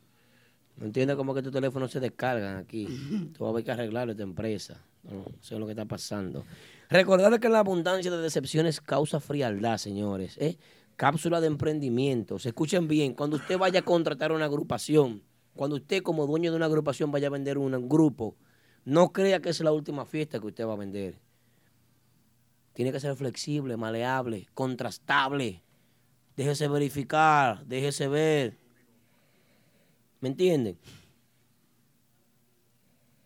[0.76, 2.86] No entiendo cómo que tu teléfono se descargan aquí.
[3.36, 4.82] Tú vas a haber que arreglarlo a tu empresa.
[5.02, 6.44] No, eso es lo que está pasando.
[6.88, 10.36] Recordarles que la abundancia de decepciones causa frialdad, señores.
[10.38, 10.58] ¿eh?
[10.96, 12.38] Cápsula de emprendimiento.
[12.38, 13.14] Se escuchen bien.
[13.14, 15.22] Cuando usted vaya a contratar una agrupación,
[15.54, 18.36] cuando usted como dueño de una agrupación vaya a vender un grupo,
[18.84, 21.18] no crea que es la última fiesta que usted va a vender.
[22.72, 25.62] Tiene que ser flexible, maleable, contrastable.
[26.36, 28.56] Déjese verificar, déjese ver.
[30.20, 30.78] ¿Me entienden?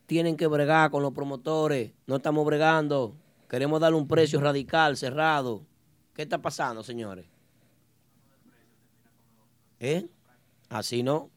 [0.06, 1.92] Tienen que bregar con los promotores.
[2.06, 3.14] No estamos bregando.
[3.48, 5.64] Queremos darle un precio radical, cerrado.
[6.14, 7.26] ¿Qué está pasando, señores?
[9.78, 10.08] ¿Eh?
[10.68, 11.30] Así no.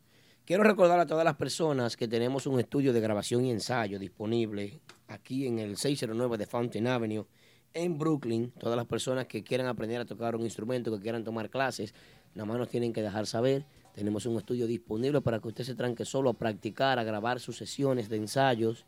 [0.49, 4.79] Quiero recordar a todas las personas que tenemos un estudio de grabación y ensayo disponible
[5.07, 7.27] aquí en el 609 de Fountain Avenue
[7.75, 8.51] en Brooklyn.
[8.59, 11.93] Todas las personas que quieran aprender a tocar un instrumento, que quieran tomar clases,
[12.33, 13.63] nada más nos tienen que dejar saber.
[13.93, 17.55] Tenemos un estudio disponible para que usted se tranque solo a practicar, a grabar sus
[17.55, 18.87] sesiones de ensayos,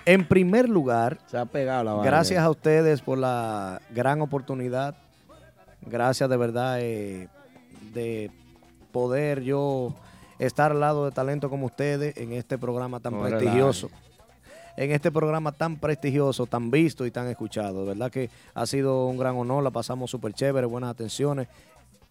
[0.06, 4.96] en primer lugar, Se ha pegado la gracias a ustedes por la gran oportunidad.
[5.82, 7.28] Gracias de verdad eh,
[7.92, 8.30] de
[8.92, 9.94] poder yo
[10.38, 13.36] estar al lado de talento como ustedes en este programa tan Órale.
[13.36, 13.90] prestigioso.
[14.76, 17.82] En este programa tan prestigioso, tan visto y tan escuchado.
[17.82, 21.46] De verdad que ha sido un gran honor, la pasamos súper chévere, buenas atenciones.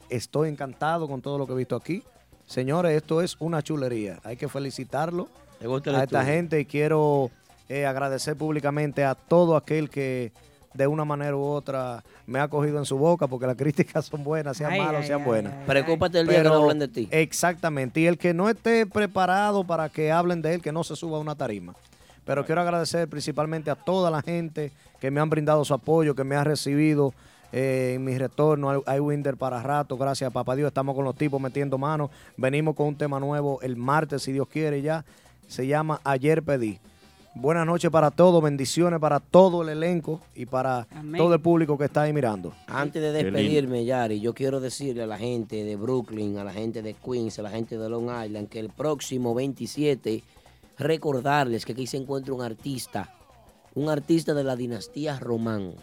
[0.10, 2.04] Estoy encantado con todo lo que he visto aquí.
[2.46, 4.20] Señores, esto es una chulería.
[4.24, 5.28] Hay que felicitarlo
[5.60, 6.36] ¿Te gusta el a esta estudio?
[6.36, 7.32] gente y quiero
[7.70, 10.32] eh, agradecer públicamente a todo aquel que
[10.74, 14.24] de una manera u otra me ha cogido en su boca porque las críticas son
[14.24, 15.54] buenas, sean Ay, malas, ay, sean ay, buenas.
[15.66, 17.08] Preocúpate el día que no hablen de ti.
[17.12, 18.00] Exactamente.
[18.02, 21.18] Y el que no esté preparado para que hablen de él, que no se suba
[21.18, 21.74] a una tarima.
[22.26, 26.24] Pero quiero agradecer principalmente a toda la gente que me han brindado su apoyo, que
[26.24, 27.14] me ha recibido
[27.54, 28.70] eh, en mi retorno.
[28.70, 30.68] Hay- Hay Winder para rato, gracias a Papá Dios.
[30.68, 32.10] Estamos con los tipos metiendo manos.
[32.36, 35.06] Venimos con un tema nuevo el martes, si Dios quiere ya.
[35.48, 36.80] Se llama Ayer Pedí.
[37.36, 41.18] Buenas noches para todos, bendiciones para todo el elenco y para Amén.
[41.20, 42.54] todo el público que está ahí mirando.
[42.68, 46.84] Antes de despedirme, Yari, yo quiero decirle a la gente de Brooklyn, a la gente
[46.84, 50.24] de Queens, a la gente de Long Island, que el próximo 27,
[50.78, 53.10] recordarles que aquí se encuentra un artista,
[53.74, 55.74] un artista de la dinastía Román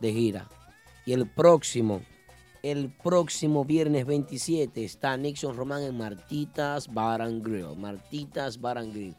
[0.00, 0.48] de gira.
[1.10, 2.02] Y el próximo
[2.62, 7.76] el próximo viernes 27 está Nixon Román en Martitas Bar and Grill.
[7.76, 9.16] Martitas Bar and Grill.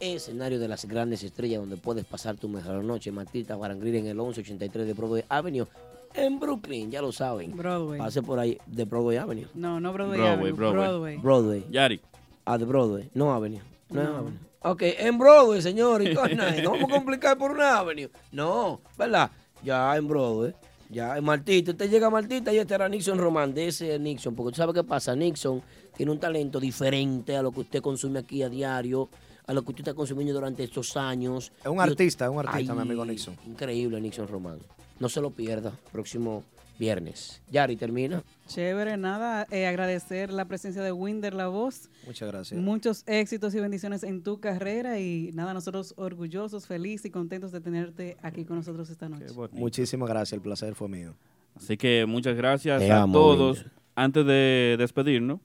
[0.00, 3.12] Escenario de las grandes estrellas donde puedes pasar tu mejor noche.
[3.12, 5.66] Martitas Bar and Grill en el 1183 de Broadway Avenue
[6.14, 7.54] en Brooklyn, ya lo saben.
[7.54, 7.98] Broadway.
[7.98, 9.48] Pase por ahí de Broadway Avenue.
[9.52, 10.86] No, no Broadway, Broadway, Avenue, Broadway.
[10.86, 11.16] Broadway.
[11.18, 11.66] Broadway.
[11.70, 12.00] Yari.
[12.46, 13.60] Ah, de Broadway, no Avenue.
[13.90, 14.16] No, No.
[14.16, 14.38] Avenue.
[14.62, 16.16] Ok, en Broadway, señores.
[16.62, 18.08] No vamos a complicar por una Avenue.
[18.32, 19.30] No, ¿verdad?
[19.62, 20.54] Ya en Broadway.
[20.94, 21.72] Ya Martita.
[21.72, 24.36] Usted llega a Martita y este era Nixon Román, de ese Nixon.
[24.36, 25.16] Porque tú sabes qué pasa.
[25.16, 25.60] Nixon
[25.96, 29.08] tiene un talento diferente a lo que usted consume aquí a diario,
[29.46, 31.50] a lo que usted está consumiendo durante estos años.
[31.60, 33.36] Es un artista, es un artista, mi Ay, amigo Nixon.
[33.44, 34.60] Increíble, Nixon Román.
[35.00, 35.72] No se lo pierda.
[35.90, 36.44] Próximo
[36.78, 37.42] viernes.
[37.50, 38.22] Yari, termina.
[38.46, 41.88] Chévere, nada, eh, agradecer la presencia de Winder La Voz.
[42.06, 42.60] Muchas gracias.
[42.60, 47.60] Muchos éxitos y bendiciones en tu carrera y nada, nosotros orgullosos, felices y contentos de
[47.60, 49.26] tenerte aquí con nosotros esta noche.
[49.52, 51.14] Muchísimas gracias, el placer fue mío.
[51.54, 53.58] Así que muchas gracias Te a amo, todos.
[53.58, 53.72] Winter.
[53.96, 55.38] Antes de despedirnos,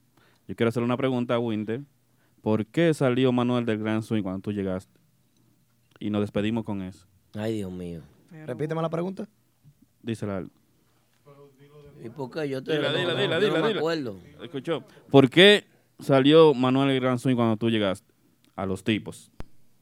[0.47, 1.81] yo quiero hacerle una pregunta a Winter.
[2.41, 4.91] ¿Por qué salió Manuel del Gran Swing cuando tú llegaste?
[5.99, 7.05] Y nos despedimos con eso.
[7.33, 8.01] Ay, Dios mío.
[8.47, 9.27] Repíteme la pregunta.
[10.01, 10.47] Dísela.
[12.03, 12.47] ¿Y por qué?
[12.49, 13.79] Yo te Dila, no, dila, no, dila, yo dila, no me dila.
[13.79, 14.17] acuerdo.
[14.41, 14.83] Escuchó.
[15.09, 15.65] ¿Por qué
[15.99, 18.07] salió Manuel del Gran Swing cuando tú llegaste?
[18.55, 19.31] A los tipos.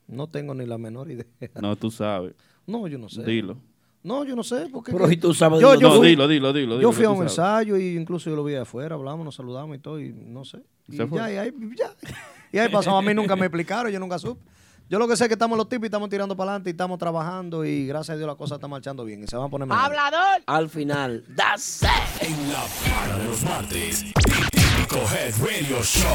[0.07, 1.25] No tengo ni la menor idea.
[1.61, 2.33] No, tú sabes.
[2.65, 3.23] No, yo no sé.
[3.23, 3.57] Dilo.
[4.03, 4.69] No, yo no sé.
[4.71, 5.97] Porque Pero si tú sabes, yo, yo tú.
[5.97, 8.59] fui, Dilo, dilo, dilo, Yo fui a un ensayo y incluso yo lo vi de
[8.59, 10.59] afuera, hablamos, nos saludamos y todo, y no sé.
[10.87, 11.91] Y ya, y ahí, ya.
[12.53, 12.95] Y ahí pasó.
[12.95, 14.41] A mí nunca me explicaron, yo nunca supe.
[14.89, 16.71] Yo lo que sé es que estamos los tipos y estamos tirando para adelante y
[16.71, 19.49] estamos trabajando y gracias a Dios la cosa está marchando bien y se van a
[19.49, 19.83] poner mejor.
[19.83, 20.43] ¡Hablador!
[20.45, 21.89] Al final, that's it.
[22.21, 26.07] En la para de los martes, Típico Head Radio Show.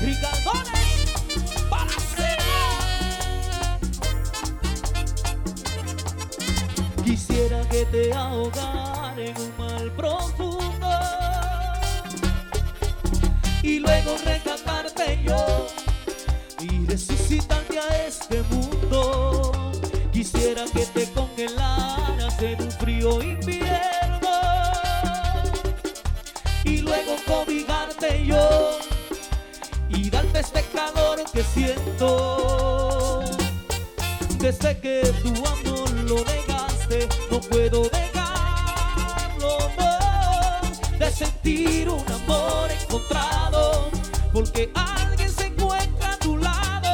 [0.00, 1.12] Ricardones
[1.70, 1.92] para
[7.04, 10.53] Quisiera que te ahogara en un mal profundo
[13.64, 15.66] y luego rescatarte yo
[16.60, 19.72] y resucitarte a este mundo.
[20.12, 24.28] Quisiera que te congelaras en un frío invierno
[26.64, 28.78] y luego cobijarte yo
[29.88, 33.22] y darte este calor que siento.
[34.38, 38.13] Desde que tu amor lo negaste, no puedo dejarlo,
[41.14, 43.88] sentir un amor encontrado,
[44.32, 46.90] porque alguien se encuentra a tu lado.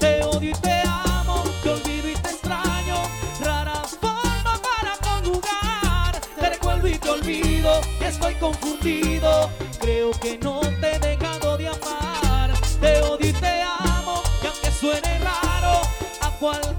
[0.00, 2.96] Te odio y te amo, te olvido y te extraño.
[3.40, 6.20] Rara forma para conjugar.
[6.38, 9.48] Te recuerdo y te olvido, estoy confundido.
[9.80, 12.52] Creo que no te he dejado de amar.
[12.80, 15.82] Te odio y te amo, y aunque suene raro,
[16.22, 16.75] a cualquiera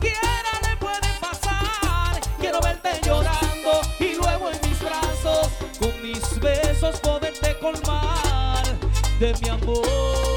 [9.19, 10.36] de mi amor.